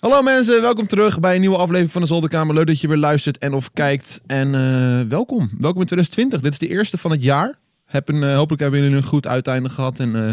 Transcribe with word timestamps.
Hallo 0.00 0.22
mensen, 0.22 0.60
welkom 0.60 0.86
terug 0.86 1.20
bij 1.20 1.34
een 1.34 1.40
nieuwe 1.40 1.56
aflevering 1.56 1.92
van 1.92 2.00
de 2.00 2.06
Zolderkamer. 2.06 2.54
Leuk 2.54 2.66
dat 2.66 2.80
je 2.80 2.88
weer 2.88 2.96
luistert 2.96 3.38
en 3.38 3.52
of 3.52 3.72
kijkt. 3.72 4.20
En 4.26 4.54
eh, 4.54 5.08
welkom. 5.08 5.50
Welkom 5.58 5.80
in 5.80 5.86
2020. 5.86 6.40
Dit 6.40 6.52
is 6.52 6.58
de 6.58 6.68
eerste 6.68 6.98
van 6.98 7.10
het 7.10 7.22
jaar. 7.22 7.58
Heb 7.84 8.08
een, 8.08 8.22
eh, 8.22 8.36
hopelijk 8.36 8.62
hebben 8.62 8.80
jullie 8.80 8.96
een 8.96 9.02
goed 9.02 9.26
uiteinde 9.26 9.68
gehad. 9.68 9.98
En 9.98 10.28
eh, 10.28 10.32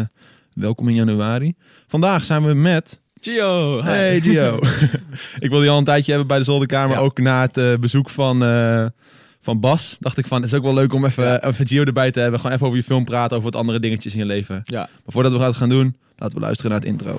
welkom 0.52 0.88
in 0.88 0.94
januari. 0.94 1.54
Vandaag 1.86 2.24
zijn 2.24 2.44
we 2.44 2.54
met... 2.54 3.00
Gio. 3.20 3.82
Hey 3.82 4.20
Gio. 4.20 4.58
ik 5.44 5.50
wilde 5.50 5.64
je 5.64 5.70
al 5.70 5.78
een 5.78 5.84
tijdje 5.84 6.10
hebben 6.10 6.28
bij 6.28 6.38
de 6.38 6.44
Zolderkamer. 6.44 6.96
Ja. 6.96 7.02
Ook 7.02 7.18
na 7.18 7.48
het 7.52 7.80
bezoek 7.80 8.10
van, 8.10 8.38
van 9.40 9.60
Bas. 9.60 9.96
Dacht 10.00 10.18
ik 10.18 10.26
van, 10.26 10.42
het 10.42 10.52
is 10.52 10.56
ook 10.58 10.64
wel 10.64 10.74
leuk 10.74 10.92
om 10.92 11.04
even, 11.04 11.24
Ja. 11.24 11.42
even 11.42 11.66
Gio 11.66 11.84
erbij 11.84 12.10
te 12.10 12.20
hebben. 12.20 12.40
Gewoon 12.40 12.54
even 12.54 12.66
over 12.66 12.78
je 12.78 12.84
film 12.84 13.04
praten. 13.04 13.36
Over 13.36 13.50
wat 13.50 13.60
andere 13.60 13.80
dingetjes 13.80 14.12
in 14.12 14.18
je 14.18 14.26
leven. 14.26 14.62
Ja. 14.64 14.78
Maar 14.78 14.88
voordat 15.06 15.32
we 15.32 15.38
dat 15.38 15.56
gaan 15.56 15.68
doen, 15.68 15.96
laten 16.16 16.38
we 16.38 16.44
luisteren 16.44 16.70
naar 16.70 16.80
het 16.80 16.88
intro. 16.88 17.18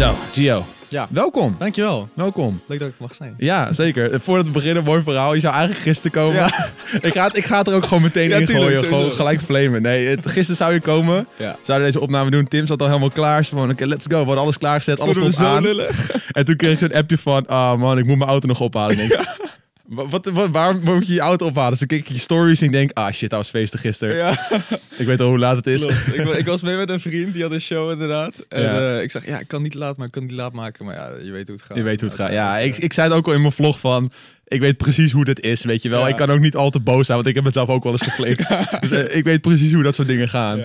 Zo, 0.00 0.14
Gio. 0.32 0.64
Ja. 0.88 1.08
Welkom. 1.10 1.56
Dankjewel. 1.58 2.08
Welkom. 2.14 2.60
Leuk 2.66 2.78
dat 2.78 2.88
ik 2.88 2.94
mag 2.98 3.14
zijn. 3.14 3.34
Ja, 3.38 3.72
zeker. 3.72 4.20
Voordat 4.20 4.46
we 4.46 4.50
beginnen, 4.50 4.84
mooi 4.84 5.02
verhaal. 5.02 5.34
Je 5.34 5.40
zou 5.40 5.54
eigenlijk 5.54 5.84
gisteren 5.84 6.12
komen. 6.12 6.34
Ja. 6.34 6.68
ik, 7.08 7.12
ga 7.12 7.24
het, 7.24 7.36
ik 7.36 7.44
ga 7.44 7.58
het 7.58 7.66
er 7.66 7.74
ook 7.74 7.84
gewoon 7.84 8.02
meteen 8.02 8.28
Ja, 8.28 8.36
in 8.36 8.46
gooien. 8.46 8.78
Gewoon 8.84 9.12
gelijk 9.12 9.40
flamen. 9.40 9.82
Nee, 9.82 10.06
het, 10.08 10.20
gisteren 10.24 10.56
zou 10.56 10.72
je 10.72 10.80
komen. 10.80 11.26
Ja. 11.36 11.56
Zouden 11.62 11.86
deze 11.86 12.00
opname 12.00 12.30
doen. 12.30 12.48
Tim 12.48 12.66
zat 12.66 12.80
al 12.80 12.86
helemaal 12.86 13.10
klaar. 13.10 13.44
Ze 13.44 13.54
van, 13.54 13.70
oké, 13.70 13.84
let's 13.84 14.06
go. 14.08 14.18
We 14.18 14.24
hadden 14.24 14.42
alles 14.42 14.58
klaargezet. 14.58 15.00
Alles 15.00 15.16
stond 15.16 15.40
aan. 15.40 15.62
lullig. 15.62 16.10
En 16.30 16.44
toen 16.44 16.56
kreeg 16.56 16.72
ik 16.72 16.78
zo'n 16.78 16.92
appje 16.92 17.18
van, 17.18 17.46
ah 17.46 17.78
man, 17.78 17.98
ik 17.98 18.04
moet 18.04 18.18
mijn 18.18 18.30
auto 18.30 18.46
nog 18.46 18.60
ophalen. 18.60 18.96
Denk, 18.96 19.26
wat, 19.94 20.30
wat, 20.32 20.48
waarom 20.50 20.80
moet 20.84 21.06
je 21.06 21.12
je 21.14 21.20
auto 21.20 21.46
ophalen? 21.46 21.78
Dus 21.78 21.98
ik 21.98 22.08
je 22.08 22.18
stories 22.18 22.60
en 22.60 22.66
ik 22.66 22.72
denk, 22.72 22.90
ah 22.92 23.12
shit, 23.12 23.30
dat 23.30 23.38
was 23.38 23.48
feesten 23.50 23.78
gisteren. 23.78 24.16
Ja, 24.16 24.30
Ik 24.96 25.06
weet 25.06 25.20
al 25.20 25.28
hoe 25.28 25.38
laat 25.38 25.56
het 25.56 25.66
is. 25.66 25.84
ik, 25.86 26.22
wa- 26.24 26.34
ik 26.36 26.46
was 26.46 26.62
mee 26.62 26.76
met 26.76 26.88
een 26.90 27.00
vriend, 27.00 27.32
die 27.32 27.42
had 27.42 27.52
een 27.52 27.60
show 27.60 27.90
inderdaad. 27.90 28.44
En 28.48 28.62
Ja. 28.62 28.96
eh, 28.96 29.02
ik 29.02 29.10
zeg, 29.10 29.26
ja, 29.26 29.38
ik 29.38 29.48
kan 29.48 29.62
niet 29.62 29.74
laat 29.74 29.88
maken, 29.96 30.04
ik 30.06 30.12
kan 30.12 30.22
niet 30.22 30.32
laat 30.32 30.52
maken. 30.52 30.84
Maar 30.84 30.94
ja, 30.94 31.10
je 31.22 31.30
weet 31.30 31.46
hoe 31.46 31.56
het 31.56 31.64
gaat. 31.64 31.76
Je 31.76 31.82
weet 31.82 32.00
hoe 32.00 32.08
het 32.10 32.18
gaat. 32.18 32.32
Ja, 32.32 32.58
ik, 32.58 32.76
ik 32.76 32.92
zei 32.92 33.08
het 33.08 33.16
ook 33.16 33.26
al 33.26 33.32
in 33.32 33.40
mijn 33.40 33.52
vlog 33.52 33.80
van... 33.80 34.12
Ik 34.46 34.60
weet 34.60 34.76
precies 34.76 35.12
hoe 35.12 35.24
dit 35.24 35.40
is, 35.40 35.64
weet 35.64 35.82
je 35.82 35.88
wel. 35.88 36.00
Ja. 36.00 36.08
Ik 36.08 36.16
kan 36.16 36.30
ook 36.30 36.40
niet 36.40 36.56
al 36.56 36.70
te 36.70 36.80
boos 36.80 37.06
zijn, 37.06 37.16
want 37.18 37.28
ik 37.28 37.34
heb 37.34 37.44
het 37.44 37.54
zelf 37.54 37.68
ook 37.68 37.82
wel 37.82 37.92
eens 37.92 38.02
geflikt. 38.02 38.48
Dus 38.80 38.90
eh, 38.90 39.16
ik 39.16 39.24
weet 39.24 39.40
precies 39.40 39.72
hoe 39.72 39.82
dat 39.82 39.94
soort 39.94 40.08
dingen 40.08 40.28
gaan. 40.28 40.60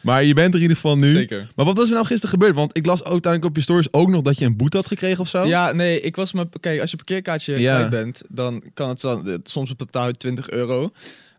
Maar 0.00 0.24
je 0.24 0.34
bent 0.34 0.48
er 0.48 0.54
in 0.54 0.60
ieder 0.60 0.76
geval 0.76 0.98
nu. 0.98 1.10
zeker. 1.10 1.48
Maar 1.56 1.64
wat 1.66 1.76
was 1.76 1.86
er 1.88 1.94
nou 1.94 2.06
gisteren 2.06 2.30
gebeurd? 2.30 2.54
Want 2.54 2.76
ik 2.76 2.86
las 2.86 3.00
ook 3.04 3.12
uiteindelijk 3.12 3.50
op 3.52 3.56
je 3.56 3.62
stories 3.62 3.92
ook 3.92 4.08
nog 4.08 4.22
dat 4.22 4.38
je 4.38 4.44
een 4.44 4.56
boete 4.56 4.76
had 4.76 4.86
gekregen 4.86 5.20
of 5.20 5.28
zo. 5.28 5.44
Ja, 5.46 5.72
nee, 5.72 6.00
ik 6.00 6.16
was 6.16 6.32
maar... 6.32 6.44
Kijk, 6.60 6.80
als 6.80 6.90
je 6.90 6.96
parkeerkaartje 6.96 7.60
Ja. 7.60 7.74
kwijt 7.76 7.90
bent, 7.90 8.22
dan 8.28 8.62
kan 8.74 8.88
het 8.88 9.50
soms 9.50 9.70
op 9.70 9.78
totaal 9.78 10.10
20 10.10 10.50
euro. 10.50 10.90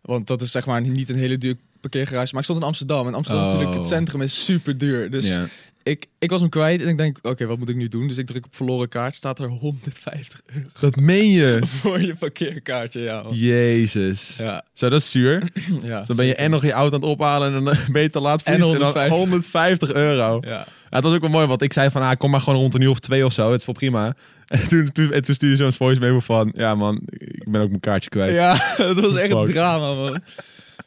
Want 0.02 0.26
dat 0.26 0.42
is 0.42 0.50
zeg 0.50 0.66
maar 0.66 0.80
niet 0.80 1.08
een 1.08 1.16
hele 1.16 1.38
duur 1.38 1.54
parkeergarage. 1.80 2.28
Maar 2.30 2.38
ik 2.38 2.44
stond 2.44 2.60
in 2.60 2.66
Amsterdam. 2.66 3.06
En 3.06 3.14
Amsterdam 3.14 3.42
is 3.44 3.48
Oh. 3.48 3.54
natuurlijk, 3.54 3.82
het 3.82 3.92
centrum 3.92 4.22
is 4.22 4.44
super 4.44 4.78
duur. 4.78 5.10
Dus 5.10 5.38
ik, 5.82 6.06
ik 6.18 6.30
was 6.30 6.40
hem 6.40 6.50
kwijt 6.50 6.82
en 6.82 6.88
ik 6.88 6.96
denk, 6.96 7.18
oké, 7.22 7.46
wat 7.46 7.58
moet 7.58 7.68
ik 7.68 7.76
nu 7.76 7.88
doen? 7.88 8.08
Dus 8.08 8.16
ik 8.16 8.26
druk 8.26 8.44
op 8.44 8.54
verloren 8.54 8.88
kaart, 8.88 9.14
staat 9.16 9.38
er 9.38 9.48
150 9.48 10.40
euro 10.54 10.68
Dat 10.80 10.96
meen 10.96 11.28
je. 11.30 11.58
voor 11.80 12.00
je 12.00 12.14
parkeerkaartje. 12.14 13.00
Ja, 13.00 13.22
man. 13.22 13.34
Jezus. 13.34 14.36
ja, 14.38 14.64
Zo, 14.72 14.88
dat 14.88 15.00
is 15.00 15.10
zuur. 15.10 15.42
ja 15.82 15.98
Dus 15.98 16.06
dan 16.06 16.16
ben 16.16 16.26
je 16.26 16.34
en 16.34 16.50
nog 16.50 16.62
je 16.64 16.72
auto 16.72 16.94
aan 16.94 17.00
het 17.00 17.10
ophalen 17.10 17.54
en 17.54 17.64
dan 17.64 17.76
ben 17.92 18.02
je 18.02 18.10
te 18.10 18.20
laat 18.20 18.42
voor 18.42 18.52
En 18.52 18.58
iets. 18.60 18.68
En 18.68 18.74
dan 18.78 18.84
150. 18.84 19.18
150 19.18 19.92
euro. 19.92 20.38
Ja. 20.44 20.50
Ja, 20.90 20.96
het 20.96 21.04
was 21.04 21.14
ook 21.14 21.20
wel 21.20 21.30
mooi, 21.30 21.46
want 21.46 21.62
ik 21.62 21.72
zei 21.72 21.90
van, 21.90 22.02
ah, 22.02 22.16
kom 22.18 22.30
maar 22.30 22.40
gewoon 22.40 22.58
rond 22.58 22.74
een 22.74 22.80
uur 22.80 22.90
of 22.90 22.98
twee 22.98 23.24
of 23.24 23.32
zo. 23.32 23.50
Het 23.50 23.60
is 23.60 23.66
wel 23.66 23.74
prima. 23.74 24.14
En 24.50 24.68
toen, 24.68 24.92
toen, 24.92 25.12
en 25.12 25.22
toen 25.22 25.34
stuurde 25.34 25.56
je 25.56 25.62
zo'n 25.62 25.72
voice 25.72 26.00
memo 26.00 26.20
van, 26.20 26.52
ja 26.56 26.74
man, 26.74 27.00
ik 27.08 27.50
ben 27.50 27.60
ook 27.60 27.68
mijn 27.68 27.80
kaartje 27.80 28.10
kwijt. 28.10 28.32
ja, 28.34 28.56
het 28.76 29.00
was 29.00 29.14
echt 29.14 29.30
een 29.32 29.46
drama, 29.46 29.94
man. 29.94 30.20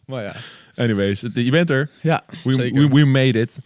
Maar 0.05 0.23
ja, 0.23 0.35
Anyways, 0.75 1.21
het- 1.21 1.35
je 1.35 1.51
bent 1.51 1.69
er. 1.69 1.89
ja 2.01 2.23
We, 2.43 2.55
we, 2.55 2.87
we 2.87 3.05
made 3.05 3.39
it. 3.39 3.57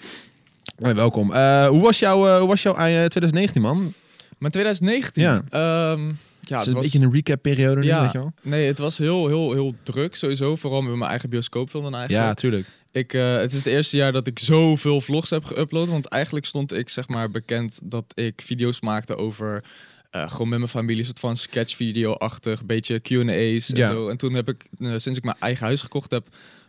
Hoi, 0.81 0.93
welkom. 0.93 1.33
Eh, 1.33 1.67
hoe 1.67 1.81
was 1.81 1.99
jouw 1.99 2.27
eh, 2.27 2.39
hoe 2.39 2.47
was 2.47 2.61
jouw 2.61 2.73
eh, 2.73 2.85
2019, 2.85 3.61
man? 3.61 3.93
Maar 4.37 4.51
2019, 4.51 5.23
Ja. 5.23 5.41
ja, 5.49 5.59
ja 5.59 5.95
het 5.97 6.09
is 6.49 6.57
het 6.57 6.67
een 6.67 6.73
was, 6.73 6.81
beetje 6.83 6.99
een 6.99 7.11
recap-periode 7.13 7.81
nu, 7.81 7.87
Ja. 7.87 8.01
weet 8.01 8.11
je 8.11 8.17
wel? 8.17 8.33
nee, 8.43 8.67
het 8.67 8.77
was 8.77 8.97
heel, 8.97 9.27
heel, 9.27 9.53
heel 9.53 9.75
druk 9.83 10.15
sowieso. 10.15 10.55
Vooral 10.55 10.81
met 10.81 10.95
mijn 10.95 11.09
eigen 11.09 11.29
bioscoopfilm 11.29 11.83
dan 11.83 11.95
eigenlijk. 11.95 12.25
Ja, 12.27 12.33
tuurlijk. 12.33 12.65
Ik, 12.91 13.13
eh, 13.13 13.35
het 13.35 13.51
is 13.51 13.57
het 13.57 13.65
eerste 13.67 13.97
jaar 13.97 14.11
dat 14.11 14.27
ik 14.27 14.39
zoveel 14.39 15.01
vlogs 15.01 15.29
heb 15.29 15.43
geüpload. 15.53 15.89
Want 15.89 16.05
eigenlijk 16.05 16.45
stond 16.45 16.73
ik 16.73 16.89
zeg 16.89 17.07
maar 17.07 17.31
bekend 17.31 17.79
dat 17.83 18.05
ik 18.13 18.41
video's 18.43 18.81
maakte 18.81 19.15
over... 19.17 19.63
eh, 20.11 20.31
gewoon 20.31 20.49
met 20.49 20.57
mijn 20.57 20.71
familie, 20.71 20.99
een 20.99 21.05
soort 21.05 21.19
van 21.19 21.37
sketchvideo-achtig, 21.37 22.65
beetje 22.65 22.99
Q&A's 22.99 23.67
Ja. 23.67 23.87
en 23.89 23.93
zo. 23.95 24.07
En 24.09 24.17
toen 24.17 24.33
heb 24.33 24.49
ik, 24.49 24.65
eh, 24.79 24.89
sinds 24.97 25.17
ik 25.17 25.23
mijn 25.23 25.37
eigen 25.39 25.65
huis 25.65 25.81
gekocht 25.81 26.11
heb, 26.11 26.27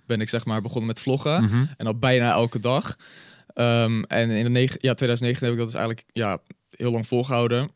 ben 0.09 0.21
ik 0.21 0.29
zeg 0.29 0.45
maar 0.45 0.63
begonnen 0.63 0.87
met 0.87 1.01
vloggen. 1.01 1.45
Mhm. 1.45 1.65
En 1.77 1.87
al 1.87 1.99
bijna 1.99 2.33
elke 2.33 2.61
dag. 2.61 2.97
Ehm, 3.47 4.03
en 4.03 4.31
in 4.31 4.53
de 4.53 4.61
ja, 4.61 4.95
2019 4.95 5.47
heb 5.47 5.53
ik 5.53 5.59
dat 5.59 5.71
dus 5.71 5.81
eigenlijk 5.81 6.07
ja, 6.13 6.39
heel 6.71 6.91
lang 6.91 7.07
volgehouden. 7.07 7.71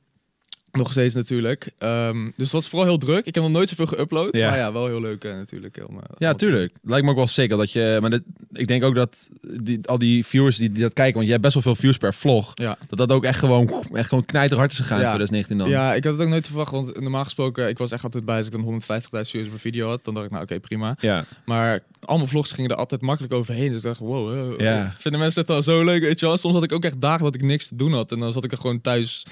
Nog 0.73 0.91
steeds 0.91 1.15
natuurlijk. 1.15 1.71
Ehm, 1.79 2.25
dus 2.25 2.33
het 2.37 2.53
was 2.53 2.69
vooral 2.69 2.89
heel 2.89 2.99
druk. 2.99 3.27
Ik 3.27 3.35
heb 3.35 3.45
nog 3.45 3.53
nooit 3.53 3.69
zoveel 3.69 3.87
geüpload. 3.99 4.31
Ja. 4.31 4.49
Maar 4.49 4.59
ja, 4.59 4.73
wel 4.73 4.87
heel 4.87 5.01
leuk 5.01 5.25
eh, 5.25 5.33
natuurlijk. 5.35 5.77
Eh, 5.77 5.85
Ja, 6.19 6.35
tuurlijk. 6.35 6.75
Lijkt 6.83 7.05
me 7.05 7.11
ook 7.11 7.17
wel 7.17 7.29
zeker 7.29 7.57
dat 7.57 7.73
je... 7.73 7.99
Maar 8.01 8.11
dit- 8.11 8.23
ik 8.53 8.67
denk 8.67 8.85
ook 8.85 8.95
dat 8.95 9.29
die, 9.63 9.79
al 9.89 9.99
die 9.99 10.27
viewers 10.27 10.57
die, 10.57 10.71
die 10.73 10.83
dat 10.83 10.93
kijken... 10.93 11.13
Want 11.15 11.25
jij 11.25 11.33
hebt 11.33 11.43
best 11.43 11.55
wel 11.55 11.63
veel 11.75 11.83
views 11.83 11.97
per 11.97 12.15
vlog. 12.15 12.51
Ja. 12.55 12.79
Dat 12.89 12.99
dat 12.99 13.13
ook 13.13 13.25
echt 13.25 13.39
gewoon, 13.39 13.85
echt 13.93 14.09
gewoon 14.09 14.25
knijterhard 14.25 14.73
is 14.73 14.77
gegaan 14.79 14.97
in 14.99 15.03
Ja. 15.03 15.09
2019 15.09 15.59
dan. 15.59 15.69
Ja, 15.69 15.95
ik 15.95 16.05
had 16.05 16.13
het 16.13 16.23
ook 16.23 16.29
nooit 16.29 16.47
verwacht. 16.47 16.71
Want 16.71 17.01
normaal 17.01 17.25
gesproken, 17.25 17.69
ik 17.69 17.79
was 17.79 17.91
echt 17.93 18.05
altijd 18.05 18.25
bij 18.25 18.37
als 18.37 18.47
ik 18.47 18.53
dan 18.53 18.81
150.000 18.83 19.31
views 19.31 19.47
een 19.47 19.59
video 19.59 19.89
had. 19.89 20.05
Dan 20.05 20.15
dacht 20.15 20.27
ik, 20.27 20.33
nou 20.33 20.45
oké, 20.45 20.61
prima. 20.61 20.97
Ja. 21.01 21.25
Maar 21.45 21.83
al 22.01 22.17
mijn 22.17 22.29
vlogs 22.29 22.53
gingen 22.53 22.71
er 22.71 22.77
altijd 22.77 23.01
makkelijk 23.01 23.35
overheen. 23.35 23.69
Dus 23.69 23.77
ik 23.77 23.83
dacht, 23.89 24.01
wow, 24.01 24.61
Ja. 24.61 24.95
vinden 24.99 25.21
mensen 25.21 25.41
het 25.41 25.51
al 25.51 25.63
zo 25.63 25.85
leuk, 25.85 26.03
weet 26.03 26.21
je 26.21 26.27
wel. 26.27 26.37
Soms 26.37 26.55
had 26.55 26.63
ik 26.65 26.73
ook 26.73 26.85
echt 26.85 27.01
dagen 27.01 27.23
dat 27.25 27.35
ik 27.35 27.43
niks 27.43 27.69
te 27.69 27.77
doen 27.77 27.93
had. 27.93 28.13
En 28.13 28.19
dan 28.19 28.33
zat 28.33 28.45
ik 28.45 28.53
er 28.53 28.59
gewoon 28.59 28.81
thuis... 28.81 29.25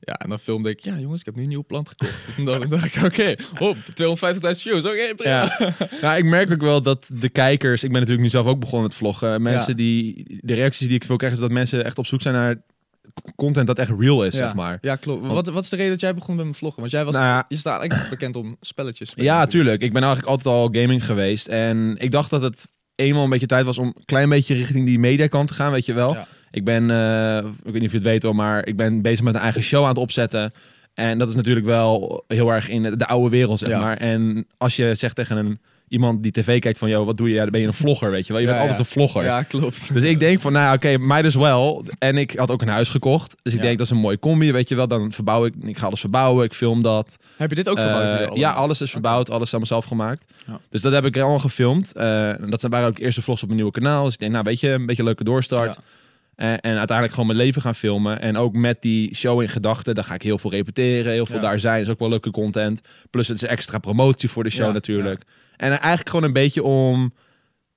Ja, 0.00 0.12
en 0.12 0.28
dan 0.28 0.38
filmde 0.38 0.70
ik, 0.70 0.80
ja 0.80 0.98
jongens, 0.98 1.20
ik 1.20 1.26
heb 1.26 1.34
nu 1.34 1.42
een 1.42 1.48
nieuwe 1.48 1.64
plant 1.64 1.88
gekocht. 1.88 2.12
En 2.36 2.44
dan 2.44 2.68
dacht 2.68 2.94
ik, 2.94 3.04
oké, 3.04 3.34
hop, 3.54 3.76
250.000 3.76 4.50
views, 4.50 4.84
oké, 4.84 5.14
prima. 5.16 5.56
Ja. 5.58 5.74
ja, 6.00 6.14
ik 6.22 6.24
merk 6.24 6.50
ook 6.52 6.60
wel 6.60 6.82
dat 6.82 7.10
de 7.14 7.28
kijkers... 7.28 7.82
Ik 7.82 7.90
ben 7.90 7.98
natuurlijk 7.98 8.24
nu 8.24 8.30
zelf 8.30 8.46
ook 8.46 8.60
begonnen 8.60 8.82
met 8.88 8.96
vloggen. 8.96 9.42
Mensen 9.42 9.70
Ja. 9.70 9.76
die... 9.76 10.38
De 10.40 10.54
reacties 10.54 10.86
die 10.86 10.96
ik 10.96 11.04
veel 11.04 11.16
krijg 11.16 11.32
is 11.32 11.38
dat 11.38 11.50
mensen 11.50 11.84
echt 11.84 11.98
op 11.98 12.06
zoek 12.06 12.22
zijn 12.22 12.34
naar 12.34 12.62
content 13.36 13.66
dat 13.66 13.78
echt 13.78 13.90
real 13.98 14.24
is, 14.24 14.32
ja. 14.36 14.38
zeg 14.38 14.54
maar. 14.54 14.78
Ja, 14.80 14.96
klopt. 14.96 15.26
Wat, 15.26 15.48
wat 15.48 15.62
is 15.64 15.68
de 15.68 15.76
reden 15.76 15.92
dat 15.92 16.00
jij 16.00 16.14
begon 16.14 16.34
met 16.34 16.44
mijn 16.44 16.56
vloggen? 16.56 16.80
Want 16.80 16.92
jij 16.92 17.04
was, 17.04 17.14
Nou 17.14 17.26
ja. 17.26 17.44
je 17.48 17.56
staat 17.56 17.80
eigenlijk 17.80 18.10
bekend 18.10 18.36
om 18.36 18.56
spelletjes. 18.60 19.08
Ja, 19.08 19.22
natuurlijk. 19.22 19.50
tuurlijk. 19.50 19.82
Ik 19.82 19.92
ben 19.92 20.02
eigenlijk 20.02 20.30
altijd 20.30 20.54
al 20.54 20.68
gaming 20.72 21.04
geweest. 21.04 21.46
En 21.46 21.96
ik 21.98 22.10
dacht 22.10 22.30
dat 22.30 22.42
het 22.42 22.68
eenmaal 22.94 23.24
een 23.24 23.30
beetje 23.30 23.46
tijd 23.46 23.64
was 23.64 23.78
om 23.78 23.86
een 23.86 24.04
klein 24.04 24.28
beetje 24.28 24.54
richting 24.54 24.86
die 24.86 24.98
mediakant 24.98 25.48
te 25.48 25.54
gaan, 25.54 25.72
weet 25.72 25.86
je 25.86 25.92
wel. 25.92 26.14
Ja. 26.14 26.26
Ik 26.54 26.64
ben, 26.64 26.90
eh, 26.90 27.36
ik 27.36 27.72
weet 27.72 27.72
niet 27.74 27.84
of 27.84 27.90
je 27.90 27.96
het 27.96 28.06
weet 28.06 28.22
hoor, 28.22 28.34
maar 28.34 28.66
ik 28.66 28.76
ben 28.76 29.02
bezig 29.02 29.24
met 29.24 29.34
een 29.34 29.40
eigen 29.40 29.62
show 29.62 29.82
aan 29.82 29.88
het 29.88 29.98
opzetten. 29.98 30.52
En 30.94 31.18
dat 31.18 31.28
is 31.28 31.34
natuurlijk 31.34 31.66
wel 31.66 32.24
heel 32.28 32.50
erg 32.52 32.68
in 32.68 32.82
de, 32.82 32.96
de 32.96 33.06
oude 33.06 33.30
wereld, 33.30 33.58
zeg 33.58 33.68
Ja. 33.68 33.80
maar. 33.80 33.96
En 33.96 34.46
als 34.58 34.76
je 34.76 34.94
zegt 34.94 35.14
tegen 35.16 35.36
een, 35.36 35.58
iemand 35.88 36.22
die 36.22 36.32
tv 36.32 36.60
kijkt 36.60 36.78
van, 36.78 36.88
joh, 36.88 37.06
wat 37.06 37.16
doe 37.16 37.28
je? 37.28 37.34
Ja, 37.34 37.42
dan 37.42 37.50
ben 37.50 37.60
je 37.60 37.66
een 37.66 37.72
vlogger, 37.72 38.10
weet 38.10 38.26
je 38.26 38.32
wel. 38.32 38.42
Je 38.42 38.46
Ja, 38.48 38.52
bent 38.52 38.62
altijd 38.70 38.80
een 38.86 38.92
vlogger. 38.92 39.24
Ja, 39.24 39.42
klopt. 39.42 39.92
Dus 39.92 40.02
ik 40.02 40.18
denk 40.18 40.40
van, 40.40 40.52
nou 40.52 40.74
oké, 40.76 40.98
might 40.98 41.24
as 41.24 41.34
well. 41.34 41.82
En 41.98 42.16
ik 42.18 42.36
had 42.36 42.50
ook 42.50 42.62
een 42.62 42.68
huis 42.68 42.90
gekocht. 42.90 43.36
Dus 43.42 43.54
ik 43.54 43.60
denk, 43.60 43.78
dat 43.78 43.86
is 43.86 43.92
een 43.92 43.98
mooie 43.98 44.18
combi, 44.18 44.52
weet 44.52 44.68
je 44.68 44.74
wel. 44.74 44.88
Dan 44.88 45.12
verbouw 45.12 45.44
ik, 45.44 45.54
ik 45.62 45.78
ga 45.78 45.86
alles 45.86 46.00
verbouwen, 46.00 46.44
ik 46.44 46.52
film 46.54 46.82
dat. 46.82 47.18
Heb 47.36 47.48
je 47.50 47.56
dit 47.56 47.68
ook 47.68 47.80
verbouwd? 47.80 48.10
Eh, 48.10 48.16
allemaal? 48.16 48.36
ja, 48.38 48.50
alles 48.52 48.80
is 48.80 48.90
verbouwd, 48.90 49.30
alles 49.30 49.42
is 49.46 49.50
allemaal 49.50 49.68
zelf 49.68 49.84
gemaakt. 49.84 50.24
Dus 50.70 50.80
dat 50.80 50.92
heb 50.92 51.04
ik 51.04 51.16
allemaal 51.16 51.38
gefilmd. 51.38 51.92
Eh, 51.92 52.32
dat 52.48 52.60
zijn- 52.60 52.72
waren 52.72 52.88
ook 52.88 52.96
de 52.96 53.02
eerste 53.02 53.22
vlogs 53.22 53.40
op 53.40 53.46
mijn 53.48 53.60
nieuwe 53.60 53.74
kanaal. 53.74 54.04
Dus 54.04 54.12
ik 54.12 54.18
denk, 54.20 54.32
nou 54.32 54.44
weet 54.44 54.60
je, 54.60 54.68
een 54.70 54.86
beetje 54.86 55.02
een 55.02 55.08
leuke 55.08 55.24
doorstart. 55.24 55.78
Eh, 56.36 56.50
en 56.50 56.58
uiteindelijk 56.62 57.10
gewoon 57.10 57.26
mijn 57.26 57.38
leven 57.38 57.62
gaan 57.62 57.74
filmen. 57.74 58.20
En 58.20 58.36
ook 58.36 58.54
met 58.54 58.82
die 58.82 59.14
show 59.14 59.42
in 59.42 59.48
gedachten, 59.48 59.94
dan 59.94 60.04
ga 60.04 60.14
ik 60.14 60.22
heel 60.22 60.38
veel 60.38 60.50
repeteren, 60.50 61.12
heel 61.12 61.26
veel 61.26 61.36
Ja. 61.36 61.42
daar 61.42 61.60
zijn. 61.60 61.80
is 61.80 61.88
ook 61.88 61.98
wel 61.98 62.08
leuke 62.08 62.30
content. 62.30 62.80
Plus 63.10 63.28
het 63.28 63.42
is 63.42 63.48
extra 63.48 63.78
promotie 63.78 64.30
voor 64.30 64.44
de 64.44 64.50
show 64.50 64.66
Ja, 64.66 64.72
natuurlijk. 64.72 65.22
En 65.56 65.70
eigenlijk 65.70 66.08
gewoon 66.08 66.24
een 66.24 66.32
beetje 66.32 66.62
om 66.62 67.14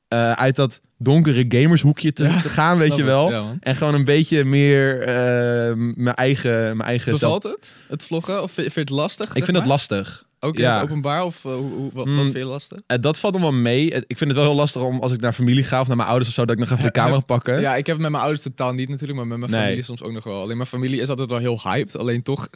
eh, 0.08 0.32
uit 0.32 0.56
dat 0.56 0.82
donkere 0.98 1.46
gamershoekje 1.50 2.14
te, 2.14 2.24
te 2.42 2.50
gaan, 2.50 2.78
weet 2.78 2.96
je 2.96 3.04
wel. 3.04 3.56
En 3.60 3.76
gewoon 3.76 3.94
een 3.94 4.06
beetje 4.06 4.46
meer 4.46 5.02
eh, 5.02 5.74
mijn 5.76 6.16
eigen, 6.16 6.78
mijn 6.78 6.90
eigen 6.90 7.16
zelf. 7.16 7.42
Bevalt 7.42 7.56
het? 7.56 7.72
Het 7.88 8.04
vloggen? 8.04 8.44
Of 8.44 8.52
vind 8.52 8.74
je 8.74 8.80
het 8.80 8.90
lastig? 8.90 9.36
Ik 9.36 9.44
vind 9.44 9.58
het 9.58 9.66
lastig. 9.66 10.27
Ook 10.48 10.56
in 10.56 10.62
ja. 10.62 10.74
het 10.74 10.84
openbaar? 10.84 11.24
Of 11.24 11.46
eh, 11.46 11.52
hoe, 11.52 11.90
wat, 11.94 12.06
Mm. 12.06 12.16
wat 12.16 12.24
vind 12.24 12.38
je 12.38 12.44
lastig? 12.46 12.80
Eh, 12.88 12.98
dat 13.02 13.20
valt 13.20 13.34
nog 13.34 13.42
wel 13.42 13.52
mee. 13.54 13.92
Eh, 13.92 14.02
Ik 14.08 14.18
vind 14.18 14.30
het 14.30 14.40
wel 14.40 14.48
heel 14.50 14.56
lastig 14.58 14.82
om 14.82 15.00
als 15.00 15.12
ik 15.12 15.22
naar 15.22 15.34
familie 15.34 15.64
ga 15.64 15.80
of 15.82 15.88
naar 15.88 15.96
mijn 15.98 16.08
ouders 16.10 16.30
of 16.30 16.36
zo, 16.36 16.46
dat 16.46 16.56
ik 16.56 16.60
nog 16.62 16.72
even 16.72 16.84
de 16.84 16.92
camera 16.92 17.20
pakken. 17.20 17.60
Ja, 17.62 17.72
ik 17.76 17.86
heb 17.86 17.96
het 17.96 18.02
met 18.02 18.10
mijn 18.12 18.24
ouders 18.24 18.44
totaal 18.44 18.74
niet 18.74 18.90
natuurlijk, 18.90 19.18
maar 19.20 19.28
met 19.28 19.38
mijn 19.40 19.52
Nee. 19.52 19.62
familie 19.62 19.84
soms 19.84 20.02
ook 20.04 20.12
nog 20.12 20.24
wel. 20.24 20.42
Alleen 20.42 20.58
mijn 20.58 20.70
familie 20.70 21.02
is 21.02 21.10
altijd 21.10 21.30
wel 21.30 21.40
heel 21.40 21.60
hyped. 21.64 21.98
Alleen 21.98 22.24
toch, 22.24 22.50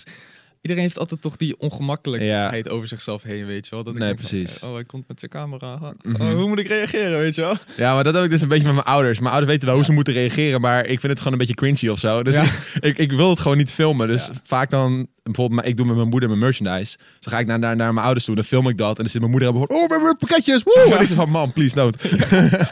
iedereen 0.61 0.83
heeft 0.83 0.99
altijd 0.99 1.21
toch 1.21 1.35
die 1.35 1.59
ongemakkelijkheid 1.59 2.69
over 2.69 2.87
zichzelf 2.87 3.23
heen, 3.23 3.45
weet 3.45 3.65
je 3.67 3.75
wel. 3.75 3.83
Dat 3.83 3.93
ik 3.93 3.99
Nee, 3.99 4.07
van, 4.07 4.17
precies. 4.17 4.63
oh, 4.63 4.73
hij 4.73 4.83
komt 4.83 5.07
met 5.07 5.19
zijn 5.19 5.31
camera. 5.31 5.73
Oh, 5.73 5.89
Mhm. 6.01 6.31
hoe 6.35 6.47
moet 6.47 6.59
ik 6.59 6.67
reageren, 6.67 7.19
weet 7.19 7.35
je 7.35 7.41
wel? 7.41 7.53
Ja, 7.77 7.93
maar 7.93 8.03
dat 8.03 8.13
heb 8.13 8.23
ik 8.23 8.29
dus 8.29 8.41
een 8.41 8.47
beetje 8.47 8.65
met 8.65 8.73
mijn 8.73 8.85
ouders. 8.85 9.19
Mijn 9.19 9.31
ouders 9.31 9.51
weten 9.51 9.67
wel 9.67 9.75
hoe 9.77 9.85
ze 9.85 9.91
moeten 9.91 10.13
reageren, 10.13 10.61
maar 10.61 10.79
ik 10.85 10.99
vind 10.99 11.01
het 11.11 11.17
gewoon 11.17 11.33
een 11.33 11.39
beetje 11.39 11.53
cringy 11.55 11.87
of 11.87 11.99
zo. 11.99 12.23
Dus 12.23 12.35
Ja. 12.35 12.43
ik, 12.43 12.51
ik, 12.89 12.97
ik 12.97 13.11
wil 13.11 13.29
het 13.29 13.39
gewoon 13.39 13.57
niet 13.57 13.71
filmen. 13.71 14.07
Dus 14.07 14.29
vaak 14.43 14.69
dan, 14.69 15.07
bijvoorbeeld, 15.23 15.65
ik 15.65 15.77
doe 15.77 15.85
met 15.85 15.95
mijn 15.95 16.07
moeder 16.09 16.29
mijn 16.29 16.41
merchandise. 16.41 16.97
Dus 16.97 17.17
dan 17.19 17.33
ga 17.33 17.39
ik 17.39 17.45
naar, 17.47 17.59
naar, 17.59 17.75
naar 17.75 17.93
mijn 17.93 18.05
ouders 18.05 18.25
toe, 18.25 18.35
dan 18.35 18.43
film 18.43 18.69
ik 18.69 18.77
dat. 18.77 18.89
En 18.97 19.03
dan 19.03 19.07
zit 19.11 19.19
mijn 19.19 19.31
moeder 19.31 19.49
hebben 19.49 19.67
van, 19.67 19.77
oh, 19.77 19.87
we 19.87 19.93
hebben 19.93 20.17
pakketjes, 20.17 20.63
woe! 20.63 20.93
En 20.95 21.01
ik 21.01 21.07
zeg 21.07 21.17
van, 21.17 21.29
man, 21.29 21.53
please, 21.53 21.75
don't. 21.75 21.95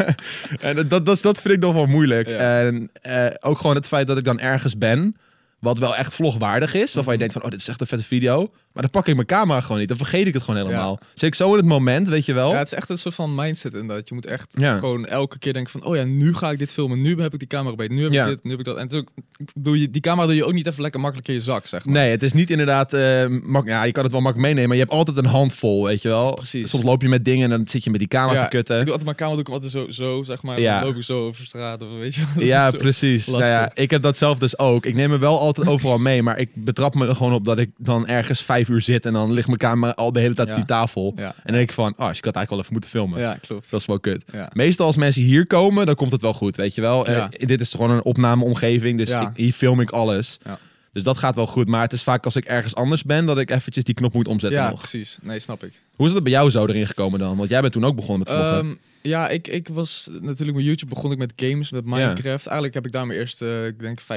en 0.59 0.87
dat, 0.87 1.05
dat, 1.05 1.21
dat, 1.21 1.41
vind 1.41 1.53
ik 1.53 1.59
nog 1.59 1.73
wel 1.73 1.85
moeilijk. 1.85 2.27
En 2.27 2.89
eh, 3.01 3.25
ook 3.39 3.57
gewoon 3.57 3.75
het 3.75 3.87
feit 3.87 4.07
dat 4.07 4.17
ik 4.17 4.23
dan 4.23 4.39
ergens 4.39 4.77
ben, 4.77 5.15
wat 5.59 5.77
wel 5.77 5.95
echt 5.95 6.13
vlogwaardig 6.13 6.73
is. 6.73 6.93
Waarvan 6.93 7.03
je 7.03 7.09
Mhm. 7.09 7.17
denkt 7.19 7.33
van, 7.33 7.43
oh, 7.43 7.49
dit 7.49 7.59
is 7.59 7.67
echt 7.67 7.81
een 7.81 7.87
vette 7.87 8.05
video. 8.05 8.37
Maar 8.73 8.81
dan 8.83 8.91
pak 8.91 9.07
ik 9.07 9.15
mijn 9.15 9.27
camera 9.27 9.61
gewoon 9.61 9.77
niet. 9.79 9.87
Dan 9.87 9.97
vergeet 9.97 10.27
ik 10.27 10.33
het 10.33 10.43
gewoon 10.43 10.61
helemaal. 10.65 10.99
Zit 11.13 11.27
ik 11.29 11.35
zo 11.35 11.51
in 11.51 11.57
het 11.57 11.65
moment, 11.65 12.09
weet 12.09 12.25
je 12.25 12.33
wel. 12.33 12.51
Ja, 12.51 12.57
het 12.57 12.71
is 12.71 12.77
echt 12.77 12.89
een 12.89 12.97
soort 12.97 13.15
van 13.15 13.35
mindset 13.35 13.73
inderdaad. 13.73 14.09
Je 14.09 14.15
moet 14.15 14.25
echt 14.25 14.47
Ja. 14.55 14.77
gewoon 14.77 15.05
elke 15.05 15.39
keer 15.39 15.53
denken 15.53 15.71
van... 15.71 15.83
oh 15.83 15.95
ja, 15.95 16.03
nu 16.03 16.33
ga 16.35 16.51
ik 16.51 16.57
dit 16.59 16.71
filmen. 16.73 17.01
Nu 17.01 17.21
heb 17.21 17.33
ik 17.33 17.39
die 17.39 17.47
camera 17.47 17.75
bij. 17.75 17.87
Nu 17.87 18.03
heb 18.03 18.13
Ja. 18.13 18.23
ik 18.23 18.29
dit, 18.29 18.43
nu 18.43 18.49
heb 18.49 18.59
ik 18.59 18.65
dat. 18.65 18.77
En 18.77 18.91
ook, 18.93 19.07
doe 19.53 19.79
je, 19.81 19.89
die 19.89 20.01
camera 20.01 20.27
doe 20.27 20.35
je 20.35 20.45
ook 20.45 20.53
niet 20.53 20.67
even 20.67 20.81
lekker 20.81 20.99
makkelijk 20.99 21.27
in 21.27 21.33
je 21.33 21.41
zak, 21.41 21.65
zeg 21.65 21.85
maar. 21.85 21.93
Nee, 21.93 22.11
het 22.11 22.23
is 22.23 22.33
niet 22.33 22.49
inderdaad... 22.49 22.93
eh, 22.93 23.25
mak- 23.43 23.67
ja, 23.67 23.83
je 23.83 23.91
kan 23.91 24.03
het 24.03 24.11
wel 24.11 24.21
makkelijk 24.21 24.47
meenemen, 24.47 24.67
maar 24.69 24.77
je 24.77 24.83
hebt 24.83 24.95
altijd 24.95 25.17
een 25.17 25.25
handvol, 25.25 25.83
weet 25.85 26.01
je 26.01 26.07
wel. 26.07 26.33
Precies. 26.33 26.69
Soms 26.69 26.83
loop 26.83 27.01
je 27.01 27.09
met 27.09 27.25
dingen 27.25 27.43
en 27.51 27.57
dan 27.57 27.67
zit 27.67 27.83
je 27.83 27.89
met 27.89 27.99
die 27.99 28.07
camera 28.09 28.43
te 28.43 28.49
kutten. 28.49 28.75
Ik 28.79 28.85
doe 28.85 28.93
altijd 28.93 29.05
mijn 29.05 29.15
camera 29.29 29.43
doe 29.43 29.55
ik 29.55 29.63
altijd 29.63 29.71
zo, 29.71 30.03
zo 30.03 30.23
zeg 30.23 30.41
maar. 30.41 30.61
Dan 30.61 30.83
loop 30.83 30.95
ik 30.95 31.03
zo 31.03 31.25
over 31.25 31.45
straat 31.45 31.81
of 31.81 31.87
weet 31.99 32.15
je 32.15 32.23
wel. 32.35 32.45
Ja, 32.45 32.71
precies. 32.87 33.27
Nou 33.27 33.43
ja, 33.45 33.71
ik 33.73 33.89
heb 33.91 34.01
dat 34.01 34.17
zelf 34.17 34.37
dus 34.37 34.57
ook. 34.57 34.85
Ik 34.85 34.95
neem 34.95 35.09
me 35.09 35.17
wel 35.17 35.39
altijd 35.57 35.67
overal 35.67 35.97
mee, 35.97 36.23
maar 36.23 36.37
ik 36.39 36.49
betrap 36.53 36.95
me 36.95 37.07
er 37.07 37.15
gewoon 37.15 37.33
op 37.33 37.45
dat 37.45 37.59
ik 37.59 37.69
dan 37.77 38.07
ergens 38.07 38.41
vijf 38.41 38.69
uur 38.69 38.81
zit 38.81 39.05
en 39.05 39.13
dan 39.13 39.31
ligt 39.33 39.47
mijn 39.47 39.59
camera 39.59 39.91
al 39.91 40.11
de 40.11 40.19
hele 40.19 40.33
tijd 40.33 40.49
op 40.49 40.55
die 40.55 40.65
tafel. 40.65 41.13
Ja. 41.15 41.23
En 41.25 41.33
dan 41.43 41.55
denk 41.55 41.69
ik 41.69 41.75
van, 41.75 41.85
oh, 41.85 41.91
ik 41.91 41.97
had 42.25 42.35
eigenlijk 42.35 42.49
wel 42.49 42.59
even 42.59 42.71
moeten 42.73 42.89
filmen. 42.89 43.19
Ja, 43.19 43.37
klopt. 43.47 43.71
Dat 43.71 43.79
is 43.79 43.85
wel 43.85 43.99
kut. 43.99 44.23
Meestal 44.53 44.85
als 44.85 44.95
mensen 44.97 45.21
hier 45.21 45.47
komen, 45.47 45.85
dan 45.85 45.95
komt 45.95 46.11
het 46.11 46.21
wel 46.21 46.33
goed, 46.33 46.55
weet 46.57 46.75
je 46.75 46.81
wel. 46.81 47.05
Eh, 47.07 47.15
Ja. 47.15 47.29
dit 47.45 47.61
is 47.61 47.71
gewoon 47.71 47.91
een 47.91 48.03
opnameomgeving, 48.03 48.97
dus 48.97 49.09
Ja. 49.09 49.21
ik- 49.21 49.35
hier 49.37 49.51
film 49.53 49.79
ik 49.81 49.89
alles. 49.89 50.37
Ja. 50.45 50.59
Dus 50.93 51.03
dat 51.03 51.17
gaat 51.17 51.35
wel 51.35 51.47
goed. 51.47 51.67
Maar 51.67 51.81
het 51.81 51.93
is 51.93 52.03
vaak 52.03 52.25
als 52.25 52.35
ik 52.35 52.45
ergens 52.45 52.75
anders 52.75 53.03
ben, 53.03 53.25
dat 53.25 53.37
ik 53.37 53.49
eventjes 53.51 53.83
die 53.83 53.93
knop 53.95 54.13
moet 54.13 54.27
omzetten 54.27 54.59
Ja, 54.59 54.69
nog. 54.69 54.77
precies. 54.79 55.17
Nee, 55.21 55.39
snap 55.39 55.63
ik. 55.63 55.73
Hoe 55.95 56.07
is 56.07 56.13
dat 56.13 56.23
bij 56.23 56.31
jou 56.31 56.49
zo 56.49 56.65
erin 56.65 56.87
gekomen 56.87 57.19
dan? 57.19 57.37
Want 57.37 57.49
jij 57.49 57.61
bent 57.61 57.73
toen 57.73 57.85
ook 57.85 57.95
begonnen 57.95 58.19
met 58.19 58.29
vloggen. 58.37 58.57
Ehm, 58.59 58.75
ja, 59.01 59.29
ik, 59.29 59.47
ik 59.47 59.67
was 59.67 60.09
natuurlijk 60.21 60.57
met 60.57 60.65
YouTube 60.65 60.93
begon 60.93 61.11
ik 61.11 61.17
met 61.17 61.33
games, 61.35 61.71
met 61.71 61.85
Minecraft. 61.85 62.45
Eigenlijk 62.45 62.73
heb 62.73 62.85
ik 62.85 62.91
daar 62.91 63.07
mijn 63.07 63.19
eerste, 63.19 63.65
ik 63.73 63.79
denk 63.79 64.01
50.000 64.01 64.07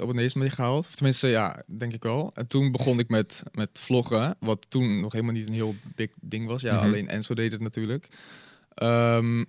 abonnees 0.00 0.34
mee 0.34 0.50
gehaald. 0.50 0.86
Of 0.86 0.94
tenminste, 0.94 1.28
ja, 1.28 1.62
denk 1.66 1.92
ik 1.92 2.02
wel. 2.02 2.30
En 2.34 2.46
toen 2.46 2.72
begon 2.72 2.98
ik 2.98 3.08
met, 3.08 3.42
met 3.52 3.68
vloggen, 3.72 4.36
wat 4.40 4.66
toen 4.68 5.00
nog 5.00 5.12
helemaal 5.12 5.34
niet 5.34 5.48
een 5.48 5.54
heel 5.54 5.74
big 5.94 6.10
ding 6.20 6.46
was. 6.46 6.62
Ja, 6.62 6.74
Mhm. 6.76 6.84
alleen 6.84 7.08
Enzo 7.08 7.34
deed 7.34 7.52
het 7.52 7.60
natuurlijk. 7.60 8.08
Ehm, 8.74 9.44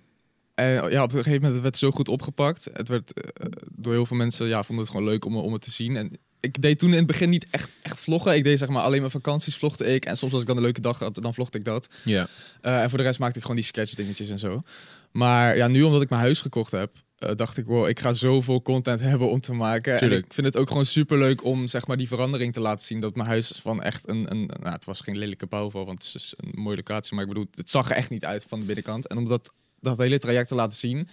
en 0.54 0.90
ja, 0.90 1.02
op 1.02 1.08
een 1.12 1.16
gegeven 1.16 1.32
moment 1.42 1.52
werd 1.52 1.64
het 1.64 1.76
zo 1.76 1.90
goed 1.90 2.08
opgepakt. 2.08 2.68
Het 2.72 2.88
werd 2.88 3.12
eh, 3.12 3.46
door 3.74 3.92
heel 3.92 4.06
veel 4.06 4.16
mensen, 4.16 4.46
ja, 4.46 4.62
vonden 4.62 4.84
het 4.84 4.94
gewoon 4.94 5.08
leuk 5.08 5.24
om, 5.24 5.36
om 5.36 5.52
het 5.52 5.62
te 5.62 5.70
zien. 5.70 5.96
En 5.96 6.10
ik 6.42 6.62
deed 6.62 6.78
toen 6.78 6.90
in 6.90 6.96
het 6.96 7.06
begin 7.06 7.30
niet 7.30 7.46
echt, 7.50 7.72
echt 7.82 8.00
vloggen. 8.00 8.34
Ik 8.34 8.44
deed 8.44 8.58
zeg 8.58 8.68
maar 8.68 8.82
alleen 8.82 8.98
mijn 8.98 9.10
vakanties 9.10 9.56
vlogde 9.56 9.84
ik. 9.84 10.04
En 10.04 10.16
soms 10.16 10.32
als 10.32 10.40
ik 10.40 10.46
dan 10.46 10.56
een 10.56 10.62
leuke 10.62 10.80
dag 10.80 10.98
had, 10.98 11.14
dan 11.14 11.34
vlogde 11.34 11.58
ik 11.58 11.64
dat. 11.64 11.88
ja. 12.04 12.28
Uh, 12.62 12.82
en 12.82 12.88
voor 12.88 12.98
de 12.98 13.04
rest 13.04 13.18
maakte 13.18 13.36
ik 13.36 13.42
gewoon 13.42 13.56
die 13.56 13.66
sketch 13.66 13.94
dingetjes 13.94 14.30
en 14.30 14.38
zo. 14.38 14.62
Maar 15.10 15.56
ja, 15.56 15.68
nu 15.68 15.82
omdat 15.82 16.02
ik 16.02 16.08
mijn 16.08 16.22
huis 16.22 16.40
gekocht 16.40 16.70
heb, 16.70 16.96
uh, 17.18 17.30
dacht 17.36 17.56
ik, 17.56 17.66
wow, 17.66 17.88
ik 17.88 18.00
ga 18.00 18.12
zoveel 18.12 18.62
content 18.62 19.00
hebben 19.10 19.30
om 19.30 19.40
te 19.40 19.52
maken. 19.52 19.98
Tuurlijk. 19.98 20.20
En 20.20 20.26
ik 20.26 20.34
vind 20.34 20.46
het 20.46 20.56
ook 20.56 20.68
gewoon 20.68 20.86
super 20.86 21.18
leuk 21.18 21.44
om 21.44 21.68
zeg 21.68 21.86
maar 21.86 21.96
die 21.96 22.08
verandering 22.08 22.52
te 22.52 22.60
laten 22.60 22.86
zien. 22.86 23.00
Dat 23.00 23.14
mijn 23.14 23.28
huis 23.28 23.48
van 23.62 23.82
echt 23.82 24.08
een, 24.08 24.30
een 24.30 24.46
nou, 24.46 24.72
het 24.72 24.84
was 24.84 25.00
geen 25.00 25.18
lelijke 25.18 25.46
bouwval, 25.46 25.86
want 25.86 26.04
het 26.04 26.14
is 26.14 26.34
een 26.36 26.62
mooie 26.62 26.76
locatie. 26.76 27.14
Maar 27.14 27.22
ik 27.22 27.28
bedoel, 27.28 27.46
het 27.54 27.70
zag 27.70 27.90
er 27.90 27.96
echt 27.96 28.10
niet 28.10 28.24
uit 28.24 28.44
van 28.48 28.60
de 28.60 28.66
binnenkant. 28.66 29.06
En 29.06 29.16
om 29.16 29.28
dat, 29.28 29.54
dat 29.80 29.98
hele 29.98 30.18
traject 30.18 30.48
te 30.48 30.54
laten 30.54 30.78
zien, 30.78 31.08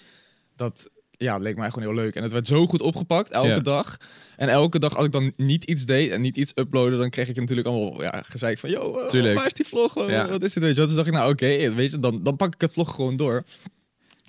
dat 0.55 0.89
ja, 1.19 1.37
leek 1.37 1.55
mij 1.57 1.69
gewoon 1.69 1.87
heel 1.93 2.03
leuk. 2.03 2.15
En 2.15 2.23
het 2.23 2.31
werd 2.31 2.47
zo 2.47 2.65
goed 2.67 2.81
opgepakt, 2.81 3.29
elke 3.31 3.47
Ja. 3.47 3.59
dag. 3.59 3.97
En 4.37 4.49
elke 4.49 4.79
dag 4.79 4.95
als 4.95 5.05
ik 5.05 5.11
dan 5.11 5.31
niet 5.37 5.63
iets 5.63 5.85
deed 5.85 6.11
en 6.11 6.21
niet 6.21 6.37
iets 6.37 6.51
uploadde, 6.55 6.97
dan 6.97 7.09
kreeg 7.09 7.27
ik 7.29 7.35
natuurlijk 7.35 7.67
allemaal 7.67 8.01
ja, 8.01 8.21
gezeik 8.25 8.59
van, 8.59 8.69
yo, 8.69 8.99
eh, 8.99 9.33
waar 9.35 9.45
is 9.45 9.53
die 9.53 9.67
vlog? 9.67 9.93
Wat- 9.93 10.09
Ja. 10.09 10.27
Wat 10.29 10.43
is 10.43 10.53
dit? 10.53 10.63
Weet 10.63 10.75
je? 10.75 10.81
Dus 10.85 10.93
dacht 10.95 11.07
ik, 11.07 11.13
nou 11.13 11.31
oké, 11.31 11.73
weet 11.73 11.91
je, 11.91 11.99
dan, 11.99 12.23
dan 12.23 12.35
pak 12.35 12.53
ik 12.53 12.61
het 12.61 12.73
vlog 12.73 12.95
gewoon 12.95 13.15
door. 13.15 13.43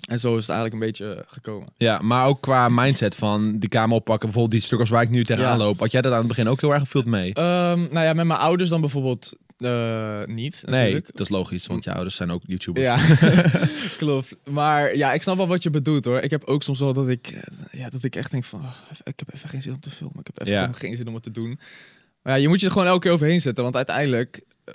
En 0.09 0.19
zo 0.19 0.31
is 0.37 0.47
het 0.47 0.49
eigenlijk 0.49 0.73
een 0.73 0.87
beetje 0.87 1.13
eh, 1.15 1.23
gekomen. 1.27 1.67
ja, 1.77 1.99
maar 2.01 2.27
ook 2.27 2.41
qua 2.41 2.69
mindset 2.69 3.15
van 3.15 3.59
die 3.59 3.69
camera 3.69 3.95
oppakken. 3.95 4.25
Bijvoorbeeld 4.25 4.51
die 4.59 4.61
stukken 4.67 4.89
waar 4.89 5.01
ik 5.03 5.09
nu 5.09 5.23
tegenaan 5.23 5.57
Ja. 5.57 5.63
loop. 5.63 5.79
Had 5.79 5.91
jij 5.91 6.01
dat 6.01 6.11
aan 6.11 6.17
het 6.17 6.27
begin 6.27 6.47
ook 6.49 6.61
heel 6.61 6.71
erg 6.73 6.81
gevoeld 6.81 7.05
mee? 7.05 7.33
Ehm, 7.33 7.79
nou 7.91 8.05
ja, 8.05 8.13
met 8.13 8.25
mijn 8.25 8.39
ouders 8.39 8.69
dan 8.69 8.81
bijvoorbeeld 8.81 9.33
eh, 9.61 10.21
niet, 10.25 10.63
nee, 10.65 10.79
natuurlijk. 10.79 11.05
dat 11.11 11.19
is 11.19 11.29
logisch, 11.29 11.67
want 11.67 11.83
je 11.83 11.93
ouders 11.93 12.15
zijn 12.15 12.31
ook 12.31 12.41
YouTubers. 12.45 12.85
Ja, 12.85 12.97
klopt. 13.97 14.35
Maar 14.49 14.95
ja, 14.95 15.13
ik 15.13 15.21
snap 15.21 15.37
wel 15.37 15.47
wat 15.47 15.63
je 15.63 15.69
bedoelt 15.69 16.05
hoor. 16.05 16.19
Ik 16.19 16.29
heb 16.31 16.43
ook 16.43 16.63
soms 16.63 16.79
wel 16.79 16.93
dat 16.93 17.09
ik, 17.09 17.27
eh, 17.27 17.79
ja, 17.79 17.89
dat 17.89 18.03
ik 18.03 18.15
echt 18.15 18.31
denk 18.31 18.43
van, 18.43 18.59
oh, 18.61 18.71
ik 19.03 19.19
heb 19.19 19.33
even 19.33 19.49
geen 19.49 19.61
zin 19.61 19.73
om 19.73 19.79
te 19.79 19.89
filmen. 19.89 20.19
Ik 20.19 20.27
heb 20.33 20.41
even 20.47 20.61
Ja. 20.61 20.69
geen 20.73 20.95
zin 20.95 21.07
om 21.07 21.13
het 21.13 21.23
te 21.23 21.31
doen. 21.31 21.59
Maar 22.21 22.33
ja, 22.33 22.39
je 22.41 22.47
moet 22.47 22.59
je 22.59 22.65
er 22.65 22.71
gewoon 22.71 22.87
elke 22.87 22.99
keer 22.99 23.11
overheen 23.11 23.41
zetten. 23.41 23.63
Want 23.63 23.75
uiteindelijk, 23.75 24.41
eh, 24.63 24.73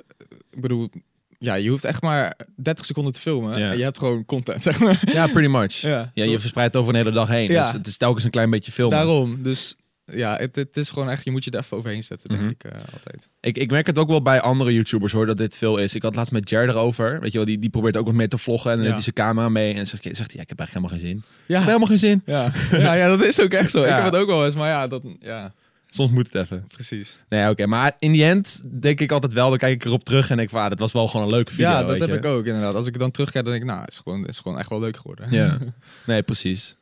ik 0.50 0.60
bedoel, 0.60 0.90
ja, 1.38 1.54
je 1.54 1.68
hoeft 1.70 1.84
echt 1.84 2.02
maar 2.02 2.36
30 2.56 2.84
seconden 2.84 3.12
te 3.12 3.20
filmen. 3.20 3.58
Ja. 3.58 3.70
En 3.70 3.76
je 3.76 3.82
hebt 3.82 3.98
gewoon 3.98 4.24
content, 4.24 4.62
zeg 4.68 4.78
maar. 4.80 5.02
Ja, 5.12 5.26
pretty 5.26 5.50
much. 5.50 5.72
Ja, 5.72 6.10
Ja, 6.14 6.24
je 6.24 6.38
verspreidt 6.38 6.76
over 6.76 6.90
een 6.90 6.98
hele 6.98 7.10
dag 7.12 7.28
heen. 7.28 7.50
Ja. 7.50 7.62
Dus 7.62 7.72
het 7.72 7.86
is 7.86 7.96
telkens 7.96 8.24
een 8.24 8.30
klein 8.30 8.50
beetje 8.50 8.72
filmen. 8.72 8.96
Daarom. 8.98 9.42
Dus 9.42 9.76
ja, 10.12 10.36
het, 10.36 10.56
het 10.56 10.76
is 10.76 10.90
gewoon 10.90 11.10
echt, 11.10 11.24
je 11.24 11.30
moet 11.30 11.44
je 11.44 11.50
er 11.50 11.58
even 11.58 11.76
overheen 11.76 12.04
zetten, 12.04 12.28
denk 12.28 12.40
Mhm. 12.40 12.50
ik 12.50 12.64
eh, 12.64 12.72
altijd. 12.94 13.28
Ik, 13.40 13.58
ik 13.58 13.70
merk 13.70 13.86
het 13.86 13.98
ook 13.98 14.08
wel 14.08 14.22
bij 14.22 14.40
andere 14.40 14.72
YouTubers 14.72 15.12
hoor, 15.12 15.26
dat 15.26 15.36
dit 15.36 15.56
veel 15.56 15.76
is. 15.76 15.94
Ik 15.94 16.02
had 16.02 16.14
laatst 16.14 16.32
met 16.32 16.50
Jer 16.50 16.68
erover. 16.68 17.20
Weet 17.20 17.30
je 17.32 17.36
wel, 17.38 17.46
die, 17.46 17.58
die 17.58 17.70
probeert 17.70 17.96
ook 17.96 18.06
wat 18.06 18.14
meer 18.14 18.28
te 18.28 18.38
vloggen. 18.38 18.70
En 18.70 18.76
dan 18.76 18.86
Ja. 18.86 18.92
heeft 18.92 19.04
hij 19.04 19.14
zijn 19.14 19.28
camera 19.28 19.48
mee. 19.48 19.74
En 19.74 19.86
zegt, 19.86 20.02
zegt 20.02 20.16
hij, 20.18 20.26
ja, 20.32 20.40
ik 20.42 20.48
heb 20.48 20.58
eigenlijk 20.58 20.70
helemaal 20.92 20.98
geen 20.98 21.22
zin. 21.46 21.54
Ja, 21.56 21.60
helemaal 21.64 21.86
geen 21.86 21.98
zin. 21.98 22.22
ja. 22.26 22.52
ja, 22.70 22.92
ja, 22.94 23.08
dat 23.08 23.22
is 23.22 23.40
ook 23.40 23.52
echt 23.52 23.70
zo. 23.70 23.82
Ik 23.82 23.88
heb 23.94 24.04
het 24.04 24.14
ook 24.16 24.26
wel 24.26 24.44
eens, 24.44 24.54
maar 24.54 24.68
ja, 24.68 24.86
dat, 24.86 25.02
ja, 25.20 25.52
Soms 25.88 26.10
moet 26.10 26.32
het 26.32 26.42
even. 26.42 26.64
precies. 26.68 27.18
Nee, 27.28 27.50
oké. 27.50 27.66
Maar 27.66 27.92
in 27.98 28.12
die 28.12 28.24
end 28.24 28.62
denk 28.80 29.00
ik 29.00 29.10
altijd 29.12 29.32
wel, 29.32 29.48
dan 29.48 29.58
kijk 29.58 29.72
ik 29.74 29.84
erop 29.84 30.04
terug 30.04 30.30
en 30.30 30.36
denk 30.36 30.50
ik, 30.50 30.56
ah, 30.56 30.68
dat 30.68 30.78
was 30.78 30.92
wel 30.92 31.08
gewoon 31.08 31.26
een 31.26 31.32
leuke 31.32 31.50
video. 31.50 31.68
ja, 31.68 31.80
dat 31.80 31.90
weet 31.90 32.00
heb 32.00 32.08
je. 32.10 32.16
ik 32.16 32.24
ook 32.24 32.44
inderdaad. 32.46 32.74
Als 32.74 32.86
ik 32.86 32.92
er 32.94 32.98
dan 32.98 33.10
terugkijk, 33.10 33.44
dan 33.44 33.52
denk 33.52 33.64
ik, 33.64 33.70
nou, 33.70 33.84
het 33.84 33.92
is 33.92 33.98
gewoon, 33.98 34.20
het 34.20 34.30
is 34.30 34.38
gewoon 34.38 34.58
echt 34.58 34.68
wel 34.68 34.80
leuk 34.80 34.96
geworden. 34.96 35.26
Ja, 35.30 35.58
nee, 36.06 36.22
precies. 36.22 36.76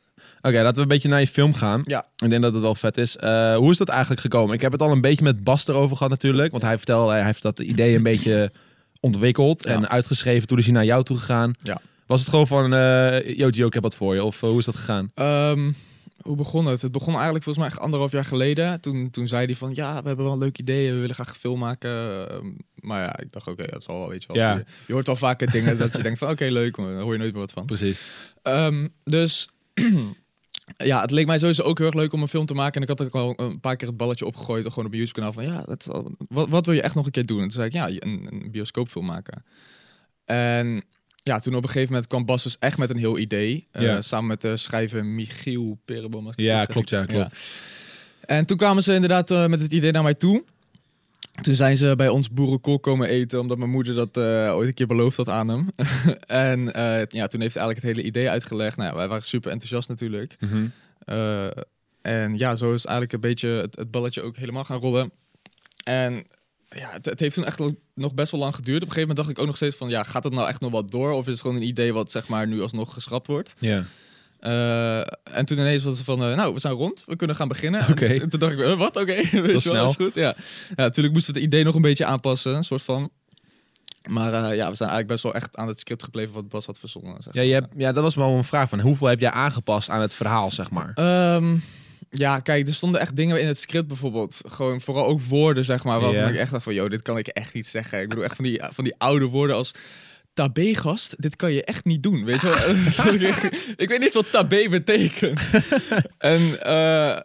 Oké, 0.47 0.55
laten 0.61 0.75
we 0.75 0.81
een 0.81 0.87
beetje 0.87 1.09
naar 1.09 1.19
je 1.19 1.27
film 1.27 1.53
gaan. 1.53 1.81
Ja. 1.85 2.05
Ik 2.17 2.29
denk 2.29 2.41
dat 2.41 2.53
het 2.53 2.61
wel 2.61 2.75
vet 2.75 2.97
is. 2.97 3.17
Eh, 3.17 3.55
hoe 3.55 3.71
is 3.71 3.77
dat 3.77 3.89
eigenlijk 3.89 4.21
gekomen? 4.21 4.55
Ik 4.55 4.61
heb 4.61 4.71
het 4.71 4.81
al 4.81 4.91
een 4.91 5.01
beetje 5.01 5.23
met 5.23 5.43
Bas 5.43 5.67
erover 5.67 5.97
gehad 5.97 6.11
natuurlijk. 6.11 6.51
Want 6.51 6.63
hij 6.63 6.77
vertelde, 6.77 7.11
hij 7.11 7.25
heeft 7.25 7.41
dat 7.41 7.59
idee 7.59 7.95
een 7.95 8.03
beetje 8.03 8.51
ontwikkeld 8.99 9.63
Ja. 9.63 9.69
en 9.71 9.89
uitgeschreven. 9.89 10.47
Toen 10.47 10.57
is 10.57 10.65
hij 10.65 10.73
naar 10.73 10.85
jou 10.85 11.03
toe 11.03 11.17
gegaan. 11.17 11.53
Ja. 11.61 11.81
Was 12.07 12.19
het 12.19 12.29
gewoon 12.29 12.47
van, 12.47 12.73
eh 12.73 13.37
yo 13.37 13.47
Gio, 13.51 13.67
ik 13.67 13.73
heb 13.73 13.83
wat 13.83 13.95
voor 13.95 14.15
je? 14.15 14.23
Of 14.23 14.43
eh, 14.43 14.49
hoe 14.49 14.59
is 14.59 14.65
dat 14.65 14.75
gegaan? 14.75 15.11
Ehm, 15.13 15.71
hoe 16.21 16.35
begon 16.35 16.65
het? 16.65 16.81
Het 16.81 16.91
begon 16.91 17.13
eigenlijk 17.13 17.43
volgens 17.43 17.65
mij 17.65 17.73
echt 17.73 17.83
anderhalf 17.83 18.11
jaar 18.11 18.25
geleden. 18.25 18.81
Toen, 18.81 19.09
toen 19.09 19.27
zei 19.27 19.45
hij 19.45 19.55
van, 19.55 19.71
ja, 19.73 20.01
we 20.01 20.07
hebben 20.07 20.25
wel 20.25 20.33
een 20.33 20.39
leuk 20.39 20.57
idee. 20.57 20.91
We 20.93 20.99
willen 20.99 21.15
graag 21.15 21.29
een 21.29 21.35
film 21.35 21.59
maken. 21.59 21.89
Ehm, 22.29 22.45
maar 22.75 23.01
ja, 23.01 23.19
ik 23.19 23.31
dacht, 23.31 23.47
oké, 23.47 23.65
dat 23.69 23.83
zal 23.83 23.99
wel, 23.99 24.09
weet 24.09 24.21
je 24.21 24.27
wel. 24.33 24.37
Ja. 24.43 24.53
Je, 24.55 24.65
je 24.87 24.93
hoort 24.93 25.07
wel 25.07 25.15
vaker 25.15 25.51
dingen 25.51 25.77
dat 25.77 25.95
je 25.97 26.01
denkt 26.03 26.19
van, 26.19 26.29
oké, 26.29 26.45
leuk. 26.45 26.77
Maar 26.77 26.91
daar 26.93 27.01
hoor 27.01 27.13
je 27.13 27.19
nooit 27.19 27.31
meer 27.31 27.41
wat 27.41 27.51
van. 27.51 27.65
Precies. 27.65 28.01
Ehm, 28.41 28.87
dus 29.03 29.49
ja, 30.77 31.01
het 31.01 31.11
leek 31.11 31.25
mij 31.27 31.39
sowieso 31.39 31.61
ook 31.63 31.77
heel 31.77 31.87
erg 31.87 31.95
leuk 31.95 32.13
om 32.13 32.21
een 32.21 32.27
film 32.27 32.45
te 32.45 32.53
maken. 32.53 32.75
En 32.75 32.81
ik 32.81 32.87
had 32.87 33.01
ook 33.07 33.13
al 33.15 33.33
een 33.45 33.59
paar 33.59 33.75
keer 33.75 33.87
het 33.87 33.97
balletje 33.97 34.25
opgegooid, 34.25 34.67
gewoon 34.69 34.85
op 34.85 34.91
een 34.91 34.97
YouTube-kanaal. 34.97 35.33
Van 35.33 35.43
ja, 35.45 35.61
dat 35.61 35.89
al- 35.91 36.15
wat, 36.27 36.49
wat 36.49 36.65
wil 36.65 36.75
je 36.75 36.81
echt 36.81 36.95
nog 36.95 37.05
een 37.05 37.11
keer 37.11 37.25
doen? 37.25 37.37
En 37.41 37.43
toen 37.43 37.51
zei 37.51 37.67
ik, 37.67 37.73
ja, 37.73 37.87
een, 37.89 38.27
een 38.29 38.51
bioscoopfilm 38.51 39.05
maken. 39.05 39.43
En 40.25 40.83
ja, 41.23 41.39
toen 41.39 41.55
op 41.55 41.63
een 41.63 41.69
gegeven 41.69 41.89
moment 41.91 42.07
kwam 42.09 42.25
Bas 42.25 42.43
dus 42.43 42.55
echt 42.59 42.77
met 42.77 42.89
een 42.89 42.97
heel 42.97 43.17
idee. 43.17 43.63
eh, 43.71 44.01
samen 44.01 44.27
met 44.27 44.41
de 44.41 44.57
schrijver 44.57 45.05
Michiel 45.05 45.79
Perenboom. 45.85 46.31
Ja, 46.35 46.65
klopt, 46.65 46.89
ja, 46.89 47.05
klopt. 47.05 47.35
En 48.25 48.45
toen 48.45 48.57
kwamen 48.57 48.83
ze 48.83 48.93
inderdaad 48.93 49.31
eh, 49.31 49.45
met 49.47 49.61
het 49.61 49.73
idee 49.73 49.91
naar 49.91 50.03
mij 50.03 50.13
toe. 50.13 50.43
Toen 51.41 51.55
zijn 51.55 51.77
ze 51.77 51.93
bij 51.95 52.09
ons 52.09 52.29
boerenkool 52.29 52.79
komen 52.79 53.07
eten, 53.07 53.39
omdat 53.39 53.57
mijn 53.57 53.69
moeder 53.69 53.95
dat 53.95 54.17
eh, 54.17 54.55
ooit 54.55 54.67
een 54.67 54.73
keer 54.73 54.87
beloofd 54.87 55.17
had 55.17 55.29
aan 55.29 55.47
hem. 55.47 55.69
en 56.49 56.73
eh, 56.73 57.05
ja, 57.09 57.27
toen 57.27 57.41
heeft 57.41 57.53
hij 57.53 57.63
eigenlijk 57.63 57.75
het 57.75 57.83
hele 57.83 58.03
idee 58.03 58.29
uitgelegd. 58.29 58.77
Nou 58.77 58.89
ja, 58.89 58.95
wij 58.95 59.07
waren 59.07 59.23
super 59.23 59.51
enthousiast 59.51 59.89
natuurlijk. 59.89 60.35
Mhm. 60.39 60.67
Eh, 60.99 61.47
en 62.01 62.37
ja, 62.37 62.55
zo 62.55 62.73
is 62.73 62.85
eigenlijk 62.85 63.13
een 63.13 63.29
beetje 63.29 63.47
het, 63.47 63.75
het 63.75 63.91
balletje 63.91 64.21
ook 64.21 64.35
helemaal 64.35 64.63
gaan 64.63 64.79
rollen. 64.79 65.11
En 65.83 66.25
ja, 66.69 66.89
het, 66.91 67.05
het 67.05 67.19
heeft 67.19 67.35
toen 67.35 67.45
echt 67.45 67.61
nog 67.93 68.13
best 68.13 68.31
wel 68.31 68.41
lang 68.41 68.55
geduurd. 68.55 68.83
Op 68.83 68.87
een 68.87 68.93
gegeven 68.93 69.07
moment 69.07 69.17
dacht 69.17 69.29
ik 69.29 69.39
ook 69.39 69.47
nog 69.47 69.55
steeds 69.55 69.75
van, 69.75 69.89
ja, 69.89 70.03
gaat 70.03 70.23
het 70.23 70.33
nou 70.33 70.47
echt 70.47 70.61
nog 70.61 70.71
wat 70.71 70.91
door? 70.91 71.11
Of 71.11 71.25
is 71.25 71.31
het 71.31 71.41
gewoon 71.41 71.55
een 71.55 71.67
idee 71.67 71.93
wat 71.93 72.11
zeg 72.11 72.27
maar 72.27 72.47
nu 72.47 72.61
alsnog 72.61 72.93
geschrapt 72.93 73.27
wordt? 73.27 73.55
Ja. 73.59 73.85
Eh, 74.45 74.99
en 75.37 75.45
toen 75.45 75.57
ineens 75.57 75.83
was 75.83 75.97
het 75.97 76.05
van, 76.05 76.23
eh, 76.23 76.35
nou, 76.35 76.53
we 76.53 76.59
zijn 76.59 76.73
rond, 76.73 77.03
we 77.05 77.15
kunnen 77.15 77.35
gaan 77.35 77.47
beginnen. 77.47 77.87
Oké. 77.89 78.05
En 78.05 78.29
toen 78.29 78.39
dacht 78.39 78.53
ik, 78.53 78.59
eh, 78.59 78.77
wat? 78.77 78.95
Oké, 78.95 79.05
weet 79.15 79.31
je 79.31 79.41
wel, 79.41 79.59
snel. 79.59 79.89
is 79.89 79.95
goed. 79.95 80.15
Ja. 80.15 80.35
ja, 80.69 80.73
natuurlijk 80.75 81.13
moesten 81.13 81.33
we 81.33 81.39
het 81.39 81.47
idee 81.47 81.63
nog 81.63 81.75
een 81.75 81.81
beetje 81.81 82.05
aanpassen, 82.05 82.55
een 82.55 82.63
soort 82.63 82.81
van. 82.81 83.09
Maar 84.07 84.31
ja, 84.31 84.69
we 84.69 84.75
zijn 84.75 84.89
eigenlijk 84.89 85.07
best 85.07 85.23
wel 85.23 85.33
echt 85.33 85.57
aan 85.57 85.67
het 85.67 85.79
script 85.79 86.03
gebleven 86.03 86.33
wat 86.33 86.49
Bas 86.49 86.65
had 86.65 86.79
verzonnen. 86.79 87.23
Zeg 87.23 87.33
Ja, 87.33 87.41
je 87.41 87.53
hebt, 87.53 87.67
ja, 87.77 87.91
dat 87.91 88.03
was 88.03 88.15
wel 88.15 88.31
een 88.31 88.43
vraag 88.43 88.69
van 88.69 88.79
hoeveel 88.79 89.07
heb 89.07 89.19
jij 89.19 89.31
aangepast 89.31 89.89
aan 89.89 90.01
het 90.01 90.13
verhaal, 90.13 90.51
zeg 90.51 90.71
maar? 90.71 90.91
Ehm, 90.95 91.57
Ja, 92.09 92.39
kijk, 92.39 92.67
er 92.67 92.73
stonden 92.73 93.01
echt 93.01 93.15
dingen 93.15 93.41
in 93.41 93.47
het 93.47 93.57
script 93.57 93.87
bijvoorbeeld. 93.87 94.41
Gewoon 94.47 94.81
vooral 94.81 95.05
ook 95.05 95.21
woorden, 95.21 95.65
zeg 95.65 95.83
maar. 95.83 95.99
Waarvan 95.99 96.29
ik 96.29 96.35
echt 96.35 96.51
dacht 96.51 96.63
van, 96.63 96.73
joh, 96.73 96.89
dit 96.89 97.01
kan 97.01 97.17
ik 97.17 97.27
echt 97.27 97.53
niet 97.53 97.67
zeggen. 97.67 98.01
Ik 98.01 98.09
bedoel, 98.09 98.23
echt 98.23 98.35
van 98.35 98.45
die, 98.45 98.61
van 98.69 98.83
die 98.83 98.95
oude 98.97 99.25
woorden 99.25 99.55
als... 99.55 99.71
Tabé-gast, 100.35 101.21
dit 101.21 101.35
kan 101.35 101.51
je 101.51 101.63
echt 101.63 101.85
niet 101.85 102.03
doen, 102.03 102.25
weet 102.25 102.41
je 102.41 102.47
wel? 102.47 102.69
ik 103.83 103.89
weet 103.89 103.99
niet 103.99 104.13
wat 104.13 104.31
tabé 104.31 104.69
betekent. 104.69 105.39
en 106.17 106.63
eh, 106.63 107.19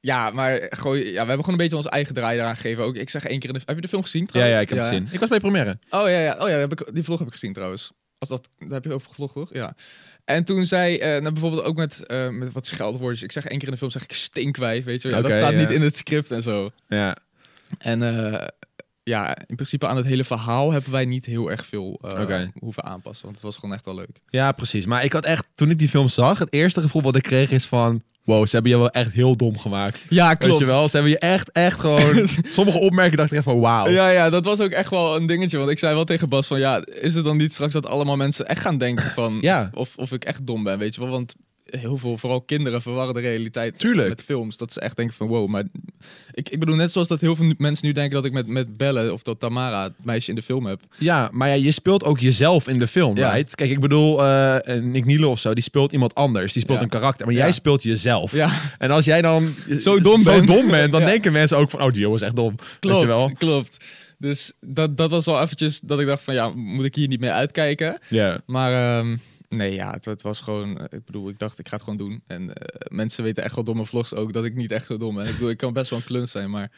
ja, 0.00 0.30
maar 0.30 0.66
gewoon, 0.70 0.98
ja, 0.98 1.04
we 1.04 1.16
hebben 1.16 1.36
gewoon 1.36 1.48
een 1.48 1.56
beetje 1.56 1.76
onze 1.76 1.90
eigen 1.90 2.14
draai 2.14 2.38
eraan 2.38 2.56
gegeven. 2.56 2.84
Ook, 2.84 2.96
ik 2.96 3.10
zeg 3.10 3.24
één 3.24 3.38
keer 3.38 3.48
in 3.48 3.54
de... 3.54 3.62
Heb 3.64 3.74
je 3.74 3.82
de 3.82 3.88
film 3.88 4.02
gezien 4.02 4.22
Ja, 4.22 4.26
trouwens? 4.26 4.54
ja, 4.54 4.60
ik 4.60 4.68
heb 4.68 4.78
het 4.78 4.88
gezien. 4.88 5.08
Ik 5.10 5.20
was 5.20 5.28
bij 5.28 5.40
première. 5.40 5.78
Oh 5.90 6.08
ja, 6.08 6.20
ja. 6.20 6.36
Oh, 6.38 6.48
ja 6.48 6.56
heb 6.56 6.72
ik, 6.72 6.94
die 6.94 7.02
vlog 7.02 7.18
heb 7.18 7.26
ik 7.26 7.32
gezien 7.32 7.52
trouwens. 7.52 7.92
Als 8.18 8.28
dat, 8.28 8.48
daar 8.58 8.70
heb 8.70 8.84
je 8.84 8.92
over 8.92 9.08
gevlogd, 9.08 9.34
toch? 9.34 9.52
Ja. 9.52 9.74
En 10.24 10.44
toen 10.44 10.66
zei, 10.66 10.98
eh 10.98 11.08
nou, 11.08 11.32
bijvoorbeeld 11.32 11.64
ook 11.64 11.76
met, 11.76 12.06
eh, 12.06 12.28
met 12.28 12.52
wat 12.52 12.66
scheldwoordjes. 12.66 13.22
Ik 13.22 13.32
zeg 13.32 13.44
één 13.44 13.58
keer 13.58 13.66
in 13.66 13.72
de 13.72 13.78
film, 13.78 13.90
zeg 13.90 14.02
ik 14.02 14.12
stinkwijf, 14.12 14.84
weet 14.84 15.02
je 15.02 15.08
wel. 15.08 15.16
Ja, 15.16 15.22
dat 15.22 15.32
staat 15.32 15.52
ja. 15.52 15.58
niet 15.58 15.70
in 15.70 15.82
het 15.82 15.96
script 15.96 16.30
en 16.30 16.42
zo. 16.42 16.70
Ja. 16.88 17.16
En 17.78 18.02
ja, 19.08 19.36
in 19.46 19.54
principe 19.54 19.86
aan 19.86 19.96
het 19.96 20.06
hele 20.06 20.24
verhaal 20.24 20.72
hebben 20.72 20.90
wij 20.92 21.04
niet 21.04 21.26
heel 21.26 21.50
erg 21.50 21.66
veel 21.66 22.00
eh, 22.02 22.42
hoeven 22.58 22.84
aanpassen. 22.84 23.24
Want 23.24 23.36
het 23.36 23.44
was 23.44 23.56
gewoon 23.56 23.74
echt 23.74 23.84
wel 23.84 23.94
leuk. 23.94 24.20
ja, 24.28 24.52
precies. 24.52 24.86
Maar 24.86 25.04
ik 25.04 25.12
had 25.12 25.24
echt, 25.24 25.46
toen 25.54 25.70
ik 25.70 25.78
die 25.78 25.88
film 25.88 26.08
zag, 26.08 26.38
het 26.38 26.52
eerste 26.52 26.80
gevoel 26.80 27.02
wat 27.02 27.16
ik 27.16 27.22
kreeg 27.22 27.50
is 27.50 27.66
van... 27.66 28.02
Wow, 28.24 28.46
ze 28.46 28.52
hebben 28.52 28.70
je 28.70 28.78
wel 28.78 28.90
echt 28.90 29.12
heel 29.12 29.36
dom 29.36 29.58
gemaakt. 29.58 30.00
Ja, 30.08 30.36
Weet 30.38 30.58
je 30.58 30.66
wel? 30.66 30.88
Ze 30.88 30.96
hebben 30.96 31.12
je 31.12 31.18
echt, 31.18 31.50
echt 31.50 31.80
gewoon... 31.80 32.28
sommige 32.48 32.78
opmerkingen 32.78 33.16
dacht 33.16 33.30
ik 33.30 33.36
echt 33.36 33.46
van 33.46 33.60
wauw. 33.60 33.88
Ja, 33.88 34.08
ja, 34.08 34.30
dat 34.30 34.44
was 34.44 34.60
ook 34.60 34.70
echt 34.70 34.90
wel 34.90 35.16
een 35.16 35.26
dingetje. 35.26 35.58
Want 35.58 35.70
ik 35.70 35.78
zei 35.78 35.94
wel 35.94 36.04
tegen 36.04 36.28
Bas 36.28 36.46
van, 36.46 36.58
ja, 36.58 36.84
is 36.86 37.14
het 37.14 37.24
dan 37.24 37.36
niet 37.36 37.52
straks 37.52 37.72
dat 37.72 37.86
allemaal 37.86 38.16
mensen 38.16 38.46
echt 38.46 38.60
gaan 38.60 38.78
denken 38.78 39.10
van... 39.10 39.38
Ja. 39.40 39.70
Of, 39.74 39.96
of 39.96 40.12
ik 40.12 40.24
echt 40.24 40.46
dom 40.46 40.64
ben, 40.64 40.78
weet 40.78 40.94
je 40.94 41.00
wel? 41.00 41.10
Want 41.10 41.34
heel 41.70 41.96
veel, 41.96 42.18
vooral 42.18 42.40
kinderen, 42.40 42.82
verwarren 42.82 43.14
de 43.14 43.20
realiteit 43.20 43.78
Tuurlijk. 43.78 44.08
met 44.08 44.22
films. 44.22 44.56
Dat 44.56 44.72
ze 44.72 44.80
echt 44.80 44.96
denken 44.96 45.14
van, 45.16 45.26
wow, 45.26 45.48
maar... 45.48 45.64
Ik, 46.32 46.48
ik 46.48 46.58
bedoel, 46.60 46.74
net 46.76 46.92
zoals 46.92 47.08
dat 47.08 47.20
heel 47.20 47.36
veel 47.36 47.52
mensen 47.58 47.86
nu 47.86 47.92
denken 47.92 48.14
dat 48.14 48.24
ik 48.24 48.32
met, 48.32 48.46
met 48.46 48.76
Belle 48.76 49.12
of 49.12 49.22
dat 49.22 49.40
Tamara, 49.40 49.82
het 49.82 50.04
meisje 50.04 50.30
in 50.30 50.36
de 50.36 50.42
film 50.42 50.66
heb. 50.66 50.80
Ja, 50.98 51.28
maar 51.32 51.48
ja, 51.48 51.54
je 51.54 51.70
speelt 51.72 52.04
ook 52.04 52.18
jezelf 52.18 52.68
in 52.68 52.78
de 52.78 52.86
film, 52.86 53.16
Ja. 53.16 53.32
right? 53.32 53.54
Kijk, 53.54 53.70
ik 53.70 53.80
bedoel, 53.80 54.24
eh 54.24 54.74
Nick 54.80 55.04
Niele 55.04 55.26
of 55.28 55.38
zo, 55.38 55.54
die 55.54 55.62
speelt 55.62 55.92
iemand 55.92 56.14
anders. 56.14 56.52
Die 56.52 56.62
speelt 56.62 56.78
Ja. 56.78 56.84
een 56.84 56.90
karakter, 56.90 57.26
maar 57.26 57.34
jij 57.34 57.52
speelt 57.52 57.82
jezelf. 57.82 58.32
Ja, 58.32 58.50
En 58.78 58.90
als 58.90 59.04
jij 59.04 59.22
dan 59.22 59.54
Zo 59.80 60.00
dom 60.00 60.24
bent. 60.24 60.46
dom 60.46 60.70
bent, 60.70 60.92
dan 60.92 61.04
denken 61.14 61.32
mensen 61.32 61.56
ook 61.56 61.70
van, 61.70 61.82
oh, 61.82 61.90
die 61.90 62.00
jongen 62.00 62.16
is 62.18 62.24
echt 62.26 62.36
dom. 62.36 62.54
Je 62.58 62.76
klopt, 62.88 63.06
wel? 63.06 63.32
klopt. 63.38 63.76
Dus 64.18 64.52
dat, 64.60 64.96
dat 64.96 65.10
was 65.10 65.24
wel 65.24 65.40
eventjes 65.42 65.80
dat 65.80 66.00
ik 66.00 66.06
dacht 66.06 66.22
van, 66.22 66.34
ja, 66.34 66.48
moet 66.48 66.84
ik 66.84 66.94
hier 66.94 67.08
niet 67.08 67.20
mee 67.20 67.30
uitkijken? 67.30 67.98
Ja. 68.08 68.40
Maar 68.46 68.98
ehm, 68.98 69.16
nee, 69.48 69.72
ja, 69.74 69.98
het, 70.00 70.22
was 70.22 70.40
gewoon. 70.40 70.78
eh, 70.78 70.98
Ik 70.98 71.04
bedoel, 71.04 71.28
ik 71.28 71.38
dacht, 71.38 71.58
ik 71.58 71.68
ga 71.68 71.74
het 71.74 71.84
gewoon 71.84 71.98
doen. 71.98 72.22
En 72.26 72.54
eh, 72.54 72.90
mensen 72.96 73.24
weten 73.24 73.42
echt 73.44 73.54
wel 73.54 73.64
mijn 73.74 73.86
vlogs 73.86 74.14
ook 74.14 74.32
dat 74.32 74.44
ik 74.44 74.54
niet 74.54 74.72
echt 74.72 74.86
zo 74.86 74.96
dom 74.96 75.14
ben. 75.14 75.26
Ik 75.26 75.32
bedoel, 75.32 75.50
ik 75.50 75.56
kan 75.56 75.72
best 75.72 75.90
wel 75.90 75.98
een 75.98 76.04
kluns 76.04 76.30
zijn, 76.30 76.50
maar 76.50 76.70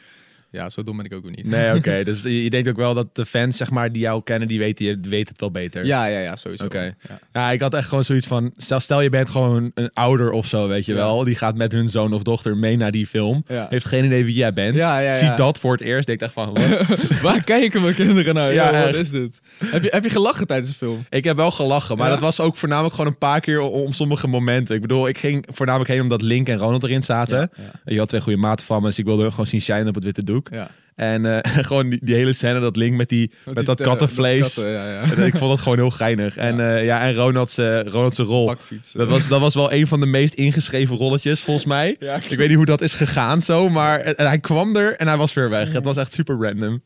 ja, 0.51 0.69
zo 0.69 0.83
dom 0.83 0.97
ben 0.97 1.05
ik 1.05 1.13
ook 1.13 1.21
weer 1.23 1.31
niet. 1.35 1.45
Nee, 1.45 1.75
oké. 1.75 2.03
Dus 2.09 2.23
je 2.23 2.49
denkt 2.49 2.69
ook 2.69 2.75
wel 2.75 2.93
dat 2.93 3.15
de 3.15 3.25
fans, 3.25 3.57
zeg 3.57 3.69
maar, 3.71 3.91
die 3.91 4.01
jou 4.01 4.23
kennen, 4.23 4.47
die 4.47 4.59
weten, 4.59 4.85
je 4.85 4.99
weten 5.01 5.27
het 5.31 5.39
wel 5.39 5.51
beter. 5.51 5.85
Ja, 5.85 6.05
ja, 6.05 6.19
ja, 6.19 6.35
sowieso. 6.35 6.65
Oké. 6.65 6.81
Ja. 6.83 7.19
Ja, 7.33 7.51
ik 7.51 7.61
had 7.61 7.73
echt 7.73 7.87
gewoon 7.87 8.03
zoiets 8.03 8.27
van, 8.27 8.51
stel, 8.57 8.79
stel 8.79 9.01
je 9.01 9.09
bent 9.09 9.29
gewoon 9.29 9.71
een 9.73 9.89
ouder 9.93 10.31
of 10.31 10.45
zo, 10.45 10.67
weet 10.67 10.85
je 10.85 10.91
Ja. 10.91 10.97
wel. 10.97 11.23
Die 11.23 11.35
gaat 11.35 11.55
met 11.55 11.71
hun 11.71 11.87
zoon 11.87 12.13
of 12.13 12.23
dochter 12.23 12.57
mee 12.57 12.77
naar 12.77 12.91
die 12.91 13.05
film. 13.07 13.43
Ja. 13.47 13.67
Heeft 13.69 13.85
geen 13.85 14.05
idee 14.05 14.25
wie 14.25 14.33
jij 14.35 14.53
bent. 14.53 14.75
Ja, 14.75 14.99
ja, 14.99 15.11
ja. 15.11 15.17
Ziet 15.17 15.37
dat 15.37 15.59
voor 15.59 15.71
het 15.71 15.81
eerst, 15.81 16.07
denkt 16.07 16.21
echt 16.21 16.33
van? 16.33 16.57
Waar 17.21 17.43
kijken 17.43 17.81
mijn 17.81 17.95
kinderen 17.95 18.33
naar? 18.33 18.53
Ja, 18.53 18.71
Ja, 18.71 18.85
wat 18.85 18.95
is 18.95 19.09
dit? 19.09 19.39
Heb 19.65 19.83
je, 19.83 19.89
heb 19.91 20.03
je 20.03 20.09
gelachen 20.09 20.47
tijdens 20.47 20.69
de 20.69 20.75
film? 20.75 21.05
Ik 21.09 21.23
heb 21.23 21.37
wel 21.37 21.51
gelachen, 21.51 21.97
maar 21.97 22.09
dat 22.09 22.19
was 22.19 22.39
ook 22.39 22.55
voornamelijk 22.55 22.95
gewoon 22.95 23.11
een 23.11 23.17
paar 23.17 23.39
keer 23.39 23.61
om, 23.61 23.81
om 23.81 23.91
sommige 23.93 24.27
momenten. 24.27 24.75
Ik 24.75 24.81
bedoel, 24.81 25.07
ik 25.07 25.17
ging 25.17 25.47
voornamelijk 25.51 25.89
heen 25.91 26.01
omdat 26.01 26.21
Link 26.21 26.47
en 26.49 26.57
Ronald 26.57 26.83
erin 26.83 27.03
zaten. 27.03 27.49
Je 27.85 27.97
had 27.99 28.07
twee 28.09 28.21
goede 28.21 28.37
maten 28.39 28.65
van 28.65 28.81
me, 28.81 28.87
dus 28.87 28.99
ik 28.99 29.05
wilde 29.05 29.21
hun 29.21 29.31
gewoon 29.31 29.45
zien 29.47 29.61
shinen 29.61 29.87
op 29.87 29.95
het 29.95 30.03
witte 30.03 30.23
doek. 30.23 30.38
Ja. 30.51 30.69
En 30.95 31.25
eh, 31.43 31.53
gewoon 31.65 31.89
die, 31.89 31.99
die 32.03 32.15
hele 32.15 32.33
scène, 32.33 32.59
dat 32.59 32.75
Link 32.75 32.95
met, 32.95 33.09
die, 33.09 33.31
met, 33.45 33.55
die 33.55 33.65
dat 33.65 33.77
te- 33.77 33.83
kattenvlees. 33.83 34.41
katten, 34.53 34.69
ja, 34.71 34.89
ja. 34.91 35.01
En 35.01 35.25
ik 35.25 35.35
vond 35.37 35.51
dat 35.51 35.59
gewoon 35.61 35.77
heel 35.77 35.89
geinig. 35.91 36.35
En, 36.37 36.57
Ja. 36.57 36.69
ja. 36.75 36.77
ja, 36.77 37.01
en 37.01 37.13
Ronald's, 37.13 37.57
eh, 37.57 37.81
Ronald's 37.81 38.17
rol. 38.17 38.45
Bakfiets. 38.45 38.91
Dat 38.91 39.07
was, 39.09 39.27
dat 39.27 39.39
was 39.39 39.53
wel 39.53 39.73
een 39.73 39.87
van 39.87 39.99
de 39.99 40.05
meest 40.05 40.33
ingeschreven 40.33 40.95
rolletjes, 40.95 41.39
volgens 41.41 41.65
mij. 41.65 41.89
Ik 42.29 42.37
weet 42.37 42.47
niet 42.47 42.57
hoe 42.57 42.65
dat 42.65 42.81
is 42.81 42.93
gegaan 42.93 43.41
zo, 43.41 43.69
maar 43.69 43.99
en 43.99 44.27
hij 44.27 44.39
kwam 44.39 44.75
er 44.75 44.95
en 44.95 45.07
hij 45.07 45.17
was 45.17 45.33
weer 45.33 45.49
weg. 45.49 45.73
Het 45.73 45.83
was 45.83 45.97
echt 45.97 46.13
super 46.13 46.35
random. 46.41 46.81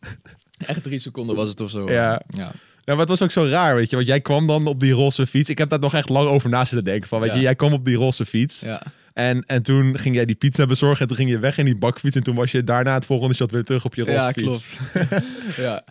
echt 0.68 0.84
drie 0.84 1.00
seconden 1.00 1.36
was 1.36 1.50
het 1.50 1.62
of 1.62 1.70
zo. 1.70 1.92
Ja. 1.92 2.22
ja. 2.36 2.52
Ja, 2.86 2.92
maar 2.92 3.00
het 3.02 3.10
was 3.10 3.22
ook 3.22 3.32
zo 3.32 3.46
raar, 3.46 3.76
weet 3.76 3.90
je. 3.90 3.96
Want 3.96 4.08
jij 4.08 4.22
kwam 4.22 4.48
dan 4.48 4.66
op 4.68 4.80
die 4.80 4.92
roze 4.92 5.28
fiets. 5.28 5.50
Ik 5.50 5.58
heb 5.58 5.70
daar 5.70 5.80
nog 5.80 5.94
echt 5.94 6.10
lang 6.10 6.28
over 6.30 6.50
na 6.50 6.66
zitten 6.66 6.84
denken. 6.84 7.08
Van, 7.08 7.20
weet 7.20 7.34
je, 7.34 7.40
jij 7.40 7.56
kwam 7.56 7.74
op 7.74 7.86
die 7.86 7.96
roze 7.96 8.26
fiets. 8.26 8.62
ja. 8.62 8.82
En, 9.14 9.44
en 9.46 9.64
toen 9.64 9.98
ging 10.00 10.16
jij 10.16 10.26
die 10.26 10.36
pizza 10.36 10.66
bezorgen. 10.66 11.00
En 11.02 11.08
toen 11.08 11.18
ging 11.18 11.30
je 11.30 11.40
weg 11.40 11.58
in 11.58 11.66
die 11.66 11.78
bakfiets. 11.78 12.16
En 12.16 12.24
toen 12.24 12.36
was 12.36 12.52
je 12.52 12.64
daarna 12.64 12.94
het 12.94 13.06
volgende 13.06 13.36
shot 13.36 13.52
weer 13.52 13.64
terug 13.64 13.86
op 13.86 13.96
je 13.96 14.02
roze 14.04 14.14
Ja, 14.18 14.32
klopt. 14.32 14.78
ja. 15.58 15.84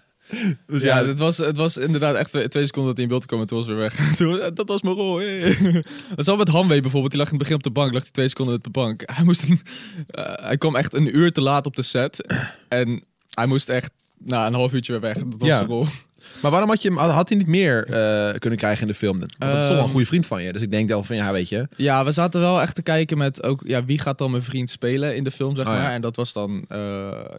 Dus 0.67 0.83
ja, 0.83 0.99
ja, 0.99 1.07
het, 1.07 1.19
was, 1.19 1.37
het 1.37 1.57
was 1.57 1.77
inderdaad 1.77 2.15
echt 2.15 2.31
twee, 2.31 2.49
twee 2.49 2.67
seconden 2.67 2.87
dat 2.89 2.97
hij 2.97 3.05
in 3.05 3.11
beeld 3.11 3.27
kwam 3.27 3.41
en 3.41 3.47
toen 3.47 3.59
was 3.59 3.67
weer 3.67 3.77
weg. 3.77 3.95
Toen, 4.17 4.41
eh, 4.41 4.51
dat 4.55 4.69
was 4.69 4.83
mijn 4.83 4.95
rol. 4.95 5.17
hey. 5.19 5.57
Dat 6.17 6.25
zat 6.25 6.39
met 6.39 6.49
Hanwee 6.49 6.81
bijvoorbeeld. 6.81 7.11
Die 7.13 7.21
lag 7.21 7.31
in 7.31 7.35
het 7.39 7.43
begin 7.43 7.57
op 7.57 7.63
de 7.63 7.71
bank, 7.71 7.93
lag 7.93 8.03
hij 8.03 8.11
twee 8.13 8.29
seconden 8.29 8.55
op 8.55 8.65
de 8.65 8.71
bank. 8.71 9.03
Hij, 9.05 9.25
moest 9.25 9.43
een, 9.43 9.61
eh, 10.07 10.33
hij 10.47 10.57
kwam 10.57 10.77
echt 10.77 10.95
een 10.95 11.17
uur 11.17 11.33
te 11.33 11.41
laat 11.41 11.67
op 11.67 11.77
de 11.77 11.83
set. 11.83 12.35
En 12.69 13.05
hij 13.31 13.47
moest 13.47 13.69
echt 13.69 13.91
na 14.19 14.47
een 14.47 14.55
half 14.55 14.73
uurtje 14.73 14.93
weer 14.93 15.01
weg. 15.01 15.15
Dat 15.15 15.35
was 15.39 15.49
Ja. 15.49 15.57
zijn 15.57 15.69
rol. 15.69 15.87
Maar 16.41 16.51
waarom 16.51 16.69
had, 16.69 16.83
je, 16.83 16.89
hem- 16.89 16.99
had 16.99 17.29
hij 17.29 17.39
niet 17.39 17.47
meer 17.47 17.87
eh, 17.87 18.39
kunnen 18.39 18.59
krijgen 18.59 18.83
in 18.83 18.89
de 18.89 18.95
film? 18.95 19.19
Want 19.19 19.35
dat 19.39 19.49
is 19.49 19.55
toch 19.55 19.67
wel 19.69 19.77
een 19.77 19.83
Ehm, 19.83 19.91
goede 19.91 20.07
vriend 20.07 20.27
van 20.27 20.43
je. 20.43 20.53
Dus 20.53 20.63
ik 20.63 20.71
denk 20.71 20.89
dan 20.89 21.05
van, 21.05 21.17
ja, 21.17 21.33
weet 21.33 21.49
je. 21.49 21.69
Ja, 21.77 22.05
we 22.05 22.13
zaten 22.13 22.41
wel 22.41 22.61
echt 22.61 22.75
te 22.75 22.83
kijken 22.83 23.19
met 23.19 23.43
ook, 23.43 23.63
ja, 23.67 23.85
wie 23.85 23.99
gaat 23.99 24.19
dan 24.19 24.31
mijn 24.31 24.43
vriend 24.43 24.71
spelen 24.71 25.17
in 25.17 25.25
de 25.25 25.31
film, 25.31 25.57
zeg 25.57 25.67
Oh, 25.67 25.73
ja. 25.73 25.79
maar. 25.83 25.93
En 25.93 26.01
dat 26.01 26.17
was 26.17 26.33
dan, 26.33 26.65
eh, 26.69 26.79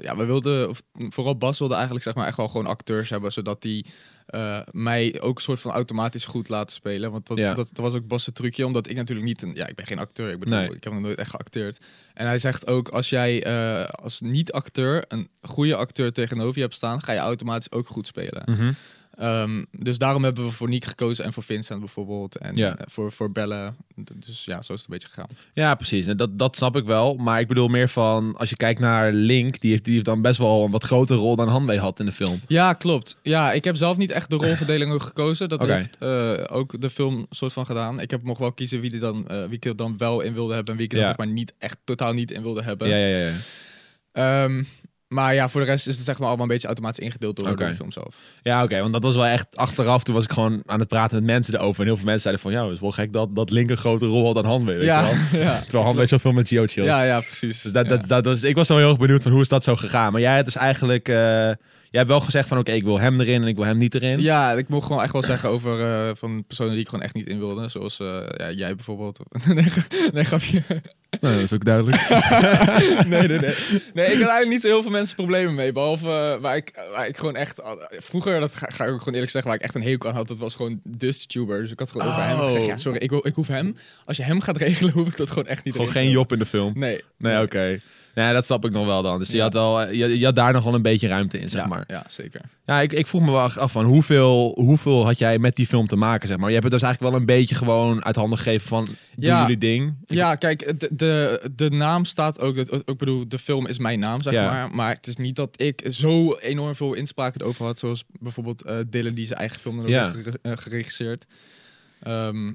ja, 0.01 0.17
we 0.17 0.25
wilden, 0.25 0.69
of, 0.69 0.81
vooral 1.09 1.37
Bas 1.37 1.59
wilde 1.59 1.73
eigenlijk 1.73 2.03
zeg 2.03 2.13
maar 2.15 2.27
echt 2.27 2.37
wel 2.37 2.47
gewoon 2.47 2.67
acteurs 2.67 3.09
hebben, 3.09 3.31
zodat 3.31 3.61
die 3.61 3.85
eh, 4.25 4.59
mij 4.71 5.21
ook 5.21 5.35
een 5.35 5.41
soort 5.43 5.59
van 5.59 5.71
automatisch 5.71 6.25
goed 6.25 6.49
laten 6.49 6.75
spelen. 6.75 7.11
Want 7.11 7.27
dat, 7.27 7.37
Ja. 7.37 7.53
dat, 7.53 7.67
dat 7.71 7.77
was 7.85 7.93
ook 7.93 8.07
Bas' 8.07 8.29
trucje, 8.33 8.65
omdat 8.65 8.89
ik 8.89 8.95
natuurlijk 8.95 9.27
niet, 9.27 9.41
een, 9.41 9.53
ja, 9.55 9.67
ik 9.67 9.75
ben 9.75 9.85
geen 9.85 9.99
acteur, 9.99 10.31
ik 10.31 10.39
bedoel, 10.39 10.53
Nee. 10.59 10.69
ik 10.75 10.83
heb 10.83 10.93
nog 10.93 11.01
nooit 11.01 11.17
echt 11.17 11.29
geacteerd. 11.29 11.77
En 12.13 12.25
hij 12.25 12.39
zegt 12.39 12.67
ook, 12.67 12.89
als 12.89 13.09
jij 13.09 13.43
eh, 13.43 13.89
als 13.89 14.21
niet-acteur 14.21 15.05
een 15.07 15.29
goede 15.41 15.75
acteur 15.75 16.11
tegenover 16.13 16.55
je 16.55 16.61
hebt 16.61 16.75
staan, 16.75 17.01
ga 17.01 17.11
je 17.11 17.19
automatisch 17.19 17.71
ook 17.71 17.87
goed 17.87 18.07
spelen. 18.07 18.75
Ehm, 19.17 19.63
dus 19.71 19.97
daarom 19.97 20.23
hebben 20.23 20.45
we 20.45 20.51
voor 20.51 20.69
Nick 20.69 20.85
gekozen 20.85 21.25
en 21.25 21.33
voor 21.33 21.43
Vincent 21.43 21.79
bijvoorbeeld. 21.79 22.37
En 22.37 22.55
Ja. 22.55 22.75
eh, 22.77 22.85
voor, 22.89 23.11
voor 23.11 23.31
Belle. 23.31 23.73
D- 24.03 24.11
Dus 24.25 24.45
ja, 24.45 24.61
zo 24.61 24.73
is 24.73 24.81
het 24.81 24.89
een 24.89 24.93
beetje 24.97 25.07
gegaan. 25.07 25.27
Ja, 25.53 25.75
precies. 25.75 26.07
En 26.07 26.17
dat, 26.17 26.37
dat 26.39 26.55
snap 26.55 26.75
ik 26.75 26.85
wel. 26.85 27.15
Maar 27.15 27.39
ik 27.39 27.47
bedoel 27.47 27.67
meer 27.67 27.89
van, 27.89 28.35
als 28.37 28.49
je 28.49 28.55
kijkt 28.55 28.79
naar 28.79 29.11
Link, 29.11 29.59
die 29.59 29.69
heeft, 29.71 29.83
die 29.83 29.93
heeft 29.93 30.05
dan 30.05 30.21
best 30.21 30.37
wel 30.37 30.63
een 30.65 30.71
wat 30.71 30.83
grotere 30.83 31.19
rol 31.19 31.35
dan 31.35 31.47
Hanwee 31.47 31.79
had 31.79 31.99
in 31.99 32.05
de 32.05 32.11
film. 32.11 32.41
Ja, 32.47 32.73
klopt. 32.73 33.17
Ja, 33.21 33.51
ik 33.51 33.63
heb 33.63 33.75
zelf 33.75 33.97
niet 33.97 34.11
echt 34.11 34.29
de 34.29 34.35
rolverdeling 34.35 34.91
ook 34.91 35.01
gekozen. 35.01 35.49
Dat 35.49 35.65
heeft 35.65 35.97
eh, 35.97 36.31
ook 36.57 36.81
de 36.81 36.89
film 36.89 37.25
soort 37.29 37.53
van 37.53 37.65
gedaan. 37.65 37.99
Ik 37.99 38.11
heb 38.11 38.23
nog 38.23 38.37
wel 38.37 38.51
kiezen 38.53 38.79
wie, 38.81 38.89
die 38.89 38.99
dan, 38.99 39.27
eh, 39.27 39.43
wie 39.45 39.55
ik 39.55 39.65
er 39.65 39.75
dan 39.75 39.97
wel 39.97 40.21
in 40.21 40.33
wilde 40.33 40.53
hebben 40.53 40.71
en 40.73 40.77
wie 40.77 40.85
ik 40.87 40.91
er 40.93 40.97
Ja. 40.99 41.05
dan 41.05 41.15
zeg 41.17 41.25
maar 41.25 41.35
niet 41.35 41.53
echt 41.57 41.77
totaal 41.83 42.13
niet 42.13 42.31
in 42.31 42.41
wilde 42.41 42.61
hebben. 42.63 42.87
Ja, 42.89 42.95
ja, 42.95 43.17
ja. 43.17 43.27
ja. 43.27 43.33
Maar 45.13 45.33
ja, 45.33 45.49
voor 45.49 45.61
de 45.61 45.67
rest 45.67 45.87
is 45.87 45.95
het 45.95 46.03
zeg 46.03 46.17
maar 46.17 46.27
allemaal 46.27 46.45
een 46.45 46.51
beetje 46.51 46.67
automatisch 46.67 47.03
ingedeeld 47.03 47.35
door, 47.35 47.55
de 47.55 47.75
film 47.75 47.91
zelf. 47.91 48.15
Ja, 48.43 48.63
oké, 48.63 48.79
want 48.79 48.93
dat 48.93 49.03
was 49.03 49.15
wel 49.15 49.25
echt 49.25 49.47
achteraf. 49.55 50.03
Toen 50.03 50.15
was 50.15 50.23
ik 50.23 50.31
gewoon 50.31 50.63
aan 50.65 50.79
het 50.79 50.87
praten 50.87 51.15
met 51.15 51.25
mensen 51.25 51.53
erover. 51.53 51.79
En 51.81 51.85
heel 51.87 51.95
veel 51.95 52.05
mensen 52.05 52.21
zeiden 52.21 52.43
van, 52.43 52.51
ja, 52.51 52.63
het 52.63 52.73
is 52.73 52.79
wel 52.79 52.91
gek 52.91 53.13
dat, 53.13 53.35
dat 53.35 53.49
Link 53.49 53.69
een 53.69 53.77
grotere 53.77 54.11
rol 54.11 54.33
had 54.33 54.43
dan 54.43 54.65
weet 54.65 54.79
je 54.81 54.85
wel. 54.85 54.95
Ja, 54.95 55.09
ja. 55.47 55.59
Terwijl 55.61 55.83
Hanwee 55.83 56.05
zoveel 56.05 56.31
met 56.31 56.47
Gio 56.47 56.63
chill. 56.65 56.83
Ja, 56.83 57.03
ja, 57.03 57.19
precies. 57.19 57.61
Dus 57.61 57.71
dat, 57.71 57.85
Ja. 57.85 57.97
dat, 57.97 58.07
dat 58.07 58.25
was, 58.25 58.43
ik 58.43 58.55
was 58.55 58.67
zo 58.67 58.77
heel 58.77 58.89
erg 58.89 58.97
benieuwd 58.97 59.23
van 59.23 59.31
hoe 59.31 59.41
is 59.41 59.47
dat 59.47 59.63
zo 59.63 59.75
gegaan. 59.75 60.11
Maar 60.11 60.21
jij 60.21 60.33
hebt 60.33 60.45
dus 60.45 60.55
eigenlijk, 60.55 61.09
eh, 61.09 61.49
jij 61.93 62.01
hebt 62.01 62.07
wel 62.07 62.19
gezegd 62.21 62.47
van, 62.47 62.57
oké, 62.57 62.71
ik 62.71 62.83
wil 62.83 62.99
hem 62.99 63.19
erin 63.21 63.41
en 63.41 63.47
ik 63.47 63.55
wil 63.55 63.65
hem 63.65 63.77
niet 63.77 63.95
erin. 63.95 64.21
Ja, 64.21 64.51
ik 64.51 64.67
mocht 64.67 64.87
gewoon 64.87 65.03
echt 65.03 65.11
wel 65.13 65.23
zeggen 65.23 65.49
over 65.49 65.81
eh, 65.81 66.11
van 66.15 66.43
personen 66.47 66.71
die 66.71 66.81
ik 66.81 66.87
gewoon 66.89 67.03
echt 67.05 67.13
niet 67.13 67.27
in 67.27 67.39
wilde. 67.39 67.69
Zoals 67.69 67.99
eh, 67.99 68.23
ja, 68.37 68.51
jij 68.51 68.75
bijvoorbeeld. 68.75 69.19
nee, 69.53 69.63
gra- 69.63 70.09
nee, 70.13 70.23
grapje. 70.23 70.61
Nou, 71.21 71.33
dat 71.33 71.43
is 71.43 71.53
ook 71.53 71.65
duidelijk. 71.65 72.09
nee, 73.07 73.27
nee, 73.27 73.39
nee. 73.39 73.53
Nee, 73.93 74.05
ik 74.05 74.11
had 74.11 74.29
eigenlijk 74.29 74.47
niet 74.49 74.61
zo 74.61 74.67
heel 74.67 74.81
veel 74.81 74.91
mensen 74.91 75.15
problemen 75.15 75.55
mee. 75.55 75.71
Behalve 75.71 76.05
eh, 76.07 76.41
waar, 76.41 76.55
ik, 76.55 76.71
waar 76.93 77.07
ik 77.07 77.17
gewoon 77.17 77.35
echt... 77.35 77.61
Vroeger, 77.89 78.39
dat 78.39 78.55
ga, 78.55 78.67
ga 78.69 78.83
ik 78.85 78.91
ook 78.91 78.97
gewoon 78.99 79.13
eerlijk 79.13 79.31
zeggen, 79.31 79.51
waar 79.51 79.59
ik 79.59 79.65
echt 79.65 79.75
een 79.75 79.83
hekel 79.83 80.09
aan 80.09 80.15
had, 80.15 80.27
dat 80.27 80.37
was 80.37 80.55
gewoon 80.55 80.79
Dusttuber. 80.87 81.61
Dus 81.61 81.71
ik 81.71 81.79
had 81.79 81.91
gewoon 81.91 82.07
ook 82.07 82.15
bij 82.15 82.25
hem 82.25 82.37
Oh. 82.39 82.45
gezegd, 82.45 82.65
ja, 82.65 82.77
sorry, 82.77 82.97
ik, 82.99 83.09
wil- 83.09 83.27
ik 83.27 83.35
hoef 83.35 83.47
hem. 83.47 83.75
Als 84.05 84.17
je 84.17 84.23
hem 84.23 84.41
gaat 84.41 84.57
regelen, 84.57 84.91
hoef 84.93 85.07
ik 85.07 85.17
dat 85.17 85.29
gewoon 85.29 85.47
echt 85.47 85.63
niet 85.63 85.73
Gewoon 85.73 85.87
regelen. 85.87 86.07
geen 86.07 86.17
Job 86.17 86.31
in 86.31 86.39
de 86.39 86.45
film. 86.45 86.71
Nee. 86.75 87.01
Nee, 87.17 87.41
oké. 87.41 87.79
Nee, 88.13 88.33
dat 88.33 88.45
snap 88.45 88.65
ik 88.65 88.71
nog 88.71 88.85
wel 88.85 89.01
dan. 89.01 89.19
Dus 89.19 89.29
je, 89.31 89.41
had 89.41 89.53
wel, 89.53 89.81
eh, 89.81 89.93
je, 89.99 90.19
je 90.19 90.25
had 90.25 90.35
daar 90.35 90.53
nog 90.53 90.63
wel 90.63 90.73
een 90.73 90.81
beetje 90.81 91.07
ruimte 91.07 91.39
in, 91.39 91.49
zeg 91.49 91.61
ja, 91.61 91.67
maar. 91.67 91.83
Ja, 91.87 92.03
zeker. 92.07 92.41
Ja, 92.65 92.81
ik, 92.81 92.93
ik 92.93 93.07
vroeg 93.07 93.21
me 93.21 93.31
wel 93.31 93.51
af 93.51 93.71
van 93.71 93.85
hoeveel, 93.85 94.51
hoeveel 94.55 95.05
had 95.05 95.17
jij 95.17 95.39
met 95.39 95.55
die 95.55 95.65
film 95.67 95.87
te 95.87 95.95
maken, 95.95 96.27
zeg 96.27 96.37
maar. 96.37 96.47
Je 96.47 96.53
hebt 96.53 96.63
het 96.63 96.73
dus 96.73 96.81
eigenlijk 96.83 97.13
wel 97.13 97.21
een 97.21 97.27
beetje 97.39 97.55
gewoon 97.55 98.05
uit 98.05 98.15
handen 98.15 98.37
gegeven 98.37 98.67
van, 98.67 98.87
Ja. 99.15 99.41
jullie 99.41 99.57
ding. 99.57 99.93
Ja, 100.05 100.35
kijk, 100.35 100.79
de, 100.79 100.89
de, 100.91 101.41
de 101.55 101.69
naam 101.69 102.05
staat 102.05 102.39
ook. 102.39 102.55
Ik 102.57 102.97
bedoel, 102.97 103.27
de 103.27 103.39
film 103.39 103.67
is 103.67 103.77
mijn 103.77 103.99
naam, 103.99 104.21
zeg 104.21 104.33
Ja. 104.33 104.51
maar. 104.51 104.69
Maar 104.75 104.93
het 104.95 105.07
is 105.07 105.15
niet 105.17 105.35
dat 105.35 105.61
ik 105.61 105.85
zo 105.89 106.35
enorm 106.35 106.75
veel 106.75 106.93
inspraak 106.93 107.35
erover 107.35 107.65
had. 107.65 107.79
Zoals 107.79 108.03
bijvoorbeeld 108.19 108.61
eh 108.63 108.75
Dylan, 108.89 109.13
die 109.13 109.25
zijn 109.25 109.39
eigen 109.39 109.59
film 109.59 109.75
dan 109.75 109.85
ook 109.85 109.91
Ja. 109.91 110.11
heeft 110.15 110.41
eh, 110.41 110.51
geregisseerd. 110.55 111.25
Ehm, 112.01 112.51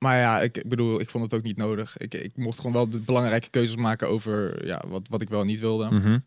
maar 0.00 0.18
ja, 0.18 0.40
ik, 0.40 0.56
ik 0.56 0.68
bedoel, 0.68 1.00
ik 1.00 1.10
vond 1.10 1.24
het 1.24 1.34
ook 1.34 1.42
niet 1.42 1.56
nodig. 1.56 1.96
Ik, 1.96 2.14
ik 2.14 2.36
mocht 2.36 2.56
gewoon 2.56 2.72
wel 2.72 2.88
de 2.90 3.00
belangrijke 3.00 3.48
keuzes 3.50 3.76
maken 3.76 4.08
over 4.08 4.66
ja, 4.66 4.82
wat, 4.88 5.02
wat 5.08 5.22
ik 5.22 5.28
wel 5.28 5.40
en 5.40 5.46
niet 5.46 5.60
wilde. 5.60 5.84
Mhm. 5.90 6.18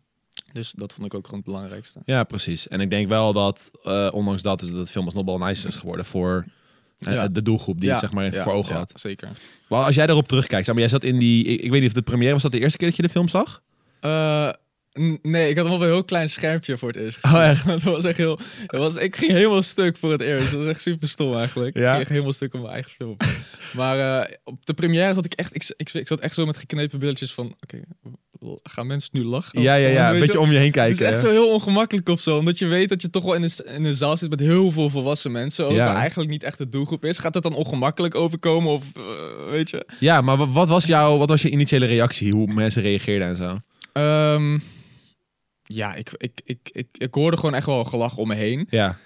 Dus 0.52 0.72
dat 0.72 0.94
vond 0.94 1.06
ik 1.06 1.14
ook 1.14 1.26
gewoon 1.26 1.40
het 1.40 1.50
belangrijkste. 1.50 2.00
Ja, 2.06 2.24
precies. 2.24 2.68
En 2.68 2.82
ik 2.82 2.90
denk 2.90 3.08
wel 3.08 3.34
dat, 3.34 3.72
eh, 3.84 4.10
ondanks 4.12 4.42
dat, 4.42 4.62
is 4.62 4.70
dat 4.70 4.78
het 4.78 4.92
film 4.92 5.06
alsnog 5.06 5.26
wel 5.26 5.38
nice 5.38 5.68
is 5.68 5.76
geworden 5.76 6.06
voor 6.06 6.46
eh, 7.00 7.14
Ja. 7.14 7.28
de 7.28 7.42
doelgroep 7.42 7.76
die 7.80 7.86
Ja, 7.86 7.92
het 7.92 8.00
zeg 8.04 8.12
maar 8.12 8.34
Ja, 8.34 8.44
voor 8.44 8.52
ogen 8.54 8.74
ja, 8.74 8.80
had. 8.80 8.94
Zeker. 8.96 9.30
Maar 9.70 9.84
als 9.84 9.96
jij 9.96 10.06
daarop 10.06 10.28
terugkijkt, 10.28 10.66
zeg 10.66 10.74
maar, 10.76 10.84
jij 10.84 10.94
zat 10.94 11.04
in 11.04 11.20
die, 11.20 11.44
ik, 11.46 11.62
ik 11.62 11.72
weet 11.72 11.80
niet 11.80 11.90
of 11.90 11.96
de 11.96 12.02
première 12.02 12.34
was 12.34 12.42
dat 12.42 12.52
de 12.52 12.60
eerste 12.60 12.78
keer 12.78 12.88
dat 12.88 12.96
je 12.98 13.04
de 13.04 13.10
film 13.10 13.28
zag? 13.28 13.62
N- 14.06 14.54
nee, 15.22 15.50
ik 15.50 15.58
had 15.58 15.66
hem 15.66 15.74
op 15.76 15.82
een 15.82 15.88
heel 15.88 16.04
klein 16.04 16.30
schermpje 16.30 16.78
voor 16.78 16.88
het 16.88 16.98
eerst. 16.98 17.24
Oh, 17.24 17.44
echt? 17.48 17.68
dat 17.68 17.82
was 17.82 18.04
echt 18.06 18.18
heel. 18.18 18.40
Dat 18.66 18.80
was, 18.82 18.96
ik 19.04 19.16
ging 19.16 19.32
helemaal 19.32 19.64
stuk 19.64 19.98
voor 19.98 20.12
het 20.12 20.22
eerst. 20.22 20.52
Dat 20.52 20.60
was 20.60 20.70
echt 20.70 20.82
super 20.82 21.08
stom 21.08 21.36
eigenlijk. 21.36 21.76
Ja? 21.78 21.92
Ik 21.92 21.98
ging 21.98 22.10
helemaal 22.10 22.34
stuk 22.34 22.54
op 22.54 22.60
mijn 22.62 22.74
eigen 22.74 22.92
film. 22.92 23.18
maar 23.80 24.22
eh, 24.22 24.36
op 24.44 24.66
de 24.66 24.74
première 24.74 25.14
zat 25.14 25.26
ik 25.26 25.34
echt. 25.34 25.56
Ik, 25.56 25.74
ik, 25.78 25.94
ik 25.94 26.08
zat 26.08 26.20
echt 26.20 26.36
zo 26.36 26.46
met 26.46 26.58
geknepen 26.58 27.00
billetjes 27.00 27.34
van. 27.34 27.56
Oké, 27.62 27.80
gaan 28.64 28.88
mensen 28.88 29.10
nu 29.14 29.24
lachen? 29.24 29.62
Ja, 29.62 29.76
ja, 29.76 29.88
ja. 29.88 30.08
Een 30.10 30.14
je 30.14 30.20
beetje 30.20 30.40
om 30.40 30.52
je 30.52 30.58
heen 30.58 30.72
kijken. 30.72 30.92
Het 30.92 31.02
is 31.02 31.08
echt 31.08 31.22
hè? 31.22 31.28
zo 31.28 31.34
heel 31.34 31.54
ongemakkelijk 31.54 32.10
of 32.10 32.20
zo. 32.20 32.38
Omdat 32.38 32.60
je 32.60 32.66
weet 32.66 32.90
dat 32.90 33.02
je 33.02 33.10
toch 33.10 33.24
wel 33.24 33.34
in 33.34 33.44
een, 33.44 33.76
in 33.76 33.86
een 33.86 33.94
zaal 33.96 34.18
zit 34.18 34.30
met 34.30 34.40
heel 34.40 34.72
veel 34.72 34.90
volwassen 34.90 35.32
mensen. 35.32 35.66
Ook, 35.66 35.72
Ja. 35.72 35.86
Waar 35.86 35.96
eigenlijk 35.96 36.30
niet 36.30 36.44
echt 36.44 36.58
de 36.58 36.70
doelgroep 36.70 37.06
is. 37.06 37.18
Gaat 37.18 37.34
het 37.34 37.44
dan 37.44 37.54
ongemakkelijk 37.54 38.16
overkomen? 38.16 38.72
Of 38.72 38.84
eh, 38.96 39.04
weet 39.50 39.70
je? 39.70 39.86
Ja, 40.00 40.22
maar 40.22 40.38
wa- 40.38 40.50
wat 40.50 40.68
was, 40.68 40.86
jouw, 40.86 41.18
wat 41.18 41.30
was 41.30 41.42
je 41.42 41.50
initiële 41.50 41.86
reactie? 41.86 42.32
Hoe 42.32 42.54
mensen 42.54 42.82
reageerden 42.82 43.28
en 43.28 43.36
zo? 43.36 43.60
Ehm, 43.94 44.60
ja, 45.76 45.96
ik, 45.96 46.10
ik, 46.18 46.42
ik, 46.46 46.70
ik, 46.72 46.88
ik 46.98 47.14
hoorde 47.14 47.38
gewoon 47.38 47.56
echt 47.56 47.66
wel 47.66 47.84
gelach 47.84 48.18
om 48.18 48.28
me 48.28 48.36
heen. 48.36 48.68
Ja. 48.70 48.98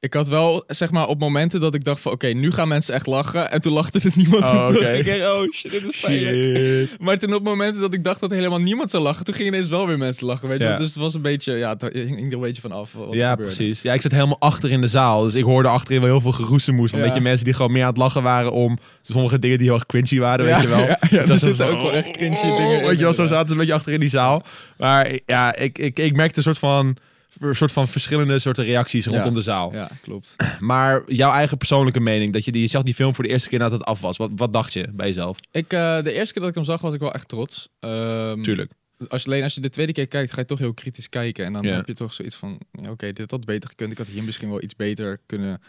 Ik 0.00 0.14
had 0.14 0.28
wel, 0.28 0.64
zeg 0.66 0.90
maar, 0.90 1.06
op 1.06 1.18
momenten 1.20 1.60
dat 1.60 1.74
ik 1.74 1.84
dacht 1.84 2.00
van... 2.00 2.12
Oké, 2.12 2.26
nu 2.26 2.50
gaan 2.52 2.68
mensen 2.68 2.94
echt 2.94 3.06
lachen. 3.06 3.50
En 3.50 3.60
toen 3.60 3.72
lachte 3.72 3.98
er 3.98 4.12
niemand. 4.22 4.42
Oh, 4.44 4.66
Toen 4.68 4.82
dacht 4.82 4.98
ik 4.98 5.06
echt, 5.06 5.28
oh 5.32 5.52
shit, 5.52 5.70
dit 5.70 5.82
is 5.92 6.00
pijnlijk. 6.00 6.90
Maar 7.00 7.18
toen 7.18 7.34
op 7.34 7.42
momenten 7.42 7.80
dat 7.80 7.94
ik 7.94 8.04
dacht 8.04 8.20
dat 8.20 8.30
helemaal 8.30 8.58
niemand 8.60 8.90
zou 8.90 9.02
lachen... 9.02 9.24
Toen 9.24 9.34
gingen 9.34 9.52
ineens 9.52 9.68
wel 9.68 9.86
weer 9.86 9.98
mensen 9.98 10.26
lachen, 10.26 10.48
weet 10.48 10.58
je 10.58 10.64
Ja. 10.64 10.70
wel. 10.70 10.78
Dus 10.78 10.88
het 10.88 10.96
was 11.02 11.14
een 11.14 11.22
beetje, 11.22 11.52
ja, 11.52 11.70
het 11.78 11.92
hing 11.92 12.26
er 12.28 12.32
een 12.32 12.40
beetje 12.40 12.60
van 12.62 12.72
af 12.72 12.92
wat 12.92 13.12
Ja, 13.14 13.36
precies. 13.36 13.82
Ja, 13.82 13.92
ik 13.92 14.02
zat 14.02 14.12
helemaal 14.12 14.40
achter 14.40 14.70
in 14.70 14.80
de 14.80 14.88
zaal. 14.88 15.22
Dus 15.22 15.34
ik 15.34 15.44
hoorde 15.44 15.68
achterin 15.68 16.00
wel 16.00 16.10
heel 16.10 16.20
veel 16.20 16.32
geroezemoes. 16.32 16.90
Van 16.90 16.98
Ja. 16.98 17.04
een 17.04 17.10
beetje 17.10 17.24
mensen 17.28 17.44
die 17.44 17.54
gewoon 17.54 17.72
meer 17.72 17.82
aan 17.82 17.88
het 17.88 17.98
lachen 17.98 18.22
waren 18.22 18.52
om 18.52 18.78
sommige 19.00 19.38
dingen 19.38 19.58
die 19.58 19.66
heel 19.66 19.76
erg 19.76 19.86
cringy 19.86 20.18
waren, 20.18 20.44
weet 20.44 20.60
je 20.60 20.68
wel. 20.68 20.78
ja, 20.86 20.86
ja, 20.86 20.96
Dus 21.10 21.18
er 21.20 21.26
dat 21.26 21.40
zitten 21.40 21.66
ook 21.66 21.82
wel 21.82 21.92
echt 21.92 22.10
cringy 22.10 22.34
oh, 22.36 22.42
dingen 22.58 22.78
in, 22.80 22.86
Weet 22.86 22.98
je 22.98 23.04
wel, 23.04 23.14
zo 23.14 23.26
zaten 23.26 23.46
ze 23.46 23.52
een 23.52 23.58
beetje 23.58 23.74
achter 23.74 23.92
in 23.92 24.00
die 24.00 24.08
zaal. 24.08 24.42
Maar 24.78 25.18
ja, 25.26 25.56
ik, 25.56 25.78
ik, 25.78 25.98
ik 25.98 26.16
merkte 26.16 26.36
een 26.38 26.44
soort 26.44 26.58
van, 26.58 26.96
soort 27.40 27.72
van 27.72 27.88
verschillende 27.88 28.38
soorten 28.38 28.64
reacties 28.64 29.06
rondom 29.06 29.32
de 29.32 29.40
zaal. 29.40 29.72
Ja, 29.72 29.90
klopt. 30.02 30.36
Maar 30.60 31.02
jouw 31.06 31.32
eigen 31.32 31.56
persoonlijke 31.56 32.00
mening, 32.00 32.32
dat 32.32 32.44
je, 32.44 32.52
die, 32.52 32.60
je 32.60 32.66
zag 32.66 32.82
die 32.82 32.94
film 32.94 33.14
voor 33.14 33.24
de 33.24 33.30
eerste 33.30 33.48
keer 33.48 33.58
nadat 33.58 33.78
het 33.78 33.88
af 33.88 34.00
was. 34.00 34.16
Wat, 34.16 34.30
wat 34.34 34.52
dacht 34.52 34.72
je 34.72 34.88
bij 34.92 35.06
jezelf? 35.06 35.38
Ik, 35.50 35.72
eh, 35.72 36.02
de 36.02 36.12
eerste 36.12 36.32
keer 36.32 36.42
dat 36.42 36.50
ik 36.50 36.54
hem 36.54 36.64
zag, 36.64 36.80
was 36.80 36.94
ik 36.94 37.00
wel 37.00 37.12
echt 37.12 37.28
trots. 37.28 37.68
Ehm, 37.80 38.42
Tuurlijk. 38.42 38.72
Als 39.08 39.22
je, 39.22 39.28
alleen 39.28 39.42
als 39.42 39.54
je 39.54 39.60
de 39.60 39.70
tweede 39.70 39.92
keer 39.92 40.06
kijkt, 40.06 40.32
ga 40.32 40.40
je 40.40 40.46
toch 40.46 40.58
heel 40.58 40.74
kritisch 40.74 41.08
kijken. 41.08 41.44
En 41.44 41.52
dan 41.52 41.64
heb 41.64 41.86
je 41.86 41.94
toch 41.94 42.12
zoiets 42.12 42.36
van, 42.36 42.60
oké, 42.88 43.12
dit 43.12 43.30
had 43.30 43.44
beter 43.44 43.68
gekund. 43.68 43.92
Ik 43.92 43.98
had 43.98 44.06
hier 44.06 44.22
misschien 44.22 44.48
wel 44.50 44.62
iets 44.62 44.76
beter 44.76 45.20
kunnen 45.26 45.60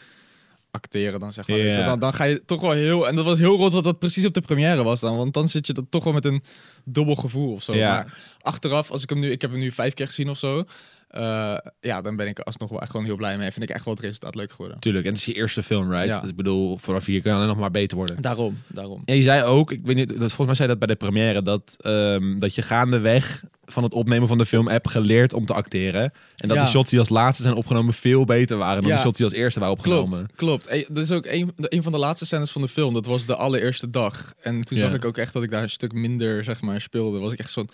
acteren 0.72 1.20
dan 1.20 1.32
zeg 1.32 1.48
maar. 1.48 1.58
Weet 1.58 1.76
je. 1.76 1.84
Dan, 1.84 2.00
dan 2.00 2.14
ga 2.14 2.24
je 2.24 2.46
toch 2.46 2.62
wel 2.62 2.72
heel... 2.72 3.08
En 3.08 3.16
dat 3.16 3.26
was 3.26 3.38
heel 3.38 3.58
rot 3.58 3.72
dat 3.72 3.84
dat 3.84 4.00
precies 4.00 4.26
op 4.26 4.34
de 4.34 4.42
première 4.42 4.84
was 4.84 5.00
dan. 5.00 5.18
Want 5.18 5.34
dan 5.34 5.48
zit 5.48 5.68
je 5.68 5.74
er 5.74 5.90
toch 5.90 6.04
wel 6.04 6.14
met 6.14 6.26
een 6.26 6.44
dubbel 6.86 7.16
gevoel 7.16 7.54
of 7.54 7.64
zo. 7.64 7.74
Maar 7.74 8.18
achteraf, 8.42 8.92
als 8.92 9.04
ik 9.04 9.10
hem 9.10 9.20
nu... 9.20 9.32
Ik 9.32 9.42
heb 9.42 9.52
hem 9.52 9.60
nu 9.60 9.72
vijf 9.72 9.94
keer 9.94 10.08
gezien 10.08 10.30
of 10.30 10.38
zo. 10.38 10.66
Eh, 11.12 11.58
ja, 11.80 12.02
dan 12.02 12.16
ben 12.16 12.28
ik 12.28 12.40
alsnog 12.40 12.70
wel 12.70 12.82
echt 12.82 12.92
gewoon 12.92 13.06
heel 13.06 13.16
blij 13.16 13.38
mee. 13.38 13.52
Vind 13.52 13.70
ik 13.70 13.76
echt 13.76 13.86
wel 13.86 13.94
het 13.94 14.04
resultaat 14.04 14.36
leuk 14.36 14.52
geworden. 14.52 14.80
Tuurlijk. 14.80 15.06
En 15.06 15.12
het 15.12 15.20
is 15.20 15.26
je 15.26 15.34
eerste 15.34 15.64
film, 15.64 15.92
right? 15.92 16.08
Ja. 16.08 16.20
Dus 16.20 16.30
ik 16.30 16.36
bedoel, 16.36 16.78
vanaf 16.78 17.06
hier 17.06 17.22
kan 17.22 17.38
het 17.40 17.48
nog 17.48 17.58
maar 17.58 17.72
beter 17.72 17.98
worden. 17.98 18.22
Daarom, 18.22 18.58
daarom. 18.68 19.02
Ja, 19.06 19.14
je 19.14 19.24
zei 19.24 19.44
ook, 19.44 19.72
ik 19.72 19.80
weet 19.84 19.96
niet, 19.96 20.08
dat, 20.10 20.18
volgens 20.20 20.46
mij 20.48 20.56
zei 20.56 20.68
dat 20.68 20.80
bij 20.80 20.88
de 20.88 20.96
première, 20.96 21.42
dat, 21.42 21.78
ehm, 21.82 22.40
dat 22.40 22.56
je 22.56 22.62
gaandeweg 22.62 23.44
van 23.66 23.84
het 23.84 23.94
opnemen 23.94 24.28
van 24.28 24.38
de 24.38 24.46
film 24.46 24.68
hebt 24.68 24.90
geleerd 24.90 25.34
om 25.34 25.46
te 25.46 25.54
acteren. 25.54 26.02
En 26.38 26.48
dat 26.48 26.58
Ja. 26.58 26.64
de 26.64 26.70
shots 26.70 26.90
die 26.90 27.00
als 27.00 27.10
laatste 27.10 27.44
zijn 27.44 27.56
opgenomen 27.56 27.94
veel 27.94 28.26
beter 28.26 28.58
waren 28.58 28.82
dan 28.82 28.90
Ja. 28.92 28.96
de 28.96 29.02
shots 29.02 29.18
die 29.18 29.26
als 29.26 29.36
eerste 29.36 29.60
waren 29.60 29.74
opgenomen. 29.76 30.28
Klopt, 30.36 30.68
klopt. 30.68 30.86
Dat 30.96 31.04
is 31.04 31.12
ook 31.12 31.26
een, 31.26 31.52
een 31.56 31.84
van 31.84 31.92
de 31.92 31.98
laatste 31.98 32.26
scènes 32.26 32.52
van 32.52 32.62
de 32.62 32.68
film. 32.68 32.94
Dat 32.94 33.06
was 33.06 33.26
de 33.26 33.36
allereerste 33.36 33.90
dag. 33.90 34.34
En 34.42 34.62
toen 34.62 34.78
zag 34.78 34.94
ik 34.94 35.06
ook 35.06 35.18
echt 35.18 35.34
dat 35.34 35.44
ik 35.44 35.52
daar 35.52 35.64
een 35.64 35.70
stuk 35.70 35.94
minder, 35.94 36.44
zeg 36.44 36.62
maar, 36.62 36.82
speelde. 36.82 37.20
Was 37.20 37.32
ik 37.32 37.40
echt 37.40 37.52
zo... 37.52 37.66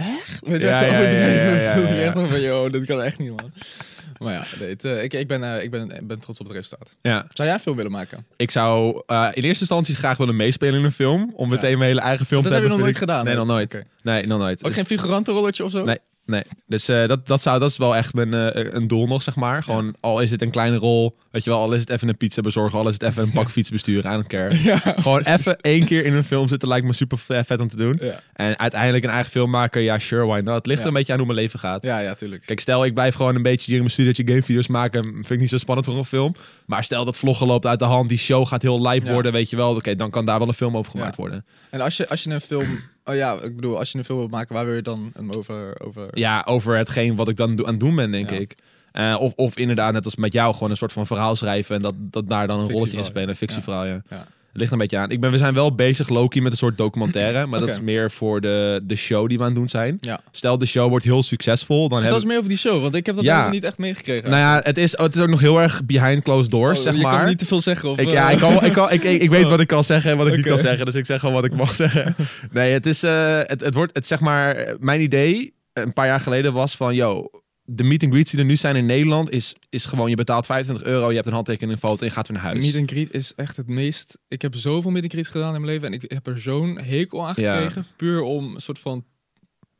Echt? 0.00 0.46
Weet 0.48 0.60
je, 0.60 0.66
Ja, 0.66 0.76
zo 0.78 0.84
overdreven. 0.84 1.60
ja, 1.60 1.60
ja, 1.60 2.12
Dat 2.12 2.22
echt 2.22 2.30
van, 2.30 2.40
yo, 2.40 2.70
dit 2.70 2.84
kan 2.86 3.02
echt 3.02 3.18
niet, 3.18 3.28
man. 3.28 3.52
Maar 4.18 4.32
ja, 4.32 4.44
eh, 4.82 5.02
ik, 5.02 5.12
ik, 5.12 5.28
ben, 5.28 5.44
eh, 5.56 5.62
ik, 5.62 5.70
ben, 5.70 5.90
ik 5.90 6.06
ben 6.06 6.20
trots 6.20 6.40
op 6.40 6.46
het 6.46 6.56
resultaat. 6.56 6.94
Ja, 7.02 7.24
Zou 7.28 7.48
jij 7.48 7.52
een 7.56 7.62
film 7.62 7.76
willen 7.76 7.90
maken? 7.92 8.26
ik 8.36 8.50
zou 8.50 9.02
eh, 9.06 9.28
in 9.32 9.42
eerste 9.42 9.60
instantie 9.60 9.94
graag 9.94 10.16
willen 10.16 10.36
meespelen 10.36 10.78
in 10.78 10.84
een 10.84 10.92
film. 10.92 11.32
Om 11.36 11.48
meteen 11.48 11.78
mijn 11.78 11.90
hele 11.90 12.00
eigen 12.00 12.26
film 12.26 12.42
Dat 12.42 12.50
te 12.52 12.56
heb 12.58 12.66
je 12.66 12.68
hebben. 12.70 12.86
nog 12.86 12.96
nooit 12.96 13.02
ik- 13.02 13.08
gedaan? 13.08 13.24
Nee, 13.24 13.34
nog 13.34 13.46
nooit. 13.46 13.84
Nee, 14.02 14.26
nog 14.26 14.38
nooit. 14.38 14.58
Ook 14.64 14.66
Dus- 14.66 14.76
geen 14.76 14.86
figurantenrolletje 14.98 15.64
of 15.64 15.70
zo? 15.70 15.84
Nee. 15.84 15.98
Nee, 16.26 16.42
dus 16.66 16.88
eh, 16.88 17.06
dat, 17.06 17.26
dat, 17.26 17.42
zou, 17.42 17.58
dat 17.58 17.70
is 17.70 17.76
wel 17.76 17.96
echt 17.96 18.14
mijn, 18.14 18.34
eh, 18.34 18.72
een 18.72 18.86
doel 18.86 19.06
nog, 19.06 19.22
zeg 19.22 19.36
maar. 19.36 19.62
Gewoon, 19.62 19.94
al 20.00 20.20
is 20.20 20.30
het 20.30 20.42
een 20.42 20.50
kleine 20.50 20.76
rol, 20.76 21.16
weet 21.30 21.44
je 21.44 21.50
wel, 21.50 21.58
al 21.58 21.72
is 21.72 21.80
het 21.80 21.90
even 21.90 22.08
een 22.08 22.16
pizza 22.16 22.40
bezorgen, 22.40 22.78
al 22.78 22.88
is 22.88 22.94
het 22.94 23.02
even 23.02 23.22
een 23.22 23.30
bakfiets 23.32 23.70
besturen, 23.80 24.10
aan 24.10 24.26
care. 24.26 24.62
Ja, 24.62 24.78
Gewoon 24.78 25.20
even 25.20 25.60
één 25.60 25.84
keer 25.84 26.04
in 26.04 26.14
een 26.14 26.24
film 26.24 26.48
zitten 26.48 26.68
lijkt 26.68 26.86
me 26.86 26.92
super 26.92 27.18
vet 27.18 27.60
om 27.60 27.68
te 27.68 27.76
doen. 27.76 27.98
Ja. 28.00 28.20
En 28.32 28.58
uiteindelijk 28.58 29.04
een 29.04 29.10
eigen 29.10 29.30
film 29.30 29.50
maken, 29.50 29.82
ja, 29.82 29.98
sure, 29.98 30.26
why 30.26 30.40
not? 30.44 30.54
Het 30.54 30.66
ligt 30.66 30.80
er 30.80 30.86
een 30.86 30.92
beetje 30.92 31.12
aan 31.12 31.18
hoe 31.18 31.26
mijn 31.26 31.38
leven 31.38 31.58
gaat. 31.58 31.82
ja, 31.82 31.98
ja, 31.98 32.14
tuurlijk. 32.14 32.46
Kijk, 32.46 32.60
stel 32.60 32.84
ik 32.84 32.94
blijf 32.94 33.14
gewoon 33.14 33.34
een 33.34 33.42
beetje 33.42 33.64
hier 33.64 33.74
in 33.74 33.80
mijn 33.80 33.92
studiootje 33.92 34.26
gamevideo's 34.26 34.66
maken, 34.66 35.04
vind 35.04 35.30
ik 35.30 35.38
niet 35.38 35.48
zo 35.48 35.56
spannend 35.56 35.86
voor 35.86 35.96
een 35.96 36.04
film. 36.04 36.34
Maar 36.66 36.84
stel 36.84 37.04
dat 37.04 37.18
vloggen 37.18 37.46
loopt 37.46 37.66
uit 37.66 37.78
de 37.78 37.84
hand, 37.84 38.08
die 38.08 38.18
show 38.18 38.46
gaat 38.46 38.62
heel 38.62 38.88
live 38.88 39.12
worden, 39.12 39.32
weet 39.32 39.50
je 39.50 39.56
wel. 39.56 39.74
Oké, 39.74 39.96
dan 39.96 40.10
kan 40.10 40.24
daar 40.24 40.38
wel 40.38 40.48
een 40.48 40.54
film 40.54 40.76
over 40.76 40.90
gemaakt 40.90 41.16
worden. 41.16 41.44
En 41.70 41.80
als 41.80 41.96
je, 41.96 42.08
als 42.08 42.22
je 42.22 42.30
een 42.30 42.40
film... 42.40 42.80
Oh 43.04 43.14
ja, 43.14 43.32
ik 43.42 43.54
bedoel, 43.56 43.78
als 43.78 43.92
je 43.92 43.98
een 43.98 44.04
film 44.04 44.18
wilt 44.18 44.30
maken, 44.30 44.54
waar 44.54 44.64
wil 44.64 44.74
je 44.74 44.82
dan 44.82 45.10
hem 45.14 45.30
over... 45.32 45.80
over... 45.84 46.18
Ja, 46.18 46.44
over 46.48 46.76
hetgeen 46.76 47.16
wat 47.16 47.28
ik 47.28 47.36
dan 47.36 47.56
do- 47.56 47.64
aan 47.64 47.70
het 47.70 47.80
doen 47.80 47.94
ben, 47.94 48.10
denk 48.10 48.30
Ja. 48.30 48.36
ik. 48.36 48.56
Eh, 48.92 49.16
of, 49.20 49.32
of 49.36 49.56
inderdaad, 49.56 49.92
net 49.92 50.04
als 50.04 50.16
met 50.16 50.32
jou, 50.32 50.52
gewoon 50.54 50.70
een 50.70 50.76
soort 50.76 50.92
van 50.92 51.06
verhaal 51.06 51.36
schrijven 51.36 51.76
en 51.76 51.82
dat, 51.82 51.94
dat 51.98 52.28
daar 52.28 52.46
dan 52.46 52.60
een 52.60 52.70
rolletje 52.70 52.96
in 52.98 53.04
spelen. 53.04 53.28
Een 53.28 53.36
fictieverhaal, 53.36 53.84
ja. 53.84 54.02
Ja. 54.10 54.26
Het 54.52 54.60
ligt 54.60 54.72
een 54.72 54.78
beetje 54.78 54.98
aan. 54.98 55.10
Ik 55.10 55.20
ben, 55.20 55.30
we 55.30 55.36
zijn 55.38 55.54
wel 55.54 55.74
bezig, 55.74 56.08
Loki, 56.08 56.40
met 56.42 56.52
een 56.52 56.58
soort 56.58 56.76
documentaire. 56.78 57.46
Maar 57.46 57.60
dat 57.60 57.68
is 57.68 57.80
meer 57.80 58.10
voor 58.10 58.40
de, 58.40 58.80
de 58.82 58.96
show 58.96 59.28
die 59.28 59.36
we 59.36 59.42
aan 59.42 59.48
het 59.50 59.58
doen 59.58 59.68
zijn. 59.68 59.96
Ja. 60.00 60.20
Stel, 60.30 60.58
de 60.58 60.66
show 60.66 60.88
wordt 60.88 61.04
heel 61.04 61.22
succesvol. 61.22 61.88
Dan 61.88 61.98
hebben 61.98 62.16
eens 62.16 62.24
meer 62.26 62.36
over 62.36 62.48
die 62.48 62.58
show, 62.58 62.82
want 62.82 62.94
ik 62.94 63.06
heb 63.06 63.14
dat 63.14 63.24
Ja. 63.24 63.30
helemaal 63.30 63.52
niet 63.54 63.64
echt 63.64 63.78
meegekregen. 63.78 64.30
Nou 64.30 64.42
ja, 64.42 64.60
het 64.64 64.78
is, 64.78 64.96
het 64.98 65.14
is 65.14 65.20
ook 65.20 65.28
nog 65.28 65.40
heel 65.40 65.60
erg 65.60 65.84
behind 65.84 66.22
closed 66.22 66.50
doors, 66.50 66.78
Oh, 66.78 66.84
zeg 66.84 66.94
je 66.94 67.00
maar. 67.02 67.18
kan 67.18 67.28
niet 67.28 67.38
te 67.38 67.46
veel 67.46 67.60
zeggen. 67.60 67.88
Of, 67.90 67.98
Ik, 67.98 68.06
eh, 68.06 68.12
ja, 68.12 68.30
ik, 68.30 68.38
kan, 68.38 68.64
ik, 68.64 68.72
kan, 68.72 68.90
ik, 68.90 69.02
ik, 69.02 69.22
ik 69.22 69.30
weet 69.30 69.44
wat 69.44 69.60
ik 69.60 69.66
kan 69.66 69.84
zeggen 69.84 70.10
en 70.10 70.16
wat 70.16 70.26
ik 70.26 70.36
niet 70.36 70.46
kan 70.46 70.58
zeggen. 70.58 70.84
Dus 70.86 70.94
ik 70.94 71.06
zeg 71.06 71.20
gewoon 71.20 71.34
wat 71.34 71.44
ik 71.44 71.54
mag 71.54 71.74
zeggen. 71.84 72.14
Nee, 72.52 72.72
het 72.72 72.86
is, 72.86 73.02
eh, 73.02 73.38
het, 73.42 73.60
het 73.60 73.74
wordt, 73.74 73.94
het 73.94 74.06
zeg 74.06 74.20
maar, 74.20 74.74
mijn 74.78 75.00
idee 75.00 75.54
een 75.72 75.92
paar 75.92 76.06
jaar 76.06 76.20
geleden 76.20 76.52
was 76.52 76.76
van, 76.76 76.94
yo, 76.94 77.30
de 77.72 77.82
meet 77.84 78.02
and 78.02 78.12
greets 78.12 78.30
die 78.30 78.40
er 78.40 78.46
nu 78.46 78.56
zijn 78.56 78.76
in 78.76 78.86
Nederland 78.86 79.30
is, 79.30 79.54
is 79.68 79.86
gewoon, 79.86 80.10
je 80.10 80.16
betaalt 80.16 80.46
25 80.46 80.86
euro, 80.86 81.08
je 81.08 81.14
hebt 81.14 81.26
een 81.26 81.32
handtekening, 81.32 81.72
een 81.72 81.78
foto 81.88 82.00
en 82.00 82.06
je 82.06 82.12
gaat 82.12 82.28
weer 82.28 82.36
naar 82.36 82.46
huis. 82.46 82.64
Meet 82.64 82.76
and 82.76 82.90
greet 82.90 83.14
is 83.14 83.32
echt 83.36 83.56
het 83.56 83.66
meest... 83.66 84.18
Ik 84.28 84.42
heb 84.42 84.54
zoveel 84.54 84.90
meet 84.90 85.02
and 85.02 85.12
greets 85.12 85.28
gedaan 85.28 85.54
in 85.54 85.60
mijn 85.60 85.72
leven 85.72 85.86
en 85.86 85.92
ik 86.02 86.10
heb 86.10 86.26
er 86.26 86.40
zo'n 86.40 86.78
hekel 86.82 87.26
aan 87.26 87.34
Ja. 87.36 87.52
gekregen. 87.54 87.86
Puur 87.96 88.22
om 88.22 88.54
een 88.54 88.60
soort 88.60 88.78
van 88.78 89.04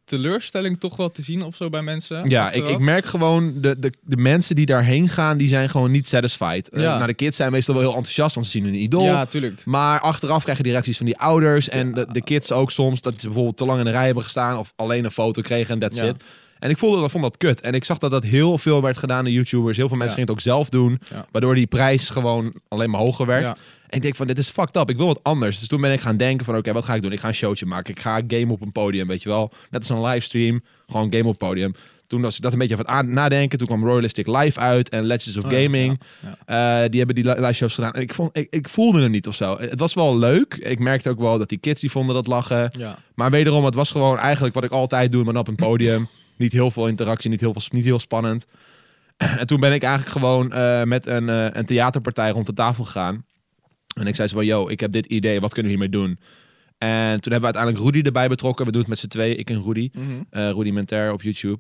teleurstelling 0.05 0.79
toch 0.81 0.97
wel 0.97 1.11
te 1.11 1.23
zien 1.23 1.43
of 1.43 1.57
zo 1.57 1.69
bij 1.69 1.83
mensen. 1.83 2.29
Ja, 2.29 2.51
ik, 2.51 2.67
ik 2.69 2.79
merk 2.79 3.05
gewoon, 3.05 3.61
de, 3.61 3.79
de, 3.79 3.93
de 4.03 4.17
mensen 4.17 4.55
die 4.57 4.67
daarheen 4.67 5.09
gaan, 5.09 5.37
die 5.39 5.49
zijn 5.49 5.71
gewoon 5.71 5.91
niet 5.91 6.09
satisfied. 6.09 6.69
Eh, 6.69 6.83
Ja. 6.83 6.95
nou, 6.95 7.07
de 7.07 7.15
kids 7.15 7.37
zijn 7.37 7.53
meestal 7.53 7.75
wel 7.75 7.83
heel 7.83 7.93
enthousiast, 7.95 8.35
want 8.35 8.47
ze 8.47 8.53
zien 8.53 8.65
hun 8.65 8.75
idool. 8.75 9.05
Ja, 9.05 9.27
tuurlijk. 9.27 9.63
Maar 9.65 10.01
achteraf 10.01 10.43
krijg 10.43 10.57
je 10.57 10.63
die 10.63 10.73
reacties 10.73 10.97
van 10.97 11.07
die 11.07 11.19
ouders 11.19 11.69
en 11.69 11.95
de, 11.95 12.07
de 12.13 12.23
kids 12.23 12.53
ook 12.53 12.71
soms. 12.71 13.01
Dat 13.01 13.15
ze 13.21 13.27
bijvoorbeeld 13.27 13.57
te 13.57 13.65
lang 13.65 13.79
in 13.79 13.85
de 13.85 13.91
rij 13.91 14.05
hebben 14.05 14.23
gestaan 14.23 14.59
of 14.59 14.73
alleen 14.77 15.05
een 15.05 15.11
foto 15.11 15.43
kregen 15.43 15.75
en 15.75 15.81
that's 15.81 16.01
Ja. 16.01 16.07
it. 16.07 16.23
En 16.61 16.71
ik 16.71 16.79
voelde, 16.79 17.09
vond 17.09 17.23
dat 17.25 17.37
kut. 17.37 17.61
En 17.61 17.73
ik 17.73 17.85
zag 17.85 17.99
dat 17.99 18.11
dat 18.11 18.25
heel 18.25 18.59
veel 18.59 18.83
werd 18.83 18.97
gedaan 18.99 19.25
door 19.25 19.33
YouTubers. 19.33 19.77
Heel 19.77 19.89
veel 19.89 19.97
mensen 19.97 20.19
Ja. 20.19 20.25
gingen 20.27 20.39
het 20.43 20.49
ook 20.49 20.55
zelf 20.55 20.69
doen. 20.69 21.01
Ja. 21.11 21.27
Waardoor 21.33 21.55
die 21.55 21.67
prijs 21.67 22.09
gewoon 22.09 22.53
alleen 22.69 22.91
maar 22.91 23.01
hoger 23.01 23.27
werd. 23.27 23.43
Ja. 23.43 23.57
En 23.87 23.97
ik 23.97 24.03
denk 24.03 24.17
van, 24.17 24.27
dit 24.27 24.39
is 24.39 24.49
fucked 24.49 24.77
up. 24.77 24.91
Ik 24.91 24.97
wil 24.97 25.07
wat 25.07 25.21
anders. 25.23 25.59
Dus 25.59 25.69
toen 25.69 25.81
ben 25.81 25.93
ik 25.93 26.01
gaan 26.01 26.17
denken 26.17 26.45
van, 26.47 26.57
oké, 26.57 26.73
wat 26.73 26.85
ga 26.85 26.95
ik 26.95 27.03
doen? 27.03 27.13
Ik 27.13 27.21
ga 27.21 27.29
een 27.29 27.35
showtje 27.35 27.67
maken. 27.67 27.95
Ik 27.95 28.01
ga 28.01 28.21
game 28.29 28.53
op 28.53 28.61
een 28.61 28.73
podium, 28.73 29.07
weet 29.07 29.23
je 29.23 29.29
wel. 29.29 29.53
Net 29.71 29.81
als 29.81 29.89
een 29.89 30.03
livestream. 30.05 30.63
Gewoon 30.89 31.07
game 31.13 31.25
op 31.25 31.29
het 31.29 31.39
podium. 31.39 31.75
Toen 32.07 32.21
was 32.23 32.37
ik 32.37 32.43
dat 32.43 32.53
een 32.53 32.59
beetje 32.59 32.77
van 32.77 32.85
het 32.85 32.95
aan- 32.95 33.13
nadenken. 33.13 33.59
Toen 33.59 33.67
kwam 33.67 33.85
Royalistic 33.85 34.27
Live 34.27 34.59
uit 34.61 34.89
en 34.89 35.05
Legends 35.05 35.37
of 35.37 35.45
Oh 35.45 35.51
Gaming. 35.51 36.01
ja, 36.47 36.83
Eh, 36.83 36.89
die 36.91 36.99
hebben 36.99 37.15
die 37.17 37.25
li- 37.25 37.41
live 37.41 37.53
shows 37.53 37.75
gedaan. 37.75 37.93
En 37.93 38.01
ik, 38.01 38.15
vond, 38.15 38.37
ik, 38.37 38.47
ik 38.51 38.69
voelde 38.69 39.03
hem 39.03 39.11
niet 39.11 39.27
of 39.27 39.35
zo. 39.35 39.57
Het 39.59 39.79
was 39.79 39.95
wel 39.95 40.19
leuk. 40.19 40.55
Ik 40.55 40.79
merkte 40.79 41.09
ook 41.11 41.19
wel 41.19 41.39
dat 41.39 41.49
die 41.49 41.59
kids 41.59 41.81
die 41.81 41.91
vonden 41.91 42.15
dat 42.15 42.27
lachen. 42.27 42.71
Ja. 42.79 42.99
Maar 43.15 43.31
wederom, 43.31 43.65
het 43.65 43.75
was 43.75 43.91
gewoon 43.91 44.19
eigenlijk 44.19 44.55
wat 44.55 44.65
ik 44.65 44.71
altijd 44.71 45.13
doe, 45.13 45.25
maar 45.25 45.37
op 45.37 45.49
een 45.49 45.55
podium. 45.55 46.09
Niet 46.41 46.53
heel 46.53 46.71
veel 46.71 46.89
interactie, 46.89 47.31
niet 47.31 47.41
heel, 47.41 47.53
veel, 47.53 47.63
niet 47.71 47.85
heel 47.85 47.99
spannend. 47.99 48.47
en 49.17 49.47
toen 49.47 49.61
ben 49.61 49.73
ik 49.73 49.83
eigenlijk 49.83 50.13
gewoon 50.13 50.53
eh, 50.53 50.83
met 50.83 51.07
een, 51.07 51.29
eh, 51.29 51.47
een 51.51 51.67
theaterpartij 51.67 52.31
rond 52.31 52.47
de 52.47 52.53
tafel 52.53 52.85
gegaan. 52.85 53.25
En 53.95 54.07
ik 54.07 54.17
zei 54.17 54.29
zo 54.29 54.37
van, 54.37 54.47
yo, 54.47 54.69
ik 54.69 54.81
heb 54.81 54.93
dit 54.93 55.07
idee, 55.07 55.41
wat 55.41 55.53
kunnen 55.53 55.73
we 55.73 55.79
hiermee 55.79 56.01
doen? 56.01 56.19
En 56.81 57.21
toen 57.21 57.33
hebben 57.33 57.51
we 57.51 57.57
uiteindelijk 57.57 57.85
Rudy 57.95 58.07
erbij 58.07 58.29
betrokken. 58.29 58.65
We 58.67 58.71
doen 58.73 58.81
het 58.81 58.91
met 58.91 58.99
z'n 58.99 59.07
twee, 59.07 59.35
ik 59.37 59.51
en 59.51 59.63
Rudy. 59.63 59.91
Mhm. 59.93 60.23
eh 60.31 60.51
Rudimentair 60.51 61.13
op 61.13 61.23
YouTube. 61.23 61.59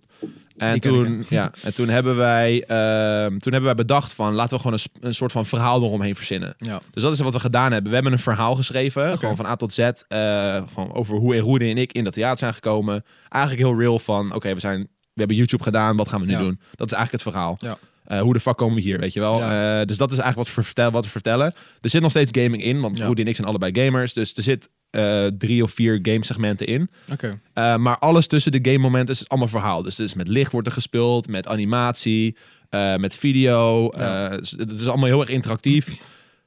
En 0.56 0.72
Die 0.72 0.80
toen, 0.80 1.24
ja, 1.28 1.52
en 1.62 1.74
toen 1.74 1.88
hebben 1.88 2.16
wij, 2.16 2.64
ehm, 2.64 3.28
toen 3.28 3.52
hebben 3.52 3.62
wij 3.62 3.74
bedacht 3.74 4.12
van 4.12 4.34
laten 4.34 4.56
we 4.56 4.62
gewoon 4.62 4.78
een, 4.82 5.06
een 5.06 5.14
soort 5.14 5.32
van 5.32 5.46
verhaal 5.46 5.82
eromheen 5.82 6.14
verzinnen. 6.14 6.54
Ja. 6.58 6.80
Dus 6.90 7.02
dat 7.02 7.12
is 7.12 7.20
wat 7.20 7.32
we 7.32 7.40
gedaan 7.40 7.72
hebben. 7.72 7.88
We 7.88 7.94
hebben 7.94 8.12
een 8.12 8.18
verhaal 8.18 8.54
geschreven, 8.54 9.18
gewoon 9.18 9.36
van 9.36 9.46
A 9.46 9.56
tot 9.56 9.72
Z, 9.72 9.78
eh, 9.78 9.92
gewoon 10.72 10.92
over 10.92 11.16
hoe 11.16 11.40
Rudy 11.40 11.64
en 11.70 11.78
ik 11.78 11.92
in 11.92 12.04
dat 12.04 12.12
theater 12.12 12.38
zijn 12.38 12.54
gekomen. 12.54 13.04
Eigenlijk 13.28 13.62
heel 13.66 13.78
real 13.78 13.98
van, 13.98 14.34
oké, 14.34 14.54
we 14.54 14.60
zijn, 14.60 14.80
we 14.80 14.88
hebben 15.14 15.36
YouTube 15.36 15.62
gedaan, 15.62 15.96
wat 15.96 16.08
gaan 16.08 16.20
we 16.20 16.26
nu 16.26 16.32
Ja. 16.32 16.38
doen? 16.38 16.60
Dat 16.74 16.90
is 16.90 16.96
eigenlijk 16.96 17.24
het 17.24 17.32
verhaal. 17.34 17.56
Ja. 17.58 17.78
Eh, 18.10 18.20
hoe 18.20 18.32
de 18.32 18.40
fuck 18.40 18.56
komen 18.56 18.74
we 18.74 18.80
hier, 18.80 18.98
weet 18.98 19.12
je 19.12 19.20
wel? 19.20 19.38
Ja. 19.38 19.80
Eh, 19.80 19.86
dus 19.86 19.96
dat 19.96 20.10
is 20.12 20.18
eigenlijk 20.18 20.48
wat 20.48 20.56
we, 20.56 20.62
vertel, 20.62 20.90
wat 20.90 21.04
we 21.04 21.10
vertellen. 21.10 21.54
Er 21.80 21.90
zit 21.90 22.02
nog 22.02 22.10
steeds 22.10 22.40
gaming 22.40 22.62
in, 22.64 22.80
want 22.80 22.98
Ja. 22.98 23.06
Rudy 23.06 23.20
en 23.20 23.26
ik 23.26 23.36
zijn 23.36 23.48
allebei 23.48 23.84
gamers. 23.84 24.12
Dus 24.12 24.36
er 24.36 24.42
zit 24.42 24.68
eh, 24.90 25.26
drie 25.26 25.62
of 25.62 25.72
vier 25.72 25.98
game 26.02 26.24
segmenten 26.24 26.66
in. 26.66 26.90
Oké. 27.12 27.40
Maar 27.54 27.98
alles 27.98 28.26
tussen 28.26 28.52
de 28.52 28.58
game 28.62 28.78
momenten 28.78 29.14
is 29.14 29.28
allemaal 29.28 29.48
verhaal. 29.48 29.82
Dus, 29.82 29.94
dus 29.94 30.14
met 30.14 30.28
licht 30.28 30.52
wordt 30.52 30.66
er 30.66 30.72
gespeeld, 30.72 31.28
met 31.28 31.46
animatie, 31.46 32.36
met 32.96 33.14
video. 33.14 33.92
Ja. 33.96 34.36
Dus 34.36 34.50
het 34.50 34.70
is 34.70 34.88
allemaal 34.88 35.08
heel 35.08 35.20
erg 35.20 35.28
interactief. 35.28 35.88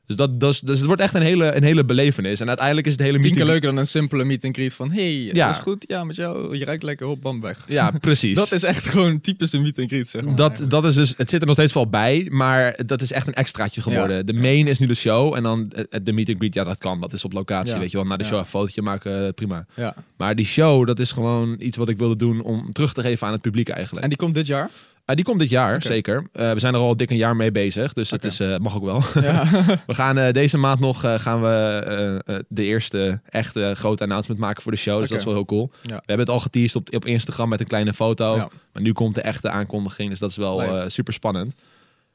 Dus, 0.06 0.16
dat, 0.16 0.40
dat 0.40 0.54
is, 0.54 0.60
dus 0.60 0.78
het 0.78 0.86
wordt 0.88 1.02
echt 1.02 1.14
een 1.14 1.22
hele, 1.22 1.56
een 1.56 1.64
hele 1.64 1.86
belevenis. 1.86 2.40
En 2.40 2.48
uiteindelijk 2.48 2.88
is 2.88 2.94
het 2.94 3.02
hele 3.02 3.14
Tien 3.20 3.24
meet 3.30 3.38
keer 3.38 3.46
leuker 3.46 3.70
dan 3.70 3.78
een 3.78 3.88
simpele 3.88 4.24
meet 4.24 4.44
and 4.46 4.56
greet 4.56 4.74
van... 4.74 4.92
Hey, 4.92 5.24
het 5.28 5.36
Ja. 5.36 5.48
was 5.48 5.60
goed? 5.60 5.86
Ja, 5.88 6.04
met 6.04 6.16
jou. 6.16 6.58
Je 6.58 6.66
ruikt 6.66 6.84
lekker 6.84 7.08
op, 7.08 7.22
bam, 7.22 7.42
weg. 7.42 7.66
Ja, 7.68 7.92
precies. 8.02 8.36
Dat 8.36 8.52
is 8.52 8.64
echt 8.64 8.90
gewoon 8.90 9.22
typische 9.22 9.60
meet 9.60 9.80
and 9.80 9.88
greet, 9.90 10.08
zeg 10.10 10.22
maar. 10.24 10.36
dat, 10.36 10.48
eigenlijk. 10.48 10.72
dat 10.72 10.86
is 10.86 10.96
dus, 10.96 11.14
het 11.18 11.30
zit 11.30 11.40
er 11.42 11.46
nog 11.48 11.56
steeds 11.56 11.74
wel 11.74 11.88
bij, 11.90 12.28
maar 12.32 12.80
dat 12.86 13.02
is 13.02 13.12
echt 13.12 13.28
een 13.28 13.34
extraatje 13.34 13.82
geworden. 13.82 14.16
Ja. 14.18 14.24
De 14.24 14.34
main 14.34 14.68
is 14.68 14.80
nu 14.80 14.86
de 14.88 14.94
show 14.96 15.36
en 15.36 15.44
dan 15.44 15.72
eh, 15.72 16.00
de 16.04 16.12
meet 16.14 16.28
and 16.30 16.38
greet, 16.38 16.54
ja 16.54 16.64
dat 16.64 16.78
kan, 16.78 17.02
dat 17.02 17.14
is 17.14 17.26
op 17.26 17.34
locatie, 17.34 17.74
Ja. 17.74 17.80
weet 17.80 17.92
je 17.92 17.98
wel. 17.98 18.06
Na 18.06 18.18
de 18.18 18.24
show 18.24 18.38
een 18.38 18.46
fotootje 18.46 18.82
maken, 18.82 19.26
eh, 19.28 19.34
prima. 19.34 19.66
Ja. 19.76 19.96
Maar 20.18 20.36
die 20.36 20.46
show, 20.46 20.88
dat 20.88 21.00
is 21.00 21.12
gewoon 21.12 21.56
iets 21.60 21.78
wat 21.78 21.90
ik 21.90 21.98
wilde 21.98 22.16
doen 22.16 22.42
om 22.42 22.72
terug 22.72 22.94
te 22.94 23.02
geven 23.02 23.28
aan 23.28 23.34
het 23.34 23.42
publiek 23.42 23.70
eigenlijk. 23.70 24.04
En 24.04 24.10
die 24.10 24.18
komt 24.18 24.34
dit 24.36 24.48
jaar? 24.48 24.70
Ah, 25.06 25.16
die 25.16 25.26
komt 25.26 25.40
dit 25.40 25.50
jaar, 25.50 25.82
zeker. 25.82 26.28
Eh, 26.32 26.52
we 26.52 26.60
zijn 26.60 26.74
er 26.74 26.80
al 26.80 26.96
dik 26.96 27.10
een 27.10 27.18
jaar 27.18 27.36
mee 27.36 27.52
bezig, 27.52 27.94
dus 27.94 28.10
het 28.10 28.20
Oké. 28.20 28.28
is, 28.28 28.40
eh, 28.40 28.58
mag 28.58 28.76
ook 28.76 28.84
wel. 28.84 29.04
ja. 29.24 29.46
we 29.88 29.94
gaan 29.94 30.18
eh, 30.18 30.34
deze 30.34 30.58
maand 30.58 30.80
nog 30.80 31.00
gaan 31.00 31.42
we 31.42 32.44
de 32.48 32.64
eerste 32.64 33.22
echte 33.30 33.74
grote 33.76 34.04
announcement 34.04 34.40
maken 34.40 34.62
voor 34.62 34.72
de 34.72 34.78
show. 34.78 35.00
Dus 35.00 35.10
dat 35.10 35.20
is 35.20 35.26
wel 35.26 35.34
heel 35.34 35.46
cool. 35.46 35.72
Ja. 35.82 35.96
We 35.96 36.04
hebben 36.06 36.26
het 36.26 36.30
al 36.30 36.40
geteased 36.40 36.76
op, 36.76 36.96
op 36.96 37.06
Instagram 37.06 37.50
met 37.50 37.60
een 37.60 37.68
kleine 37.68 37.94
foto. 37.94 38.36
Ja. 38.36 38.50
Maar 38.74 38.82
nu 38.82 38.94
komt 38.94 39.16
de 39.16 39.22
echte 39.22 39.50
aankondiging, 39.50 40.10
dus 40.10 40.20
dat 40.20 40.30
is 40.30 40.38
wel 40.38 40.90
super 40.90 41.14
spannend. 41.14 41.56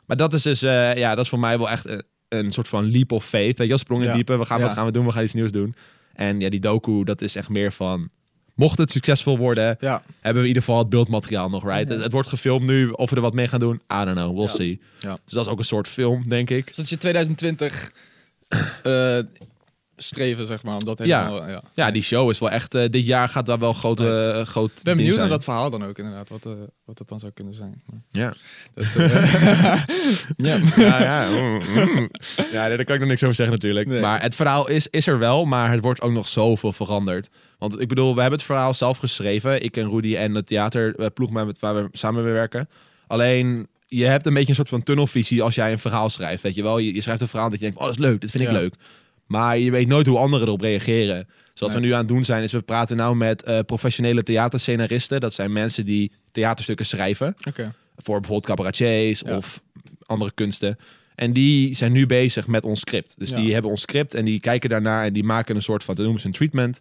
Maar 0.07 0.17
dat 0.17 0.33
is 0.33 0.43
dus, 0.43 0.61
ja, 0.61 1.15
dat 1.15 1.25
is 1.25 1.29
voor 1.31 1.39
mij 1.39 1.59
wel 1.59 1.71
echt 1.71 2.03
een, 2.29 2.53
soort 2.53 2.69
van 2.69 2.91
leap 2.91 3.13
of 3.13 3.25
faith. 3.25 3.59
Weet 3.59 3.69
je, 3.69 3.77
sprong 3.79 4.01
in 4.01 4.07
het 4.07 4.17
diepe. 4.17 4.39
We 4.39 4.45
gaan, 4.45 4.61
wat 4.61 4.73
gaan 4.73 4.87
we 4.87 4.93
doen? 4.93 5.07
We 5.07 5.13
gaan 5.13 5.25
iets 5.25 5.35
nieuws 5.35 5.53
doen. 5.53 5.75
En 6.15 6.41
ja, 6.41 6.49
die 6.49 6.61
doku, 6.61 7.05
dat 7.05 7.21
is 7.21 7.37
echt 7.37 7.49
meer 7.49 7.73
van... 7.73 8.11
Mocht 8.59 8.79
het 8.79 8.91
succesvol 8.91 9.39
worden, 9.39 9.77
ja. 9.81 10.03
hebben 10.21 10.33
we 10.43 10.49
in 10.49 10.55
ieder 10.55 10.63
geval 10.63 10.79
het 10.79 10.89
beeldmateriaal 10.89 11.49
nog, 11.51 11.65
right? 11.65 11.89
Ja. 11.89 11.95
Het, 11.95 12.03
het 12.03 12.13
wordt 12.13 12.29
gefilmd 12.29 12.67
nu. 12.67 12.91
Of 12.91 13.11
we 13.11 13.17
er 13.17 13.23
wat 13.23 13.33
mee 13.35 13.49
gaan 13.49 13.61
doen, 13.61 13.75
I 13.75 14.05
don't 14.05 14.13
know. 14.17 14.33
We'll 14.35 14.43
Ja. 14.43 14.49
see. 14.49 14.81
Ja. 15.01 15.19
Dus 15.25 15.35
dat 15.35 15.47
is 15.47 15.53
ook 15.53 15.59
een 15.59 15.65
soort 15.65 15.89
film, 15.89 16.29
denk 16.29 16.51
ik. 16.51 16.67
Dus 16.67 16.77
dat 16.77 16.89
je 16.89 16.99
2020 16.99 17.93
eh, 18.83 19.19
streven, 20.03 20.47
zeg 20.47 20.63
maar. 20.63 20.75
Om 20.77 20.85
dat 20.85 20.99
Ja. 21.07 21.25
helemaal, 21.27 21.49
ja. 21.49 21.63
Ja, 21.75 21.91
die 21.91 22.03
show 22.03 22.31
is 22.31 22.39
wel 22.39 22.51
echt... 22.51 22.75
eh, 22.75 22.85
dit 22.91 23.07
jaar 23.07 23.29
gaat 23.29 23.47
daar 23.47 23.59
wel 23.59 23.73
grote, 23.73 24.33
eh, 24.39 24.47
groot 24.47 24.69
Ik 24.69 24.75
ben 24.75 24.85
ding 24.85 24.97
benieuwd 24.97 25.15
zijn. 25.15 25.29
naar 25.29 25.37
dat 25.37 25.45
verhaal 25.45 25.71
dan 25.71 25.85
ook 25.85 25.99
inderdaad. 25.99 26.29
Wat, 26.29 26.47
eh, 26.47 26.53
wat 26.85 26.99
dat 26.99 27.09
dan 27.09 27.21
zou 27.21 27.33
kunnen 27.33 27.55
zijn. 27.55 27.83
Ja. 28.11 28.35
dat, 28.75 28.87
ja. 30.37 30.61
ja, 30.77 31.03
ja. 31.03 31.29
Mm, 31.31 31.61
mm. 31.75 32.09
ja, 32.53 32.69
daar 32.69 32.85
kan 32.85 32.95
ik 32.95 33.01
nog 33.01 33.09
niks 33.09 33.23
over 33.23 33.35
zeggen 33.35 33.55
natuurlijk. 33.55 33.89
Nee. 33.89 34.01
Maar 34.01 34.23
het 34.23 34.35
verhaal 34.35 34.69
is, 34.69 34.87
is 34.91 35.07
er 35.07 35.19
wel, 35.19 35.45
maar 35.45 35.71
het 35.71 35.81
wordt 35.81 36.01
ook 36.01 36.13
nog 36.13 36.29
zoveel 36.29 36.73
veranderd. 36.73 37.29
Want 37.59 37.81
ik 37.81 37.89
bedoel, 37.89 38.15
we 38.15 38.21
hebben 38.21 38.39
het 38.39 38.49
verhaal 38.49 38.75
zelf 38.75 38.99
geschreven. 38.99 39.63
Ik 39.63 39.77
en 39.77 39.91
Rudy 39.91 40.17
en 40.17 40.35
het 40.35 40.47
theaterploeg 40.47 41.31
met 41.31 41.59
waar 41.59 41.75
we 41.75 41.89
samen 41.93 42.25
mee 42.25 42.33
werken. 42.33 42.69
Alleen, 43.07 43.69
je 43.87 44.05
hebt 44.05 44.27
een 44.27 44.35
beetje 44.35 44.49
een 44.49 44.55
soort 44.55 44.69
van 44.69 44.83
tunnelvisie 44.83 45.43
als 45.43 45.55
jij 45.55 45.73
een 45.73 45.79
verhaal 45.79 46.11
schrijft. 46.11 46.43
Weet 46.43 46.55
je 46.55 46.63
wel, 46.63 46.79
je, 46.79 46.95
je 46.95 47.01
schrijft 47.01 47.21
een 47.21 47.29
verhaal 47.29 47.51
dat 47.51 47.59
je 47.59 47.65
denkt, 47.65 47.81
oh, 47.81 47.85
dat 47.87 47.95
is 47.99 48.01
leuk, 48.05 48.21
dit 48.21 48.31
vind 48.31 48.43
ik 48.45 48.51
Ja. 48.51 48.57
leuk. 48.59 48.75
Maar 49.29 49.59
je 49.59 49.71
weet 49.71 49.89
nooit 49.89 50.07
hoe 50.07 50.19
anderen 50.19 50.47
erop 50.47 50.61
reageren. 50.61 51.27
Dus 51.53 51.61
wat 51.61 51.69
Nee. 51.71 51.81
we 51.81 51.87
nu 51.87 51.93
aan 51.93 51.99
het 51.99 52.09
doen 52.09 52.25
zijn, 52.25 52.43
is 52.43 52.53
we 52.53 52.61
praten 52.61 52.97
nou 52.97 53.17
met 53.17 53.43
eh, 53.43 53.59
professionele 53.67 54.23
theaterscenaristen. 54.23 55.21
Dat 55.21 55.35
zijn 55.35 55.53
mensen 55.53 55.85
die 55.85 56.13
theaterstukken 56.33 56.87
schrijven 56.87 57.35
voor 57.97 58.21
bijvoorbeeld 58.21 58.47
cabaretiers 58.47 59.21
Ja. 59.27 59.37
of 59.37 59.63
andere 60.07 60.33
kunsten. 60.35 60.77
En 61.15 61.33
die 61.33 61.75
zijn 61.75 61.93
nu 61.93 62.07
bezig 62.07 62.47
met 62.47 62.65
ons 62.65 62.81
script. 62.81 63.15
Dus 63.19 63.31
Ja. 63.31 63.37
die 63.37 63.53
hebben 63.53 63.71
ons 63.71 63.81
script 63.81 64.15
en 64.15 64.25
die 64.25 64.41
kijken 64.41 64.71
daarnaar 64.71 65.05
en 65.05 65.13
die 65.13 65.25
maken 65.25 65.57
een 65.57 65.63
soort 65.63 65.85
van, 65.85 65.95
dat 65.95 66.03
noemen 66.05 66.21
ze 66.23 66.27
een 66.27 66.33
treatment 66.33 66.81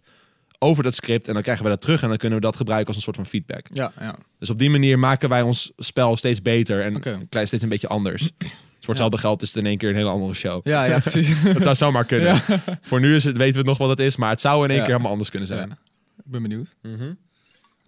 over 0.58 0.82
dat 0.82 0.94
script. 0.94 1.28
En 1.28 1.34
dan 1.34 1.42
krijgen 1.42 1.64
we 1.64 1.70
dat 1.70 1.80
terug 1.80 2.02
en 2.02 2.08
dan 2.08 2.16
kunnen 2.16 2.38
we 2.38 2.44
dat 2.44 2.56
gebruiken 2.56 2.86
als 2.88 2.96
een 2.96 3.02
soort 3.02 3.16
van 3.16 3.26
feedback. 3.26 3.66
Ja, 3.72 3.92
ja. 4.00 4.16
Dus 4.38 4.50
op 4.50 4.58
die 4.58 4.70
manier 4.70 4.98
maken 4.98 5.28
wij 5.28 5.42
ons 5.42 5.72
spel 5.76 6.16
steeds 6.16 6.42
beter 6.42 6.80
en 6.82 7.28
klein 7.28 7.46
steeds 7.46 7.62
een 7.62 7.68
beetje 7.68 7.88
anders. 7.88 8.30
Dus 8.78 8.86
voor 8.86 8.94
hetzelfde 8.94 9.18
geld 9.18 9.42
is 9.42 9.48
het 9.48 9.56
in 9.56 9.66
één 9.66 9.78
keer 9.78 9.88
een 9.88 9.94
hele 9.96 10.08
andere 10.08 10.34
show. 10.34 10.66
Ja, 10.66 10.84
ja, 10.84 10.98
precies. 10.98 11.42
Dat 11.54 11.62
zou 11.62 11.74
zomaar 11.74 12.04
kunnen. 12.04 12.36
Voor 12.82 13.00
nu 13.00 13.14
is 13.14 13.24
het, 13.24 13.36
weten 13.36 13.60
we 13.60 13.66
nog 13.66 13.78
wat 13.78 13.88
het 13.88 14.00
is, 14.00 14.16
maar 14.16 14.30
het 14.30 14.40
zou 14.40 14.64
in 14.64 14.70
één 14.70 14.78
keer 14.78 14.88
helemaal 14.88 15.10
anders 15.10 15.30
kunnen 15.30 15.48
zijn. 15.48 15.70
Ik 15.70 16.24
ben 16.24 16.42
benieuwd. 16.42 16.74
Mhm. 16.82 17.12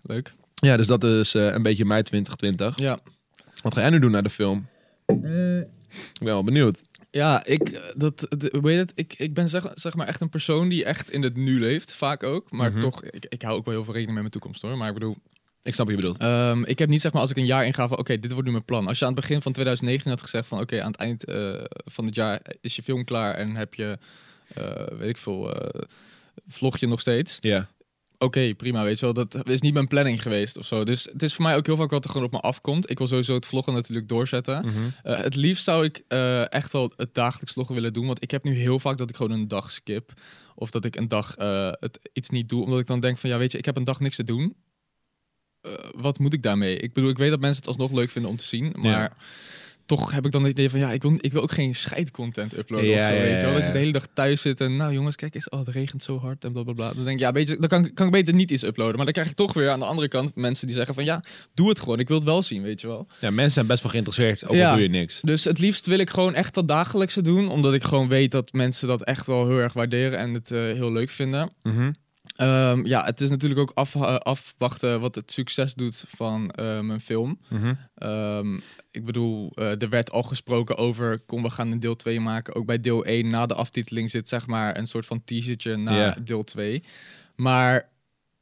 Leuk. 0.02 0.32
Ja, 0.54 0.76
dus 0.76 0.86
dat 0.86 1.04
is 1.04 1.34
eh, 1.34 1.46
een 1.52 1.62
beetje 1.62 1.84
mei 1.84 2.02
2020. 2.02 2.78
Ja. 2.78 2.98
Wat 3.62 3.74
ga 3.74 3.80
jij 3.80 3.90
nu 3.90 3.98
doen 3.98 4.10
naar 4.10 4.22
de 4.22 4.30
film? 4.30 4.66
Ik 5.06 5.20
ben 5.22 5.66
wel 6.18 6.44
benieuwd. 6.44 6.82
Ja, 7.10 7.44
ik, 7.44 7.68
eh, 7.68 7.80
dat, 7.96 8.26
weet 8.62 8.78
het? 8.78 8.92
Ik, 8.94 9.14
ik 9.18 9.34
ben 9.34 9.48
zeg, 9.48 9.66
zeg 9.74 9.94
maar 9.94 10.06
echt 10.06 10.20
een 10.20 10.28
persoon 10.28 10.68
die 10.68 10.84
echt 10.84 11.10
in 11.10 11.22
het 11.22 11.36
nu 11.36 11.58
leeft, 11.60 11.94
vaak 11.94 12.22
ook. 12.22 12.50
Maar 12.50 12.70
Mhm. 12.70 12.80
toch, 12.80 13.04
ik, 13.04 13.26
ik 13.28 13.42
hou 13.42 13.56
ook 13.56 13.64
wel 13.64 13.74
heel 13.74 13.84
veel 13.84 13.92
rekening 13.94 14.20
met 14.20 14.30
mijn 14.32 14.40
toekomst 14.40 14.62
hoor. 14.62 14.76
Maar 14.76 14.88
ik 14.88 14.94
bedoel, 14.94 15.16
Ik 15.62 15.74
snap 15.74 15.86
wat 15.86 15.96
je 15.96 16.02
bedoelt. 16.02 16.20
Ehm, 16.20 16.62
ik 16.64 16.78
heb 16.78 16.88
niet 16.88 17.00
zeg 17.00 17.12
maar 17.12 17.20
als 17.20 17.30
ik 17.30 17.36
een 17.36 17.46
jaar 17.46 17.66
inga 17.66 17.88
van 17.88 17.98
oké, 17.98 18.16
dit 18.16 18.30
wordt 18.30 18.46
nu 18.46 18.52
mijn 18.52 18.64
plan. 18.64 18.86
Als 18.86 18.98
je 18.98 19.04
aan 19.04 19.12
het 19.12 19.20
begin 19.20 19.42
van 19.42 19.52
2019 19.52 20.10
had 20.10 20.22
gezegd 20.22 20.48
van 20.48 20.60
oké, 20.60 20.82
aan 20.82 20.90
het 20.90 21.00
eind 21.00 21.24
eh, 21.24 21.64
van 21.84 22.04
het 22.04 22.14
jaar 22.14 22.42
is 22.60 22.76
je 22.76 22.82
film 22.82 23.04
klaar 23.04 23.34
en 23.34 23.56
heb 23.56 23.74
je, 23.74 23.98
eh, 24.54 24.98
weet 24.98 25.08
ik 25.08 25.18
veel, 25.18 25.54
eh, 25.54 25.80
vlog 26.46 26.78
je 26.78 26.86
nog 26.86 27.00
steeds. 27.00 27.38
Ja. 27.40 27.68
Oké, 28.18 28.54
prima, 28.54 28.82
weet 28.82 28.98
je 28.98 29.12
wel. 29.12 29.14
Dat 29.14 29.48
is 29.48 29.60
niet 29.60 29.72
mijn 29.72 29.86
planning 29.86 30.22
geweest 30.22 30.58
of 30.58 30.66
zo. 30.66 30.84
Dus 30.84 31.04
het 31.12 31.22
is 31.22 31.34
voor 31.34 31.44
mij 31.44 31.56
ook 31.56 31.66
heel 31.66 31.76
vaak 31.76 31.90
wat 31.90 32.04
er 32.04 32.10
gewoon 32.10 32.26
op 32.26 32.32
me 32.32 32.40
afkomt. 32.40 32.90
Ik 32.90 32.98
wil 32.98 33.06
sowieso 33.06 33.34
het 33.34 33.46
vloggen 33.46 33.72
natuurlijk 33.72 34.08
doorzetten. 34.08 34.64
Mhm. 34.64 35.12
Het 35.22 35.34
liefst 35.34 35.64
zou 35.64 35.84
ik 35.84 36.04
echt 36.48 36.72
wel 36.72 36.92
het 36.96 37.14
dagelijks 37.14 37.52
vloggen 37.52 37.74
willen 37.74 37.92
doen. 37.92 38.06
Want 38.06 38.22
ik 38.22 38.30
heb 38.30 38.44
nu 38.44 38.54
heel 38.54 38.78
vaak 38.78 38.98
dat 38.98 39.10
ik 39.10 39.16
gewoon 39.16 39.38
een 39.38 39.48
dag 39.48 39.72
skip. 39.72 40.12
Of 40.54 40.70
dat 40.70 40.84
ik 40.84 40.96
een 40.96 41.08
dag 41.08 41.34
het 41.80 41.98
iets 42.12 42.30
niet 42.30 42.48
doe. 42.48 42.64
Omdat 42.64 42.80
ik 42.80 42.86
dan 42.86 43.00
denk 43.00 43.18
van 43.18 43.30
ja, 43.30 43.38
weet 43.38 43.52
je, 43.52 43.58
ik 43.58 43.64
heb 43.64 43.76
een 43.76 43.84
dag 43.84 44.00
niks 44.00 44.16
te 44.16 44.24
doen. 44.24 44.56
Eh, 45.62 45.72
wat 45.96 46.18
moet 46.18 46.32
ik 46.32 46.42
daarmee? 46.42 46.76
Ik 46.76 46.92
bedoel, 46.92 47.10
ik 47.10 47.18
weet 47.18 47.30
dat 47.30 47.40
mensen 47.40 47.58
het 47.58 47.66
alsnog 47.66 47.92
leuk 47.98 48.10
vinden 48.10 48.30
om 48.30 48.36
te 48.36 48.44
zien. 48.44 48.72
Maar 48.78 48.90
Ja. 49.00 49.12
toch 49.86 50.12
heb 50.12 50.26
ik 50.26 50.32
dan 50.32 50.42
het 50.42 50.50
idee 50.50 50.70
van 50.70 50.78
ja, 50.80 50.92
ik 50.92 51.02
wil, 51.02 51.16
ik 51.20 51.32
wil 51.32 51.42
ook 51.42 51.52
geen 51.52 51.74
scheidcontent 51.74 52.56
uploaden 52.56 52.88
Ja, 52.88 52.98
of 53.00 53.06
zo. 53.06 53.12
ja, 53.14 53.20
weet 53.20 53.36
je 53.36 53.42
wel? 53.42 53.50
ja, 53.50 53.56
Dat 53.56 53.66
je 53.66 53.72
de 53.72 53.78
hele 53.78 53.92
dag 53.92 54.06
thuis 54.14 54.40
zit 54.40 54.60
en 54.60 54.76
nou 54.76 54.92
jongens, 54.92 55.16
kijk 55.16 55.34
eens, 55.34 55.48
oh, 55.48 55.58
het 55.58 55.68
regent 55.68 56.02
zo 56.02 56.18
hard 56.18 56.44
en 56.44 56.52
blablabla. 56.52 56.92
Dan 56.94 57.04
denk 57.04 57.20
ik, 57.20 57.34
ja, 57.34 57.38
je, 57.40 57.56
dan 57.58 57.68
kan, 57.68 57.92
kan 57.94 58.06
ik 58.06 58.12
beter 58.12 58.34
niet 58.34 58.50
iets 58.50 58.62
uploaden. 58.62 58.96
Maar 58.96 59.04
dan 59.04 59.14
krijg 59.14 59.28
ik 59.28 59.34
toch 59.34 59.52
weer 59.52 59.70
aan 59.70 59.78
de 59.78 59.84
andere 59.84 60.08
kant 60.08 60.34
mensen 60.34 60.66
die 60.66 60.76
zeggen 60.76 60.94
van 60.94 61.04
ja, 61.04 61.22
doe 61.54 61.68
het 61.68 61.78
gewoon. 61.78 61.98
Ik 61.98 62.08
wil 62.08 62.16
het 62.16 62.26
wel 62.26 62.42
zien, 62.42 62.62
weet 62.62 62.80
je 62.80 62.86
wel. 62.86 63.06
Ja, 63.20 63.30
mensen 63.30 63.52
zijn 63.52 63.66
best 63.66 63.82
wel 63.82 63.90
geïnteresseerd, 63.90 64.44
ook 64.44 64.50
al 64.50 64.56
Ja. 64.56 64.72
doe 64.72 64.82
je 64.82 64.88
niks. 64.88 65.20
Dus 65.20 65.44
het 65.44 65.58
liefst 65.58 65.86
wil 65.86 65.98
ik 65.98 66.10
gewoon 66.10 66.34
echt 66.34 66.54
dat 66.54 66.68
dagelijkse 66.68 67.22
doen. 67.22 67.48
Omdat 67.48 67.74
ik 67.74 67.84
gewoon 67.84 68.08
weet 68.08 68.30
dat 68.30 68.52
mensen 68.52 68.88
dat 68.88 69.02
echt 69.04 69.26
wel 69.26 69.48
heel 69.48 69.58
erg 69.58 69.72
waarderen 69.72 70.18
en 70.18 70.34
het 70.34 70.50
eh, 70.50 70.58
heel 70.58 70.92
leuk 70.92 71.10
vinden. 71.10 71.50
Mhm. 71.62 71.92
Ehm, 72.40 72.86
ja, 72.86 73.04
het 73.04 73.20
is 73.20 73.30
natuurlijk 73.30 73.60
ook 73.60 73.70
af, 73.74 73.94
eh, 73.94 74.16
afwachten 74.16 75.00
wat 75.00 75.14
het 75.14 75.32
succes 75.32 75.74
doet 75.74 76.04
van 76.08 76.50
eh, 76.50 76.80
mijn 76.80 77.00
film. 77.00 77.40
Mhm. 77.48 77.74
Ehm, 77.94 78.54
ik 78.90 79.04
bedoel, 79.04 79.52
eh, 79.54 79.82
er 79.82 79.88
werd 79.88 80.10
al 80.10 80.22
gesproken 80.22 80.76
over, 80.76 81.18
kom 81.18 81.42
we 81.42 81.50
gaan 81.50 81.70
een 81.70 81.80
deel 81.80 81.96
2 81.96 82.20
maken. 82.20 82.54
Ook 82.54 82.66
bij 82.66 82.80
deel 82.80 83.06
1 83.06 83.30
na 83.30 83.46
de 83.46 83.54
aftiteling 83.54 84.10
zit 84.10 84.28
zeg 84.28 84.46
maar 84.46 84.78
een 84.78 84.86
soort 84.86 85.06
van 85.06 85.24
teasertje 85.24 85.76
na 85.76 86.16
deel 86.24 86.44
2. 86.44 86.82
Maar 87.36 87.88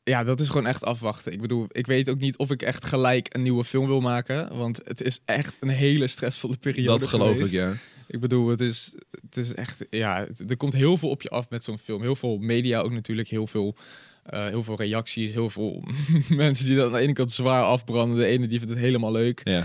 ja, 0.02 0.24
dat 0.24 0.40
is 0.40 0.48
gewoon 0.48 0.66
echt 0.66 0.84
afwachten. 0.84 1.32
Ik 1.32 1.40
bedoel, 1.40 1.66
ik 1.68 1.86
weet 1.86 2.08
ook 2.08 2.18
niet 2.18 2.36
of 2.36 2.50
ik 2.50 2.62
echt 2.62 2.84
gelijk 2.84 3.34
een 3.34 3.42
nieuwe 3.42 3.64
film 3.64 3.86
wil 3.86 4.00
maken. 4.00 4.56
Want 4.56 4.80
het 4.84 5.02
is 5.02 5.20
echt 5.24 5.56
een 5.60 5.68
hele 5.68 6.06
stressvolle 6.06 6.56
periode 6.56 7.00
Dat 7.00 7.08
geloof 7.08 7.32
geweest. 7.32 7.52
ik, 7.52 7.60
ja. 7.60 7.72
Ik 8.08 8.20
bedoel, 8.20 8.48
het 8.48 8.60
is, 8.60 8.94
het 9.22 9.36
is 9.36 9.54
echt, 9.54 9.86
ja, 9.90 10.26
er 10.48 10.56
komt 10.56 10.72
heel 10.72 10.96
veel 10.96 11.08
op 11.08 11.22
je 11.22 11.28
af 11.28 11.50
met 11.50 11.64
zo'n 11.64 11.78
film. 11.78 12.02
Heel 12.02 12.16
veel 12.16 12.38
media 12.38 12.80
ook 12.80 12.92
natuurlijk, 12.92 13.28
heel 13.28 13.46
veel, 13.46 13.76
eh, 14.24 14.46
heel 14.46 14.62
veel 14.62 14.76
reacties, 14.76 15.32
heel 15.32 15.50
veel 15.50 15.84
mensen 16.28 16.66
die 16.66 16.76
dat 16.76 16.86
aan 16.86 16.92
de 16.92 16.98
ene 16.98 17.12
kant 17.12 17.30
zwaar 17.32 17.62
afbranden. 17.64 18.16
De 18.18 18.26
ene 18.26 18.46
die 18.46 18.58
vindt 18.58 18.74
het 18.74 18.82
helemaal 18.82 19.12
leuk. 19.12 19.40
ja. 19.44 19.64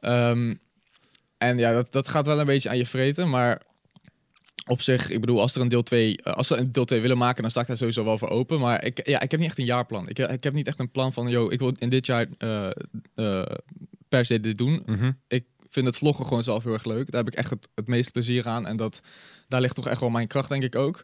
Ehm, 0.00 0.54
en 1.38 1.58
ja, 1.58 1.72
dat, 1.72 1.92
dat 1.92 2.08
gaat 2.08 2.26
wel 2.26 2.40
een 2.40 2.46
beetje 2.46 2.68
aan 2.68 2.76
je 2.76 2.86
vreten, 2.86 3.30
maar 3.30 3.62
op 4.66 4.80
zich, 4.80 5.10
ik 5.10 5.20
bedoel, 5.20 5.40
als 5.40 5.54
er 5.54 5.60
een 5.60 5.68
deel 5.68 5.82
2, 5.82 6.24
als 6.24 6.46
ze 6.46 6.56
een 6.56 6.72
deel 6.72 6.84
2 6.84 7.00
willen 7.00 7.18
maken, 7.18 7.42
dan 7.42 7.50
sta 7.50 7.60
ik 7.60 7.66
daar 7.66 7.76
sowieso 7.76 8.04
wel 8.04 8.18
voor 8.18 8.28
open. 8.28 8.60
Maar 8.60 8.84
ik, 8.84 9.06
ja, 9.08 9.20
ik 9.20 9.30
heb 9.30 9.40
niet 9.40 9.48
echt 9.48 9.58
een 9.58 9.64
jaarplan. 9.64 10.08
Ik, 10.08 10.18
ik 10.18 10.44
heb 10.44 10.52
niet 10.52 10.66
echt 10.68 10.78
een 10.80 10.90
plan 10.90 11.12
van, 11.12 11.28
yo, 11.28 11.50
ik 11.50 11.58
wil 11.58 11.72
in 11.78 11.88
dit 11.88 12.06
jaar 12.06 12.26
eh, 12.38 12.70
eh, 13.14 13.42
per 14.08 14.24
se 14.24 14.40
dit 14.40 14.58
doen 14.58 14.82
Mhm. 14.86 15.10
ik 15.28 15.44
vind 15.68 15.86
het 15.86 15.96
vloggen 15.96 16.26
gewoon 16.26 16.44
zelf 16.44 16.64
heel 16.64 16.72
erg 16.72 16.84
leuk. 16.84 17.10
Daar 17.10 17.24
heb 17.24 17.32
ik 17.32 17.38
echt 17.38 17.50
het, 17.50 17.68
het 17.74 17.86
meeste 17.86 18.10
plezier 18.10 18.46
aan. 18.46 18.66
En 18.66 18.76
dat, 18.76 19.00
daar 19.48 19.60
ligt 19.60 19.74
toch 19.74 19.86
echt 19.86 20.00
wel 20.00 20.10
mijn 20.10 20.26
kracht, 20.26 20.48
denk 20.48 20.62
ik 20.62 20.76
ook. 20.76 21.02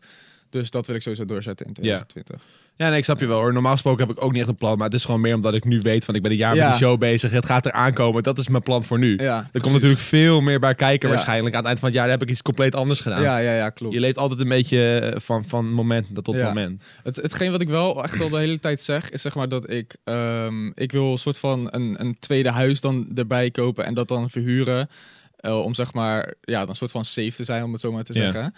Dus 0.60 0.70
dat 0.70 0.86
wil 0.86 0.96
ik 0.96 1.02
sowieso 1.02 1.24
doorzetten 1.24 1.66
in 1.66 1.72
2020. 1.72 2.40
Ja, 2.76 2.88
nee, 2.88 2.98
ik 2.98 3.04
snap 3.04 3.20
je 3.20 3.26
wel 3.26 3.38
hoor. 3.38 3.52
Normaal 3.52 3.72
gesproken 3.72 4.06
heb 4.06 4.16
ik 4.16 4.22
ook 4.24 4.30
niet 4.32 4.40
echt 4.40 4.48
een 4.50 4.56
plan. 4.56 4.76
Maar 4.78 4.86
het 4.86 4.96
is 4.96 5.04
gewoon 5.04 5.20
meer 5.20 5.34
omdat 5.34 5.54
ik 5.54 5.64
nu 5.64 5.80
weet 5.80 6.04
van 6.04 6.14
ik 6.14 6.22
ben 6.22 6.30
een 6.30 6.36
jaar 6.36 6.54
Ja. 6.54 6.60
met 6.68 6.76
die 6.78 6.86
show 6.86 6.98
bezig. 6.98 7.30
Het 7.30 7.46
gaat 7.46 7.66
er 7.66 7.72
aankomen. 7.72 8.22
Dat 8.22 8.38
is 8.38 8.48
mijn 8.48 8.62
plan 8.62 8.84
voor 8.84 8.98
nu. 8.98 9.16
Ja, 9.16 9.48
er 9.52 9.60
komt 9.60 9.72
natuurlijk 9.74 10.00
veel 10.00 10.40
meer 10.40 10.60
bij 10.60 10.74
kijken 10.74 11.08
Ja. 11.08 11.14
waarschijnlijk. 11.14 11.54
Aan 11.54 11.58
het 11.60 11.66
eind 11.68 11.78
van 11.78 11.88
het 11.88 11.98
jaar 11.98 12.08
heb 12.10 12.22
ik 12.22 12.30
iets 12.30 12.42
compleet 12.42 12.74
anders 12.74 13.00
gedaan. 13.00 13.22
Ja, 13.22 13.38
ja, 13.38 13.54
ja, 13.54 13.70
klopt. 13.70 13.94
Je 13.94 14.00
leeft 14.00 14.18
altijd 14.18 14.40
een 14.40 14.48
beetje 14.48 14.98
eh, 14.98 15.20
van, 15.20 15.44
van 15.44 15.72
moment 15.72 16.24
tot 16.24 16.34
Ja. 16.34 16.46
moment. 16.46 16.88
Het, 17.02 17.16
hetgeen 17.16 17.50
wat 17.50 17.60
ik 17.60 17.68
wel 17.68 18.02
echt 18.04 18.20
al 18.20 18.28
de 18.28 18.38
hele 18.38 18.58
tijd 18.58 18.80
zeg, 18.80 19.10
is 19.10 19.22
zeg 19.22 19.34
maar 19.34 19.48
dat 19.48 19.70
ik, 19.70 19.96
ehm, 20.04 20.66
ik 20.74 20.92
wil 20.92 21.12
een 21.12 21.18
soort 21.18 21.38
van 21.38 21.68
een, 21.70 21.96
een 22.00 22.16
tweede 22.18 22.50
huis 22.50 22.80
dan 22.80 23.06
erbij 23.14 23.50
kopen 23.50 23.84
en 23.84 23.94
dat 23.94 24.08
dan 24.08 24.30
verhuren. 24.30 24.88
eh, 25.36 25.60
om 25.64 25.74
zeg 25.74 25.92
maar, 25.92 26.34
ja, 26.40 26.58
dan 26.60 26.68
een 26.68 26.74
soort 26.74 26.90
van 26.90 27.04
safe 27.04 27.32
te 27.36 27.44
zijn, 27.44 27.62
om 27.64 27.72
het 27.72 27.80
zo 27.80 27.92
maar 27.92 28.04
te 28.04 28.12
Ja. 28.14 28.20
zeggen. 28.22 28.54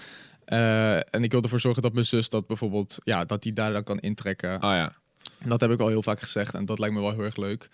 Eh, 0.46 1.14
en 1.14 1.22
ik 1.22 1.32
wil 1.32 1.42
ervoor 1.42 1.60
zorgen 1.60 1.82
dat 1.82 1.92
mijn 1.92 2.06
zus 2.06 2.28
dat 2.28 2.46
bijvoorbeeld, 2.46 2.98
ja, 3.04 3.24
dat 3.24 3.42
die 3.42 3.52
daar 3.52 3.72
dan 3.72 3.84
kan 3.84 3.98
intrekken. 3.98 4.54
Oh 4.54 4.70
ja. 4.70 4.92
Dat 5.44 5.60
heb 5.60 5.70
ik 5.70 5.80
al 5.80 5.88
heel 5.88 6.02
vaak 6.02 6.20
gezegd 6.20 6.54
en 6.54 6.64
dat 6.64 6.78
lijkt 6.78 6.94
me 6.94 7.00
wel 7.00 7.10
heel 7.10 7.22
erg 7.22 7.36
leuk. 7.36 7.68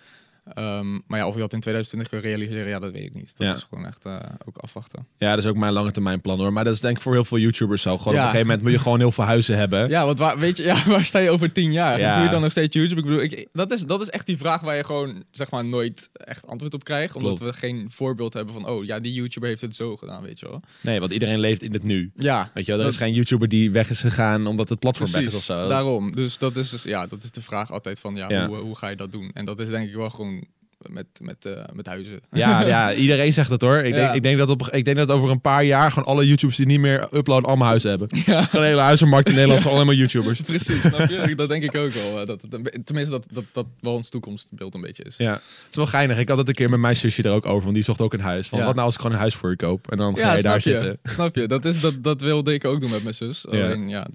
Ehm, 0.44 0.92
maar 1.06 1.18
ja, 1.18 1.26
of 1.26 1.34
ik 1.34 1.40
dat 1.40 1.52
in 1.52 1.60
2020 1.60 2.08
kan 2.12 2.20
realiseren, 2.30 2.68
ja, 2.68 2.78
dat 2.78 2.92
weet 2.92 3.02
ik 3.02 3.14
niet. 3.14 3.32
Dat 3.36 3.46
Ja. 3.46 3.54
is 3.54 3.66
gewoon 3.68 3.86
echt 3.86 4.04
eh, 4.04 4.18
ook 4.44 4.56
afwachten. 4.58 5.06
ja, 5.18 5.30
dat 5.34 5.44
is 5.44 5.50
ook 5.50 5.56
mijn 5.56 5.72
lange 5.72 5.90
termijn 5.90 6.20
plan 6.20 6.38
hoor. 6.38 6.52
Maar 6.52 6.64
dat 6.64 6.74
is 6.74 6.80
denk 6.80 6.96
ik 6.96 7.02
voor 7.02 7.12
heel 7.12 7.24
veel 7.24 7.38
YouTubers 7.38 7.82
zo. 7.82 7.98
Gewoon 7.98 8.14
Ja. 8.14 8.18
op 8.20 8.24
een 8.26 8.30
gegeven 8.30 8.46
moment 8.46 8.62
moet 8.62 8.72
je 8.72 8.78
gewoon 8.78 8.98
heel 8.98 9.12
veel 9.12 9.24
huizen 9.24 9.56
hebben. 9.56 9.88
Ja, 9.88 10.04
want 10.06 10.18
waar, 10.18 10.38
weet 10.38 10.56
je, 10.56 10.62
ja, 10.62 10.84
waar 10.88 11.04
sta 11.04 11.18
je 11.18 11.30
over 11.30 11.52
tien 11.52 11.72
jaar? 11.72 11.98
Ja. 11.98 12.14
Doe 12.14 12.24
je 12.24 12.30
dan 12.30 12.40
nog 12.40 12.50
steeds 12.50 12.74
YouTube? 12.76 13.00
Ik 13.00 13.06
bedoel, 13.06 13.22
ik, 13.22 13.48
dat, 13.52 13.70
is, 13.72 13.82
dat 13.86 14.00
is 14.00 14.10
echt 14.10 14.26
die 14.26 14.36
vraag 14.36 14.60
waar 14.60 14.76
je 14.76 14.84
gewoon 14.84 15.24
zeg 15.30 15.50
maar 15.50 15.64
nooit 15.64 16.10
echt 16.12 16.46
antwoord 16.46 16.74
op 16.74 16.84
krijgt. 16.84 17.14
Omdat 17.14 17.38
we 17.38 17.52
geen 17.52 17.86
voorbeeld 17.90 18.32
hebben 18.32 18.54
van, 18.54 18.66
oh 18.68 18.84
ja, 18.84 18.98
die 19.00 19.12
YouTuber 19.12 19.48
heeft 19.48 19.60
het 19.60 19.74
zo 19.76 19.96
gedaan, 19.96 20.22
weet 20.22 20.38
je 20.38 20.48
wel. 20.48 20.60
Nee, 20.82 21.00
want 21.00 21.12
iedereen 21.12 21.38
leeft 21.38 21.62
in 21.62 21.72
het 21.72 21.82
nu. 21.82 22.10
Ja, 22.16 22.50
Weet 22.54 22.64
je 22.64 22.70
wel, 22.70 22.80
er 22.80 22.84
Dat- 22.86 22.92
is 22.94 22.98
geen 23.00 23.12
YouTuber 23.14 23.48
die 23.48 23.70
weg 23.70 23.90
is 23.90 24.00
gegaan 24.00 24.46
omdat 24.46 24.68
het 24.68 24.78
platform 24.78 25.12
weg 25.12 25.22
is 25.22 25.34
of 25.34 25.42
zo. 25.42 25.68
Daarom. 25.68 26.12
Dus 26.14 26.38
dat 26.38 26.56
is, 26.56 26.70
dus, 26.70 26.82
ja, 26.82 27.06
dat 27.06 27.22
is 27.22 27.30
de 27.30 27.42
vraag 27.42 27.70
altijd 27.72 28.00
van, 28.00 28.14
ja, 28.14 28.28
Ja. 28.28 28.46
Hoe, 28.46 28.56
hoe 28.56 28.76
ga 28.76 28.88
je 28.88 28.96
dat 28.96 29.12
doen? 29.12 29.30
En 29.34 29.44
dat 29.44 29.58
is 29.58 29.68
denk 29.68 29.88
ik 29.88 29.94
wel 29.94 30.10
gewoon 30.10 30.41
met, 30.90 31.06
met, 31.20 31.44
eh, 31.44 31.52
met 31.72 31.86
huizen. 31.86 32.20
Ja, 32.30 32.66
ja, 32.66 32.94
iedereen 32.94 33.32
zegt 33.32 33.50
het 33.50 33.60
hoor. 33.60 33.78
Ik, 33.78 33.94
Ja. 33.94 34.00
denk, 34.00 34.14
ik, 34.14 34.22
denk 34.22 34.38
dat 34.38 34.48
op, 34.48 34.68
ik 34.70 34.84
denk 34.84 34.96
dat 34.96 35.10
over 35.10 35.30
een 35.30 35.40
paar 35.40 35.64
jaar 35.64 35.88
gewoon 35.92 36.08
alle 36.08 36.26
YouTubers 36.26 36.56
die 36.56 36.66
niet 36.66 36.80
meer 36.80 37.08
uploaden 37.14 37.48
allemaal 37.48 37.68
huizen 37.68 37.90
hebben. 37.90 38.08
Ja. 38.26 38.42
Gewoon 38.42 38.64
een 38.64 38.70
hele 38.70 38.80
huizenmarkt 38.82 39.28
in 39.28 39.34
Nederland, 39.34 39.60
gewoon 39.60 39.74
alleen 39.76 39.86
maar 39.86 39.96
YouTubers. 39.96 40.40
Precies, 40.40 40.80
snap 40.80 41.08
je? 41.08 41.34
Dat 41.34 41.48
denk 41.48 41.62
ik 41.62 41.76
ook 41.76 41.90
wel. 41.90 42.20
eh, 42.20 42.26
Dat 42.26 42.40
tenminste, 42.84 43.10
dat, 43.14 43.26
dat 43.32 43.44
dat 43.52 43.66
wel 43.80 43.94
ons 43.94 44.08
toekomstbeeld 44.10 44.74
een 44.74 44.80
beetje 44.80 45.02
is. 45.02 45.14
Ja, 45.18 45.32
het 45.32 45.42
is 45.70 45.76
wel 45.76 45.86
geinig. 45.86 46.18
Ik 46.18 46.28
had 46.28 46.38
het 46.38 46.48
een 46.48 46.54
keer 46.54 46.70
met 46.70 46.80
mijn 46.80 46.96
zusje 46.96 47.22
er 47.22 47.30
ook 47.32 47.46
over, 47.46 47.62
want 47.62 47.74
die 47.74 47.84
zocht 47.84 48.00
ook 48.00 48.12
een 48.12 48.20
huis. 48.20 48.48
Van, 48.48 48.58
Ja. 48.58 48.64
wat 48.64 48.74
nou 48.74 48.86
als 48.86 48.94
ik 48.94 49.00
gewoon 49.00 49.16
een 49.16 49.22
huis 49.22 49.34
voor 49.34 49.50
je 49.50 49.56
koop? 49.56 49.90
En 49.90 49.96
dan 49.98 50.16
ga 50.16 50.32
je 50.34 50.42
daar 50.42 50.60
zitten. 50.60 50.98
Snap 51.02 51.34
je? 51.36 51.46
Dat, 51.46 51.64
is, 51.64 51.80
dat, 51.80 51.94
dat 52.04 52.20
wilde 52.20 52.54
ik 52.54 52.64
ook 52.64 52.80
doen 52.80 52.90
met 52.90 53.02
mijn 53.02 53.14
zus. 53.14 53.46
Ja. 53.50 53.64
Alleen, 53.64 53.88
ja, 53.88 54.06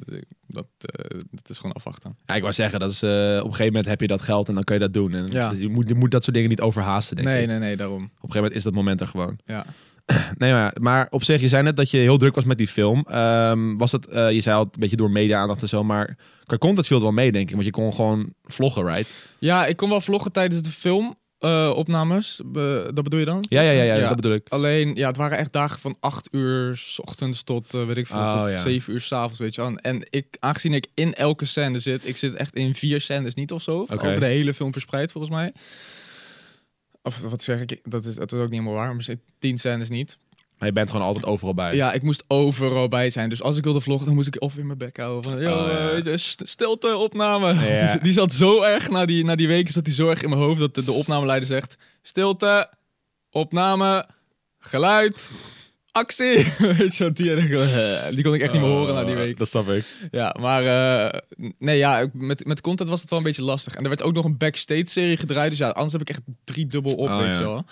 dat, 0.48 0.66
dat, 0.78 0.92
eh, 0.92 1.20
dat 1.32 1.50
is 1.50 1.58
gewoon 1.58 1.72
afwachten. 1.76 2.18
Ja, 2.26 2.36
ik 2.36 2.42
wou 2.42 2.54
zeggen, 2.54 2.80
dat 2.80 2.92
is, 2.92 3.02
eh, 3.02 3.10
op 3.10 3.16
een 3.18 3.42
gegeven 3.44 3.66
moment 3.66 3.86
heb 3.86 4.02
je 4.02 4.08
dat 4.08 4.22
geld 4.22 4.48
en 4.48 4.54
dan 4.54 4.64
kun 4.64 4.76
je 4.76 4.82
dat 4.82 4.94
doen. 4.94 5.14
En 5.14 5.28
Ja. 5.30 5.52
je, 5.58 5.68
moet, 5.70 5.88
je 5.90 5.96
moet 5.96 6.12
dat 6.12 6.24
soort 6.24 6.36
dingen 6.36 6.50
niet 6.50 6.62
overhaasten, 6.62 7.16
denk 7.16 7.28
Nee, 7.28 7.42
ik. 7.42 7.48
nee, 7.48 7.60
nee, 7.60 7.76
daarom. 7.78 7.96
Op 7.96 8.02
een 8.02 8.10
gegeven 8.14 8.36
moment 8.36 8.56
is 8.56 8.64
dat 8.64 8.74
moment 8.74 9.02
er 9.02 9.08
gewoon. 9.08 9.40
Ja. 9.46 9.66
Nee, 10.38 10.52
maar, 10.52 10.76
maar 10.82 11.08
op 11.10 11.24
zich, 11.24 11.42
je 11.42 11.48
zei 11.48 11.64
net 11.64 11.76
dat 11.76 11.92
je 11.92 11.98
heel 11.98 12.18
druk 12.18 12.36
was 12.36 12.44
met 12.44 12.58
die 12.58 12.68
film. 12.68 13.06
Ehm, 13.10 13.76
was 13.78 13.92
het, 13.92 14.08
eh, 14.08 14.32
je 14.32 14.42
zei 14.42 14.56
al 14.56 14.62
een 14.64 14.80
beetje 14.80 14.96
door 14.96 15.12
media-aandacht 15.12 15.62
en 15.62 15.70
zo, 15.70 15.84
maar 15.84 16.18
qua 16.46 16.58
content 16.58 16.88
viel 16.88 16.98
het 16.98 17.06
wel 17.06 17.16
mee, 17.16 17.32
denk 17.32 17.48
ik. 17.48 17.54
Want 17.54 17.66
je 17.66 17.72
kon 17.72 17.94
gewoon 17.94 18.34
vloggen, 18.44 18.86
right? 18.86 19.14
ja, 19.40 19.66
ik 19.66 19.78
kon 19.78 19.90
wel 19.90 20.02
vloggen 20.02 20.32
tijdens 20.32 20.62
de 20.62 20.72
filmopnames. 21.40 22.42
dat 22.94 23.04
bedoel 23.04 23.20
je 23.20 23.26
dan? 23.26 23.46
Ja, 23.50 23.62
ja, 23.62 23.72
ja, 23.72 23.96
ja, 23.96 24.08
dat 24.08 24.16
bedoel 24.16 24.34
ik. 24.34 24.48
Alleen, 24.50 24.96
ja, 24.96 25.08
het 25.08 25.18
waren 25.18 25.38
echt 25.38 25.54
dagen 25.54 25.80
van 25.80 25.98
8 26.00 26.28
uur 26.32 26.78
s 26.78 27.00
ochtends 27.00 27.44
tot, 27.44 27.74
eh, 27.74 27.86
weet 27.86 27.98
ik 27.98 28.08
veel, 28.08 28.18
Oh, 28.18 28.42
tot 28.42 28.50
ja. 28.50 28.62
7 28.62 28.94
uur 28.94 29.02
s'avonds, 29.02 29.40
weet 29.40 29.56
je 29.56 29.62
wel. 29.62 29.76
En 29.76 30.08
ik, 30.10 30.38
aangezien 30.40 30.74
ik 30.74 30.88
in 30.94 31.14
elke 31.14 31.46
scène 31.46 31.80
zit, 31.80 32.08
ik 32.08 32.18
zit 32.18 32.36
echt 32.36 32.56
in 32.56 32.76
vier 32.76 33.02
scènes 33.02 33.34
niet 33.34 33.52
of 33.52 33.62
zo, 33.62 33.86
over 33.90 34.20
de 34.20 34.26
hele 34.26 34.54
film 34.54 34.72
verspreid 34.72 35.12
volgens 35.12 35.34
mij. 35.34 35.54
Of 37.02 37.22
wat 37.22 37.44
zeg 37.44 37.62
ik, 37.62 37.80
dat 37.84 38.06
is, 38.06 38.16
dat 38.16 38.32
is 38.32 38.38
ook 38.38 38.50
niet 38.50 38.60
helemaal 38.60 38.74
waar, 38.74 38.96
maar 38.96 39.06
tien 39.40 39.58
scènes 39.58 39.90
niet. 39.90 40.18
Maar 40.58 40.68
je 40.68 40.74
bent 40.74 40.92
gewoon 40.92 41.06
altijd 41.06 41.26
overal 41.26 41.54
bij. 41.54 41.76
Ja, 41.76 41.94
ik 41.94 42.02
moest 42.02 42.24
overal 42.28 42.88
bij 42.88 43.10
zijn. 43.10 43.30
Dus 43.30 43.42
als 43.42 43.58
ik 43.58 43.64
wilde 43.64 43.82
vloggen, 43.82 44.06
dan 44.06 44.16
moest 44.16 44.28
ik 44.28 44.42
of 44.42 44.58
in 44.58 44.66
mijn 44.66 44.78
bek 44.78 44.98
houden. 44.98 45.32
Van, 45.32 45.42
yo, 45.42 45.58
Oh, 45.60 45.68
ja. 45.72 45.78
eh, 45.80 45.86
weet 45.92 46.06
je, 46.06 46.18
st- 46.18 46.48
stilte, 46.48 46.96
opname. 46.96 47.54
Ja. 47.54 47.86
Die, 47.92 48.02
die 48.02 48.14
zat 48.14 48.32
zo 48.34 48.62
erg, 48.62 48.90
na 48.90 49.06
die, 49.06 49.24
na 49.26 49.36
die 49.36 49.48
weken 49.48 49.74
zat 49.74 49.86
die 49.86 49.94
zo 49.94 50.10
erg 50.10 50.22
in 50.22 50.30
mijn 50.30 50.42
hoofd... 50.42 50.60
dat 50.60 50.76
de, 50.76 50.84
de 50.84 50.92
opnameleider 50.92 51.48
zegt, 51.48 51.78
stilte, 52.02 52.70
opname, 53.32 54.06
geluid, 54.60 55.30
actie. 55.92 56.46
weet 56.78 56.96
je 56.96 57.04
wat, 57.04 57.16
die, 57.16 57.36
die 58.16 58.24
kon 58.24 58.34
ik 58.34 58.42
echt 58.42 58.54
niet 58.54 58.62
meer 58.62 58.72
horen 58.72 58.94
na 58.96 59.04
die 59.04 59.16
Oh, 59.16 59.22
week. 59.22 59.38
Dat 59.38 59.48
snap 59.48 59.70
ik. 59.70 59.86
Ja, 60.12 60.36
maar 60.40 60.66
eh, 60.66 61.20
nee, 61.60 61.78
ja, 61.78 62.10
met, 62.14 62.46
met 62.46 62.62
content 62.62 62.90
was 62.90 63.02
het 63.02 63.10
wel 63.10 63.20
een 63.20 63.26
beetje 63.26 63.44
lastig. 63.44 63.76
En 63.76 63.84
er 63.84 63.90
werd 63.90 64.02
ook 64.02 64.14
nog 64.14 64.26
een 64.26 64.38
backstage-serie 64.38 65.18
gedraaid. 65.18 65.50
Dus 65.50 65.60
ja, 65.60 65.70
anders 65.70 65.92
heb 65.92 66.02
ik 66.02 66.10
echt 66.10 66.22
drie 66.44 66.68
dubbel 66.68 66.94
op, 66.94 67.08
Oh, 67.10 67.18
weet 67.18 67.34
ja. 67.34 67.40
je 67.40 67.46
wel. 67.46 67.66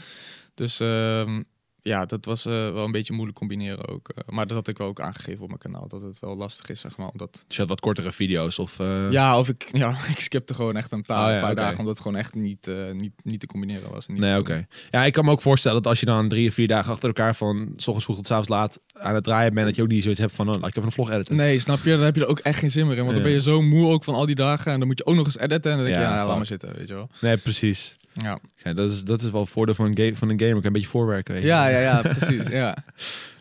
Dus 0.53 0.79
ehm, 0.79 1.41
ja, 1.87 2.05
dat 2.05 2.25
was 2.25 2.45
eh, 2.45 2.51
wel 2.51 2.85
een 2.85 2.91
beetje 2.91 3.13
moeilijk 3.13 3.37
combineren 3.37 3.87
ook. 3.87 4.09
Eh, 4.09 4.23
maar 4.35 4.47
dat 4.47 4.57
had 4.57 4.67
ik 4.67 4.77
wel 4.77 4.87
ook 4.87 4.99
aangegeven 4.99 5.41
op 5.41 5.47
mijn 5.47 5.59
kanaal. 5.59 5.87
Dat 5.87 6.01
het 6.01 6.19
wel 6.19 6.35
lastig 6.37 6.69
is, 6.69 6.79
zeg 6.79 6.97
maar. 6.97 7.07
Omdat, 7.07 7.43
Dus 7.47 7.55
je 7.55 7.61
had 7.61 7.69
wat 7.69 7.79
kortere 7.79 8.11
video's 8.11 8.59
of... 8.59 8.79
eh, 8.79 9.11
ja, 9.11 9.39
of 9.39 9.49
ik, 9.49 9.67
ja, 9.71 9.89
ik 10.15 10.19
skipte 10.19 10.53
gewoon 10.53 10.75
echt 10.75 10.91
een 10.91 11.01
paar, 11.01 11.27
Oh, 11.27 11.33
ja, 11.33 11.39
paar 11.39 11.51
oké. 11.51 11.61
dagen. 11.61 11.79
Omdat 11.79 11.93
het 11.93 12.01
gewoon 12.03 12.17
echt 12.17 12.33
niet, 12.33 12.69
niet, 12.93 13.13
niet 13.23 13.39
te 13.39 13.45
combineren 13.47 13.91
was. 13.91 14.07
niet 14.07 14.19
Nee, 14.19 14.37
oké. 14.39 14.67
Ja, 14.91 15.03
ik 15.05 15.13
kan 15.13 15.25
me 15.25 15.31
ook 15.31 15.41
voorstellen 15.41 15.81
dat 15.81 15.87
als 15.91 15.99
je 15.99 16.05
dan 16.05 16.27
drie 16.29 16.47
of 16.47 16.53
vier 16.53 16.67
dagen 16.67 16.91
achter 16.91 17.07
elkaar 17.07 17.35
van 17.35 17.73
s 17.75 17.87
ochtends 17.87 18.03
vroeg 18.03 18.15
tot 18.17 18.27
's 18.27 18.31
avonds 18.31 18.49
laat 18.49 18.79
aan 18.93 19.15
het 19.15 19.23
draaien 19.23 19.53
bent, 19.53 19.65
dat 19.65 19.75
je 19.75 19.81
ook 19.81 19.87
niet 19.87 20.01
zoiets 20.01 20.19
hebt 20.21 20.33
van, 20.33 20.47
oh, 20.47 20.53
laat 20.53 20.67
ik 20.69 20.75
even 20.75 20.83
een 20.83 20.91
vlog 20.91 21.11
editen. 21.11 21.35
Nee, 21.35 21.59
snap 21.59 21.79
je? 21.83 21.89
Dan 21.89 21.99
heb 22.01 22.15
je 22.15 22.21
er 22.21 22.27
ook 22.27 22.39
echt 22.39 22.59
geen 22.59 22.71
zin 22.71 22.87
meer 22.87 22.97
in. 22.97 23.01
Want 23.03 23.13
dan 23.13 23.23
ben 23.23 23.31
je 23.31 23.41
zo 23.41 23.61
moe 23.61 23.91
ook 23.91 24.03
van 24.03 24.13
al 24.13 24.25
die 24.25 24.35
dagen. 24.35 24.71
En 24.71 24.77
dan 24.79 24.87
moet 24.87 24.97
je 24.97 25.05
ook 25.05 25.15
nog 25.15 25.25
eens 25.25 25.37
editen. 25.37 25.71
En 25.71 25.77
dan 25.77 25.85
denk 25.85 25.97
je, 25.97 26.03
Ja, 26.03 26.15
ja, 26.15 26.25
laat 26.25 26.37
maar 26.37 26.45
zitten, 26.45 26.75
weet 26.75 26.87
je 26.87 26.93
wel. 26.93 27.09
Nee, 27.21 27.37
precies. 27.37 27.97
Ja, 28.23 28.39
Ja, 28.63 28.73
dat, 28.73 28.91
is, 28.91 29.04
dat 29.04 29.21
is 29.21 29.32
wel 29.32 29.41
het 29.41 29.49
voordeel 29.49 29.75
van 29.75 29.86
een, 29.86 29.97
game, 29.97 30.15
van 30.15 30.30
een 30.30 30.39
gamer. 30.39 30.56
Kan 30.56 30.65
een 30.65 30.71
beetje 30.71 30.88
voorwerken, 30.88 31.34
weet 31.34 31.43
je. 31.43 31.49
ja, 31.49 31.67
ja, 31.67 31.80
ja 31.80 32.01
precies. 32.17 32.47
Ja. 32.49 32.78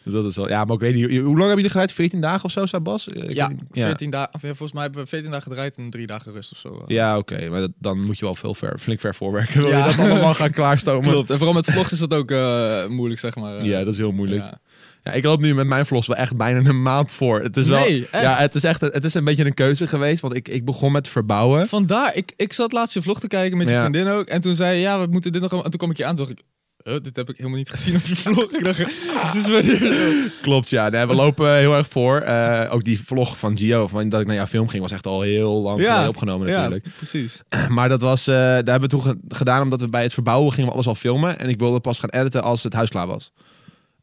Dus 0.04 0.12
dat 0.12 0.24
is 0.24 0.36
wel... 0.36 0.48
Ja, 0.48 0.64
maar 0.64 0.74
ik 0.74 0.80
weet 0.80 0.94
niet, 0.94 1.20
hoe- 1.20 1.36
lang 1.38 1.48
heb 1.48 1.58
je 1.58 1.64
er 1.64 1.70
gedraaid? 1.70 1.92
14 1.92 2.20
dagen 2.20 2.44
of 2.44 2.50
zo, 2.50 2.66
zei 2.66 2.82
Bas? 2.82 3.08
Ik 3.08 3.30
Ja, 3.32 3.48
weet 3.48 3.56
niet. 3.56 3.68
ja. 3.72 3.86
14 3.86 4.10
dagen. 4.10 4.34
of 4.34 4.42
ja, 4.42 4.48
Volgens 4.48 4.72
mij 4.72 4.82
hebben 4.82 5.02
we 5.02 5.08
14 5.08 5.30
dagen 5.30 5.50
gedraaid 5.50 5.76
en 5.76 5.90
drie 5.90 6.06
dagen 6.06 6.32
rust 6.32 6.52
of 6.52 6.58
zo. 6.58 6.82
Ja, 6.86 7.18
oké. 7.18 7.48
Maar 7.48 7.60
dat, 7.60 7.70
dan 7.78 8.00
moet 8.04 8.18
je 8.18 8.24
wel 8.24 8.34
veel 8.34 8.54
ver, 8.54 8.78
flink 8.78 9.00
ver 9.00 9.14
voorwerken. 9.14 9.60
Wil 9.60 9.70
Ja. 9.70 9.78
je 9.88 9.96
dat 9.96 10.06
allemaal 10.10 10.34
gaan 10.34 10.50
klaarstomen? 10.50 11.10
Klopt. 11.12 11.30
En 11.30 11.36
vooral 11.36 11.54
met 11.54 11.64
vlogs 11.66 11.92
is 11.92 11.98
dat 11.98 12.14
ook 12.14 12.30
eh, 12.30 12.86
moeilijk, 12.86 13.20
zeg 13.20 13.34
maar. 13.36 13.56
eh. 13.58 13.64
Ja, 13.64 13.84
dat 13.84 13.92
is 13.92 13.98
heel 13.98 14.12
moeilijk. 14.12 14.42
Ja. 14.42 14.58
Ja, 15.04 15.12
ik 15.12 15.24
loop 15.24 15.40
nu 15.40 15.54
met 15.54 15.66
mijn 15.66 15.86
vlogs 15.86 16.06
wel 16.06 16.16
echt 16.16 16.36
bijna 16.36 16.68
een 16.68 16.82
maand 16.82 17.12
voor. 17.12 17.40
Het 17.40 17.56
is 17.56 17.66
wel, 17.66 17.78
Nee, 17.78 18.06
ja, 18.12 18.36
het 18.36 18.54
is 18.54 18.64
echt, 18.64 18.80
het 18.80 19.04
is 19.04 19.14
een 19.14 19.24
beetje 19.24 19.44
een 19.44 19.54
keuze 19.54 19.86
geweest, 19.86 20.20
want 20.20 20.34
ik, 20.34 20.48
ik 20.48 20.64
begon 20.64 20.92
met 20.92 21.08
verbouwen. 21.08 21.68
Vandaar, 21.68 22.14
ik, 22.14 22.32
ik 22.36 22.52
zat 22.52 22.72
laatst 22.72 22.94
je 22.94 23.02
vlog 23.02 23.20
te 23.20 23.26
kijken 23.28 23.58
met 23.58 23.66
je 23.66 23.72
Ja. 23.72 23.80
vriendin 23.80 24.08
ook. 24.08 24.26
En 24.26 24.40
toen 24.40 24.54
zei 24.56 24.74
je, 24.76 24.80
ja, 24.80 25.00
we 25.00 25.06
moeten 25.10 25.32
dit 25.32 25.40
nog... 25.40 25.52
En 25.52 25.62
toen 25.62 25.70
kwam 25.78 25.90
ik 25.90 25.96
je 25.96 26.04
aan 26.04 26.16
dacht 26.16 26.30
ik, 26.30 26.42
huh, 26.84 26.96
dit 27.02 27.16
heb 27.16 27.28
ik 27.28 27.36
helemaal 27.36 27.58
niet 27.58 27.70
gezien 27.70 27.94
op 27.96 28.02
je 28.04 28.16
vlog. 28.16 28.52
ik 28.52 28.64
dacht, 28.64 28.84
dus? 29.32 30.40
Klopt, 30.42 30.68
ja. 30.70 30.88
Nee, 30.88 31.06
we 31.06 31.14
lopen 31.14 31.54
heel 31.56 31.76
erg 31.76 31.88
voor. 31.88 32.18
Eh, 32.18 32.72
ook 32.74 32.84
die 32.84 33.00
vlog 33.04 33.38
van 33.38 33.56
Gio, 33.58 33.86
van 33.86 34.08
dat 34.08 34.20
ik 34.20 34.26
naar 34.26 34.36
jouw 34.36 34.46
film 34.46 34.68
ging, 34.68 34.82
was 34.82 34.92
echt 34.92 35.06
al 35.06 35.20
heel 35.20 35.62
lang 35.62 35.80
Ja. 35.80 36.08
opgenomen 36.08 36.46
natuurlijk. 36.48 36.84
Ja, 36.84 36.90
precies. 36.96 37.40
Maar 37.68 37.88
dat 37.88 38.00
was, 38.00 38.26
eh, 38.26 38.34
daar 38.34 38.54
hebben 38.54 38.80
we 38.80 38.86
toen 38.88 39.02
ge- 39.02 39.18
gedaan 39.28 39.62
omdat 39.62 39.80
we 39.80 39.88
bij 39.88 40.02
het 40.02 40.12
verbouwen 40.12 40.52
gingen 40.52 40.66
we 40.68 40.74
alles 40.74 40.86
al 40.86 40.94
filmen. 40.94 41.38
En 41.38 41.48
ik 41.48 41.58
wilde 41.58 41.80
pas 41.80 41.98
gaan 41.98 42.10
editen 42.10 42.42
als 42.42 42.62
het 42.62 42.72
huis 42.74 42.88
klaar 42.88 43.06
was. 43.06 43.32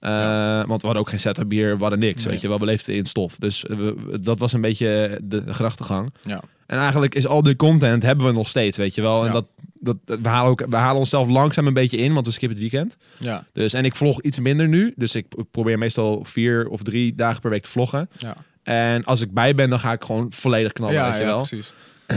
Eh, 0.01 0.57
Want 0.65 0.81
we 0.81 0.87
hadden 0.87 0.95
ook 1.05 1.09
geen 1.09 1.19
setup 1.19 1.51
hier, 1.51 1.75
we 1.75 1.81
hadden 1.81 1.99
niks, 1.99 2.23
Nee. 2.23 2.31
weet 2.33 2.41
je 2.41 2.47
wel. 2.47 2.59
We 2.59 2.65
leefden 2.65 2.95
in 2.95 3.05
stof. 3.05 3.35
Dus 3.37 3.65
we- 3.67 4.19
dat 4.21 4.39
was 4.39 4.53
een 4.53 4.61
beetje 4.61 5.19
de 5.23 5.43
gedachtegang. 5.53 6.13
Ja. 6.23 6.41
En 6.65 6.77
eigenlijk 6.77 7.15
is 7.15 7.27
al 7.27 7.43
die 7.43 7.55
content 7.55 8.03
hebben 8.03 8.25
we 8.25 8.31
nog 8.31 8.47
steeds, 8.47 8.77
weet 8.77 8.95
je 8.95 9.01
wel. 9.01 9.19
En 9.21 9.25
Ja. 9.25 9.31
dat, 9.31 9.45
dat, 9.79 9.97
we, 10.21 10.27
halen 10.27 10.51
ook, 10.51 10.65
we 10.69 10.75
halen 10.75 10.99
onszelf 10.99 11.29
langzaam 11.29 11.67
een 11.67 11.73
beetje 11.73 11.97
in, 11.97 12.13
want 12.13 12.25
we 12.25 12.31
skippen 12.31 12.59
het 12.61 12.71
weekend. 12.71 12.97
Ja. 13.19 13.45
Dus, 13.53 13.73
en 13.73 13.85
ik 13.85 13.95
vlog 13.95 14.21
iets 14.21 14.39
minder 14.39 14.67
nu. 14.67 14.93
Dus 14.95 15.15
ik 15.15 15.25
probeer 15.51 15.77
meestal 15.77 16.23
vier 16.23 16.67
of 16.67 16.81
drie 16.83 17.15
dagen 17.15 17.41
per 17.41 17.49
week 17.49 17.63
te 17.63 17.69
vloggen. 17.69 18.09
Ja, 18.17 18.35
En 18.63 19.03
als 19.03 19.21
ik 19.21 19.33
bij 19.33 19.55
ben, 19.55 19.69
dan 19.69 19.79
ga 19.79 19.91
ik 19.91 20.03
gewoon 20.03 20.31
volledig 20.33 20.71
knallen, 20.73 20.93
ja, 20.95 21.05
weet 21.07 21.13
je 21.15 21.19
ja, 21.21 21.25
wel. 21.27 21.37
precies. 21.37 21.73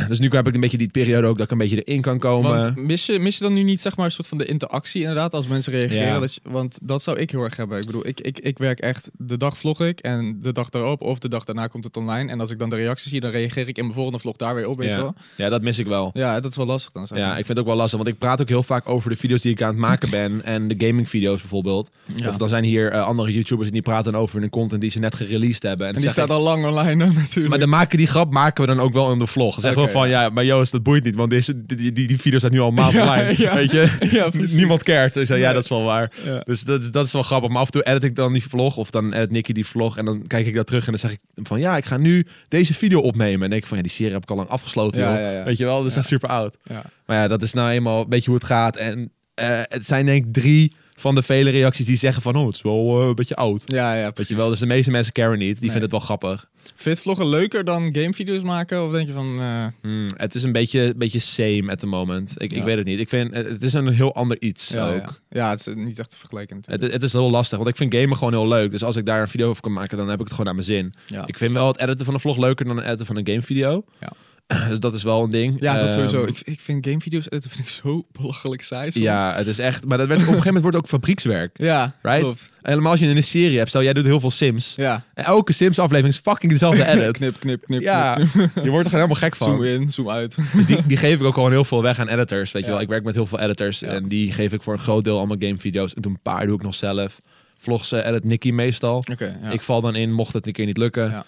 Dus 0.09 0.18
nu 0.18 0.28
heb 0.30 0.46
ik 0.46 0.54
een 0.54 0.61
beetje 0.61 0.78
die 0.78 0.88
periode 0.88 1.26
ook 1.26 1.37
dat 1.37 1.46
ik 1.46 1.52
een 1.52 1.59
beetje 1.59 1.83
erin 1.83 2.00
kan 2.00 2.18
komen. 2.18 2.50
Want 2.50 2.76
mis 2.76 3.07
je, 3.07 3.18
mis 3.18 3.38
je 3.38 3.44
dan 3.44 3.52
nu 3.52 3.62
niet 3.62 3.80
zeg 3.80 3.96
maar 3.96 4.07
een 4.07 4.12
soort 4.12 4.28
van 4.28 4.38
de 4.38 4.44
interactie 4.44 5.00
inderdaad 5.00 5.35
als 5.35 5.46
mensen 5.46 5.72
reageren? 5.72 6.07
Ja. 6.07 6.18
Dat 6.18 6.35
je, 6.35 6.40
want 6.42 6.78
dat 6.83 7.02
zou 7.02 7.18
ik 7.18 7.30
heel 7.30 7.42
erg 7.42 7.57
hebben. 7.57 7.78
Ik 7.78 7.87
bedoel, 7.87 8.07
ik, 8.07 8.20
ik, 8.20 8.38
ik 8.38 8.59
werk 8.59 8.80
echt, 8.80 9.11
de 9.16 9.37
dag 9.37 9.59
vlog 9.59 9.80
ik 9.80 10.00
en 10.00 10.38
de 10.40 10.52
dag 10.52 10.68
daarop 10.70 11.00
of 11.02 11.18
de 11.18 11.28
dag 11.28 11.44
daarna 11.44 11.66
komt 11.66 11.85
het 11.85 11.96
online. 11.96 12.30
En 12.30 12.40
als 12.40 12.50
ik 12.50 12.59
dan 12.59 12.68
de 12.68 12.76
reacties 12.76 13.11
zie, 13.11 13.20
dan 13.20 13.30
reageer 13.30 13.68
ik 13.68 13.76
in 13.76 13.83
mijn 13.83 13.94
volgende 13.94 14.18
vlog 14.18 14.37
daar 14.37 14.54
weer 14.54 14.68
op, 14.68 14.78
weet 14.78 14.88
ja. 14.88 14.96
wel? 14.96 15.14
ja, 15.37 15.48
dat 15.48 15.62
mis 15.62 15.78
ik 15.78 15.87
wel. 15.87 16.11
Ja, 16.14 16.40
dat 16.40 16.50
is 16.50 16.57
wel 16.57 16.66
lastig 16.66 16.92
dan. 16.92 17.07
Zeg 17.07 17.18
Ja, 17.18 17.28
ik 17.28 17.35
vind 17.35 17.48
het 17.48 17.59
ook 17.59 17.66
wel 17.66 17.76
lastig, 17.76 17.98
want 17.98 18.11
ik 18.11 18.18
praat 18.18 18.40
ook 18.40 18.48
heel 18.48 18.62
vaak 18.62 18.88
over 18.88 19.11
de 19.11 19.16
video's 19.16 19.42
die 19.42 19.52
ik 19.52 19.62
aan 19.62 19.68
het 19.68 19.78
maken 19.78 20.11
ben 20.11 20.44
en 20.54 20.68
de 20.68 20.87
gaming 20.87 21.09
video's 21.09 21.40
bijvoorbeeld. 21.40 21.90
Ja. 22.14 22.28
Of 22.28 22.37
dan 22.37 22.48
zijn 22.48 22.64
hier 22.64 22.90
eh, 22.90 23.07
andere 23.07 23.33
YouTubers 23.33 23.70
die 23.70 23.83
praten 23.83 24.14
over 24.14 24.40
hun 24.40 24.50
content 24.50 24.80
die 24.80 24.90
ze 24.90 24.98
net 24.98 25.14
gereleased 25.14 25.62
hebben. 25.62 25.87
En 25.87 25.92
die 25.92 26.02
zeg 26.02 26.12
staat 26.12 26.28
ik- 26.28 26.33
al 26.35 26.42
lang 26.42 26.64
online 26.66 27.04
dan 27.04 27.14
natuurlijk. 27.14 27.48
Maar 27.48 27.59
dan 27.59 27.68
maken 27.68 27.98
die 27.98 28.07
grap 28.07 28.30
maken 28.30 28.66
we 28.66 28.74
dan 28.74 28.80
ook 28.80 28.92
wel 28.92 29.12
in 29.12 29.18
de 29.18 29.26
vlog. 29.26 29.61
Zeggen 29.61 29.84
wel 29.85 30.01
van, 30.01 30.09
ja. 30.09 30.29
maar 30.29 30.44
Joost, 30.44 30.73
dat 30.73 30.83
boeit 30.83 31.05
niet, 31.05 31.14
want 31.14 31.31
deze, 31.31 31.66
die, 31.66 31.92
die, 31.92 32.07
die 32.07 32.20
video 32.20 32.38
staat 32.38 32.51
nu 32.51 32.61
al 32.61 32.68
een 32.68 32.75
maand 32.75 32.97
online, 33.01 33.25
weet 33.55 33.70
je? 33.70 34.53
Niemand 34.57 34.83
cared. 34.83 35.14
Dus 35.14 35.29
ja, 35.29 35.35
ja, 35.35 35.53
dat 35.53 35.62
is 35.62 35.68
wel 35.68 35.85
waar. 35.85 36.12
Dus 36.44 36.62
dat 36.62 36.83
is, 36.83 36.90
dat 36.90 37.07
is 37.07 37.12
wel 37.12 37.23
grappig. 37.23 37.51
Maar 37.51 37.61
af 37.61 37.66
en 37.66 37.73
toe 37.73 37.83
edit 37.83 38.05
ik 38.05 38.16
dan 38.16 38.33
die 38.33 38.49
vlog, 38.49 38.77
of 38.77 38.90
dan 38.90 39.12
edit 39.12 39.31
Nicky 39.31 39.53
die 39.53 39.66
vlog, 39.66 39.97
en 39.97 40.05
dan 40.05 40.27
kijk 40.27 40.47
ik 40.47 40.55
dat 40.55 40.66
terug 40.66 40.85
en 40.85 40.90
dan 40.90 41.01
zeg 41.01 41.12
ik 41.12 41.20
van, 41.35 41.61
ja, 41.61 41.77
ik 41.77 41.85
ga 41.85 41.97
nu 41.97 42.27
deze 42.49 42.75
video 42.75 43.01
opnemen. 43.01 43.42
En 43.42 43.51
denk 43.51 43.62
ik 43.62 43.68
van, 43.68 43.77
ja, 43.77 43.83
die 43.83 43.92
serie 43.92 44.12
heb 44.12 44.23
ik 44.23 44.31
al 44.31 44.37
lang 44.37 44.49
afgesloten, 44.49 45.01
joh. 45.01 45.44
Weet 45.44 45.57
je 45.57 45.64
wel, 45.64 45.79
dat 45.83 45.90
is 45.90 45.97
echt 45.97 46.07
super 46.07 46.29
oud. 46.29 46.57
Maar 47.07 47.16
ja, 47.16 47.29
dat 47.29 47.42
is 47.42 47.53
nou 47.53 47.70
eenmaal 47.70 48.01
een 48.01 48.09
beetje 48.09 48.31
hoe 48.31 48.38
het 48.38 48.49
gaat. 48.49 48.77
En 48.77 49.12
eh, 49.35 49.61
het 49.62 49.87
zijn 49.87 50.07
denk 50.07 50.25
ik 50.25 50.33
drie 50.33 50.73
van 50.96 51.14
de 51.14 51.22
vele 51.22 51.50
reacties 51.50 51.87
die 51.87 51.96
zeggen 51.96 52.22
van, 52.22 52.37
oh, 52.37 52.46
het 52.46 52.54
is 52.54 52.62
wel 52.62 53.00
eh, 53.00 53.07
een 53.07 53.14
beetje 53.14 53.37
oud. 53.37 53.62
Ja, 53.66 53.94
ja, 53.94 54.11
Weet 54.14 54.28
je 54.28 54.35
wel, 54.35 54.48
dus 54.48 54.59
de 54.59 54.66
meeste 54.66 54.90
mensen 54.90 55.12
caren 55.12 55.38
niet. 55.38 55.52
Die 55.61 55.70
vinden 55.70 55.83
het 55.83 55.90
wel 55.90 56.00
grappig. 56.00 56.48
Vind 56.76 57.00
vloggen 57.00 57.26
leuker 57.28 57.64
dan 57.64 57.83
gamevideo's 57.94 58.42
maken? 58.42 58.85
Of 58.85 58.90
denk 58.92 59.07
je 59.07 59.12
van... 59.12 59.38
eh, 59.40 59.66
Hmm, 59.83 60.07
het 60.16 60.35
is 60.35 60.42
een 60.42 60.52
beetje, 60.52 60.94
beetje 60.96 61.18
same 61.18 61.70
at 61.70 61.78
the 61.78 61.87
moment. 61.87 62.35
Ik, 62.37 62.52
ik 62.52 62.62
weet 62.62 62.76
het 62.76 62.87
niet. 62.87 62.98
Ik 63.00 63.09
vind, 63.09 63.35
het 63.35 63.62
is 63.62 63.72
een 63.72 63.88
heel 63.88 64.14
ander 64.14 64.42
iets 64.42 64.68
ja, 64.68 64.88
ook. 64.88 65.00
ja. 65.00 65.16
ja, 65.28 65.50
het 65.50 65.66
is 65.66 65.74
niet 65.74 65.98
echt 65.98 66.11
te 66.11 66.18
vergelijken. 66.18 66.61
Het, 66.66 66.83
het 66.83 67.02
is 67.02 67.12
heel 67.12 67.30
lastig, 67.30 67.57
want 67.59 67.70
ik 67.70 67.76
vind 67.76 67.94
gamen 67.94 68.16
gewoon 68.16 68.33
heel 68.33 68.48
leuk. 68.48 68.70
Dus 68.70 68.85
als 68.85 68.96
ik 68.96 69.07
daar 69.07 69.20
een 69.20 69.28
video 69.28 69.48
over 69.48 69.62
kan 69.62 69.72
maken, 69.72 69.96
dan 69.98 70.09
heb 70.09 70.18
ik 70.18 70.24
het 70.24 70.30
gewoon 70.30 70.46
naar 70.46 70.54
mijn 70.54 70.66
zin. 70.66 70.94
Ik 71.26 71.38
vind 71.38 71.52
wel 71.52 71.66
het 71.66 71.78
editen 71.78 72.04
van 72.04 72.14
een 72.14 72.20
vlog 72.20 72.37
leuker 72.37 72.64
dan 72.66 72.76
het 72.76 72.85
editen 72.87 73.07
van 73.07 73.16
een 73.16 73.26
gamevideo. 73.26 73.83
Ja. 74.00 74.12
Dus 74.68 74.80
dat 74.80 74.94
is 74.94 75.02
wel 75.02 75.22
een 75.22 75.30
ding. 75.30 75.57
Ja, 75.61 75.74
dat 75.74 75.83
Ehm, 75.85 75.92
sowieso. 75.92 76.22
Ik, 76.24 76.40
ik 76.44 76.61
vind 76.61 76.87
gamevideo's 76.87 77.26
editen 77.30 77.50
vind 77.50 77.62
ik 77.62 77.68
zo 77.68 78.07
belachelijk 78.20 78.62
saai 78.62 78.90
soms. 78.90 79.04
Ja, 79.04 79.35
het 79.35 79.46
is 79.46 79.59
echt... 79.59 79.85
Maar 79.85 79.98
dat 79.98 80.07
werd, 80.07 80.20
op 80.20 80.26
een 80.26 80.33
gegeven 80.33 80.54
moment 80.54 80.62
wordt 80.62 80.76
het 80.76 80.87
ook 80.87 81.00
fabriekswerk. 81.00 81.59
ja 81.70 81.94
Right? 82.02 82.20
klopt. 82.20 82.50
Helemaal 82.62 82.90
als 82.90 83.00
je 83.00 83.07
in 83.07 83.16
een 83.16 83.24
serie 83.24 83.57
hebt, 83.57 83.68
stel 83.68 83.83
jij 83.83 83.92
doet 83.92 84.04
heel 84.04 84.20
veel 84.20 84.30
Sims. 84.30 84.74
Ja. 84.76 85.04
En 85.14 85.24
elke 85.24 85.52
Sims 85.52 85.78
aflevering 85.78 86.14
is 86.14 86.20
fucking 86.20 86.52
dezelfde 86.52 86.87
edit. 86.92 87.16
knip, 87.16 87.40
knip, 87.40 87.64
knip, 87.64 87.80
ja, 87.80 88.14
knip. 88.14 88.30
je 88.35 88.40
wordt 88.40 88.64
er 88.64 88.70
gewoon 88.70 88.90
helemaal 88.90 89.14
gek 89.14 89.37
van. 89.37 89.48
Zoom 89.48 89.62
in, 89.64 89.92
zoom 89.92 90.11
uit. 90.11 90.37
Dus 90.52 90.66
die, 90.66 90.87
die 90.87 90.96
geef 90.96 91.20
ik 91.20 91.22
ook 91.24 91.35
gewoon 91.35 91.50
heel 91.50 91.64
veel 91.64 91.83
weg 91.83 91.98
aan 91.98 92.09
editors. 92.09 92.52
Weet 92.52 92.64
je 92.64 92.70
wel, 92.70 92.80
ik 92.80 92.88
werk 92.88 93.04
met 93.04 93.14
heel 93.14 93.26
veel 93.26 93.40
editors. 93.40 93.78
Ja. 93.80 93.87
En 93.87 94.09
die 94.09 94.33
geef 94.33 94.52
ik 94.52 94.62
voor 94.62 94.72
een 94.72 94.78
groot 94.78 95.04
deel 95.04 95.16
allemaal 95.18 95.37
gamevideo's. 95.40 95.94
En 95.94 96.02
toen 96.02 96.12
een 96.12 96.22
paar 96.22 96.46
doe 96.46 96.57
ik 96.57 96.62
nog 96.62 96.74
zelf. 96.74 97.20
Vlogs 97.59 97.92
edit 97.92 98.24
Nicky 98.24 98.50
meestal. 98.50 98.96
Oké, 99.12 99.37
ja. 99.42 99.50
Ik 99.50 99.61
val 99.61 99.80
dan 99.80 99.94
in, 99.94 100.12
mocht 100.12 100.33
het 100.33 100.46
een 100.46 100.52
keer 100.52 100.66
niet 100.66 100.78
lukken. 100.78 101.24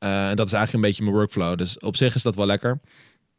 Eh, 0.00 0.28
en 0.28 0.36
dat 0.36 0.46
is 0.46 0.52
eigenlijk 0.52 0.72
een 0.84 0.90
beetje 0.90 1.02
mijn 1.02 1.14
workflow. 1.16 1.58
Dus 1.58 1.78
op 1.78 1.96
zich 1.96 2.14
is 2.14 2.22
dat 2.22 2.34
wel 2.36 2.46
lekker. 2.46 2.80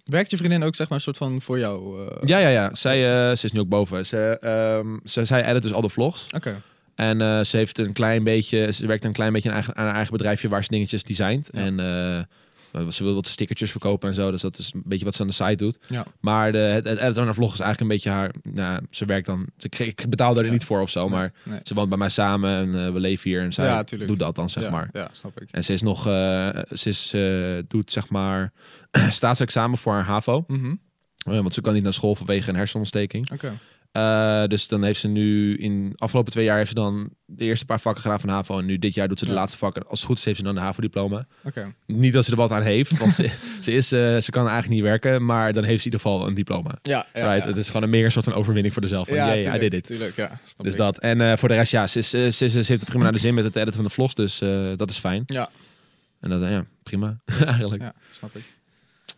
Werkt 0.05 0.31
je 0.31 0.37
vriendin 0.37 0.63
ook 0.63 0.75
zeg 0.75 0.89
maar 0.89 0.97
een 0.97 1.03
soort 1.03 1.17
van 1.17 1.41
voor 1.41 1.59
jou? 1.59 2.07
eh, 2.09 2.17
Ja, 2.27 2.37
ja, 2.37 2.47
ja. 2.47 2.75
Zij, 2.75 3.29
eh, 3.29 3.35
ze 3.35 3.45
is 3.45 3.51
nu 3.51 3.59
ook 3.59 3.69
boven. 3.69 4.05
Ze, 4.05 4.37
ehm, 4.41 4.97
ze, 5.05 5.25
zij 5.25 5.45
edit 5.45 5.63
dus 5.63 5.73
al 5.73 5.81
de 5.81 5.89
vlogs. 5.89 6.27
Oké. 6.35 6.61
En 6.95 7.45
ze 7.45 7.57
heeft 7.57 7.77
een 7.77 7.93
klein 7.93 8.23
beetje, 8.23 8.71
ze 8.73 8.87
werkt 8.87 9.05
een 9.05 9.13
klein 9.13 9.33
beetje 9.33 9.49
aan, 9.49 9.55
eigen, 9.55 9.75
aan 9.75 9.85
haar 9.85 9.95
eigen 9.95 10.11
bedrijfje 10.11 10.49
waar 10.49 10.63
ze 10.63 10.69
dingetjes 10.71 11.03
designt. 11.03 11.49
Ja. 11.51 11.59
En 11.59 11.75
ze 12.89 13.03
wil 13.03 13.13
wat 13.13 13.27
stickertjes 13.27 13.71
verkopen 13.71 14.09
en 14.09 14.15
zo. 14.15 14.31
Dus 14.31 14.41
dat 14.41 14.57
is 14.57 14.71
een 14.73 14.81
beetje 14.85 15.05
wat 15.05 15.15
ze 15.15 15.21
aan 15.21 15.27
de 15.27 15.33
site 15.33 15.55
doet. 15.55 15.79
Ja. 15.87 16.05
Maar 16.19 16.51
de, 16.51 16.57
het, 16.57 17.15
van 17.15 17.23
haar 17.25 17.33
vlog 17.33 17.53
is 17.53 17.59
eigenlijk 17.59 17.79
een 17.79 17.87
beetje 17.87 18.09
haar. 18.09 18.31
Nou, 18.43 18.81
ze 18.89 19.05
werkt 19.05 19.25
dan. 19.25 19.47
Ze, 19.57 19.69
kreeg- 19.69 19.87
ik 19.89 20.09
betaal 20.09 20.33
daar 20.33 20.45
Ja. 20.45 20.51
niet 20.51 20.63
voor 20.65 20.81
of 20.81 20.89
zo. 20.89 21.09
Maar 21.09 21.33
Nee. 21.43 21.59
ze 21.63 21.73
woont 21.73 21.89
bij 21.89 21.97
mij 21.97 22.09
samen 22.09 22.51
en 22.75 22.85
eh, 22.85 22.93
we 22.93 22.99
leven 22.99 23.29
hier. 23.29 23.41
En 23.41 23.53
zij 23.53 23.65
Ja, 23.65 23.83
doet 23.83 24.19
dat 24.19 24.35
dan, 24.35 24.49
zeg 24.49 24.63
ja, 24.63 24.69
maar. 24.69 24.89
Ja, 24.93 25.09
snap 25.11 25.41
ik. 25.41 25.47
En 25.51 25.63
ze 25.63 25.73
is 25.73 25.81
nog. 25.81 26.07
eh, 26.07 26.49
ze 26.73 26.89
is, 26.89 27.13
eh, 27.13 27.63
doet 27.67 27.91
zeg 27.91 28.09
maar. 28.09 28.51
staatsexamen 29.09 29.77
voor 29.77 29.93
haar 29.93 30.05
HAVO. 30.05 30.43
Mhm. 30.47 30.75
Eh, 31.25 31.33
want 31.33 31.53
ze 31.53 31.61
kan 31.61 31.73
niet 31.73 31.83
naar 31.83 31.93
school 31.93 32.15
vanwege 32.15 32.49
een 32.49 32.55
hersenontsteking. 32.55 33.31
Oké. 33.31 33.57
Eh, 33.91 34.43
dus 34.45 34.67
dan 34.67 34.83
heeft 34.83 34.99
ze 34.99 35.07
nu 35.07 35.57
in 35.57 35.93
afgelopen 35.95 36.31
twee 36.31 36.45
jaar 36.45 36.57
heeft 36.57 36.69
ze 36.69 36.75
dan 36.75 37.09
de 37.25 37.45
eerste 37.45 37.65
paar 37.65 37.79
vakken 37.79 38.01
gedaan 38.01 38.19
van 38.19 38.29
HAVO. 38.29 38.59
En 38.59 38.65
nu 38.65 38.79
dit 38.79 38.93
jaar 38.93 39.07
doet 39.07 39.19
ze 39.19 39.25
de 39.25 39.31
Ja. 39.31 39.37
laatste 39.37 39.57
vakken. 39.57 39.87
Als 39.87 39.99
het 39.99 40.07
goed 40.07 40.17
is, 40.17 40.25
heeft 40.25 40.37
ze 40.37 40.43
dan 40.43 40.55
de 40.55 40.61
HAVO-diploma. 40.61 41.25
Oké. 41.43 41.73
Niet 41.85 42.13
dat 42.13 42.25
ze 42.25 42.31
er 42.31 42.37
wat 42.37 42.51
aan 42.51 42.61
heeft, 42.61 42.97
want 42.97 43.13
ze, 43.15 43.29
ze, 43.61 43.71
is, 43.71 43.91
eh, 43.91 44.17
ze 44.17 44.31
kan 44.31 44.41
eigenlijk 44.47 44.69
niet 44.69 44.81
werken. 44.81 45.25
Maar 45.25 45.53
dan 45.53 45.63
heeft 45.63 45.81
ze 45.81 45.87
in 45.87 45.93
ieder 45.93 45.99
geval 46.09 46.27
een 46.27 46.33
diploma. 46.33 46.77
Ja, 46.81 47.05
ja, 47.13 47.29
right? 47.29 47.43
ja. 47.43 47.49
Het 47.49 47.57
is 47.57 47.67
gewoon 47.67 47.83
een 47.83 47.89
meer 47.89 48.05
een 48.05 48.11
soort 48.11 48.25
van 48.25 48.33
overwinning 48.33 48.73
voor 48.73 48.81
dezelf. 48.81 49.07
Van, 49.07 49.17
ja, 49.17 49.25
yeah, 49.25 49.37
I 49.37 49.41
tuurlijk, 49.41 49.61
did 49.61 49.73
it. 49.73 49.87
Tuurlijk, 49.87 50.15
ja. 50.15 50.39
Dus 50.57 50.71
ik. 50.71 50.77
dat. 50.79 50.97
En 50.99 51.21
eh, 51.21 51.37
voor 51.37 51.47
de 51.49 51.55
rest, 51.55 51.71
ja, 51.71 51.87
ze, 51.87 51.99
is, 51.99 52.09
ze, 52.09 52.45
heeft 52.53 52.67
het 52.67 52.83
prima 52.85 53.03
naar 53.03 53.11
de 53.13 53.19
zin 53.19 53.33
met 53.33 53.43
het 53.43 53.55
editen 53.55 53.75
van 53.75 53.83
de 53.83 53.89
vlogs. 53.89 54.15
Dus 54.15 54.39
dat 54.77 54.89
is 54.89 54.97
fijn. 54.97 55.23
Ja, 55.25 55.49
En 56.19 56.29
dat, 56.29 56.41
ja, 56.41 56.65
prima. 56.83 57.17
eigenlijk. 57.45 57.81
ja, 57.81 57.93
snap 58.11 58.35
ik. 58.35 58.43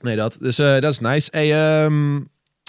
Nee, 0.01 0.15
dat. 0.15 0.37
Dus 0.39 0.55
dat 0.55 0.83
is 0.83 0.99
nice. 0.99 1.29
Hey, 1.31 1.83
ehm, 1.83 2.19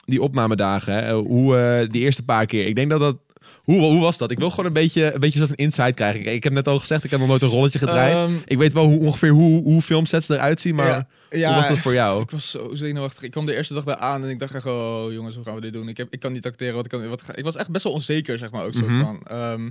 die 0.04 0.22
opnamedagen, 0.22 0.94
hè, 0.94 1.12
hoe 1.14 1.56
eh, 1.58 1.88
die 1.90 2.02
eerste 2.02 2.22
paar 2.22 2.46
keer. 2.46 2.66
Ik 2.66 2.74
denk 2.74 2.90
dat 2.90 3.00
dat. 3.00 3.16
Hoe, 3.62 3.80
hoe 3.80 4.00
was 4.00 4.18
dat? 4.18 4.30
Ik 4.30 4.38
wil 4.38 4.50
gewoon 4.50 4.66
een 4.66 4.72
beetje, 4.72 5.12
een 5.14 5.20
beetje 5.20 5.46
van 5.46 5.54
insight 5.56 5.94
krijgen. 5.94 6.20
Ik, 6.20 6.26
ik 6.26 6.44
heb 6.44 6.52
net 6.52 6.68
al 6.68 6.78
gezegd, 6.78 7.04
ik 7.04 7.10
heb 7.10 7.18
nog 7.18 7.28
nooit 7.28 7.42
een 7.42 7.48
rolletje 7.48 7.78
gedraaid. 7.78 8.14
Ehm, 8.14 8.32
ik 8.46 8.58
weet 8.58 8.72
wel 8.72 8.86
hoe, 8.86 8.98
ongeveer 8.98 9.28
hoe, 9.30 9.62
hoe 9.62 9.82
filmsets 9.82 10.28
eruit 10.28 10.60
zien, 10.60 10.74
maar 10.74 10.86
ja, 10.86 11.08
ja, 11.30 11.46
hoe 11.46 11.56
was 11.56 11.68
dat 11.68 11.78
voor 11.78 11.92
jou? 11.92 12.22
Ik 12.22 12.30
was 12.30 12.50
zo 12.50 12.70
zenuwachtig. 12.74 13.22
Ik 13.22 13.30
kwam 13.30 13.44
de 13.46 13.54
eerste 13.56 13.74
dag 13.74 13.84
daar 13.84 13.96
aan 13.96 14.22
en 14.24 14.28
ik 14.30 14.38
dacht 14.38 14.54
echt, 14.54 14.66
oh 14.66 15.12
jongens, 15.12 15.34
hoe 15.34 15.44
gaan 15.44 15.54
we 15.54 15.60
dit 15.60 15.72
doen? 15.72 15.88
Ik, 15.88 15.96
heb, 15.96 16.06
ik 16.10 16.20
kan 16.20 16.32
niet 16.32 16.46
acteren. 16.46 16.74
Wat 16.74 16.86
kan, 16.88 17.08
wat 17.08 17.22
ga, 17.22 17.36
ik 17.36 17.44
was 17.44 17.56
echt 17.56 17.70
best 17.70 17.84
wel 17.84 17.92
onzeker, 17.92 18.38
zeg 18.38 18.50
maar, 18.50 18.64
ook 18.64 18.72
soort 18.74 18.86
Mhm. 18.86 19.00
van. 19.00 19.20
Ehm, 19.26 19.70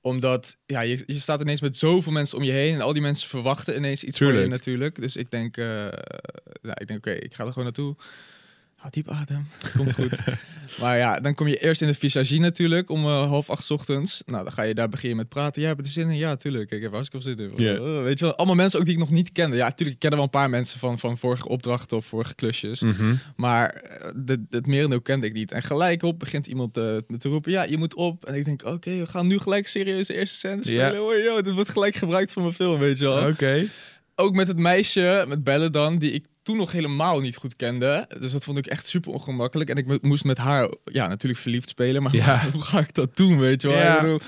omdat, 0.00 0.56
ja, 0.66 0.80
je, 0.80 1.02
je 1.06 1.18
staat 1.18 1.40
ineens 1.40 1.60
met 1.60 1.76
zoveel 1.76 2.12
mensen 2.12 2.38
om 2.38 2.44
je 2.44 2.52
heen 2.52 2.74
en 2.74 2.80
al 2.80 2.92
die 2.92 3.02
mensen 3.02 3.28
verwachten 3.28 3.76
ineens 3.76 4.04
iets 4.04 4.18
van 4.18 4.26
je 4.26 4.32
Tuurlijk. 4.32 4.52
natuurlijk. 4.54 5.00
Dus 5.00 5.16
ik 5.16 5.30
denk, 5.30 5.56
eh 5.56 5.66
ja, 6.62 6.78
ik 6.78 6.86
denk, 6.86 6.98
oké, 6.98 7.10
ik 7.10 7.34
ga 7.34 7.42
er 7.42 7.48
gewoon 7.48 7.64
naartoe. 7.64 7.94
Diep 8.90 9.10
adem, 9.10 9.46
komt 9.76 9.92
goed. 9.94 10.18
maar 10.80 10.98
ja, 10.98 11.20
dan 11.20 11.34
kom 11.34 11.48
je 11.48 11.56
eerst 11.56 11.80
in 11.82 11.88
de 11.88 11.94
visagie 11.94 12.40
natuurlijk 12.40 12.90
om 12.90 13.04
eh, 13.04 13.28
half 13.28 13.50
acht 13.50 13.64
's 13.64 13.70
ochtends. 13.70 14.22
Nou, 14.26 14.44
dan 14.44 14.52
ga 14.52 14.62
je 14.62 14.74
daar 14.74 14.88
beginnen 14.88 15.16
met 15.16 15.28
praten. 15.28 15.62
Ja, 15.62 15.68
heb 15.68 15.76
je 15.76 15.82
er 15.82 15.90
zin 15.90 16.08
in? 16.08 16.16
Ja, 16.16 16.36
tuurlijk. 16.36 16.70
Ik 16.70 16.82
heb 16.82 16.92
hartstikke 16.92 17.24
veel 17.24 17.36
zin 17.36 17.50
in. 17.56 17.76
Eh, 17.76 18.02
weet 18.02 18.18
je 18.18 18.24
wel, 18.24 18.36
allemaal 18.36 18.54
mensen 18.56 18.78
ook 18.78 18.84
die 18.84 18.94
ik 18.94 19.00
nog 19.00 19.10
niet 19.10 19.32
kende. 19.32 19.56
Ja, 19.56 19.64
natuurlijk, 19.64 19.92
ik 19.92 19.98
ken 19.98 20.10
er 20.10 20.16
wel 20.16 20.24
een 20.24 20.30
paar 20.30 20.50
mensen 20.50 20.78
van, 20.78 20.98
van 20.98 21.18
vorige 21.18 21.48
opdrachten 21.48 21.96
of 21.96 22.06
vorige 22.06 22.34
klusjes. 22.34 22.80
Mhm. 22.80 23.14
Maar 23.36 23.70
eh, 23.70 24.10
de, 24.14 24.44
het 24.50 24.66
merendeel 24.66 25.00
kende 25.00 25.26
ik 25.26 25.32
niet. 25.32 25.52
En 25.52 25.62
gelijk 25.62 26.02
op 26.02 26.18
begint 26.18 26.46
iemand 26.46 26.76
eh, 26.76 26.96
te 27.18 27.28
roepen, 27.28 27.52
ja, 27.52 27.62
je 27.62 27.78
moet 27.78 27.94
op. 27.94 28.24
En 28.24 28.34
ik 28.34 28.44
denk, 28.44 28.64
oké, 28.64 28.98
we 28.98 29.06
gaan 29.06 29.26
nu 29.26 29.38
gelijk 29.38 29.68
serieus 29.68 30.06
de 30.06 30.14
eerste 30.14 30.36
scène 30.36 30.62
spelen. 30.62 30.92
Ja. 30.92 31.00
Oh, 31.00 31.22
joh, 31.22 31.42
dit 31.42 31.54
wordt 31.54 31.70
gelijk 31.70 31.94
gebruikt 31.94 32.32
voor 32.32 32.42
mijn 32.42 32.54
film, 32.54 32.78
weet 32.78 32.98
je 32.98 33.04
wel. 33.04 33.28
Oké. 33.28 33.66
Ook 34.18 34.34
met 34.34 34.48
het 34.48 34.58
meisje, 34.58 35.24
met 35.28 35.44
Belle 35.44 35.70
dan, 35.70 35.98
die 35.98 36.12
ik 36.12 36.26
toen 36.42 36.56
nog 36.56 36.72
helemaal 36.72 37.20
niet 37.20 37.36
goed 37.36 37.56
kende. 37.56 38.08
Dus 38.20 38.32
dat 38.32 38.44
vond 38.44 38.58
ik 38.58 38.66
echt 38.66 38.86
super 38.86 39.12
ongemakkelijk. 39.12 39.70
En 39.70 39.76
ik 39.76 39.86
mo- 39.86 39.98
moest 40.00 40.24
met 40.24 40.36
haar, 40.36 40.74
ja, 40.84 41.08
natuurlijk 41.08 41.40
verliefd 41.40 41.68
spelen. 41.68 42.02
Maar 42.02 42.14
Ja. 42.14 42.48
hoe, 42.52 42.62
ga 42.62 42.78
ik 42.78 42.94
dat 42.94 43.16
doen, 43.16 43.38
weet 43.38 43.62
je 43.62 43.68
wel? 43.68 43.76
Ja. 43.76 43.94
Ik, 43.94 44.00
bedoel, 44.00 44.20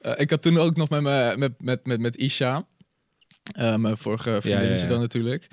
eh, 0.00 0.12
ik 0.16 0.30
had 0.30 0.42
toen 0.42 0.58
ook 0.58 0.76
nog 0.76 0.88
met, 0.88 1.00
me, 1.02 1.34
met, 1.36 1.52
met, 1.60 1.86
met, 1.86 2.00
met 2.00 2.16
Isha, 2.16 2.66
eh, 3.52 3.76
mijn 3.76 3.96
vorige 3.96 4.38
vriendinnetje 4.40 4.84
ja. 4.84 4.90
dan 4.92 5.00
natuurlijk. 5.00 5.46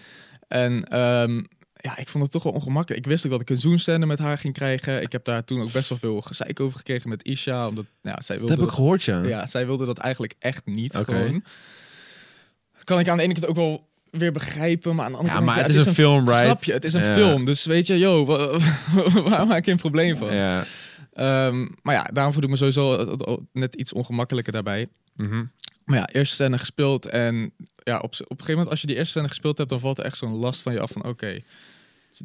En 0.48 0.84
ehm, 0.84 1.42
ja, 1.74 1.98
ik 1.98 2.10
vond 2.10 2.24
het 2.24 2.32
toch 2.32 2.44
wel 2.44 2.54
ongemakkelijk. 2.54 3.06
Ik 3.06 3.12
wist 3.12 3.26
ook 3.26 3.32
dat 3.32 3.42
ik 3.42 3.50
een 3.50 3.58
zoenscène 3.58 4.06
met 4.06 4.20
haar 4.20 4.38
ging 4.38 4.54
krijgen. 4.54 5.02
Ik 5.02 5.12
heb 5.12 5.24
daar 5.24 5.44
toen 5.44 5.62
ook 5.62 5.72
best 5.72 5.90
wel 5.90 5.98
veel 5.98 6.22
gezeik 6.22 6.60
over 6.60 6.78
gekregen 6.78 7.10
met 7.10 7.24
Isha. 7.24 7.68
Omdat 7.68 7.86
ja, 8.02 8.22
zij 8.22 8.38
Dat 8.38 8.48
wilde 8.48 8.62
heb 8.62 8.72
ik 8.72 8.76
gehoord, 8.76 9.04
ja. 9.04 9.24
ja, 9.24 9.48
zij 9.48 9.66
wilde 9.66 9.86
dat 9.86 9.98
eigenlijk 9.98 10.34
echt 10.40 10.66
niet. 10.66 10.96
Oké. 10.96 11.14
Gewoon. 11.14 11.44
Kan 12.90 13.00
ik 13.00 13.10
aan 13.10 13.18
de 13.18 13.24
ene 13.24 13.34
kant 13.34 13.48
ook 13.48 13.56
wel 13.56 13.88
weer 14.12 14.32
begrijpen, 14.32 14.96
maar 14.96 15.06
aan 15.06 15.12
de 15.12 15.18
andere 15.18 15.38
Ja, 15.40 15.44
kant... 15.46 15.56
maar 15.56 15.66
het 15.68 15.76
is 15.76 15.86
een 15.86 15.94
film, 15.94 16.28
right? 16.28 16.44
Snap 16.46 16.64
je? 16.64 16.74
Het 16.74 16.86
is 16.86 16.94
een 16.94 17.04
Ja. 17.04 17.14
film, 17.14 17.46
dus 17.46 17.66
weet 17.66 17.88
je, 17.88 17.98
yo, 17.98 18.26
wa- 18.26 18.58
waar 19.30 19.48
maak 19.48 19.66
je 19.66 19.72
een 19.72 19.78
probleem 19.78 20.18
van? 20.18 20.34
Ja. 20.36 20.66
Ehm, 21.14 21.68
maar 21.82 21.96
ja, 21.96 22.04
daarom 22.14 22.34
voel 22.34 22.44
ik 22.44 22.50
me 22.50 22.56
sowieso 22.56 23.16
net 23.54 23.76
iets 23.76 23.94
ongemakkelijker 23.94 24.54
daarbij. 24.54 24.88
Mhm. 25.16 25.44
Maar 25.86 25.98
ja, 25.98 26.08
eerste 26.12 26.36
scène 26.36 26.58
gespeeld 26.58 27.06
en 27.06 27.52
ja, 27.84 27.98
op, 27.98 28.04
op 28.04 28.20
een 28.20 28.26
gegeven 28.28 28.52
moment 28.54 28.70
als 28.70 28.82
je 28.82 28.88
die 28.88 28.96
eerste 28.96 29.12
scène 29.12 29.28
gespeeld 29.28 29.58
hebt, 29.58 29.70
dan 29.70 29.80
valt 29.80 29.98
er 29.98 30.06
echt 30.06 30.18
zo'n 30.18 30.36
last 30.36 30.62
van 30.62 30.74
je 30.74 30.80
af 30.80 30.92
van 30.92 31.04
oké, 31.06 31.40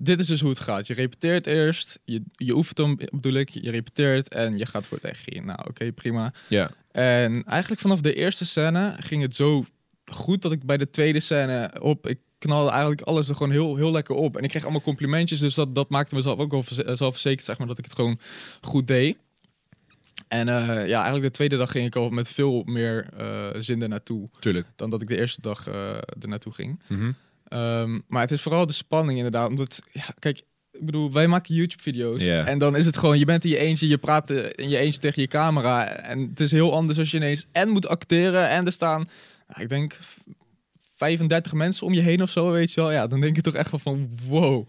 dit 0.01 0.21
is 0.21 0.27
dus 0.27 0.41
hoe 0.41 0.51
het 0.51 0.59
gaat. 0.59 0.87
Je 0.87 0.95
repeteert 0.95 1.47
eerst, 1.47 1.99
je, 2.05 2.23
je 2.33 2.55
oefent 2.57 2.79
hem, 2.79 2.97
bedoel 3.11 3.33
ik, 3.33 3.49
je 3.49 3.71
repeteert 3.71 4.29
en 4.29 4.59
je 4.59 4.67
gaat 4.67 4.87
voor 4.87 4.99
het 5.03 5.11
echt 5.11 5.45
Nou, 5.45 5.59
oké, 5.69 5.93
prima. 5.93 6.33
Ja. 6.49 6.71
En 6.93 7.45
eigenlijk 7.45 7.81
vanaf 7.81 8.01
de 8.01 8.15
eerste 8.15 8.45
scène 8.45 8.97
ging 8.99 9.23
het 9.23 9.35
zo 9.37 9.65
goed 10.05 10.43
dat 10.43 10.53
ik 10.53 10.65
bij 10.65 10.77
de 10.77 10.91
tweede 10.91 11.21
scène 11.21 11.71
op. 11.81 12.07
Ik 12.07 12.19
knalde 12.39 12.71
eigenlijk 12.71 13.01
alles 13.01 13.29
er 13.29 13.35
gewoon 13.35 13.53
heel, 13.53 13.77
heel 13.77 13.91
lekker 13.93 14.15
op. 14.15 14.37
En 14.37 14.43
ik 14.43 14.49
kreeg 14.49 14.63
allemaal 14.63 14.81
complimentjes, 14.81 15.39
dus 15.39 15.55
dat, 15.55 15.75
dat 15.75 15.89
maakte 15.91 16.15
mezelf 16.15 16.39
ook 16.39 16.51
wel 16.51 16.63
verze- 16.63 16.97
zelfverzekerd, 16.97 17.45
zeg 17.45 17.59
maar, 17.59 17.67
dat 17.67 17.79
ik 17.79 17.85
het 17.85 17.95
gewoon 17.95 18.19
goed 18.61 18.87
deed. 18.87 19.17
En 20.29 20.49
eh, 20.49 20.67
ja, 20.89 20.97
eigenlijk 20.97 21.23
de 21.25 21.31
tweede 21.31 21.57
dag 21.57 21.71
ging 21.71 21.87
ik 21.87 21.97
al 21.97 22.09
met 22.11 22.29
veel 22.29 22.63
meer 22.65 23.09
eh, 23.17 23.27
zin 23.59 23.83
er 23.83 23.89
naartoe 23.89 24.29
Tuurlijk. 24.41 24.67
dan 24.77 24.91
dat 24.91 25.03
ik 25.03 25.09
de 25.09 25.19
eerste 25.19 25.41
dag 25.41 25.67
eh 25.69 25.97
er 25.97 26.29
naartoe 26.29 26.53
ging. 26.53 26.81
Mhm. 26.87 27.13
Ehm, 27.49 28.01
maar 28.09 28.21
het 28.21 28.31
is 28.31 28.43
vooral 28.43 28.67
de 28.67 28.73
spanning 28.73 29.17
inderdaad. 29.17 29.49
Omdat, 29.49 29.81
ja, 29.93 30.05
kijk, 30.19 30.43
ik 30.73 30.85
bedoel, 30.87 31.13
wij 31.13 31.29
maken 31.29 31.55
YouTube-video's. 31.55 32.23
En 32.27 32.59
dan 32.59 32.77
is 32.77 32.87
het 32.87 32.97
gewoon, 32.97 33.19
je 33.19 33.25
bent 33.25 33.45
in 33.45 33.51
je 33.51 33.59
eentje, 33.59 33.89
je 33.89 33.99
praat 33.99 34.31
eh, 34.31 34.45
in 34.55 34.69
je 34.69 34.77
eentje 34.79 35.01
tegen 35.01 35.23
je 35.23 35.29
camera. 35.29 35.87
En 35.89 36.21
het 36.21 36.41
is 36.41 36.51
heel 36.51 36.73
anders 36.75 36.99
als 36.99 37.11
je 37.11 37.17
ineens 37.17 37.47
en 37.53 37.69
moet 37.69 37.89
acteren 37.89 38.49
en 38.49 38.67
er 38.67 38.73
staan, 38.73 39.07
nou, 39.47 39.63
ik 39.63 39.69
denk, 39.69 39.99
35 40.97 41.53
mensen 41.53 41.87
om 41.87 41.95
je 41.95 42.01
heen 42.01 42.23
of 42.23 42.31
zo, 42.31 42.51
weet 42.51 42.73
je 42.73 42.81
wel. 42.81 42.91
Ja, 42.91 43.07
dan 43.07 43.21
denk 43.21 43.37
je 43.37 43.43
toch 43.43 43.55
echt 43.55 43.71
wel 43.71 43.81
van, 43.81 44.19
wow. 44.29 44.69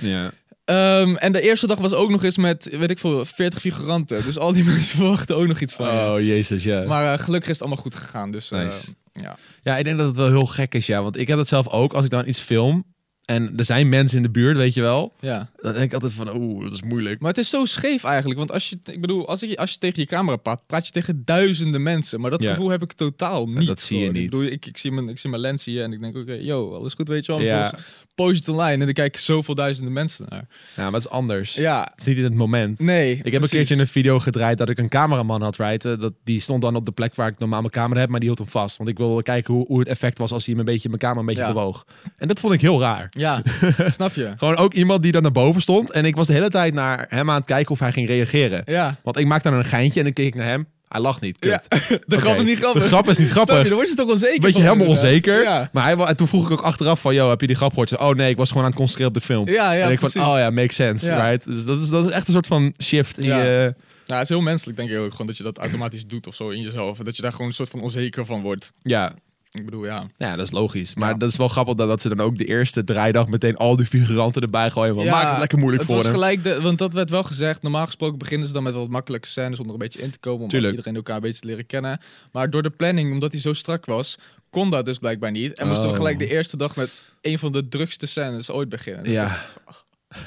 Ja. 0.00 0.32
Ehm, 0.64 1.14
en 1.14 1.32
de 1.32 1.40
eerste 1.40 1.66
dag 1.66 1.78
was 1.78 1.92
ook 1.92 2.10
nog 2.10 2.24
eens 2.24 2.36
met, 2.36 2.68
weet 2.78 2.90
ik 2.90 2.98
veel, 2.98 3.24
40 3.24 3.60
figuranten. 3.60 4.24
Dus 4.24 4.38
al 4.38 4.52
die 4.52 4.64
mensen 4.74 4.96
verwachten 4.96 5.36
ook 5.36 5.46
nog 5.46 5.60
iets 5.60 5.72
van 5.72 5.86
je. 5.94 6.14
Oh, 6.14 6.20
jezus, 6.20 6.62
ja. 6.62 6.84
Maar 6.84 7.12
eh, 7.12 7.18
gelukkig 7.18 7.50
is 7.50 7.58
het 7.58 7.66
allemaal 7.66 7.82
goed 7.82 7.94
gegaan. 7.94 8.30
Dus 8.30 8.50
eh, 8.50 8.64
Nice. 8.64 8.94
ja. 9.12 9.36
Ja, 9.62 9.76
ik 9.76 9.84
denk 9.84 9.98
dat 9.98 10.06
het 10.06 10.16
wel 10.16 10.28
heel 10.28 10.46
gek 10.46 10.74
is, 10.74 10.86
ja. 10.86 11.02
Want 11.02 11.16
ik 11.16 11.28
heb 11.28 11.36
dat 11.36 11.48
zelf 11.48 11.68
ook. 11.68 11.92
Als 11.92 12.04
ik 12.04 12.10
dan 12.10 12.28
iets 12.28 12.40
film, 12.40 12.84
en 13.24 13.52
er 13.56 13.64
zijn 13.64 13.88
mensen 13.88 14.16
in 14.16 14.22
de 14.22 14.30
buurt, 14.30 14.56
weet 14.56 14.74
je 14.74 14.80
wel. 14.80 15.12
Ja. 15.20 15.48
Dan 15.64 15.72
denk 15.72 15.84
ik 15.84 15.92
altijd 15.94 16.12
van, 16.12 16.36
oeh, 16.36 16.62
dat 16.64 16.72
is 16.72 16.82
moeilijk. 16.82 17.20
Maar 17.20 17.28
het 17.30 17.38
is 17.38 17.48
zo 17.50 17.64
scheef 17.64 18.04
eigenlijk. 18.04 18.38
Want 18.38 18.52
als 18.52 18.68
je, 18.68 18.78
ik 18.84 19.00
bedoel, 19.00 19.28
als, 19.28 19.42
ik, 19.42 19.58
als 19.58 19.70
je 19.70 19.78
tegen 19.78 20.00
je 20.02 20.06
camera 20.08 20.36
praat, 20.36 20.66
praat 20.66 20.86
je 20.86 20.92
tegen 20.92 21.22
duizenden 21.24 21.82
mensen. 21.82 22.20
Maar 22.20 22.30
dat 22.30 22.42
Ja. 22.42 22.50
gevoel 22.50 22.68
heb 22.68 22.82
ik 22.82 22.92
totaal 22.92 23.48
niet. 23.48 23.66
dat 23.66 23.80
zie 23.80 23.98
je 23.98 24.10
niet. 24.10 24.24
Ik, 24.24 24.30
bedoel, 24.30 24.46
ik, 24.46 24.66
ik, 24.66 24.76
zie 24.78 24.92
mijn, 24.92 25.08
ik 25.08 25.18
zie 25.18 25.30
mijn 25.30 25.42
lens 25.42 25.64
hier 25.64 25.82
en 25.82 25.92
ik 25.92 26.00
denk, 26.00 26.16
oké, 26.16 26.32
yo, 26.32 26.74
alles 26.74 26.94
goed, 26.94 27.08
weet 27.08 27.26
je 27.26 27.32
wel. 27.32 27.40
Ja. 27.40 27.74
Post 28.14 28.38
het 28.38 28.48
online 28.48 28.72
en 28.72 28.84
dan 28.84 28.92
kijken 28.92 29.20
zoveel 29.20 29.54
duizenden 29.54 29.92
mensen 29.92 30.26
naar. 30.28 30.46
Ja, 30.76 30.82
maar 30.84 30.92
het 30.92 31.00
is 31.04 31.08
anders. 31.08 31.54
Ja, 31.54 31.88
Het 31.90 32.00
is 32.00 32.06
niet 32.06 32.16
in 32.16 32.24
het 32.24 32.34
moment. 32.34 32.78
nee. 32.80 33.20
Ik 33.22 33.32
heb 33.32 33.42
een 33.42 33.48
keertje 33.48 33.78
een 33.78 33.86
video 33.86 34.18
gedraaid 34.18 34.58
dat 34.58 34.68
ik 34.68 34.78
een 34.78 34.88
cameraman 34.88 35.42
had 35.42 35.56
rijden. 35.56 36.00
Dat, 36.00 36.12
die 36.24 36.40
stond 36.40 36.62
dan 36.62 36.76
op 36.76 36.86
de 36.86 36.92
plek 36.92 37.14
waar 37.14 37.28
ik 37.28 37.38
normaal 37.38 37.60
mijn 37.60 37.72
camera 37.72 38.00
heb, 38.00 38.08
maar 38.08 38.20
die 38.20 38.28
hield 38.28 38.40
hem 38.40 38.48
vast. 38.50 38.76
Want 38.76 38.88
ik 38.88 38.96
wilde 38.98 39.22
kijken 39.22 39.54
hoe, 39.54 39.66
hoe 39.66 39.78
het 39.78 39.88
effect 39.88 40.18
was 40.18 40.32
als 40.32 40.44
hij 40.46 40.54
hem 40.54 40.66
een 40.66 40.72
beetje, 40.72 40.88
mijn 40.88 41.00
camera 41.00 41.20
een 41.20 41.26
beetje 41.26 41.42
Ja. 41.42 41.52
bewoog. 41.52 41.84
En 42.16 42.28
dat 42.28 42.40
vond 42.40 42.52
ik 42.52 42.60
heel 42.60 42.80
raar. 42.80 43.06
Ja, 43.10 43.42
snap 43.94 44.14
je? 44.14 44.32
Gewoon 44.36 44.56
ook 44.56 44.74
iemand 44.74 45.02
die 45.02 45.12
dan 45.12 45.22
naar 45.22 45.32
boven 45.32 45.53
stond. 45.60 45.90
En 45.90 46.04
ik 46.04 46.16
was 46.16 46.26
de 46.26 46.32
hele 46.32 46.50
tijd 46.50 46.74
naar 46.74 47.06
hem 47.08 47.30
aan 47.30 47.36
het 47.36 47.46
kijken 47.46 47.72
of 47.72 47.78
hij 47.78 47.92
ging 47.92 48.08
reageren. 48.08 48.62
Ja. 48.64 48.96
Want 49.02 49.18
ik 49.18 49.26
maakte 49.26 49.50
dan 49.50 49.58
een 49.58 49.64
geintje 49.64 49.98
en 49.98 50.04
dan 50.04 50.14
keek 50.14 50.26
ik 50.26 50.34
naar 50.34 50.46
hem. 50.46 50.66
Hij 50.88 51.00
lacht 51.02 51.20
niet. 51.20 51.36
Ja, 51.40 51.62
de 52.06 52.18
grap 52.18 52.36
is 52.36 52.44
niet 52.44 52.58
grappig. 52.58 52.82
De 52.82 52.88
grap 52.88 53.08
is 53.08 53.18
niet 53.18 53.30
grappig. 53.30 53.62
je? 53.62 53.68
Dan 53.68 53.74
word 53.74 53.88
je 53.88 53.94
toch 53.94 54.10
onzeker 54.10 54.40
Beetje 54.40 54.52
van, 54.52 54.62
helemaal 54.62 54.86
onzeker. 54.86 55.42
Ja. 55.42 55.68
Maar 55.72 55.84
hij, 55.84 55.96
en 55.96 56.16
toen 56.16 56.28
vroeg 56.28 56.44
ik 56.44 56.50
ook 56.50 56.60
achteraf 56.60 57.00
van, 57.00 57.14
yo, 57.14 57.28
heb 57.28 57.40
je 57.40 57.46
die 57.46 57.56
grap 57.56 57.70
gehoord? 57.70 57.96
Oh 57.96 58.10
nee, 58.10 58.30
ik 58.30 58.36
was 58.36 58.48
gewoon 58.48 58.62
aan 58.62 58.70
het 58.70 58.78
concentreren 58.78 59.14
op 59.14 59.20
de 59.20 59.26
film. 59.26 59.48
Ja, 59.48 59.72
ja, 59.72 59.84
en 59.84 59.92
ik 59.92 59.98
van, 59.98 60.26
oh 60.26 60.38
ja, 60.38 60.50
makes 60.50 60.74
sense. 60.74 61.06
Ja. 61.06 61.28
Right? 61.28 61.44
Dus 61.46 61.64
dat 61.64 61.80
is, 61.80 61.88
dat 61.88 62.04
is 62.06 62.10
echt 62.10 62.26
een 62.26 62.32
soort 62.32 62.46
van 62.46 62.74
shift 62.82 63.18
in 63.18 63.26
Ja. 63.26 63.42
je... 63.42 63.74
Nou, 64.06 64.20
het 64.20 64.30
is 64.30 64.36
heel 64.36 64.44
menselijk, 64.44 64.76
denk 64.76 64.90
ik 64.90 64.98
ook. 64.98 65.10
Gewoon 65.10 65.26
dat 65.26 65.36
je 65.36 65.42
dat 65.42 65.58
automatisch 65.58 66.06
doet 66.06 66.26
of 66.26 66.34
zo 66.34 66.48
in 66.48 66.60
jezelf. 66.60 66.98
Dat 66.98 67.16
je 67.16 67.22
daar 67.22 67.32
gewoon 67.32 67.46
een 67.46 67.52
soort 67.52 67.68
van 67.68 67.80
onzeker 67.80 68.26
van 68.26 68.42
wordt. 68.42 68.72
Ja, 68.82 69.14
Ik 69.58 69.64
bedoel, 69.64 69.84
ja. 69.84 70.06
ja, 70.16 70.36
dat 70.36 70.46
is 70.46 70.52
logisch. 70.52 70.94
Maar 70.94 71.08
Ja. 71.10 71.14
dat 71.16 71.30
is 71.30 71.36
wel 71.36 71.48
grappig 71.48 71.74
dat, 71.74 71.88
dat 71.88 72.02
ze 72.02 72.08
dan 72.08 72.20
ook 72.20 72.38
de 72.38 72.44
eerste 72.44 72.84
draaidag 72.84 73.28
meteen 73.28 73.56
al 73.56 73.76
die 73.76 73.86
figuranten 73.86 74.42
erbij 74.42 74.70
gooien. 74.70 74.94
Want 74.94 75.08
maak 75.08 75.30
het 75.30 75.38
lekker 75.38 75.58
moeilijk 75.58 75.82
het 75.82 75.90
voor 75.92 76.00
was 76.02 76.06
hem. 76.12 76.14
gelijk 76.20 76.44
de, 76.44 76.60
want 76.60 76.78
dat 76.78 76.92
werd 76.92 77.10
wel 77.10 77.22
gezegd. 77.22 77.62
Normaal 77.62 77.86
gesproken 77.86 78.18
beginnen 78.18 78.46
ze 78.46 78.52
dan 78.54 78.62
met 78.62 78.74
wat 78.74 78.88
makkelijke 78.88 79.28
scènes 79.28 79.58
om 79.60 79.66
er 79.66 79.72
een 79.72 79.78
beetje 79.78 80.00
in 80.02 80.10
te 80.10 80.18
komen. 80.18 80.42
Om 80.52 80.64
iedereen 80.64 80.94
elkaar 80.96 81.16
een 81.16 81.22
beetje 81.22 81.40
te 81.40 81.46
leren 81.46 81.66
kennen. 81.66 82.00
Maar 82.32 82.50
door 82.50 82.62
de 82.62 82.70
planning, 82.70 83.12
omdat 83.12 83.32
hij 83.32 83.40
zo 83.40 83.52
strak 83.52 83.86
was, 83.86 84.16
kon 84.50 84.70
dat 84.70 84.84
dus 84.84 84.98
blijkbaar 84.98 85.30
niet. 85.30 85.58
En 85.58 85.66
moesten 85.66 85.84
we 85.86 85.90
Oh. 85.90 85.96
gelijk 85.96 86.18
de 86.18 86.28
eerste 86.30 86.56
dag 86.56 86.76
met 86.76 86.92
een 87.20 87.38
van 87.38 87.52
de 87.52 87.68
drukste 87.68 88.06
scènes 88.06 88.50
ooit 88.50 88.68
beginnen. 88.68 89.04
Dus 89.04 89.12
Ja. 89.12 89.38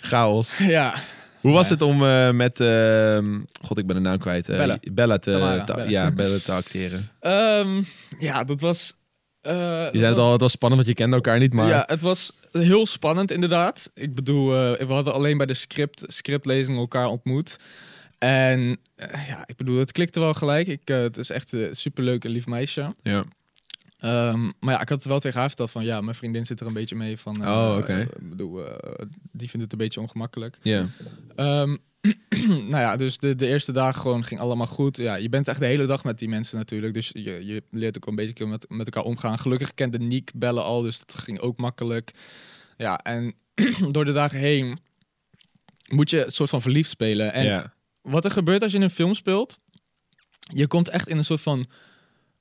Chaos. 0.00 0.56
ja. 0.58 0.94
Hoe 1.40 1.52
was 1.52 1.66
Ja. 1.68 1.72
het 1.72 1.82
om 1.82 2.04
eh, 2.04 2.30
met... 2.30 2.60
ehm, 2.60 3.40
God, 3.72 3.80
ik 3.80 3.86
ben 3.86 3.96
de 4.02 4.08
naam 4.08 4.18
kwijt. 4.18 4.48
eh, 4.48 4.56
Bella. 4.56 4.78
Bella 4.92 5.18
te, 5.18 5.30
Tamara, 5.30 5.64
te- 5.64 5.72
Bella. 5.74 5.88
Ja, 5.90 6.10
Bella 6.10 6.38
te 6.38 6.52
acteren. 6.52 7.08
Ehm, 7.20 7.82
ja, 8.18 8.44
dat 8.44 8.60
was... 8.60 8.94
eh, 9.40 9.52
Je 9.92 9.98
zei 9.98 10.04
het 10.10 10.18
al, 10.18 10.32
het 10.32 10.40
was 10.40 10.52
spannend, 10.52 10.82
want 10.82 10.96
je 10.96 11.02
kende 11.02 11.16
elkaar 11.16 11.38
niet. 11.38 11.52
Maar 11.52 11.68
Ja, 11.68 11.82
het 11.86 12.00
was 12.00 12.32
heel 12.52 12.86
spannend 12.86 13.30
inderdaad. 13.30 13.90
Ik 13.94 14.14
bedoel, 14.14 14.54
eh, 14.54 14.86
we 14.86 14.92
hadden 14.92 15.12
alleen 15.14 15.36
bij 15.36 15.46
de 15.46 15.54
script, 15.54 16.04
scriptlezing 16.06 16.78
elkaar 16.78 17.06
ontmoet. 17.06 17.56
En 18.18 18.60
ja, 19.28 19.42
ik 19.46 19.56
bedoel, 19.56 19.78
het 19.78 19.92
klikte 19.92 20.20
wel 20.20 20.34
gelijk. 20.34 20.66
Ik, 20.66 20.80
het 20.84 21.16
is 21.16 21.30
echt 21.30 21.52
een 21.52 21.74
superleuk 21.76 22.24
en 22.24 22.30
lief 22.30 22.46
meisje. 22.46 22.94
ja. 23.02 23.24
Ehm, 23.98 24.42
maar 24.60 24.74
ja, 24.74 24.80
ik 24.80 24.88
had 24.88 24.98
het 24.98 25.06
wel 25.06 25.18
tegen 25.20 25.38
haar 25.38 25.48
verteld 25.48 25.70
van... 25.70 25.84
ja, 25.84 26.00
mijn 26.00 26.16
vriendin 26.16 26.46
zit 26.46 26.60
er 26.60 26.66
een 26.66 26.72
beetje 26.72 26.94
mee 26.96 27.18
van... 27.18 27.46
Oh, 27.48 27.76
oké. 27.78 28.06
bedoel, 28.20 28.60
die 29.32 29.48
vindt 29.48 29.62
het 29.64 29.72
een 29.72 29.78
beetje 29.78 30.00
ongemakkelijk. 30.00 30.58
Ja. 30.62 30.86
Ehm, 31.36 31.76
nou 32.46 32.68
ja, 32.68 32.96
dus 32.96 33.18
de, 33.18 33.34
de 33.34 33.46
eerste 33.46 33.72
dagen 33.72 34.00
gewoon 34.00 34.24
ging 34.24 34.40
allemaal 34.40 34.66
goed. 34.66 34.96
Ja, 34.96 35.14
je 35.14 35.28
bent 35.28 35.48
echt 35.48 35.60
de 35.60 35.66
hele 35.66 35.86
dag 35.86 36.04
met 36.04 36.18
die 36.18 36.28
mensen 36.28 36.58
natuurlijk. 36.58 36.94
Dus 36.94 37.10
je, 37.12 37.46
je 37.46 37.62
leert 37.70 37.96
ook 37.96 38.06
een 38.06 38.14
beetje 38.14 38.46
met, 38.46 38.66
met 38.68 38.86
elkaar 38.86 39.04
omgaan. 39.04 39.38
Gelukkig 39.38 39.74
kende 39.74 39.98
Niek 39.98 40.30
bellen 40.34 40.62
al, 40.62 40.82
dus 40.82 40.98
dat 40.98 41.18
ging 41.18 41.40
ook 41.40 41.58
makkelijk. 41.58 42.10
Ja, 42.76 42.98
en 42.98 43.34
door 43.92 44.04
de 44.04 44.12
dagen 44.12 44.38
heen 44.38 44.78
moet 45.88 46.10
je 46.10 46.24
een 46.24 46.30
soort 46.30 46.50
van 46.50 46.62
verliefd 46.62 46.88
spelen. 46.88 47.32
En 47.32 47.72
wat 48.02 48.24
er 48.24 48.30
gebeurt 48.30 48.62
als 48.62 48.72
je 48.72 48.78
een 48.78 48.90
film 48.90 49.14
speelt, 49.14 49.58
je 50.38 50.66
komt 50.66 50.88
echt 50.88 51.08
in 51.08 51.16
een 51.16 51.24
soort 51.24 51.40
van 51.40 51.66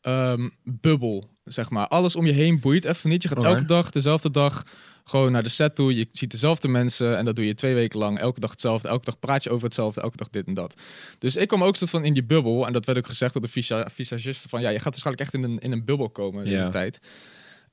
ehm, 0.01 0.49
bubbel, 0.63 1.29
zeg 1.43 1.69
maar. 1.69 1.87
Alles 1.87 2.15
om 2.15 2.25
je 2.25 2.31
heen 2.31 2.59
boeit 2.59 2.85
even 2.85 3.09
niet. 3.09 3.23
Je 3.23 3.29
gaat 3.29 3.45
elke 3.45 3.65
dag, 3.65 3.91
dezelfde 3.91 4.31
dag, 4.31 4.65
gewoon 5.11 5.31
naar 5.31 5.43
de 5.43 5.49
set 5.49 5.75
toe. 5.75 5.95
Je 5.95 6.07
ziet 6.11 6.31
dezelfde 6.31 6.67
mensen 6.67 7.17
en 7.17 7.25
dat 7.25 7.35
doe 7.35 7.45
je 7.45 7.53
twee 7.53 7.73
weken 7.73 7.99
lang. 7.99 8.19
Elke 8.19 8.39
dag 8.39 8.51
hetzelfde, 8.51 8.87
elke 8.87 9.05
dag 9.05 9.19
praat 9.19 9.43
je 9.43 9.49
over 9.49 9.63
hetzelfde, 9.65 10.01
elke 10.01 10.17
dag 10.17 10.29
dit 10.29 10.47
en 10.47 10.53
dat. 10.53 10.73
Dus 11.19 11.35
ik 11.35 11.47
kwam 11.47 11.63
ook 11.63 11.75
soort 11.75 11.89
van 11.89 12.03
in 12.03 12.13
die 12.13 12.23
bubbel. 12.23 12.65
En 12.67 12.73
dat 12.73 12.85
werd 12.85 12.97
ook 12.97 13.07
gezegd 13.07 13.33
door 13.33 13.41
de 13.41 13.47
visa- 13.47 13.89
visagisten 13.93 14.49
van... 14.49 14.61
ja, 14.61 14.69
je 14.69 14.79
gaat 14.79 14.83
waarschijnlijk 15.01 15.25
echt 15.25 15.33
in 15.33 15.43
een, 15.43 15.59
in 15.59 15.71
een 15.71 15.85
bubbel 15.85 16.09
komen 16.09 16.43
deze 16.43 16.55
Ja. 16.55 16.69
tijd. 16.69 16.99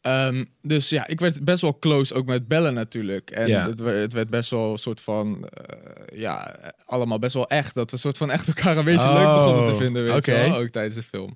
Ehm, 0.01 0.45
dus 0.62 0.89
ja, 0.89 1.07
ik 1.07 1.20
werd 1.20 1.45
best 1.45 1.61
wel 1.62 1.78
close, 1.78 2.14
ook 2.14 2.26
met 2.26 2.49
bellen 2.49 2.74
natuurlijk. 2.74 3.30
En 3.30 3.47
Ja. 3.49 3.66
het, 3.68 3.80
werd, 3.80 3.97
het 4.01 4.12
werd 4.12 4.30
best 4.30 4.51
wel 4.51 4.72
een 4.72 4.78
soort 4.78 5.01
van, 5.01 5.49
eh, 5.49 6.18
ja, 6.20 6.59
allemaal 6.84 7.18
best 7.18 7.34
wel 7.34 7.49
echt. 7.49 7.74
Dat 7.74 7.86
we 7.91 7.97
een 7.97 8.03
soort 8.03 8.16
van 8.16 8.30
echt 8.30 8.47
elkaar 8.49 8.76
een 8.76 8.84
beetje 8.84 9.12
leuk 9.12 9.24
begonnen 9.34 9.64
te 9.64 9.70
Oh, 9.72 9.76
vinden, 9.78 10.05
weet 10.05 10.16
oké. 10.16 10.32
je 10.43 10.51
wel, 10.51 10.59
ook 10.61 10.68
tijdens 10.68 10.95
de 10.95 11.03
film. 11.03 11.34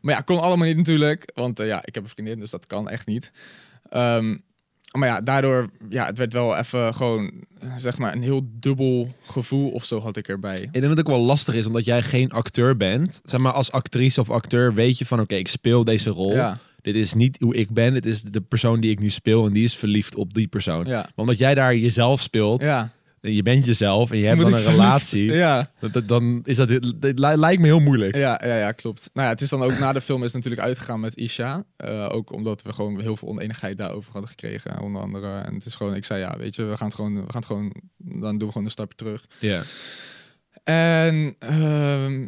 Maar 0.00 0.14
ja, 0.14 0.20
kon 0.20 0.40
allemaal 0.40 0.66
niet 0.66 0.76
natuurlijk, 0.76 1.30
want 1.34 1.60
eh, 1.60 1.66
ja, 1.66 1.80
ik 1.84 1.94
heb 1.94 2.02
een 2.04 2.08
vriendin, 2.10 2.38
dus 2.38 2.50
dat 2.50 2.66
kan 2.66 2.88
echt 2.88 3.06
niet. 3.06 3.32
Ehm, 3.90 4.36
maar 4.98 5.08
ja, 5.08 5.20
daardoor, 5.20 5.70
ja, 5.88 6.06
het 6.06 6.18
werd 6.18 6.32
wel 6.32 6.56
even 6.56 6.94
gewoon, 6.94 7.32
zeg 7.76 7.98
maar, 7.98 8.12
een 8.12 8.22
heel 8.22 8.48
dubbel 8.52 9.14
gevoel 9.22 9.70
of 9.70 9.84
zo 9.84 10.00
had 10.00 10.16
ik 10.16 10.28
erbij. 10.28 10.54
Ik 10.54 10.72
denk 10.72 10.84
dat 10.84 10.96
het 10.96 11.00
ook 11.00 11.14
wel 11.14 11.24
lastig 11.24 11.54
is, 11.54 11.66
omdat 11.66 11.84
jij 11.84 12.02
geen 12.02 12.30
acteur 12.30 12.76
bent. 12.76 13.20
Zeg 13.24 13.40
maar, 13.40 13.52
als 13.52 13.72
actrice 13.72 14.20
of 14.20 14.30
acteur 14.30 14.74
weet 14.74 14.98
je 14.98 15.06
van, 15.06 15.20
oké, 15.20 15.34
ik 15.34 15.48
speel 15.48 15.84
deze 15.84 16.10
rol. 16.10 16.32
Ja, 16.32 16.58
Dit 16.82 16.94
is 16.94 17.14
niet 17.14 17.36
hoe 17.40 17.54
ik 17.54 17.70
ben, 17.70 17.94
dit 17.94 18.06
is 18.06 18.22
de 18.22 18.40
persoon 18.40 18.80
die 18.80 18.90
ik 18.90 18.98
nu 18.98 19.10
speel 19.10 19.46
en 19.46 19.52
die 19.52 19.64
is 19.64 19.76
verliefd 19.76 20.14
op 20.14 20.34
die 20.34 20.46
persoon. 20.46 20.84
ja, 20.86 21.00
Maar 21.00 21.12
Omdat 21.14 21.38
jij 21.38 21.54
daar 21.54 21.76
jezelf 21.76 22.20
speelt, 22.20 22.62
ja. 22.62 22.92
En 23.20 23.34
je 23.34 23.42
bent 23.42 23.64
jezelf 23.64 24.10
en 24.10 24.18
je 24.18 24.26
hebt 24.26 24.40
Moet 24.40 24.50
dan 24.50 24.58
een 24.60 24.66
relatie, 24.66 25.32
Ja, 25.44 25.70
dan 26.06 26.40
is 26.44 26.56
dat, 26.56 26.68
dit 26.68 27.18
li- 27.18 27.36
lijkt 27.36 27.60
me 27.60 27.66
heel 27.66 27.80
moeilijk. 27.80 28.14
Ja, 28.16 28.40
ja, 28.44 28.56
ja, 28.56 28.72
klopt. 28.72 29.10
Nou 29.12 29.26
ja, 29.26 29.32
het 29.32 29.40
is 29.40 29.48
dan 29.48 29.62
ook 29.62 29.78
na 29.78 29.92
de 29.92 30.00
film 30.00 30.24
is 30.24 30.32
natuurlijk 30.32 30.62
uitgegaan 30.62 31.00
met 31.00 31.16
Isha. 31.16 31.64
Eh, 31.76 32.08
ook 32.12 32.32
omdat 32.32 32.62
we 32.62 32.72
gewoon 32.72 33.00
heel 33.00 33.16
veel 33.16 33.28
oneenigheid 33.28 33.78
daarover 33.78 34.12
hadden 34.12 34.30
gekregen, 34.30 34.80
onder 34.80 35.02
andere. 35.02 35.38
En 35.40 35.54
het 35.54 35.66
is 35.66 35.74
gewoon, 35.74 35.94
ik 35.94 36.04
zei 36.04 36.20
ja, 36.20 36.34
weet 36.38 36.54
je, 36.54 36.64
we 36.64 36.76
gaan 36.76 36.86
het 36.86 36.96
gewoon, 36.96 37.14
we 37.14 37.32
gaan 37.32 37.40
het 37.40 37.46
gewoon, 37.46 37.74
dan 37.96 38.38
doen 38.38 38.46
we 38.46 38.52
gewoon 38.52 38.64
een 38.64 38.70
stapje 38.70 38.96
terug. 38.96 39.24
Ja. 39.38 39.62
En 40.64 41.36
ehm, 41.38 42.26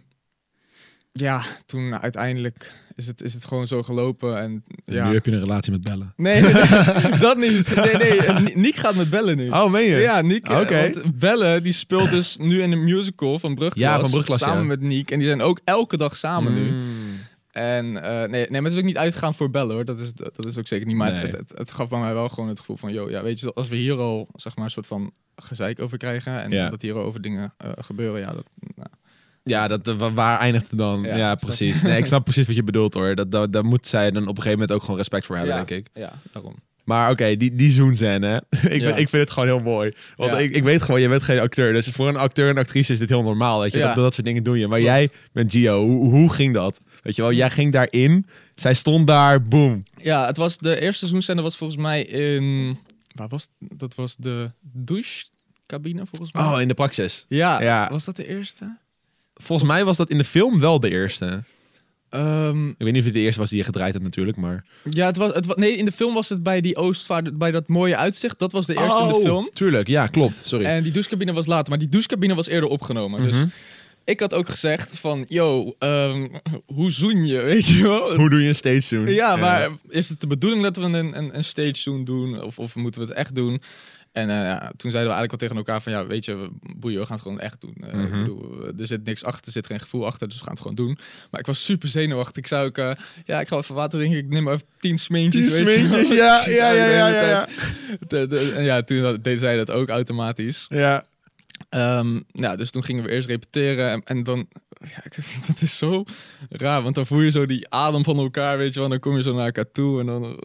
ja, 1.12 1.42
toen 1.66 1.98
uiteindelijk 1.98 2.72
is 2.96 3.06
het, 3.06 3.22
is 3.22 3.34
het 3.34 3.44
gewoon 3.44 3.66
zo 3.66 3.82
gelopen. 3.82 4.38
En 4.40 4.64
ja. 4.84 5.08
Nu 5.08 5.14
heb 5.14 5.24
je 5.26 5.32
een 5.32 5.38
relatie 5.40 5.72
met 5.72 5.80
bellen. 5.82 6.12
Nee, 6.16 6.40
nee, 6.42 6.52
nee, 6.52 7.18
dat 7.26 7.36
niet. 7.36 7.74
Nee, 7.74 7.94
nee, 7.96 8.56
Niek 8.56 8.76
gaat 8.76 8.94
met 8.94 9.10
bellen 9.10 9.36
nu. 9.36 9.48
Oh, 9.48 9.70
meen 9.70 9.90
je? 9.90 9.96
Ja, 9.96 10.20
Niek. 10.20 10.48
eh, 10.48 10.60
Oké. 10.60 10.92
Bellen, 11.14 11.62
die 11.62 11.72
speelt 11.72 12.10
dus 12.10 12.36
nu 12.36 12.62
in 12.62 12.72
een 12.72 12.84
musical 12.84 13.38
van 13.38 13.54
Brugklas. 13.54 13.88
Ja, 13.88 14.00
van 14.00 14.10
Brugklas, 14.10 14.38
Samen 14.40 14.60
ja. 14.60 14.66
met 14.66 14.80
Niek. 14.80 15.10
En 15.10 15.18
die 15.18 15.28
zijn 15.28 15.40
ook 15.42 15.60
elke 15.64 15.96
dag 15.96 16.16
samen 16.16 16.54
nu. 16.54 16.70
Mm. 16.70 16.80
En 17.50 18.02
eh, 18.02 18.18
nee, 18.18 18.28
nee, 18.28 18.50
maar 18.50 18.62
het 18.62 18.72
is 18.72 18.78
ook 18.78 18.84
niet 18.84 18.96
uitgegaan 18.98 19.34
voor 19.34 19.50
bellen 19.50 19.74
hoor. 19.74 19.84
Dat 19.84 20.00
is, 20.00 20.12
dat 20.14 20.46
is 20.46 20.58
ook 20.58 20.66
zeker 20.66 20.86
niet. 20.86 20.96
Maar 20.96 21.12
Nee. 21.12 21.20
het, 21.22 21.32
het, 21.32 21.52
het 21.56 21.70
gaf 21.70 21.88
bij 21.88 22.00
mij 22.00 22.14
wel 22.14 22.28
gewoon 22.28 22.48
het 22.48 22.58
gevoel 22.58 22.76
van, 22.76 22.92
joh, 22.92 23.10
ja, 23.10 23.22
weet 23.22 23.40
je, 23.40 23.52
als 23.52 23.68
we 23.68 23.76
hier 23.76 23.96
al 23.98 24.28
zeg 24.34 24.56
maar 24.56 24.64
een 24.64 24.70
soort 24.70 24.86
van 24.86 25.12
gezeik 25.36 25.80
over 25.80 25.98
krijgen 25.98 26.42
en 26.42 26.50
Ja. 26.50 26.70
dat 26.70 26.82
hier 26.82 26.94
al 26.94 27.02
over 27.02 27.20
dingen 27.20 27.54
eh, 27.56 27.70
gebeuren, 27.76 28.20
ja, 28.20 28.32
dat, 28.32 28.44
nou, 28.74 28.88
Ja, 29.44 29.68
dat, 29.68 29.88
eh, 29.88 29.96
wa- 29.96 30.12
waar 30.12 30.38
eindigt 30.40 30.68
het 30.70 30.78
dan? 30.78 31.02
Ja, 31.02 31.34
precies. 31.34 31.82
Nee, 31.82 31.98
ik 31.98 32.06
snap 32.06 32.24
precies 32.24 32.46
wat 32.46 32.56
je 32.56 32.62
bedoelt 32.62 32.94
hoor. 32.94 33.14
Dat, 33.14 33.30
dat, 33.30 33.52
daar 33.52 33.64
moet 33.64 33.86
zij 33.86 34.10
dan 34.10 34.22
op 34.22 34.28
een 34.28 34.34
gegeven 34.42 34.52
moment 34.58 34.72
ook 34.72 34.80
gewoon 34.82 34.96
respect 34.96 35.26
voor 35.26 35.36
hebben, 35.36 35.54
ja, 35.56 35.64
denk 35.64 35.86
ik. 35.86 35.90
Ja, 35.94 36.12
daarom. 36.32 36.54
Maar 36.84 37.10
oké, 37.10 37.36
die, 37.36 37.54
die 37.54 37.70
zoenscène, 37.70 38.42
ik, 38.68 38.80
Ja. 38.80 38.88
ik 38.88 39.08
vind 39.08 39.10
het 39.22 39.30
gewoon 39.30 39.48
heel 39.48 39.60
mooi. 39.60 39.92
Want 40.16 40.30
Ja. 40.30 40.38
ik, 40.38 40.54
ik 40.56 40.62
weet 40.62 40.82
gewoon, 40.82 41.00
je 41.00 41.08
bent 41.08 41.22
geen 41.22 41.38
acteur. 41.38 41.72
Dus 41.72 41.86
voor 41.86 42.08
een 42.08 42.16
acteur 42.16 42.48
en 42.48 42.56
actrice 42.58 42.92
is 42.92 42.98
dit 42.98 43.08
heel 43.08 43.22
normaal. 43.22 43.60
Weet 43.60 43.72
je, 43.72 43.78
Ja. 43.78 43.86
dat, 43.86 43.96
dat 43.96 44.14
soort 44.14 44.26
dingen 44.26 44.42
doe 44.42 44.58
je. 44.58 44.68
Maar 44.68 44.78
Klopt. 44.78 44.92
jij 44.94 45.08
bent 45.32 45.52
Gio. 45.52 45.86
Hoe, 45.86 46.10
hoe 46.10 46.32
ging 46.32 46.54
dat? 46.54 46.80
Weet 47.02 47.16
je 47.16 47.22
wel, 47.22 47.32
jij 47.32 47.50
ging 47.50 47.72
daarin. 47.72 48.26
Zij 48.54 48.74
stond 48.74 49.06
daar, 49.06 49.42
boom. 49.42 49.82
Ja, 49.96 50.26
het 50.26 50.36
was 50.36 50.58
de 50.58 50.80
eerste 50.80 50.98
seizoenscène 50.98 51.42
was 51.42 51.56
volgens 51.56 51.80
mij 51.82 52.02
in, 52.02 52.78
waar 53.14 53.28
was? 53.28 53.48
Dat 53.58 53.94
was 53.94 54.16
de 54.16 54.50
douchecabine 54.62 56.06
volgens 56.06 56.32
mij. 56.32 56.42
Oh, 56.44 56.60
in 56.60 56.68
de 56.68 56.74
praxis. 56.74 57.24
ja, 57.28 57.62
ja. 57.62 57.88
was 57.90 58.04
dat 58.04 58.16
de 58.16 58.26
eerste? 58.28 58.76
Volgens 59.42 59.68
mij 59.68 59.84
was 59.84 59.96
dat 59.96 60.10
in 60.10 60.18
de 60.18 60.24
film 60.24 60.60
wel 60.60 60.80
de 60.80 60.90
eerste. 60.90 61.42
Ehm, 62.08 62.68
Ik 62.68 62.74
weet 62.78 62.88
niet 62.92 62.98
of 62.98 63.04
het 63.04 63.14
de 63.14 63.20
eerste 63.20 63.40
was 63.40 63.48
die 63.48 63.58
je 63.58 63.64
gedraaid 63.64 63.92
hebt 63.92 64.04
natuurlijk, 64.04 64.36
maar... 64.36 64.64
ja, 64.90 65.06
het 65.06 65.16
was, 65.16 65.32
het 65.34 65.46
wa- 65.46 65.54
nee, 65.56 65.76
in 65.76 65.84
de 65.84 65.92
film 65.92 66.14
was 66.14 66.28
het 66.28 66.42
bij 66.42 66.60
die 66.60 66.76
Oostvaart, 66.76 67.38
bij 67.38 67.50
dat 67.50 67.68
mooie 67.68 67.96
uitzicht. 67.96 68.38
Dat 68.38 68.52
was 68.52 68.66
de 68.66 68.72
eerste 68.76 69.02
in 69.02 69.08
de 69.08 69.14
Oh, 69.14 69.20
film. 69.22 69.50
Tuurlijk, 69.52 69.88
ja, 69.88 70.06
klopt. 70.06 70.42
Sorry. 70.46 70.64
En 70.64 70.82
die 70.82 70.92
douchecabine 70.92 71.32
was 71.32 71.46
later, 71.46 71.68
maar 71.68 71.78
die 71.78 71.88
douchecabine 71.88 72.34
was 72.34 72.46
eerder 72.48 72.68
opgenomen. 72.68 73.22
Dus 73.22 73.36
Mhm. 73.36 73.46
ik 74.04 74.20
had 74.20 74.34
ook 74.34 74.48
gezegd 74.48 74.98
van, 74.98 75.24
yo, 75.28 75.74
ehm, 75.78 76.28
hoe 76.66 76.90
zoen 76.90 77.24
je, 77.24 77.40
weet 77.52 77.66
je 77.66 77.82
wel? 77.82 78.14
Hoe 78.16 78.30
doe 78.30 78.42
je 78.42 78.48
een 78.48 78.54
stage 78.54 78.80
zoen? 78.80 79.06
Ja, 79.08 79.36
maar 79.36 79.68
is 79.88 80.08
het 80.08 80.20
de 80.20 80.26
bedoeling 80.26 80.62
dat 80.62 80.76
we 80.76 80.82
een, 80.82 80.94
een, 81.18 81.36
een 81.36 81.44
stage 81.44 81.76
zoen 81.76 82.04
doen? 82.04 82.42
Of, 82.42 82.58
of 82.58 82.74
moeten 82.74 83.00
we 83.00 83.06
het 83.06 83.16
echt 83.16 83.34
doen? 83.34 83.62
En 84.12 84.30
eh, 84.30 84.36
ja, 84.36 84.58
toen 84.76 84.90
zeiden 84.90 85.12
we 85.12 85.18
eigenlijk 85.18 85.32
al 85.32 85.38
tegen 85.38 85.56
elkaar 85.56 85.82
van 85.82 85.92
ja, 85.92 86.06
weet 86.06 86.24
je, 86.24 86.34
we, 86.36 86.48
boeien, 86.76 86.98
we 87.00 87.06
gaan 87.06 87.14
het 87.14 87.22
gewoon 87.24 87.40
echt 87.40 87.60
doen. 87.60 87.74
Eh, 87.80 87.92
Mhm. 87.94 88.04
Ik 88.04 88.10
bedoel, 88.10 88.66
er 88.78 88.86
zit 88.86 89.04
niks 89.04 89.24
achter, 89.24 89.46
er 89.46 89.52
zit 89.52 89.66
geen 89.66 89.80
gevoel 89.80 90.06
achter, 90.06 90.28
dus 90.28 90.36
we 90.36 90.42
gaan 90.44 90.52
het 90.52 90.62
gewoon 90.62 90.76
doen. 90.76 90.98
Maar 91.30 91.40
ik 91.40 91.46
was 91.46 91.64
super 91.64 91.88
zenuwachtig. 91.88 92.36
Ik 92.36 92.46
zou 92.46 92.66
ook, 92.66 92.78
eh, 92.78 92.90
ja, 93.24 93.40
ik 93.40 93.48
ga 93.48 93.56
even 93.56 93.74
water 93.74 93.98
drinken, 93.98 94.18
ik 94.18 94.28
neem 94.28 94.42
maar 94.42 94.54
even 94.54 94.66
tien 94.80 94.98
smeentjes. 94.98 95.58
weet 95.62 95.80
je 95.82 95.88
wel. 95.88 95.98
ja, 96.16 96.46
ja, 96.60 96.70
ja, 96.70 96.84
ja, 96.84 97.08
ja, 97.08 97.28
ja. 97.28 97.44
tijd. 97.44 97.50
De- 98.10 98.26
de- 98.26 98.52
en 98.56 98.64
ja, 98.64 98.82
toen 98.82 99.02
deden 99.22 99.38
zij 99.38 99.56
dat 99.56 99.70
ook 99.70 99.88
automatisch. 99.88 100.66
Ja, 100.68 101.04
Ehm, 101.68 102.20
ja, 102.32 102.56
dus 102.56 102.70
toen 102.70 102.84
gingen 102.84 103.04
we 103.04 103.10
eerst 103.10 103.28
repeteren 103.28 103.90
en, 103.90 104.02
en 104.04 104.22
dan, 104.22 104.48
ja, 104.80 105.04
ik, 105.04 105.16
dat 105.46 105.60
is 105.62 105.78
zo 105.78 106.04
raar, 106.48 106.82
want 106.82 106.94
dan 106.94 107.06
voel 107.06 107.20
je 107.20 107.30
zo 107.30 107.46
die 107.46 107.68
adem 107.70 108.04
van 108.04 108.18
elkaar, 108.18 108.58
weet 108.58 108.74
je 108.74 108.80
wel, 108.80 108.88
dan 108.88 108.98
kom 108.98 109.16
je 109.16 109.22
zo 109.22 109.34
naar 109.34 109.44
elkaar 109.44 109.72
toe 109.72 110.00
en 110.00 110.06
dan... 110.06 110.38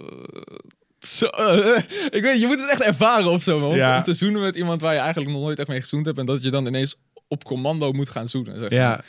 zo, 1.07 1.25
eh, 1.25 1.81
ik 2.09 2.21
weet, 2.21 2.41
je 2.41 2.47
moet 2.47 2.59
het 2.59 2.69
echt 2.69 2.81
ervaren 2.81 3.31
of 3.31 3.43
zo, 3.43 3.59
man. 3.59 3.75
Ja. 3.75 3.97
Om 3.97 4.03
te 4.03 4.13
zoenen 4.13 4.41
met 4.41 4.55
iemand 4.55 4.81
waar 4.81 4.93
je 4.93 4.99
eigenlijk 4.99 5.31
nog 5.31 5.41
nooit 5.41 5.59
echt 5.59 5.67
mee 5.67 5.81
gezoend 5.81 6.05
hebt 6.05 6.17
en 6.17 6.25
dat 6.25 6.43
je 6.43 6.49
dan 6.49 6.65
ineens 6.65 6.95
op 7.27 7.43
commando 7.43 7.91
moet 7.91 8.09
gaan 8.09 8.27
zoenen. 8.27 8.59
Zeg 8.59 8.69
maar. 8.69 8.79
ja. 8.79 9.03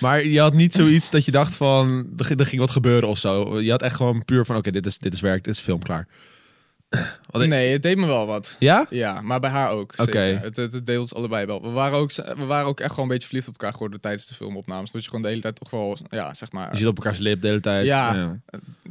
Maar 0.00 0.26
je 0.26 0.40
had 0.40 0.54
niet 0.54 0.74
zoiets 0.74 1.10
dat 1.10 1.24
je 1.24 1.30
dacht 1.30 1.56
van, 1.56 2.08
er 2.16 2.24
ging, 2.24 2.40
er 2.40 2.46
ging 2.46 2.60
wat 2.60 2.70
gebeuren 2.70 3.08
of 3.08 3.18
zo. 3.18 3.60
Je 3.60 3.70
had 3.70 3.82
echt 3.82 3.96
gewoon 3.96 4.24
puur 4.24 4.44
van, 4.46 4.56
oké, 4.56 4.70
dit, 4.70 4.86
is, 4.86 4.98
dit 4.98 5.12
is 5.12 5.20
werk, 5.20 5.44
dit 5.44 5.54
is 5.54 5.60
film, 5.60 5.82
klaar. 5.82 6.06
Ik- 6.88 7.46
Nee, 7.48 7.72
het 7.72 7.82
deed 7.82 7.96
me 7.96 8.06
wel 8.06 8.26
wat. 8.26 8.56
Ja? 8.58 8.86
Ja, 8.90 9.20
maar 9.20 9.40
bij 9.40 9.50
haar 9.50 9.70
ook. 9.70 9.92
Oké. 9.96 10.18
Het, 10.18 10.56
het, 10.56 10.72
het 10.72 10.86
deed 10.86 10.98
ons 10.98 11.14
allebei 11.14 11.46
wel. 11.46 11.62
We 11.62 11.68
waren, 11.70 11.98
ook, 11.98 12.12
we 12.12 12.44
waren 12.44 12.66
ook 12.66 12.80
echt 12.80 12.90
gewoon 12.90 13.04
een 13.04 13.10
beetje 13.10 13.26
verliefd 13.26 13.48
op 13.48 13.54
elkaar 13.54 13.72
geworden 13.72 14.00
tijdens 14.00 14.26
de 14.26 14.34
filmopnames. 14.34 14.90
Dat 14.90 15.02
je 15.02 15.08
gewoon 15.08 15.22
de 15.22 15.28
hele 15.28 15.40
tijd 15.40 15.54
toch 15.60 15.70
wel, 15.70 15.96
ja, 16.10 16.34
zeg 16.34 16.52
maar... 16.52 16.70
Je 16.72 16.76
zit 16.78 16.86
op 16.86 16.96
elkaars 16.96 17.18
lip 17.18 17.40
de 17.40 17.46
hele 17.48 17.60
tijd. 17.60 17.86
Ja. 17.86 18.36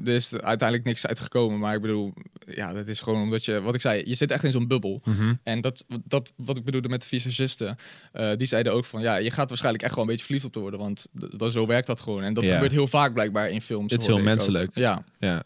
Er 0.05 0.11
is 0.13 0.33
uiteindelijk 0.33 0.87
niks 0.87 1.07
uitgekomen, 1.07 1.59
maar 1.59 1.75
ik 1.75 1.81
bedoel, 1.81 2.13
ja, 2.47 2.73
dat 2.73 2.87
is 2.87 2.99
gewoon 2.99 3.21
omdat 3.21 3.45
je, 3.45 3.61
wat 3.61 3.75
ik 3.75 3.81
zei, 3.81 4.03
je 4.05 4.15
zit 4.15 4.31
echt 4.31 4.43
in 4.43 4.51
zo'n 4.51 4.67
bubbel. 4.67 5.01
Mhm. 5.03 5.33
En 5.43 5.61
dat, 5.61 5.85
dat, 6.03 6.31
wat 6.35 6.57
ik 6.57 6.63
bedoelde 6.63 6.89
met 6.89 7.01
de 7.01 7.07
visagisten, 7.07 7.77
eh, 8.11 8.29
die 8.37 8.47
zeiden 8.47 8.73
ook 8.73 8.85
van, 8.85 9.01
ja, 9.01 9.15
je 9.15 9.31
gaat 9.31 9.47
waarschijnlijk 9.49 9.83
echt 9.83 9.93
gewoon 9.93 10.07
een 10.07 10.11
beetje 10.15 10.25
verliefd 10.27 10.47
op 10.47 10.53
te 10.53 10.59
worden, 10.59 10.79
want 10.79 11.07
dat, 11.11 11.51
zo 11.51 11.65
werkt 11.67 11.87
dat 11.87 12.01
gewoon. 12.01 12.23
En 12.23 12.33
dat 12.33 12.43
Ja. 12.47 12.53
gebeurt 12.53 12.71
heel 12.71 12.87
vaak 12.87 13.13
blijkbaar 13.13 13.49
in 13.49 13.61
films. 13.61 13.89
Dit 13.89 14.01
is 14.01 14.07
heel 14.07 14.19
menselijk. 14.19 14.67
ook. 14.69 14.75
Ja, 14.75 15.03
Ja. 15.19 15.43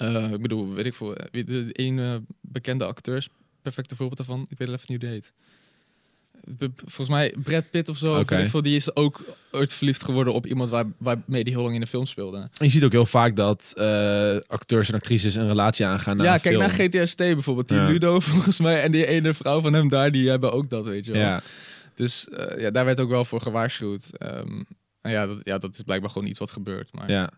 Eh, 0.00 0.32
ik 0.32 0.42
bedoel, 0.42 0.72
weet 0.72 0.86
ik 0.86 0.94
veel, 0.94 1.16
eh, 1.16 1.44
de 1.46 1.72
ene 1.72 2.22
bekende 2.40 2.84
acteur 2.84 3.16
is 3.16 3.28
perfecte 3.62 3.96
voorbeeld 3.96 4.16
daarvan. 4.16 4.46
Ik 4.48 4.58
weet 4.58 4.68
even 4.68 4.80
niet 4.80 4.88
hoe 4.88 4.98
die 4.98 5.08
heet. 5.08 5.32
Volgens 6.76 7.08
mij 7.08 7.34
Brad 7.42 7.70
Pitt 7.70 7.88
of 7.88 7.96
zo, 7.96 8.14
weet 8.24 8.30
ik 8.30 8.50
veel, 8.50 8.62
die 8.62 8.76
is 8.76 8.96
ook 8.96 9.24
ooit 9.50 9.72
verliefd 9.72 10.04
geworden 10.04 10.32
op 10.32 10.46
iemand 10.46 10.70
waar, 10.70 10.84
waarmee 10.98 11.44
die 11.44 11.52
heel 11.52 11.62
lang 11.62 11.74
in 11.74 11.80
de 11.80 11.86
film 11.86 12.06
speelde. 12.06 12.36
En 12.36 12.50
je 12.66 12.70
ziet 12.70 12.84
ook 12.84 12.92
heel 12.92 13.06
vaak 13.06 13.36
dat 13.36 13.72
acteurs 14.46 14.88
en 14.88 14.94
actrices 14.94 15.34
een 15.34 15.46
relatie 15.48 15.86
aangaan 15.86 16.16
naar 16.16 16.26
ja, 16.26 16.38
kijk 16.38 16.54
film. 16.54 16.60
naar 16.60 16.70
GTST 16.70 17.16
bijvoorbeeld. 17.16 17.68
Die 17.68 17.76
Ja. 17.76 17.86
Ludo 17.86 18.20
volgens 18.30 18.60
mij 18.60 18.82
en 18.82 18.92
die 18.92 19.06
ene 19.06 19.34
vrouw 19.34 19.60
van 19.60 19.72
hem 19.72 19.88
daar, 19.88 20.10
die 20.10 20.28
hebben 20.28 20.52
ook 20.52 20.70
dat, 20.70 20.86
weet 20.86 21.04
je 21.04 21.12
wel. 21.12 21.20
Ja. 21.20 21.42
Dus 21.94 22.28
ja, 22.58 22.70
daar 22.70 22.84
werd 22.84 23.00
ook 23.00 23.08
wel 23.10 23.24
voor 23.24 23.40
gewaarschuwd. 23.40 24.16
Ehm, 24.18 24.62
ja 25.02 25.26
dat, 25.26 25.38
ja, 25.42 25.58
dat 25.58 25.74
is 25.74 25.82
blijkbaar 25.82 26.10
gewoon 26.10 26.28
iets 26.28 26.38
wat 26.38 26.50
gebeurt. 26.50 26.88
Maar... 26.92 27.10
Ja, 27.10 27.30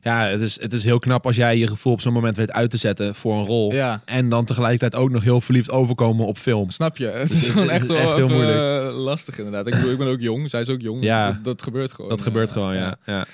ja 0.00 0.26
het, 0.26 0.40
is, 0.40 0.60
het 0.60 0.72
is 0.72 0.84
heel 0.84 0.98
knap 0.98 1.26
als 1.26 1.36
jij 1.36 1.56
je 1.56 1.66
gevoel 1.66 1.92
op 1.92 2.00
zo'n 2.00 2.12
moment 2.12 2.36
weet 2.36 2.52
uit 2.52 2.70
te 2.70 2.76
zetten 2.76 3.14
voor 3.14 3.34
een 3.38 3.46
rol. 3.46 3.72
Ja, 3.72 4.02
En 4.04 4.28
dan 4.28 4.44
tegelijkertijd 4.44 4.94
ook 5.02 5.10
nog 5.10 5.22
heel 5.22 5.40
verliefd 5.40 5.70
overkomen 5.70 6.26
op 6.26 6.38
film. 6.38 6.70
snap 6.70 6.96
je? 6.96 7.06
Het 7.06 7.30
is 7.30 7.48
gewoon 7.50 7.70
echt, 7.70 7.82
is 7.82 7.88
wel 7.90 7.98
echt 7.98 8.14
heel 8.14 8.28
moeilijk. 8.28 8.58
eh, 8.58 8.98
lastig 8.98 9.38
inderdaad. 9.38 9.66
Ik 9.66 9.74
bedoel, 9.74 9.90
ik 9.90 9.98
ben 9.98 10.08
ook 10.08 10.20
jong, 10.20 10.50
zij 10.50 10.60
is 10.60 10.68
ook 10.68 10.80
jong. 10.80 11.02
Ja. 11.02 11.32
Dat, 11.32 11.44
dat 11.44 11.62
gebeurt 11.62 11.92
gewoon. 11.92 12.10
Dat 12.10 12.22
gebeurt 12.22 12.48
eh, 12.48 12.54
gewoon, 12.54 12.74
ja. 12.74 12.96
ja. 13.06 13.26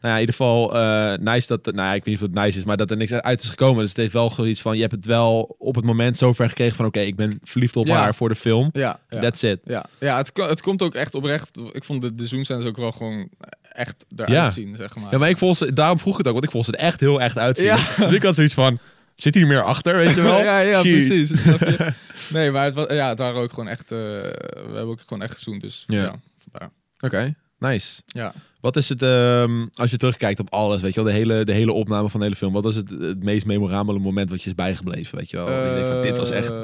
Nou 0.00 0.14
ja, 0.14 0.14
in 0.14 0.20
ieder 0.20 0.34
geval 0.34 0.76
eh, 0.76 1.18
nice 1.18 1.46
dat, 1.46 1.64
nou 1.64 1.76
ja, 1.88 1.94
ik 1.94 2.04
weet 2.04 2.14
niet 2.14 2.22
of 2.22 2.34
het 2.34 2.44
nice 2.44 2.58
is, 2.58 2.64
maar 2.64 2.76
dat 2.76 2.90
er 2.90 2.96
niks 2.96 3.12
uit 3.12 3.42
is 3.42 3.48
gekomen. 3.48 3.80
Dus 3.80 3.88
het 3.88 3.96
heeft 3.98 4.12
wel 4.12 4.30
zoiets 4.30 4.60
van, 4.60 4.74
je 4.74 4.80
hebt 4.80 4.94
het 4.94 5.06
wel 5.06 5.54
op 5.58 5.74
het 5.74 5.84
moment 5.84 6.16
zover 6.16 6.48
gekregen 6.48 6.76
van, 6.76 6.86
oké, 6.86 7.00
ik 7.00 7.16
ben 7.16 7.38
verliefd 7.42 7.76
op 7.76 7.86
Ja. 7.86 7.96
haar 7.96 8.14
voor 8.14 8.28
de 8.28 8.34
film. 8.34 8.68
Ja, 8.72 9.00
ja. 9.08 9.20
That's 9.20 9.42
it. 9.42 9.60
ja. 9.64 9.86
ja 10.00 10.16
het, 10.16 10.30
het 10.34 10.62
komt 10.62 10.82
ook 10.82 10.94
echt 10.94 11.14
oprecht. 11.14 11.58
Ik 11.72 11.84
vond 11.84 12.02
de, 12.02 12.14
de 12.14 12.26
zoenscènes 12.26 12.64
ook 12.64 12.76
wel 12.76 12.92
gewoon 12.92 13.28
echt 13.72 14.04
eruit 14.14 14.30
Ja. 14.30 14.48
zien, 14.48 14.76
zeg 14.76 14.96
maar. 14.96 15.10
Ja, 15.12 15.18
maar 15.18 15.28
ik 15.28 15.38
vond 15.38 15.56
ze, 15.56 15.72
daarom 15.72 15.98
vroeg 15.98 16.12
ik 16.12 16.18
het 16.18 16.26
ook, 16.26 16.32
want 16.32 16.44
ik 16.44 16.50
vond 16.50 16.64
ze 16.64 16.72
er 16.72 16.78
echt 16.78 17.00
heel 17.00 17.20
echt 17.20 17.38
uitzien. 17.38 17.76
Dus 17.98 18.12
ik 18.12 18.22
had 18.22 18.34
zoiets 18.34 18.54
van, 18.54 18.78
zit 19.14 19.34
hier 19.34 19.46
meer 19.46 19.62
achter, 19.62 19.96
weet 19.96 20.14
je 20.14 20.22
wel? 20.22 20.38
ja, 20.64 20.80
precies. 20.80 21.42
Snap 21.42 21.60
je? 21.60 21.92
Nee, 22.28 22.50
maar 22.50 22.64
het, 22.64 22.74
was, 22.74 22.86
ja, 22.88 23.08
het 23.08 23.18
waren 23.18 23.40
ook 23.42 23.50
gewoon 23.50 23.68
echt... 23.68 23.92
eh, 23.92 23.98
we 23.98 24.62
hebben 24.64 24.86
ook 24.86 25.00
gewoon 25.00 25.22
echt 25.22 25.32
gezoend, 25.34 25.60
dus 25.60 25.84
Ja. 25.86 26.14
Oké, 27.00 27.34
nice. 27.58 28.02
Ja. 28.06 28.32
Wat 28.60 28.76
is 28.76 28.88
het, 28.88 29.02
ehm, 29.02 29.66
als 29.74 29.90
je 29.90 29.96
terugkijkt 29.96 30.40
op 30.40 30.52
alles, 30.52 30.82
weet 30.82 30.94
je 30.94 31.02
wel, 31.02 31.12
de 31.12 31.16
hele, 31.18 31.44
de 31.44 31.52
hele 31.52 31.72
opname 31.72 32.08
van 32.10 32.20
de 32.20 32.26
hele 32.26 32.38
film, 32.38 32.52
wat 32.52 32.66
is 32.66 32.76
het, 32.76 32.90
het 32.90 33.22
meest 33.22 33.46
memorabele 33.46 33.98
moment 33.98 34.30
wat 34.30 34.42
je 34.42 34.48
is 34.48 34.54
bijgebleven, 34.54 35.18
weet 35.18 35.30
je 35.30 35.36
wel? 35.36 35.50
Je 35.50 35.74
denkt 35.74 35.88
van, 35.88 36.02
dit 36.02 36.16
was 36.16 36.30
echt... 36.30 36.50
Eh, 36.50 36.62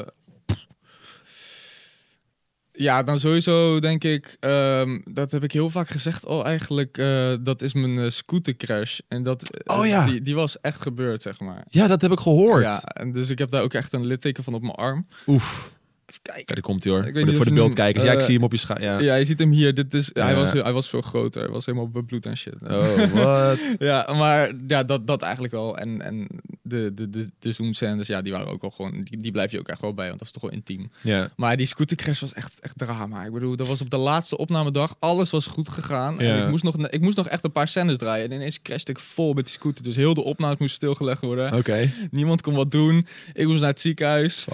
Ja, 2.72 3.02
dan 3.02 3.18
sowieso 3.18 3.80
denk 3.80 4.04
ik, 4.04 4.36
ehm, 4.40 5.00
dat 5.04 5.30
heb 5.30 5.42
ik 5.44 5.52
heel 5.52 5.70
vaak 5.70 5.88
gezegd 5.88 6.26
al 6.26 6.44
eigenlijk, 6.44 6.98
eh, 6.98 7.32
dat 7.40 7.62
is 7.62 7.72
mijn 7.72 7.98
eh, 7.98 8.10
scootercrash. 8.10 8.98
En 9.08 9.22
dat, 9.22 9.62
Oh 9.66 9.86
ja. 9.86 10.06
die, 10.06 10.22
die 10.22 10.34
was 10.34 10.60
echt 10.60 10.82
gebeurd, 10.82 11.22
zeg 11.22 11.40
maar. 11.40 11.64
Ja, 11.68 11.86
dat 11.86 12.02
heb 12.02 12.12
ik 12.12 12.20
gehoord. 12.20 12.62
Ja, 12.62 12.82
en 12.82 13.12
dus 13.12 13.30
ik 13.30 13.38
heb 13.38 13.50
daar 13.50 13.62
ook 13.62 13.74
echt 13.74 13.92
een 13.92 14.06
litteken 14.06 14.44
van 14.44 14.54
op 14.54 14.62
mijn 14.62 14.74
arm. 14.74 15.06
Oef. 15.26 15.72
Even 16.12 16.22
kijken. 16.22 16.44
Kijk, 16.44 16.54
daar 16.54 16.70
komt 16.70 16.84
hij 16.84 16.92
hoor. 16.92 17.06
Ik 17.06 17.16
Voor 17.16 17.26
de, 17.26 17.34
voor 17.34 17.44
de 17.44 17.52
beeldkijkers. 17.52 18.04
ja, 18.04 18.12
ik 18.12 18.18
eh, 18.18 18.24
zie 18.24 18.34
hem 18.34 18.44
op 18.44 18.52
je 18.52 18.58
schaar. 18.58 18.82
Ja. 18.82 18.98
Ja, 18.98 19.14
je 19.14 19.24
ziet 19.24 19.38
hem 19.38 19.50
hier. 19.50 19.74
Dit 19.74 19.94
is, 19.94 20.10
hij, 20.12 20.34
was, 20.34 20.52
hij 20.52 20.72
was 20.72 20.88
veel 20.88 21.00
groter. 21.00 21.42
Hij 21.42 21.50
was 21.50 21.66
helemaal 21.66 21.88
bebloed 21.88 22.26
en 22.26 22.36
shit. 22.36 22.54
Oh, 22.62 23.12
wat? 23.24 23.76
Ja, 23.78 24.12
maar 24.12 24.52
ja, 24.66 24.82
dat, 24.82 25.06
dat 25.06 25.22
eigenlijk 25.22 25.52
wel. 25.52 25.76
En, 25.76 26.02
en 26.02 26.26
de, 26.72 26.90
de, 26.94 27.10
de, 27.10 27.30
de 27.38 27.52
zoomscènes, 27.52 28.06
ja, 28.06 28.22
die 28.22 28.32
waren 28.32 28.46
ook 28.46 28.60
wel 28.60 28.70
gewoon... 28.70 29.04
Die, 29.04 29.18
die 29.20 29.32
blijf 29.32 29.50
je 29.50 29.58
ook 29.58 29.68
echt 29.68 29.80
wel 29.80 29.94
bij, 29.94 30.06
want 30.06 30.18
dat 30.18 30.26
is 30.26 30.32
toch 30.32 30.42
wel 30.42 30.50
intiem. 30.50 30.90
ja. 31.02 31.30
Maar 31.36 31.56
die 31.56 31.66
scootercrash 31.66 32.20
was 32.20 32.32
echt, 32.32 32.60
echt 32.60 32.78
drama. 32.78 33.24
Ik 33.24 33.32
bedoel, 33.32 33.56
dat 33.56 33.66
was 33.66 33.80
op 33.80 33.90
de 33.90 33.96
laatste 33.96 34.36
opnamedag. 34.36 34.96
Alles 34.98 35.30
was 35.30 35.46
goed 35.46 35.68
gegaan. 35.68 36.14
Ja. 36.18 36.20
En 36.34 36.42
ik 36.44 36.50
moest, 36.50 36.64
nog, 36.64 36.76
ik 36.88 37.00
moest 37.00 37.16
nog 37.16 37.28
echt 37.28 37.44
een 37.44 37.52
paar 37.52 37.68
scènes 37.68 37.96
draaien. 37.98 38.24
En 38.30 38.32
ineens 38.36 38.62
crashte 38.62 38.90
ik 38.90 38.98
vol 38.98 39.32
met 39.32 39.44
die 39.44 39.54
scooter. 39.54 39.84
Dus 39.84 39.96
heel 39.96 40.14
de 40.14 40.22
opnames 40.24 40.58
moest 40.58 40.74
stilgelegd 40.74 41.20
worden. 41.20 41.52
Oké. 41.54 41.90
Niemand 42.10 42.40
kon 42.42 42.54
wat 42.54 42.70
doen. 42.70 43.06
Ik 43.32 43.46
moest 43.46 43.60
naar 43.60 43.70
het 43.70 43.80
ziekenhuis. 43.80 44.46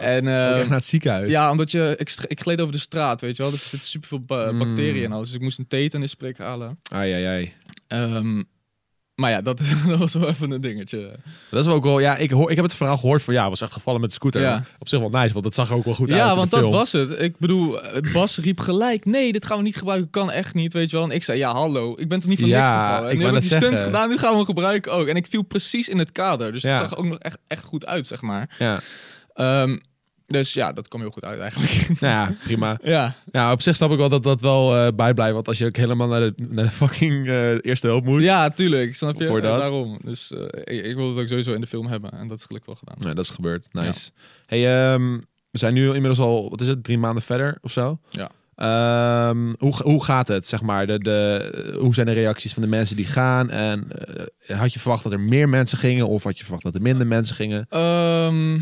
En, 0.00 0.26
eh, 0.28 0.58
echt 0.58 0.68
naar 0.68 0.78
het 0.78 0.84
ziekenhuis. 0.88 1.30
ja, 1.30 1.50
omdat 1.50 1.70
je... 1.70 1.94
Ik, 1.98 2.16
ik 2.26 2.40
gleed 2.40 2.60
over 2.60 2.72
de 2.72 2.78
straat, 2.78 3.20
weet 3.20 3.36
je 3.36 3.42
wel. 3.42 3.52
Er 3.52 3.58
zitten 3.58 3.88
superveel 3.88 4.20
ba- 4.20 4.50
Mm. 4.52 4.58
bacteriën 4.58 5.04
en 5.04 5.12
alles. 5.12 5.26
Dus 5.26 5.36
ik 5.36 5.42
moest 5.42 5.58
een 5.58 5.66
tetanusprik 5.68 6.38
halen. 6.38 6.78
Ai, 6.92 7.12
ai, 7.12 7.24
ai. 7.24 7.52
Ehm, 7.86 8.42
maar 9.18 9.30
ja, 9.30 9.40
dat, 9.42 9.60
dat 9.88 9.98
was 9.98 10.14
wel 10.14 10.28
even 10.28 10.50
een 10.50 10.60
dingetje. 10.60 11.10
Dat 11.50 11.60
is 11.60 11.66
wel 11.66 11.74
ook 11.74 11.84
wel, 11.84 11.98
ja, 11.98 12.16
ik, 12.16 12.30
hoor, 12.30 12.50
ik 12.50 12.56
heb 12.56 12.64
het 12.64 12.74
verhaal 12.74 12.96
gehoord 12.96 13.22
van, 13.22 13.34
ja, 13.34 13.48
was 13.48 13.60
echt 13.60 13.72
gevallen 13.72 14.00
met 14.00 14.08
de 14.10 14.14
scooter. 14.16 14.40
Ja. 14.40 14.64
Op 14.78 14.88
zich 14.88 14.98
wel 14.98 15.08
nice, 15.08 15.32
want 15.32 15.44
dat 15.44 15.54
zag 15.54 15.70
er 15.70 15.74
ook 15.76 15.84
wel 15.84 15.94
goed 15.94 16.10
uit. 16.10 16.18
Ja, 16.18 16.36
want 16.36 16.50
dat 16.50 16.60
film. 16.60 16.72
was 16.72 16.92
het. 16.92 17.20
Ik 17.22 17.38
bedoel, 17.38 17.78
Bas 18.12 18.38
riep 18.38 18.60
gelijk: 18.60 19.04
nee, 19.04 19.32
dit 19.32 19.44
gaan 19.44 19.56
we 19.56 19.62
niet 19.62 19.76
gebruiken, 19.76 20.10
kan 20.10 20.30
echt 20.30 20.54
niet, 20.54 20.72
weet 20.72 20.90
je 20.90 20.96
wel. 20.96 21.04
En 21.04 21.10
ik 21.10 21.24
zei: 21.24 21.38
ja, 21.38 21.52
hallo, 21.52 21.94
ik 21.96 22.08
ben 22.08 22.20
toch 22.20 22.28
niet 22.28 22.40
van 22.40 22.48
Ja, 22.48 22.56
niks 22.56 22.68
gevallen. 22.68 23.04
En 23.08 23.12
ik 23.12 23.18
nu 23.18 23.24
heb 23.24 23.34
ik 23.34 23.40
die 23.40 23.54
stunt 23.54 23.80
gedaan, 23.80 24.08
nu 24.08 24.16
gaan 24.18 24.30
we 24.30 24.36
hem 24.36 24.44
gebruiken 24.46 24.92
ook. 24.92 25.06
En 25.06 25.16
ik 25.16 25.26
viel 25.26 25.42
precies 25.42 25.88
in 25.88 25.98
het 25.98 26.12
kader, 26.12 26.52
dus 26.52 26.62
Ja. 26.62 26.68
het 26.68 26.78
zag 26.78 26.90
er 26.90 26.96
ook 26.98 27.04
nog 27.04 27.18
echt, 27.18 27.38
echt 27.46 27.64
goed 27.64 27.86
uit, 27.86 28.06
zeg 28.06 28.20
maar. 28.22 28.54
Ja, 28.58 28.80
Ehm, 29.34 29.76
dus 30.28 30.52
ja, 30.52 30.72
dat 30.72 30.88
kwam 30.88 31.00
heel 31.00 31.10
goed 31.10 31.24
uit 31.24 31.40
eigenlijk. 31.40 31.88
nou 32.00 32.12
ja, 32.14 32.36
prima. 32.44 32.78
ja, 32.82 33.14
Ja, 33.32 33.52
op 33.52 33.62
zich 33.62 33.76
snap 33.76 33.90
ik 33.90 33.96
wel 33.96 34.08
dat 34.08 34.22
dat 34.22 34.40
wel 34.40 34.76
eh 34.76 34.92
bijblijft. 34.94 35.34
Want 35.34 35.48
als 35.48 35.58
je 35.58 35.66
ook 35.66 35.76
helemaal 35.76 36.08
naar 36.08 36.20
de, 36.20 36.34
naar 36.48 36.64
de 36.64 36.70
fucking 36.70 37.26
eh, 37.26 37.64
eerste 37.64 37.86
hulp 37.86 38.04
moet. 38.04 38.22
ja, 38.22 38.50
tuurlijk, 38.50 38.96
snap 38.96 39.20
je? 39.20 39.26
Voor 39.26 39.40
dat. 39.40 39.58
Daarom. 39.58 39.98
Dus 40.04 40.32
eh, 40.32 40.76
ik, 40.76 40.84
ik 40.84 40.96
wil 40.96 41.08
het 41.08 41.18
ook 41.18 41.28
sowieso 41.28 41.54
in 41.54 41.60
de 41.60 41.66
film 41.66 41.86
hebben 41.86 42.12
en 42.12 42.28
dat 42.28 42.38
is 42.38 42.44
gelukkig 42.44 42.66
wel 42.66 42.78
gedaan. 42.84 43.06
Nee, 43.06 43.14
dat 43.14 43.24
is 43.24 43.30
gebeurd. 43.30 43.68
Nice. 43.72 44.10
Hey, 44.46 44.92
ehm, 44.92 45.18
we 45.50 45.58
zijn 45.58 45.74
nu 45.74 45.86
inmiddels 45.86 46.18
al, 46.18 46.50
wat 46.50 46.60
is 46.60 46.68
het, 46.68 46.84
drie 46.84 46.98
maanden 46.98 47.22
verder 47.22 47.58
of 47.60 47.72
zo? 47.72 47.98
Ja. 48.10 48.30
Ehm, 48.54 49.52
hoe, 49.58 49.82
hoe 49.82 50.04
gaat 50.04 50.28
het, 50.28 50.46
zeg 50.46 50.62
maar? 50.62 50.86
De, 50.86 50.98
de, 50.98 51.76
hoe 51.80 51.94
zijn 51.94 52.06
de 52.06 52.12
reacties 52.12 52.52
van 52.52 52.62
de 52.62 52.68
mensen 52.68 52.96
die 52.96 53.06
gaan? 53.06 53.50
En 53.50 53.88
had 54.46 54.72
je 54.72 54.78
verwacht 54.78 55.02
dat 55.02 55.12
er 55.12 55.20
meer 55.20 55.48
mensen 55.48 55.78
gingen? 55.78 56.08
Of 56.08 56.22
had 56.22 56.38
je 56.38 56.42
verwacht 56.42 56.64
dat 56.64 56.74
er 56.74 56.82
minder 56.82 57.06
mensen 57.06 57.36
gingen? 57.36 57.66
Ehm, 57.68 58.58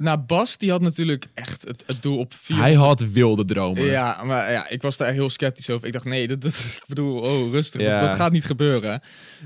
nou, 0.00 0.18
Bas, 0.18 0.56
die 0.58 0.70
had 0.70 0.80
natuurlijk 0.80 1.26
echt 1.34 1.64
het, 1.68 1.82
het 1.86 2.02
doel 2.02 2.18
op 2.18 2.34
vier 2.34 2.56
Hij 2.56 2.74
had 2.74 3.00
wilde 3.00 3.44
dromen. 3.44 3.84
Ja, 3.84 4.22
maar 4.24 4.52
ja, 4.52 4.68
ik 4.68 4.82
was 4.82 4.96
daar 4.96 5.12
heel 5.12 5.30
sceptisch 5.30 5.70
over. 5.70 5.86
Ik 5.86 5.92
dacht, 5.92 6.04
nee, 6.04 6.26
dat, 6.28 6.40
dat, 6.40 6.52
ik 6.80 6.84
bedoel, 6.86 7.20
oh, 7.20 7.52
rustig, 7.52 7.80
Ja. 7.80 8.00
dat, 8.00 8.08
dat 8.08 8.18
gaat 8.18 8.32
niet 8.32 8.44
gebeuren. 8.44 9.00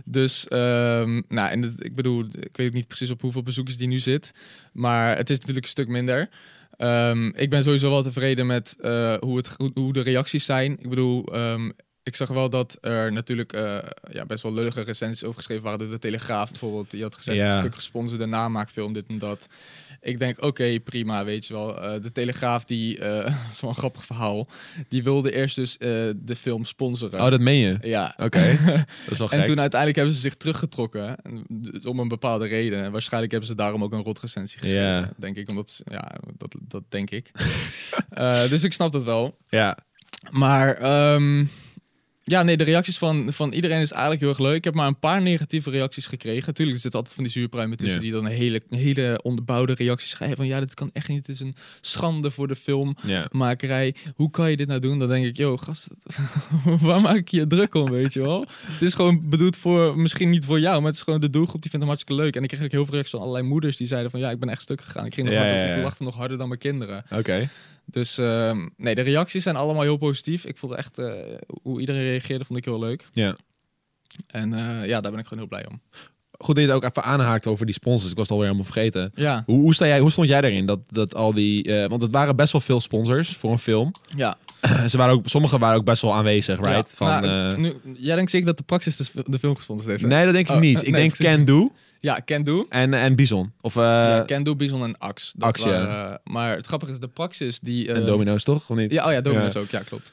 Dus, 0.05 0.49
ehm, 0.49 1.21
nou, 1.29 1.51
en 1.51 1.63
het- 1.63 1.85
ik 1.85 1.95
bedoel, 1.95 2.25
ik 2.41 2.57
weet 2.57 2.73
niet 2.73 2.87
precies 2.87 3.11
op 3.11 3.21
hoeveel 3.21 3.43
bezoekers 3.43 3.77
die 3.77 3.89
nu 3.89 3.99
zit, 3.99 4.31
maar 4.73 5.17
het 5.17 5.31
is 5.31 5.39
natuurlijk 5.39 5.65
een 5.65 5.71
stuk 5.73 5.89
minder. 5.89 6.29
Ehm, 6.77 7.27
ik 7.27 7.51
ben 7.51 7.63
sowieso 7.63 7.91
wel 7.91 8.03
tevreden 8.03 8.47
met 8.47 8.77
eh, 8.81 9.15
hoe, 9.21 9.37
het, 9.37 9.49
hoe, 9.57 9.71
hoe 9.75 9.93
de 9.93 10.01
reacties 10.03 10.45
zijn. 10.45 10.73
Ik 10.81 10.89
bedoel, 10.89 11.25
ehm, 11.25 11.71
ik 12.05 12.17
zag 12.17 12.29
wel 12.29 12.51
dat 12.51 12.79
er 12.81 13.13
natuurlijk 13.13 13.53
eh, 13.53 13.79
ja, 14.13 14.25
best 14.27 14.43
wel 14.43 14.53
lullige 14.55 14.81
recensies 14.83 15.25
over 15.25 15.37
geschreven 15.37 15.63
waren 15.65 15.79
door 15.79 15.91
de 15.91 15.99
Telegraaf 15.99 16.51
bijvoorbeeld. 16.51 16.91
Die 16.91 17.03
had 17.03 17.15
gezegd, 17.15 17.37
Ja. 17.37 17.55
een 17.55 17.61
stuk 17.63 17.75
gesponsorde 17.75 18.27
namaakfilm, 18.27 18.93
dit 18.93 19.05
en 19.09 19.19
dat. 19.19 19.49
Ik 20.01 20.19
denk, 20.19 20.43
oké, 20.43 20.81
prima, 20.81 21.25
weet 21.25 21.47
je 21.47 21.53
wel. 21.55 21.83
Eh, 21.83 22.03
de 22.03 22.13
Telegraaf, 22.13 22.65
die, 22.65 22.99
eh, 22.99 23.35
is 23.53 23.61
wel 23.61 23.71
een 23.71 23.77
grappig 23.77 24.05
verhaal, 24.05 24.49
die 24.89 25.03
wilde 25.03 25.33
eerst 25.33 25.57
dus 25.57 25.79
eh, 25.79 25.89
de 26.17 26.37
film 26.37 26.65
sponsoren. 26.65 27.21
Oh, 27.21 27.31
dat 27.31 27.41
meen 27.41 27.59
je? 27.59 27.79
Ja. 27.83 28.15
Oké, 28.17 28.59
dat 29.05 29.11
is 29.11 29.19
wel 29.19 29.29
gek. 29.29 29.39
En 29.39 29.45
toen 29.45 29.61
uiteindelijk 29.61 29.97
hebben 29.97 30.15
ze 30.15 30.21
zich 30.21 30.35
teruggetrokken. 30.35 31.17
En 31.23 31.45
d- 31.63 31.87
Om 31.87 31.99
een 31.99 32.09
bepaalde 32.09 32.47
reden. 32.47 32.83
En 32.85 32.93
waarschijnlijk 32.93 33.33
hebben 33.33 33.51
ze 33.51 33.57
daarom 33.57 33.83
ook 33.85 33.93
een 33.93 34.03
rot 34.05 34.21
recensie 34.21 34.59
geschreven. 34.61 35.13
Denk 35.19 35.37
ik. 35.37 35.49
Omdat, 35.49 35.83
ja, 35.85 36.15
dat, 36.37 36.55
dat 36.61 36.83
denk 36.89 37.11
ik. 37.11 37.31
Eh, 38.09 38.49
dus 38.49 38.63
ik 38.65 38.73
snap 38.73 38.93
dat 38.93 39.05
wel. 39.05 39.39
Ja, 39.49 39.79
Maar 40.31 40.75
ehm, 40.75 41.45
ja, 42.27 42.43
nee, 42.43 42.57
de 42.57 42.65
reacties 42.65 42.99
van, 42.99 43.33
van 43.33 43.53
iedereen 43.53 43.81
is 43.81 43.91
eigenlijk 43.91 44.21
heel 44.21 44.31
erg 44.31 44.39
leuk. 44.39 44.57
Ik 44.57 44.65
heb 44.65 44.75
maar 44.75 44.87
een 44.87 44.99
paar 44.99 45.23
negatieve 45.23 45.71
reacties 45.71 46.07
gekregen. 46.07 46.43
Natuurlijk, 46.47 46.77
er 46.77 46.83
zitten 46.83 46.99
altijd 47.01 47.15
van 47.17 47.25
die 47.25 47.33
zuurpruimen 47.33 47.77
tussen 47.79 48.01
die 48.01 48.13
dan 48.13 48.25
een 48.25 48.31
hele, 48.33 48.63
hele 48.69 49.21
onderbouwde 49.23 49.75
reacties 49.75 50.11
schrijven. 50.11 50.37
Van 50.37 50.47
ja, 50.47 50.61
dit 50.61 50.75
kan 50.75 50.91
echt 50.93 51.09
niet. 51.09 51.27
Het 51.27 51.29
is 51.29 51.41
een 51.41 51.55
schande 51.81 52.31
voor 52.31 52.49
de 52.49 52.57
filmmakerij. 52.57 53.87
ja. 53.87 54.11
Hoe 54.15 54.31
kan 54.31 54.51
je 54.51 54.57
dit 54.57 54.67
nou 54.69 54.81
doen? 54.81 54.99
Dan 54.99 55.09
denk 55.09 55.25
ik, 55.25 55.37
joh, 55.37 55.59
gast, 55.63 55.89
waar 56.81 57.01
maak 57.01 57.17
ik 57.17 57.29
je 57.29 57.47
druk 57.47 57.75
om, 57.75 57.91
weet 57.91 58.13
je 58.13 58.21
wel? 58.21 58.47
Het 58.67 58.83
is 58.83 58.95
gewoon 58.95 59.29
bedoeld 59.29 59.57
voor, 59.57 59.99
misschien 59.99 60.31
niet 60.31 60.45
voor 60.45 60.61
jou, 60.61 60.77
maar 60.77 60.87
het 60.87 60.97
is 60.97 61.03
gewoon 61.03 61.21
de 61.21 61.31
doelgroep 61.31 61.61
die 61.63 61.71
vindt 61.71 61.87
hem 61.87 61.95
hartstikke 61.95 62.23
leuk. 62.23 62.37
En 62.37 62.43
ik 62.43 62.49
kreeg 62.49 62.63
ook 62.63 62.71
heel 62.71 62.85
veel 62.85 62.93
reacties 62.93 63.13
van 63.15 63.21
allerlei 63.21 63.47
moeders 63.49 63.77
die 63.77 63.87
zeiden 63.87 64.11
van 64.11 64.21
ja, 64.21 64.31
ik 64.31 64.39
ben 64.39 64.49
echt 64.49 64.63
stuk 64.63 64.81
gegaan. 64.81 65.07
Ik 65.07 65.15
ging 65.15 65.27
nog 65.27 65.35
Ja, 65.37 65.43
harder, 65.43 65.61
ja, 65.61 65.69
ja. 65.71 65.77
ik 65.77 65.83
lachte 65.83 66.03
nog 66.03 66.15
harder 66.15 66.39
dan 66.39 66.49
mijn 66.49 66.61
kinderen. 66.61 67.05
Oké. 67.11 67.49
Dus 67.95 68.19
ehm, 68.19 68.69
nee, 68.77 68.95
de 68.95 69.01
reacties 69.01 69.43
zijn 69.43 69.57
allemaal 69.57 69.83
heel 69.83 69.97
positief. 69.97 70.45
Ik 70.45 70.57
vond 70.57 70.73
echt, 70.73 70.99
eh, 70.99 71.13
hoe 71.63 71.81
iedereen 71.81 72.03
reageerde, 72.03 72.45
vond 72.45 72.59
ik 72.59 72.65
heel 72.65 72.79
leuk. 72.79 73.07
Ja. 73.13 73.37
En 74.27 74.55
eh, 74.55 74.89
ja, 74.89 75.01
daar 75.01 75.11
ben 75.11 75.21
ik 75.21 75.27
gewoon 75.27 75.39
heel 75.39 75.59
blij 75.59 75.67
om. 75.71 75.81
Goed 76.39 76.55
dat 76.55 76.65
je 76.65 76.71
het 76.71 76.83
ook 76.83 76.91
even 76.91 77.05
aanhaakt 77.05 77.47
over 77.47 77.67
die 77.67 77.75
sponsors. 77.75 78.11
Ik 78.11 78.17
was 78.17 78.29
het 78.29 78.33
alweer 78.37 78.51
helemaal 78.51 78.73
vergeten. 78.73 79.13
Ja, 79.15 79.43
Hoe, 79.47 79.61
hoe, 79.61 79.75
sta 79.75 79.87
jij, 79.87 79.99
hoe 79.99 80.11
stond 80.11 80.29
jij 80.29 80.41
daarin? 80.41 80.67
Dat, 80.67 80.81
dat 80.89 81.15
al 81.15 81.33
die, 81.35 81.63
eh, 81.83 81.89
want 81.89 82.03
het 82.03 82.11
waren 82.11 82.37
best 82.37 82.53
wel 82.53 82.61
veel 82.61 82.81
sponsors 82.81 83.37
voor 83.37 83.51
een 83.51 83.59
film. 83.59 83.93
ja. 84.17 84.37
Ze 84.89 84.97
waren 84.97 85.15
ook, 85.15 85.29
sommige 85.29 85.59
waren 85.59 85.77
ook 85.79 85.85
best 85.85 86.03
wel 86.03 86.15
aanwezig, 86.15 86.61
right? 86.61 86.95
Ja, 86.99 87.21
Van, 87.21 87.31
eh, 87.31 87.57
nu, 87.57 87.75
jij 87.95 88.17
denkt 88.17 88.31
zeker 88.31 88.47
dat 88.47 88.57
de 88.59 88.63
Praxis 88.65 88.97
de, 88.97 89.25
de 89.25 89.39
film 89.39 89.57
gesponsord 89.57 89.89
heeft? 89.89 90.03
hè? 90.03 90.09
nee, 90.09 90.25
dat 90.25 90.35
denk 90.35 90.49
ik 90.49 90.55
Oh, 90.55 90.61
niet. 90.61 90.77
Ik 90.83 90.91
nee, 90.91 91.01
denk 91.01 91.15
precies. 91.17 91.35
Can 91.35 91.45
Do 91.45 91.73
Ja, 92.05 92.21
Can 92.25 92.43
Do. 92.43 92.67
en, 92.69 92.95
en 92.95 93.15
Bison. 93.15 93.53
Of, 93.61 93.77
eh, 93.77 93.83
ja, 93.83 94.25
Can 94.25 94.43
Do, 94.43 94.57
Bison 94.57 94.83
en 94.83 94.99
Axe. 94.99 95.33
Dat 95.39 95.63
ja. 95.63 95.69
waren, 95.69 96.21
maar 96.25 96.57
het 96.57 96.67
grappige 96.67 96.93
is, 96.93 96.99
de 96.99 97.09
Praxis 97.09 97.61
die... 97.61 97.89
en 97.89 97.97
eh, 98.01 98.07
Domino's, 98.07 98.45
toch? 98.45 98.71
Of 98.71 98.77
niet? 98.77 98.93
Ja, 98.93 99.07
oh 99.07 99.13
ja, 99.13 99.21
Domino's 99.21 99.53
Ja. 99.53 99.61
ook. 99.61 99.69
Ja, 99.69 99.81
klopt. 99.81 100.13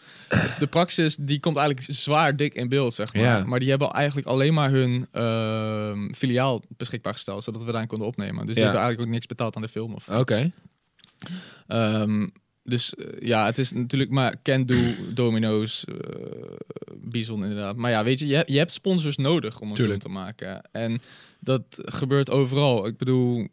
De 0.60 0.68
Praxis, 0.68 1.16
die 1.16 1.40
komt 1.40 1.58
eigenlijk 1.58 1.88
zwaar 1.92 2.36
dik 2.36 2.54
in 2.54 2.70
beeld, 2.70 2.94
zeg 2.94 3.14
maar. 3.14 3.24
Ja. 3.24 3.44
Maar 3.44 3.60
die 3.60 3.70
hebben 3.70 3.92
eigenlijk 3.92 4.28
alleen 4.28 4.54
maar 4.54 4.70
hun 4.70 5.08
ehm, 5.12 6.14
filiaal 6.14 6.62
beschikbaar 6.78 7.14
gesteld, 7.14 7.44
zodat 7.44 7.64
we 7.64 7.72
daar 7.72 7.88
konden 7.88 8.08
opnemen. 8.08 8.46
Dus 8.46 8.56
die 8.56 8.64
hebben 8.64 8.82
eigenlijk 8.82 9.10
ook 9.10 9.16
niks 9.16 9.28
betaald 9.28 9.56
aan 9.56 9.62
de 9.62 9.68
film. 9.70 9.94
Of 9.94 10.10
Oké. 10.10 10.52
Dus 12.64 12.96
eh, 12.96 13.06
ja, 13.28 13.46
het 13.46 13.58
is 13.58 13.72
natuurlijk 13.74 14.12
maar 14.12 14.36
Can 14.44 14.66
Do, 14.66 14.76
Domino's, 15.14 15.86
eh 15.86 15.96
Bison 17.04 17.44
inderdaad. 17.44 17.76
Maar 17.76 17.92
ja, 17.92 18.04
weet 18.04 18.20
je, 18.20 18.28
je, 18.28 18.36
hebt- 18.36 18.52
je 18.52 18.58
hebt 18.58 18.72
sponsors 18.74 19.18
nodig 19.18 19.60
om 19.60 19.68
een 19.70 19.74
Tuurlijk. 19.76 20.02
film 20.02 20.14
te 20.14 20.20
maken. 20.20 20.62
En 20.72 21.02
dat 21.40 21.64
gebeurt 21.86 22.30
overal. 22.30 22.86
Ik 22.86 22.98
bedoel, 22.98 23.48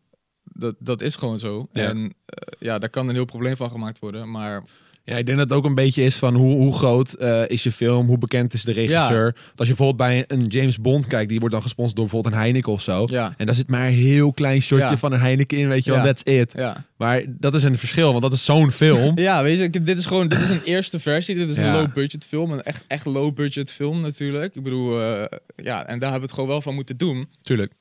dat, 0.44 0.74
dat 0.78 1.00
is 1.00 1.14
gewoon 1.16 1.38
zo. 1.38 1.68
Ja. 1.72 1.82
En 1.88 2.14
eh, 2.24 2.52
ja, 2.59 2.78
daar 2.78 2.90
kan 2.90 3.09
een 3.09 3.14
heel 3.14 3.24
probleem 3.24 3.56
van 3.56 3.70
gemaakt 3.70 3.98
worden. 3.98 4.30
Maar 4.30 4.62
Ja, 5.09 5.16
ik 5.16 5.26
denk 5.26 5.38
dat 5.38 5.48
het 5.48 5.59
ook 5.59 5.64
een 5.64 5.74
beetje 5.74 6.02
is 6.02 6.16
van 6.16 6.34
hoe, 6.34 6.54
hoe 6.54 6.76
groot 6.76 7.12
eh, 7.12 7.42
is 7.46 7.62
je 7.62 7.72
film, 7.72 8.06
hoe 8.06 8.18
bekend 8.18 8.52
is 8.54 8.62
de 8.64 8.72
regisseur. 8.72 9.34
Als 9.56 9.68
je 9.68 9.74
bijvoorbeeld 9.74 9.96
bij 9.96 10.24
een 10.26 10.46
James 10.46 10.80
Bond 10.80 11.06
kijkt, 11.06 11.28
die 11.28 11.38
wordt 11.38 11.54
dan 11.54 11.62
gesponsord 11.62 11.96
door 11.96 12.04
bijvoorbeeld 12.04 12.34
een 12.34 12.40
Heineken 12.40 12.72
of 12.72 12.82
zo. 12.82 13.06
ja, 13.11 13.34
En 13.36 13.46
daar 13.46 13.54
zit 13.54 13.68
maar 13.68 13.86
een 13.86 13.92
heel 13.94 14.32
klein 14.32 14.62
shotje 14.62 14.84
Ja. 14.84 14.96
van 14.98 15.12
een 15.12 15.20
Heineken 15.20 15.59
in, 15.59 15.68
weet 15.68 15.84
je 15.84 15.90
wel, 15.90 16.04
that's 16.04 16.22
it. 16.22 16.54
Maar 16.96 17.22
dat 17.28 17.54
is 17.54 17.62
een 17.62 17.78
verschil, 17.78 18.11
want 18.11 18.22
dat 18.22 18.32
is 18.32 18.44
zo'n 18.44 18.70
film. 18.70 19.18
Ja, 19.28 19.42
weet 19.42 19.59
je, 19.59 19.82
dit 19.82 19.98
is 19.98 20.06
gewoon 20.06 20.28
dit 20.28 20.40
is 20.40 20.48
een 20.48 20.62
eerste 20.64 20.98
versie. 20.98 21.34
Dit 21.34 21.50
is 21.50 21.56
een 21.56 21.72
low 21.72 21.92
budget 21.94 22.24
film, 22.24 22.52
een 22.52 22.62
echt 22.62 22.84
echt 22.86 23.04
low 23.06 23.34
budget 23.34 23.70
film 23.72 24.00
natuurlijk. 24.00 24.54
Ik 24.54 24.62
bedoel, 24.62 25.00
eh, 25.00 25.24
ja, 25.56 25.86
en 25.86 25.98
daar 25.98 26.11
hebben 26.11 26.20
we 26.20 26.24
het 26.26 26.32
gewoon 26.32 26.48
wel 26.48 26.61
van 26.62 26.74
moeten 26.74 26.96
doen. 26.96 27.28
Tuurlijk. 27.42 27.72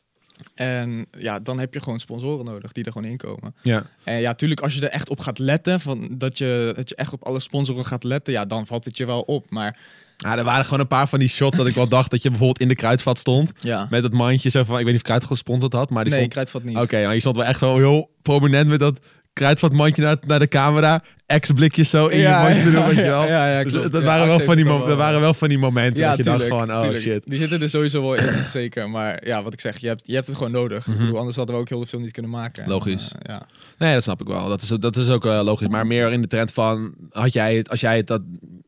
En 0.55 1.05
ja, 1.17 1.39
dan 1.39 1.59
heb 1.59 1.73
je 1.73 1.81
gewoon 1.81 1.99
sponsoren 1.99 2.45
nodig 2.45 2.71
die 2.71 2.83
er 2.83 2.91
gewoon 2.91 3.09
inkomen. 3.09 3.55
Ja. 3.61 3.85
En 4.03 4.19
ja, 4.19 4.33
tuurlijk, 4.33 4.61
als 4.61 4.73
je 4.75 4.81
er 4.81 4.89
echt 4.89 5.09
op 5.09 5.19
gaat 5.19 5.39
letten, 5.39 5.79
van 5.79 6.07
dat 6.17 6.37
je 6.37 6.73
dat 6.75 6.89
je 6.89 6.95
echt 6.95 7.13
op 7.13 7.23
alle 7.25 7.39
sponsoren 7.39 7.85
gaat 7.85 8.03
letten, 8.03 8.33
ja, 8.33 8.45
dan 8.45 8.65
valt 8.67 8.85
het 8.85 8.97
je 8.97 9.05
wel 9.05 9.21
op. 9.21 9.49
Maar 9.49 9.77
Ah, 10.17 10.37
er 10.37 10.43
waren 10.43 10.63
gewoon 10.65 10.79
een 10.79 10.87
paar 10.87 11.07
van 11.07 11.19
die 11.19 11.27
shots 11.27 11.57
dat 11.57 11.67
ik 11.67 11.75
wel 11.75 11.87
dacht 11.87 12.11
dat 12.11 12.21
je 12.21 12.29
bijvoorbeeld 12.29 12.59
in 12.59 12.67
de 12.67 12.75
kruidvat 12.75 13.19
stond. 13.19 13.51
ja, 13.61 13.87
Met 13.89 14.01
dat 14.01 14.11
mandje 14.11 14.49
zo 14.49 14.63
van, 14.63 14.77
ik 14.77 14.83
weet 14.83 14.85
niet 14.85 14.95
of 14.95 15.01
Kruidvat 15.01 15.31
gesponsord 15.31 15.73
had, 15.73 15.89
maar 15.89 16.03
die 16.03 16.13
nee, 16.13 16.21
stond... 16.21 16.33
kruidvat 16.33 16.63
niet. 16.63 16.77
Oké, 16.77 17.03
maar 17.03 17.13
je 17.13 17.19
stond 17.19 17.35
wel 17.35 17.45
echt 17.45 17.59
zo 17.59 17.77
heel 17.77 18.09
prominent 18.21 18.67
met 18.67 18.79
dat 18.79 18.99
kruidvatmandje 19.37 20.01
naar, 20.01 20.17
naar 20.27 20.39
de 20.39 20.47
camera. 20.47 21.03
Ex-blikjes 21.25 21.89
zo 21.89 22.07
in 22.07 22.19
je 22.19 22.29
mandje 22.29 22.63
te 22.63 22.71
doen, 22.71 22.85
weet 22.85 22.95
je 22.95 23.01
wel. 23.01 23.23
Ja, 23.23 23.27
ja, 23.47 23.57
ja, 23.57 23.63
Dus 23.63 23.71
dat, 23.71 23.91
Ja, 23.91 24.01
waren 24.01 24.27
wel 24.27 24.39
van 24.39 24.55
die 24.55 24.65
dat 24.65 24.97
waren 24.97 25.19
wel 25.19 25.33
van 25.33 25.49
die 25.49 25.57
momenten 25.57 25.99
Ja, 26.03 26.07
dat 26.09 26.17
je 26.17 26.23
tuurlijk, 26.23 26.49
dacht 26.49 26.61
van, 26.61 26.71
oh 26.75 26.81
tuurlijk. 26.81 27.01
shit. 27.01 27.23
Die 27.25 27.37
zitten 27.39 27.61
er 27.61 27.69
sowieso 27.69 28.01
wel 28.01 28.13
in, 28.13 28.33
zeker. 28.51 28.89
Maar 28.89 29.25
ja, 29.27 29.43
wat 29.43 29.53
ik 29.53 29.59
zeg, 29.59 29.77
je 29.77 29.87
hebt, 29.87 30.01
je 30.05 30.13
hebt 30.13 30.27
het 30.27 30.35
gewoon 30.35 30.51
nodig. 30.51 30.87
Ik 30.87 30.97
bedoel, 30.97 31.17
anders 31.17 31.35
hadden 31.35 31.55
we 31.55 31.61
ook 31.61 31.69
heel 31.69 31.79
de 31.79 31.87
film 31.87 32.01
niet 32.01 32.11
kunnen 32.11 32.31
maken. 32.31 32.63
En, 32.63 32.69
Mhm. 32.69 32.77
Logisch. 32.77 33.11
eh, 33.11 33.33
ja. 33.35 33.45
Nee, 33.77 33.93
dat 33.93 34.03
snap 34.03 34.21
ik 34.21 34.27
wel. 34.27 34.47
Dat 34.49 34.61
is, 34.61 34.67
dat 34.67 34.95
is 34.95 35.09
ook 35.09 35.25
eh, 35.25 35.41
logisch. 35.43 35.67
Maar 35.67 35.87
meer 35.87 36.11
in 36.11 36.21
de 36.21 36.27
trend 36.27 36.51
van, 36.51 36.93
had 37.11 37.33
jij 37.33 37.55
het, 37.55 37.69
als 37.69 37.79
jij 37.79 37.97
het 37.97 38.07
dat 38.07 38.21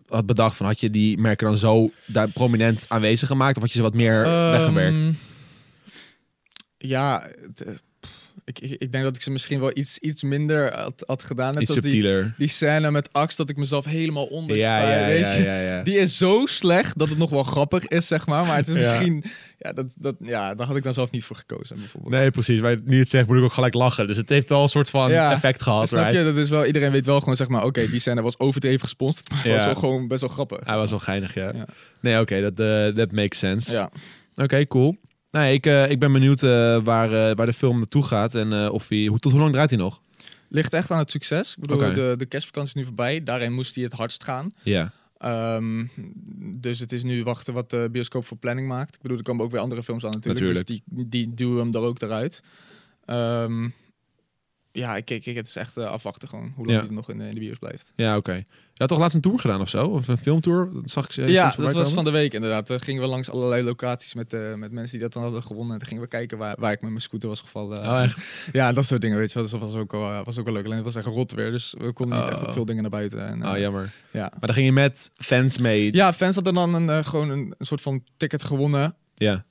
had 0.07 0.25
bedacht, 0.25 0.55
van, 0.55 0.65
had 0.65 0.79
je 0.79 0.89
die 0.89 1.17
merken 1.17 1.47
dan 1.47 1.57
zo 1.57 1.89
daar 2.05 2.27
prominent 2.27 2.85
aanwezig 2.87 3.27
gemaakt? 3.27 3.55
Of 3.55 3.61
had 3.61 3.71
je 3.71 3.77
ze 3.77 3.83
wat 3.83 3.93
meer 3.93 4.21
weggewerkt? 4.51 5.03
Ehm, 5.03 5.11
Ja, 6.77 7.27
het, 7.41 7.63
eh, 7.63 7.73
ik, 8.49 8.59
ik, 8.59 8.71
ik 8.81 8.91
denk 8.91 9.03
dat 9.03 9.15
ik 9.15 9.21
ze 9.21 9.31
misschien 9.31 9.59
wel 9.59 9.71
iets, 9.73 9.97
iets 9.97 10.23
minder 10.23 10.73
had, 10.75 11.03
had 11.05 11.23
gedaan. 11.23 11.51
Net 11.53 11.61
Iets 11.61 11.65
zoals 11.65 11.81
die, 11.81 11.91
subtieler. 11.91 12.33
die 12.37 12.47
scène 12.47 12.91
met 12.91 13.13
Axe, 13.13 13.37
dat 13.37 13.49
ik 13.49 13.57
mezelf 13.57 13.85
helemaal 13.85 14.25
onder 14.25 14.57
Ja, 14.57 14.89
ja, 14.99 15.05
weet 15.07 15.19
ja, 15.19 15.33
je. 15.33 15.43
ja, 15.43 15.61
ja. 15.61 15.83
Die 15.83 15.97
is 15.97 16.17
zo 16.17 16.45
slecht 16.45 16.97
dat 16.99 17.09
het 17.09 17.17
nog 17.17 17.29
wel 17.29 17.43
grappig 17.43 17.87
is, 17.87 18.07
zeg 18.07 18.25
maar. 18.27 18.45
Maar 18.45 18.55
het 18.57 18.67
is 18.67 18.73
misschien... 18.73 19.23
Ja, 19.57 19.73
dat, 19.73 19.85
dat, 19.97 20.15
ja, 20.19 20.55
daar 20.55 20.67
had 20.67 20.75
ik 20.75 20.83
dan 20.83 20.93
zelf 20.93 21.11
niet 21.11 21.23
voor 21.23 21.35
gekozen, 21.35 21.75
bijvoorbeeld. 21.77 22.13
Nee, 22.13 22.31
precies. 22.31 22.59
Maar 22.59 22.75
nu 22.85 22.99
het 22.99 23.09
zegt, 23.09 23.27
moet 23.27 23.37
ik 23.37 23.43
ook 23.43 23.53
gelijk 23.53 23.73
lachen. 23.73 24.07
Dus 24.07 24.17
het 24.17 24.29
heeft 24.29 24.49
wel 24.49 24.61
een 24.63 24.69
soort 24.69 24.89
van 24.89 25.11
effect 25.11 25.61
gehad, 25.61 25.87
Snap 25.87 26.03
right? 26.03 26.17
je? 26.17 26.23
Dat 26.33 26.43
is 26.43 26.49
wel, 26.49 26.65
iedereen 26.65 26.91
weet 26.91 27.05
wel 27.05 27.19
gewoon, 27.19 27.35
zeg 27.35 27.47
maar, 27.47 27.65
oké, 27.65 27.89
die 27.89 27.99
scène 27.99 28.21
was 28.21 28.39
overdreven 28.39 28.81
gesponsord. 28.81 29.29
Maar 29.29 29.47
Ja. 29.47 29.53
was 29.53 29.65
wel 29.65 29.75
gewoon 29.75 30.07
best 30.07 30.21
wel 30.21 30.29
grappig. 30.29 30.59
Hij 30.63 30.75
was 30.77 30.89
wel 30.89 30.99
geinig, 30.99 31.33
ja. 31.33 31.53
Nee, 32.01 32.19
oké, 32.19 32.41
dat 32.41 32.59
eh, 32.59 32.95
dat 32.95 33.11
makes 33.11 33.39
sense. 33.39 33.71
Ja. 33.71 33.91
Oké, 34.35 34.67
cool. 34.67 34.97
Nee, 35.31 35.53
ik, 35.53 35.65
eh, 35.65 35.89
ik 35.89 35.99
ben 35.99 36.11
benieuwd 36.11 36.43
eh, 36.43 36.83
waar, 36.83 37.13
eh, 37.13 37.35
waar 37.35 37.45
de 37.45 37.53
film 37.53 37.77
naartoe 37.77 38.03
gaat 38.03 38.35
en 38.35 38.69
of 38.69 38.87
hij, 38.89 39.05
hoe, 39.05 39.19
tot 39.19 39.31
hoe 39.31 39.41
lang 39.41 39.53
draait 39.53 39.69
hij 39.69 39.79
nog? 39.79 40.01
Ligt 40.49 40.73
echt 40.73 40.91
aan 40.91 40.97
het 40.97 41.11
succes. 41.11 41.51
Ik 41.55 41.59
bedoel, 41.59 41.93
de, 41.93 42.15
de 42.17 42.25
kerstvakantie 42.25 42.73
is 42.75 42.79
nu 42.81 42.85
voorbij. 42.87 43.23
Daarin 43.23 43.53
moest 43.53 43.75
hij 43.75 43.83
het 43.83 43.93
hardst 43.93 44.23
gaan. 44.23 44.51
Ja. 44.63 44.91
Ehm, 45.17 45.85
dus 46.59 46.79
het 46.79 46.91
is 46.91 47.03
nu 47.03 47.23
wachten 47.23 47.53
wat 47.53 47.69
de 47.69 47.89
bioscoop 47.91 48.25
voor 48.25 48.37
planning 48.37 48.67
maakt. 48.67 48.95
Ik 48.95 49.01
bedoel, 49.01 49.17
er 49.17 49.23
komen 49.23 49.45
ook 49.45 49.51
weer 49.51 49.61
andere 49.61 49.83
films 49.83 50.05
aan 50.05 50.11
natuurlijk. 50.11 50.39
Natuurlijk. 50.39 50.67
Dus 50.67 50.81
die, 50.85 51.07
die 51.09 51.33
duwen 51.33 51.57
hem 51.57 51.73
er 51.73 51.81
ook 51.81 52.01
eruit. 52.01 52.41
Ehm, 53.05 53.69
ja, 54.71 54.97
ik 54.97 55.05
kijk, 55.05 55.25
het 55.25 55.47
is 55.47 55.55
echt 55.55 55.77
afwachten 55.77 56.27
gewoon. 56.27 56.51
Hoe 56.55 56.65
lang 56.65 56.77
Ja. 56.77 56.83
die 56.83 56.95
nog 56.95 57.09
in, 57.09 57.21
in 57.21 57.33
de 57.33 57.39
bios 57.39 57.57
blijft. 57.57 57.91
Ja, 57.95 58.17
oké. 58.17 58.43
Had 58.79 58.87
toch 58.87 58.97
laatst 58.99 59.15
een 59.15 59.21
tour 59.21 59.39
gedaan 59.39 59.61
of 59.61 59.69
zo? 59.69 59.87
Of 59.87 60.07
een 60.07 60.17
filmtour? 60.17 60.69
Dat 60.73 60.89
zag 60.91 61.05
ik 61.05 61.11
ze 61.11 61.21
ja, 61.21 61.27
soms 61.41 61.53
voorbij 61.55 61.65
dat 61.65 61.73
was 61.73 61.89
komen. 61.89 61.93
van 62.03 62.13
de 62.13 62.19
week 62.19 62.33
inderdaad. 62.33 62.65
Toen 62.65 62.79
gingen 62.79 63.01
we 63.01 63.07
langs 63.07 63.29
allerlei 63.29 63.63
locaties 63.63 64.13
met, 64.13 64.33
eh, 64.33 64.53
met 64.53 64.71
mensen 64.71 64.91
die 64.91 64.99
dat 65.01 65.13
dan 65.13 65.23
hadden 65.23 65.43
gewonnen. 65.43 65.73
En 65.73 65.79
toen 65.79 65.87
gingen 65.87 66.03
we 66.03 66.09
kijken 66.09 66.37
waar, 66.37 66.55
waar 66.59 66.71
ik 66.71 66.81
met 66.81 66.89
mijn 66.89 67.01
scooter 67.01 67.29
was 67.29 67.41
gevallen. 67.41 67.77
Oh, 67.79 68.01
echt? 68.03 68.23
Ja, 68.51 68.73
dat 68.73 68.85
soort 68.85 69.01
dingen, 69.01 69.17
weet 69.17 69.27
je 69.27 69.33
wel. 69.33 69.43
Dus 69.43 69.51
dat 69.51 69.61
was 69.61 69.73
ook 69.73 69.91
wel, 69.91 70.11
eh, 70.11 70.25
was 70.25 70.37
ook 70.37 70.45
wel 70.45 70.53
leuk. 70.53 70.65
Alleen 70.65 70.75
het 70.77 70.85
was 70.85 70.95
echt 70.95 71.05
rot 71.05 71.31
weer, 71.31 71.51
dus 71.51 71.75
we 71.77 71.93
konden 71.93 72.17
niet 72.17 72.25
Oh. 72.27 72.31
echt 72.33 72.43
op 72.43 72.53
veel 72.53 72.65
dingen 72.65 72.81
naar 72.81 72.91
buiten. 72.91 73.27
En, 73.27 73.41
eh, 73.41 73.51
Oh, 73.51 73.57
jammer. 73.57 73.91
ja. 74.11 74.19
Maar 74.21 74.39
dan 74.39 74.53
ging 74.53 74.65
je 74.65 74.71
met 74.71 75.11
fans 75.15 75.57
mee. 75.57 75.93
ja, 75.93 76.13
fans 76.13 76.35
hadden 76.35 76.53
dan 76.53 76.73
een, 76.73 76.89
eh, 76.89 77.05
gewoon 77.05 77.29
een, 77.29 77.53
een 77.57 77.65
soort 77.65 77.81
van 77.81 78.03
ticket 78.17 78.43
gewonnen. 78.43 78.95
Ja. 79.15 79.45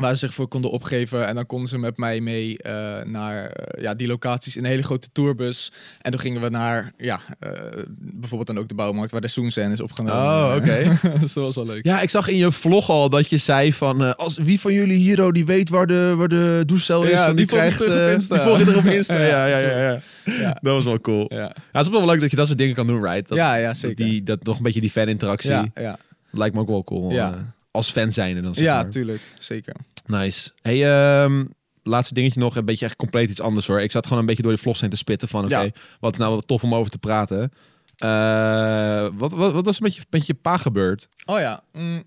Waar 0.00 0.12
ze 0.12 0.26
zich 0.26 0.34
voor 0.34 0.48
konden 0.48 0.70
opgeven. 0.70 1.26
En 1.26 1.34
dan 1.34 1.46
konden 1.46 1.68
ze 1.68 1.78
met 1.78 1.96
mij 1.96 2.20
mee 2.20 2.58
eh, 2.58 3.04
naar 3.04 3.46
eh, 3.46 3.82
ja, 3.82 3.94
die 3.94 4.06
locaties 4.06 4.56
in 4.56 4.64
een 4.64 4.70
hele 4.70 4.82
grote 4.82 5.08
tourbus. 5.12 5.72
En 6.00 6.10
toen 6.10 6.20
gingen 6.20 6.40
we 6.40 6.48
naar, 6.48 6.92
ja, 6.96 7.20
eh, 7.38 7.50
bijvoorbeeld 7.98 8.46
dan 8.46 8.58
ook 8.58 8.68
de 8.68 8.74
bouwmarkt 8.74 9.12
waar 9.12 9.20
de 9.20 9.28
Soenscène 9.28 9.72
is 9.72 9.80
opgenomen. 9.80 10.22
Oh, 10.22 10.54
oké. 10.56 10.98
dus 11.20 11.32
dat 11.32 11.44
was 11.44 11.54
wel 11.54 11.66
leuk. 11.66 11.84
Ja, 11.84 12.00
ik 12.00 12.10
zag 12.10 12.28
in 12.28 12.36
je 12.36 12.52
vlog 12.52 12.88
al 12.88 13.10
dat 13.10 13.28
je 13.28 13.36
zei 13.36 13.72
van... 13.72 14.16
als 14.16 14.38
wie 14.38 14.60
van 14.60 14.72
jullie 14.72 14.98
hier 14.98 15.24
oh, 15.24 15.32
die 15.32 15.46
weet 15.46 15.68
waar 15.68 15.86
de, 15.86 16.14
waar 16.16 16.28
de 16.28 16.62
douchecel 16.66 17.02
is... 17.02 17.10
Ja, 17.10 17.26
die 17.26 17.34
die, 17.34 17.46
krijgt... 17.46 17.78
terug 17.78 18.06
op 18.06 18.12
Insta. 18.12 18.34
Die 18.40 18.44
volg 18.44 18.58
je 18.58 18.64
er 18.64 18.78
op 18.78 18.84
Insta. 18.84 19.18
Ja, 19.18 19.46
ja, 19.46 19.58
ja, 19.58 20.00
ja, 20.24 20.58
Dat 20.60 20.74
was 20.74 20.84
wel 20.84 21.00
cool. 21.00 21.26
Ja, 21.28 21.38
ja. 21.38 21.54
het 21.72 21.86
is 21.86 21.92
wel 21.92 22.06
leuk 22.06 22.20
dat 22.20 22.30
je 22.30 22.36
dat 22.36 22.46
soort 22.46 22.58
dingen 22.58 22.74
kan 22.74 22.86
doen, 22.86 23.04
right? 23.04 23.28
Dat, 23.28 23.38
ja, 23.38 23.54
ja 23.54 23.66
dat 23.66 23.76
zeker. 23.76 24.04
die, 24.04 24.22
dat 24.22 24.44
nog 24.44 24.56
een 24.56 24.62
beetje 24.62 24.80
die 24.80 24.90
faninteractie. 24.90 25.50
ja, 25.50 25.70
ja. 25.74 25.98
Dat 26.30 26.40
lijkt 26.40 26.54
me 26.54 26.60
ook 26.60 26.68
wel 26.68 26.84
cool. 26.84 27.10
Ja. 27.10 27.54
Als 27.70 27.90
fan 27.90 28.12
zijnde 28.12 28.40
dan, 28.40 28.54
zeg 28.54 28.64
ja, 28.64 28.74
maar. 28.82 28.90
tuurlijk. 28.90 29.20
Zeker. 29.38 29.74
Nice. 30.06 30.50
Hey, 30.62 30.90
ehm, 31.22 31.44
laatste 31.82 32.14
dingetje 32.14 32.40
nog. 32.40 32.56
Een 32.56 32.64
beetje 32.64 32.84
echt 32.86 32.96
compleet 32.96 33.30
iets 33.30 33.40
anders 33.40 33.66
hoor. 33.66 33.80
Ik 33.80 33.90
zat 33.92 34.04
gewoon 34.04 34.18
een 34.20 34.26
beetje 34.26 34.42
door 34.42 34.52
de 34.52 34.58
vlogs 34.58 34.80
heen 34.80 34.90
te 34.90 34.96
spitten 34.96 35.28
van... 35.28 35.44
Oké, 35.44 35.58
Ja. 35.60 35.70
wat 36.00 36.12
is 36.12 36.18
nou 36.18 36.34
wat 36.34 36.46
tof 36.46 36.62
om 36.62 36.74
over 36.74 36.90
te 36.90 36.98
praten. 36.98 37.52
Eh, 37.96 39.08
wat, 39.14 39.32
wat, 39.32 39.52
wat 39.52 39.64
was 39.64 39.76
er 39.76 39.82
met 39.82 39.94
je, 39.96 40.02
met 40.10 40.26
je 40.26 40.34
pa 40.34 40.56
gebeurd? 40.56 41.08
Oh 41.24 41.38
ja. 41.38 41.62
mm, 41.72 42.02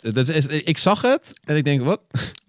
Dat 0.00 0.28
is, 0.28 0.46
ik 0.46 0.78
zag 0.78 1.02
het 1.02 1.32
en 1.44 1.56
ik 1.56 1.64
denk, 1.64 1.82
wat? 1.82 2.00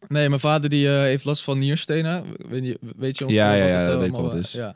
Nee, 0.07 0.27
mijn 0.29 0.39
vader 0.41 0.69
die 0.69 0.87
eh, 0.87 0.93
heeft 0.99 1.25
last 1.25 1.43
van 1.43 1.57
nierstenen. 1.57 2.23
Weet 2.49 2.65
je, 2.65 2.77
weet 2.95 3.17
je 3.17 3.23
ongeveer 3.25 3.43
Ja, 3.43 3.53
ja, 3.53 3.63
wat 3.63 3.69
ja, 3.71 3.77
het, 3.77 3.85
dat 3.85 3.95
eh, 3.95 4.01
allemaal, 4.01 4.21
wat 4.21 4.31
het 4.31 4.45
is. 4.45 4.51
Ja. 4.51 4.75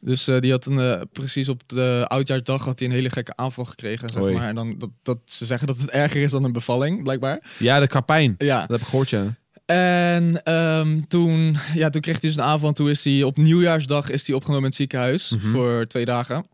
Dus 0.00 0.28
eh, 0.28 0.40
die 0.40 0.50
had 0.50 0.66
een, 0.66 0.78
eh, 0.78 1.00
precies 1.12 1.48
op 1.48 1.62
de 1.66 2.04
oudjaarsdag 2.08 2.64
had 2.64 2.78
hij 2.78 2.88
een 2.88 2.94
hele 2.94 3.10
gekke 3.10 3.32
aanval 3.36 3.64
gekregen, 3.64 4.08
zeg 4.08 4.22
Oei. 4.22 4.34
maar. 4.34 4.48
En 4.48 4.54
dan 4.54 4.74
dat, 4.78 4.90
dat 5.02 5.18
ze 5.24 5.44
zeggen 5.46 5.66
dat 5.66 5.78
het 5.78 5.90
erger 5.90 6.22
is 6.22 6.30
dan 6.30 6.44
een 6.44 6.52
bevalling, 6.52 7.02
blijkbaar. 7.02 7.50
Ja, 7.58 7.80
de 7.80 7.86
kapijn. 7.86 8.34
Ja. 8.38 8.60
Dat 8.60 8.68
heb 8.70 8.80
ik 8.80 8.86
gehoord, 8.86 9.10
ja. 9.10 9.38
En 9.66 10.42
ehm, 10.44 11.00
toen, 11.08 11.56
ja, 11.74 11.90
toen 11.90 12.00
kreeg 12.00 12.20
hij 12.20 12.28
dus 12.30 12.38
een 12.38 12.44
aanval. 12.44 12.68
En 12.68 12.74
toen 12.74 12.88
is 12.88 13.04
hij 13.04 13.22
op 13.22 13.36
nieuwjaarsdag 13.36 14.10
is 14.10 14.26
hij 14.26 14.36
opgenomen 14.36 14.62
in 14.62 14.68
het 14.68 14.78
ziekenhuis 14.78 15.30
Mhm. 15.30 15.50
voor 15.50 15.86
twee 15.86 16.04
dagen. 16.04 16.46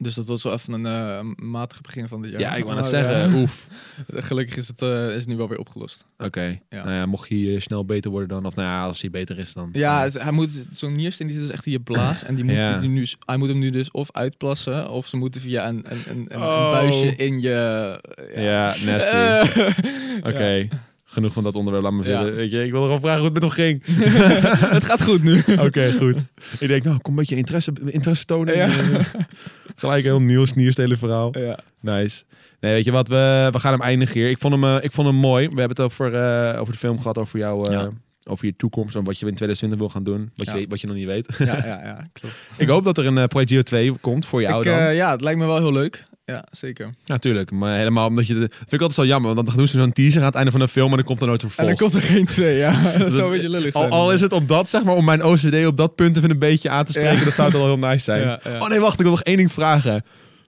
Dus 0.00 0.14
dat 0.14 0.26
was 0.26 0.42
wel 0.42 0.52
even 0.52 0.72
een 0.72 0.86
eh, 0.86 1.44
matig 1.46 1.80
begin 1.80 2.08
van 2.08 2.22
dit 2.22 2.30
jaar. 2.30 2.40
Ja, 2.40 2.54
ik 2.54 2.62
wou 2.64 2.66
Maar, 2.74 2.82
net 2.82 2.86
zeggen. 2.86 3.34
Oef. 3.34 3.66
gelukkig 4.28 4.56
is 4.56 4.68
het, 4.68 4.82
eh, 4.82 5.06
is 5.08 5.14
het 5.14 5.26
nu 5.26 5.36
wel 5.36 5.48
weer 5.48 5.58
opgelost. 5.58 6.04
Oké. 6.18 6.58
Ja. 6.68 6.84
Nou 6.84 6.96
ja, 6.96 7.06
mocht 7.06 7.28
hij 7.28 7.54
eh, 7.54 7.60
snel 7.60 7.84
beter 7.84 8.10
worden 8.10 8.28
dan, 8.28 8.44
of 8.46 8.54
nou 8.54 8.68
ja, 8.68 8.82
als 8.84 9.00
hij 9.00 9.10
beter 9.10 9.38
is 9.38 9.52
dan. 9.52 9.68
Ja, 9.72 10.02
het- 10.02 10.22
hij 10.22 10.32
moet 10.32 10.50
zo'n 10.70 10.92
niersteen 10.92 11.26
die 11.26 11.36
zit 11.36 11.44
dus 11.46 11.54
echt 11.54 11.66
in 11.66 11.72
je 11.72 11.80
blaas 11.80 12.24
en 12.24 12.34
die 12.34 12.44
moet 12.44 12.54
Ja. 12.64 12.78
die 12.78 12.88
nu, 12.88 13.06
hij 13.26 13.36
moet 13.36 13.48
hem 13.48 13.58
nu 13.58 13.70
dus 13.70 13.90
of 13.90 14.12
uitplassen 14.12 14.90
of 14.90 15.06
ze 15.06 15.16
moeten 15.16 15.40
via 15.40 15.68
een, 15.68 15.84
een, 15.88 16.02
een, 16.08 16.26
een, 16.28 16.42
Oh. 16.42 16.62
een 16.64 16.70
buisje 16.70 17.16
in 17.16 17.40
je. 17.40 18.00
Ja, 18.34 18.74
nasty. 18.84 19.60
Oké. 20.30 20.68
Genoeg 21.16 21.32
van 21.32 21.42
dat 21.42 21.54
onderwerp, 21.54 21.84
laat 21.84 21.92
me 21.92 22.04
Ja. 22.04 22.16
verder. 22.18 22.34
Weet 22.34 22.50
je, 22.50 22.64
ik 22.64 22.70
wil 22.70 22.88
wel 22.88 22.98
vragen 23.00 23.18
hoe 23.20 23.24
het 23.30 23.34
met 23.34 23.42
hem 23.42 23.52
ging. 23.52 23.82
het 24.76 24.84
gaat 24.84 25.02
goed 25.02 25.22
nu. 25.22 25.42
Oké, 25.66 25.92
goed. 25.92 26.16
Ik 26.58 26.68
denk, 26.68 26.84
nou, 26.84 26.98
kom 26.98 27.12
een 27.12 27.18
beetje 27.18 27.36
interesse, 27.36 27.72
interesse 27.84 28.24
tonen. 28.24 28.56
Ja. 28.56 28.68
Gelijk 29.76 30.04
een 30.04 30.10
heel 30.10 30.20
nieuw 30.20 30.44
snierstelen 30.44 30.98
verhaal. 30.98 31.38
Ja. 31.38 31.58
Nice. 31.80 32.22
Nee, 32.60 32.72
weet 32.72 32.84
je 32.84 32.90
wat, 32.90 33.08
we, 33.08 33.48
we 33.52 33.58
gaan 33.58 33.72
hem 33.72 33.80
eindigen 33.82 34.20
hier. 34.20 34.30
Ik 34.30 34.38
vond 34.38 34.54
hem, 34.54 34.64
eh, 34.64 34.76
ik 34.84 34.92
vond 34.92 35.06
hem 35.06 35.16
mooi. 35.16 35.44
We 35.48 35.58
hebben 35.60 35.76
het 35.76 35.80
over, 35.80 36.14
eh, 36.14 36.60
over 36.60 36.72
de 36.72 36.78
film 36.78 36.98
gehad, 37.00 37.18
over 37.18 37.38
jouw... 37.38 37.64
eh, 37.64 37.72
Ja. 37.72 37.90
Over 38.28 38.46
je 38.46 38.54
toekomst 38.56 38.94
en 38.96 39.04
wat 39.04 39.18
je 39.18 39.26
in 39.26 39.34
2020 39.34 39.78
wil 39.78 39.88
gaan 39.88 40.04
doen. 40.04 40.30
Wat, 40.34 40.46
Ja. 40.46 40.54
je, 40.54 40.66
wat 40.68 40.80
je 40.80 40.86
nog 40.86 40.96
niet 40.96 41.06
weet. 41.06 41.28
Ja, 41.38 41.44
ja, 41.56 41.80
ja, 41.84 42.06
klopt. 42.12 42.48
ik 42.56 42.68
hoop 42.68 42.84
dat 42.84 42.98
er 42.98 43.06
een 43.06 43.18
eh, 43.18 43.24
Project 43.24 43.50
Geo 43.50 43.62
2 43.62 43.92
komt 44.00 44.26
voor 44.26 44.40
jou 44.40 44.58
Ik, 44.62 44.64
dan. 44.70 44.94
ja, 44.94 45.10
het 45.10 45.20
lijkt 45.20 45.38
me 45.38 45.46
wel 45.46 45.56
heel 45.58 45.72
leuk. 45.72 46.04
Ja, 46.32 46.44
zeker. 46.50 46.90
Natuurlijk, 47.04 47.50
maar 47.50 47.76
helemaal 47.76 48.08
omdat 48.08 48.26
je... 48.26 48.34
De, 48.34 48.40
vind 48.40 48.72
ik 48.72 48.80
altijd 48.80 48.92
zo 48.92 49.06
jammer, 49.06 49.34
want 49.34 49.46
dan 49.46 49.56
doen 49.56 49.68
ze 49.68 49.78
zo'n 49.78 49.92
teaser 49.92 50.20
aan 50.20 50.26
het 50.26 50.34
einde 50.34 50.50
van 50.50 50.60
de 50.60 50.68
film 50.68 50.90
en 50.90 50.96
dan 50.96 51.04
komt 51.04 51.20
er 51.20 51.26
nooit 51.26 51.42
een 51.42 51.48
En 51.48 51.54
vervolg. 51.54 51.78
dan 51.78 51.88
komt 51.90 52.02
er 52.02 52.08
geen 52.08 52.26
twee, 52.26 52.56
ja. 52.56 52.82
dat 52.82 52.98
Dat- 52.98 53.12
zou 53.12 53.24
een 53.24 53.30
beetje 53.32 53.48
lullig 53.48 53.74
Al, 53.74 53.80
zijn. 53.80 53.92
al 53.92 54.12
is 54.12 54.20
het 54.20 54.32
op 54.32 54.48
dat, 54.48 54.70
zeg 54.70 54.84
maar, 54.84 54.94
om 54.94 55.04
mijn 55.04 55.24
OCD 55.24 55.66
op 55.66 55.76
dat 55.76 55.94
punt 55.94 56.16
even 56.16 56.30
een 56.30 56.38
beetje 56.38 56.70
aan 56.70 56.84
te 56.84 56.92
spreken, 56.92 57.16
Ja. 57.18 57.22
dan 57.22 57.32
zou 57.32 57.48
het 57.48 57.56
wel 57.56 57.66
heel 57.66 57.78
nice 57.78 58.04
zijn. 58.04 58.20
Ja. 58.44 58.58
Oh 58.58 58.68
nee, 58.68 58.80
wacht, 58.80 58.94
ik 58.94 59.00
wil 59.00 59.10
nog 59.10 59.22
één 59.22 59.36
ding 59.36 59.52
vragen. 59.52 60.04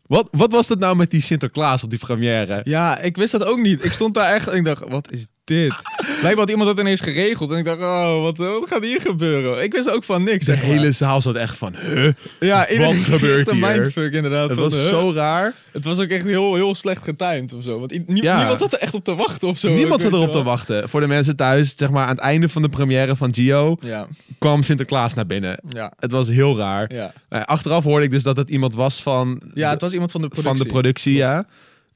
Wat, 0.06 0.28
wat 0.30 0.52
was 0.52 0.66
dat 0.66 0.78
nou 0.78 0.96
met 0.96 1.10
die 1.10 1.20
Sinterklaas 1.22 1.82
op 1.84 1.90
die 1.90 1.98
première? 1.98 2.60
Ja, 2.64 2.98
ik 3.00 3.16
wist 3.16 3.32
dat 3.32 3.44
ook 3.44 3.58
niet. 3.58 3.84
Ik 3.84 3.92
stond 3.92 4.14
daar 4.14 4.34
echt 4.34 4.48
en 4.48 4.56
ik 4.56 4.64
dacht, 4.64 4.82
wat 4.88 5.12
is 5.12 5.26
dit? 5.48 5.74
Blijkbaar 5.98 6.36
had 6.36 6.50
iemand 6.50 6.68
dat 6.68 6.78
ineens 6.78 7.00
geregeld. 7.00 7.50
En 7.50 7.58
ik 7.58 7.64
dacht, 7.64 7.78
oh, 7.80 8.22
wat, 8.22 8.36
wat 8.36 8.68
gaat 8.68 8.82
hier 8.82 9.00
gebeuren? 9.00 9.62
Ik 9.62 9.72
wist 9.72 9.90
ook 9.90 10.04
van 10.04 10.22
niks. 10.24 10.46
De 10.46 10.52
maar. 10.52 10.60
hele 10.60 10.92
zaal 10.92 11.20
zat 11.22 11.34
echt 11.34 11.56
van, 11.56 11.74
huh? 11.76 12.08
ja, 12.40 12.66
wat 12.78 12.94
gebeurt 13.14 13.50
hier? 13.50 13.60
mindfuck 13.68 14.12
inderdaad. 14.12 14.48
Het 14.48 14.58
van, 14.58 14.68
was 14.70 14.78
huh? 14.78 14.88
zo 14.88 15.12
raar. 15.14 15.54
Het 15.72 15.84
was 15.84 15.98
ook 16.00 16.08
echt 16.08 16.24
heel, 16.24 16.54
heel 16.54 16.74
slecht 16.74 17.02
getimed 17.04 17.52
of 17.52 17.62
zo. 17.62 17.78
Want 17.78 17.90
nie- 18.08 18.22
Ja. 18.22 18.36
niemand 18.36 18.58
zat 18.58 18.72
er 18.72 18.78
echt 18.78 18.94
op 18.94 19.04
te 19.04 19.14
wachten 19.14 19.48
of 19.48 19.58
zo. 19.58 19.72
Niemand 19.74 20.00
zat 20.02 20.12
erop 20.12 20.32
te 20.32 20.42
wachten. 20.42 20.88
Voor 20.88 21.00
de 21.00 21.06
mensen 21.06 21.36
thuis, 21.36 21.72
zeg 21.76 21.90
maar, 21.90 22.02
aan 22.02 22.08
het 22.14 22.18
einde 22.18 22.48
van 22.48 22.62
de 22.62 22.68
première 22.68 23.16
van 23.16 23.34
Gio 23.34 23.76
Ja, 23.80 24.06
kwam 24.38 24.62
Sinterklaas 24.62 25.14
naar 25.14 25.26
binnen. 25.26 25.60
ja, 25.68 25.92
Het 25.98 26.10
was 26.10 26.28
heel 26.28 26.56
raar. 26.58 26.94
ja. 26.94 27.12
Eh, 27.28 27.42
achteraf 27.42 27.84
hoorde 27.84 28.04
ik 28.04 28.10
dus 28.10 28.22
dat 28.22 28.36
het 28.36 28.48
iemand 28.50 28.74
was 28.74 29.02
van, 29.02 29.40
Ja, 29.54 29.70
het 29.70 29.80
was 29.80 29.92
iemand 29.92 30.10
van 30.10 30.20
de 30.20 30.28
productie. 30.28 30.56
van 30.58 30.66
de 30.66 30.72
productie, 30.72 31.14
ja. 31.14 31.44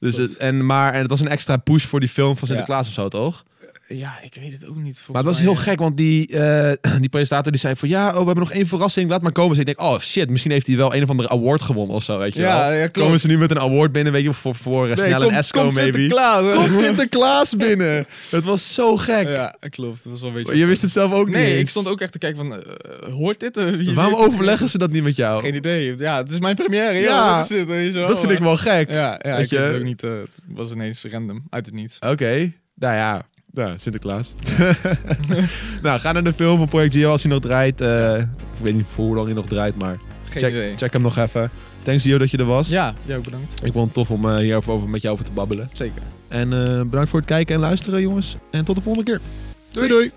Dus 0.03 0.17
het, 0.17 0.37
en, 0.37 0.65
maar, 0.65 0.93
en 0.93 1.01
het 1.01 1.09
was 1.09 1.19
een 1.19 1.27
extra 1.27 1.57
push 1.57 1.85
voor 1.85 1.99
die 1.99 2.09
film 2.09 2.37
van 2.37 2.47
Sinterklaas 2.47 2.87
of 2.87 2.93
zo, 2.93 3.07
toch? 3.07 3.43
Ja, 3.97 4.19
ik 4.21 4.35
weet 4.39 4.51
het 4.51 4.67
ook 4.67 4.75
niet. 4.75 5.01
Maar 5.07 5.15
het 5.17 5.25
was 5.25 5.39
heel 5.39 5.53
mij, 5.53 5.61
gek, 5.63 5.79
want 5.79 5.97
die, 5.97 6.27
eh, 6.27 6.71
die 7.01 7.09
presentator 7.09 7.51
die 7.51 7.61
zei 7.61 7.75
van... 7.75 7.89
Ja, 7.89 8.07
oh, 8.07 8.11
we 8.11 8.17
hebben 8.17 8.37
nog 8.37 8.51
één 8.51 8.67
verrassing, 8.67 9.09
laat 9.09 9.21
maar 9.21 9.31
komen. 9.31 9.49
Dus 9.49 9.59
ik 9.59 9.65
denk, 9.65 9.79
oh 9.81 9.99
shit, 9.99 10.29
misschien 10.29 10.51
heeft 10.51 10.67
hij 10.67 10.75
wel 10.75 10.95
een 10.95 11.03
of 11.03 11.09
andere 11.09 11.29
award 11.29 11.61
gewonnen 11.61 11.95
of 11.95 12.03
zo, 12.03 12.17
weet 12.17 12.33
je 12.33 12.41
Ja, 12.41 12.67
wel. 12.67 12.71
ja. 12.77 12.87
Komen 12.87 13.19
ze 13.19 13.27
nu 13.27 13.37
met 13.37 13.51
een 13.51 13.59
award 13.59 13.91
binnen, 13.91 14.13
weet 14.13 14.23
je, 14.23 14.33
voor, 14.33 14.55
voor 14.55 14.87
Nee, 14.87 14.95
snel 14.97 15.19
kom- 15.21 15.29
en 15.29 15.37
Esco, 15.37 15.61
kom 15.63 15.73
maybe. 15.73 15.99
Sinterklaas? 15.99 16.55
Komt 16.57 16.73
Sinterklaas 16.83 17.55
binnen. 17.55 18.05
Het 18.29 18.43
was 18.43 18.73
zo 18.73 18.97
gek. 18.97 19.27
Ja, 19.27 19.55
klopt. 19.69 20.03
Dat 20.03 20.11
was 20.11 20.21
wel 20.21 20.29
een 20.29 20.35
beetje... 20.35 20.57
Je 20.57 20.65
wist 20.65 20.81
het 20.81 20.91
zelf 20.91 21.11
ook 21.11 21.25
niet 21.25 21.35
Nee, 21.35 21.59
ik 21.59 21.69
stond 21.69 21.87
ook 21.87 22.01
echt 22.01 22.11
te 22.11 22.17
kijken 22.17 22.37
van, 22.37 22.63
eh, 22.63 23.13
hoort 23.13 23.39
dit? 23.39 23.57
Eh, 23.57 23.93
Waarom 23.95 24.15
overleggen 24.15 24.69
ze 24.69 24.77
dat 24.77 24.91
niet 24.91 25.03
met 25.03 25.15
jou? 25.15 25.41
Geen 25.41 25.55
idee. 25.55 25.97
Ja, 25.97 26.17
het 26.17 26.29
is 26.31 26.39
mijn 26.39 26.55
première. 26.55 26.99
Ja, 26.99 27.39
is 27.39 27.93
dat 27.93 28.19
vind 28.19 28.31
ik 28.31 28.39
wel 28.39 28.57
gek. 28.57 28.89
Ja, 28.89 29.19
ja 29.21 29.35
Weet 29.35 29.43
ik 29.45 29.49
je? 29.49 29.57
het 29.57 29.75
ook 29.75 29.83
niet. 29.83 30.03
eh, 30.03 30.11
het 30.11 30.35
was 30.47 30.71
ineens 30.71 31.05
random, 31.11 31.43
uit 31.49 31.65
het 31.65 31.75
niets. 31.75 31.97
Oké, 31.99 32.51
nou 32.75 32.95
ja. 32.95 33.21
Nou, 33.55 33.73
Sinterklaas. 33.77 34.33
nou, 35.83 35.99
ga 35.99 36.11
naar 36.11 36.23
de 36.23 36.33
film 36.33 36.57
van 36.57 36.67
Project 36.67 36.93
Gio 36.93 37.09
als 37.11 37.23
hij 37.23 37.31
nog 37.31 37.41
draait. 37.41 37.81
Eh, 37.81 38.17
Ik 38.17 38.25
weet 38.63 38.73
niet 38.73 38.85
voor 38.93 39.05
hoe 39.05 39.15
lang 39.15 39.25
hij 39.27 39.35
nog 39.35 39.45
draait, 39.47 39.77
maar 39.77 39.97
Geen 40.29 40.41
check, 40.41 40.51
idee. 40.51 40.73
check 40.77 40.93
hem 40.93 41.01
nog 41.01 41.17
even. 41.17 41.49
Thanks 41.83 42.03
Gio 42.03 42.17
dat 42.17 42.31
je 42.31 42.37
er 42.37 42.45
was. 42.45 42.69
Ja, 42.69 42.93
jou 43.05 43.17
ook 43.19 43.25
bedankt. 43.25 43.65
Ik 43.65 43.71
vond 43.71 43.85
het 43.85 43.93
tof 43.93 44.09
om 44.11 44.29
eh, 44.29 44.35
hierover 44.37 44.71
over, 44.73 44.89
met 44.89 45.01
jou 45.01 45.13
over 45.13 45.25
te 45.25 45.31
babbelen. 45.31 45.69
Zeker. 45.73 46.01
En 46.27 46.53
eh, 46.53 46.81
bedankt 46.81 47.09
voor 47.09 47.19
het 47.19 47.27
kijken 47.29 47.55
en 47.55 47.61
luisteren, 47.61 48.01
jongens. 48.01 48.35
En 48.51 48.65
tot 48.65 48.75
de 48.75 48.81
volgende 48.81 49.11
keer. 49.11 49.21
doei. 49.71 49.87
doei. 49.87 50.11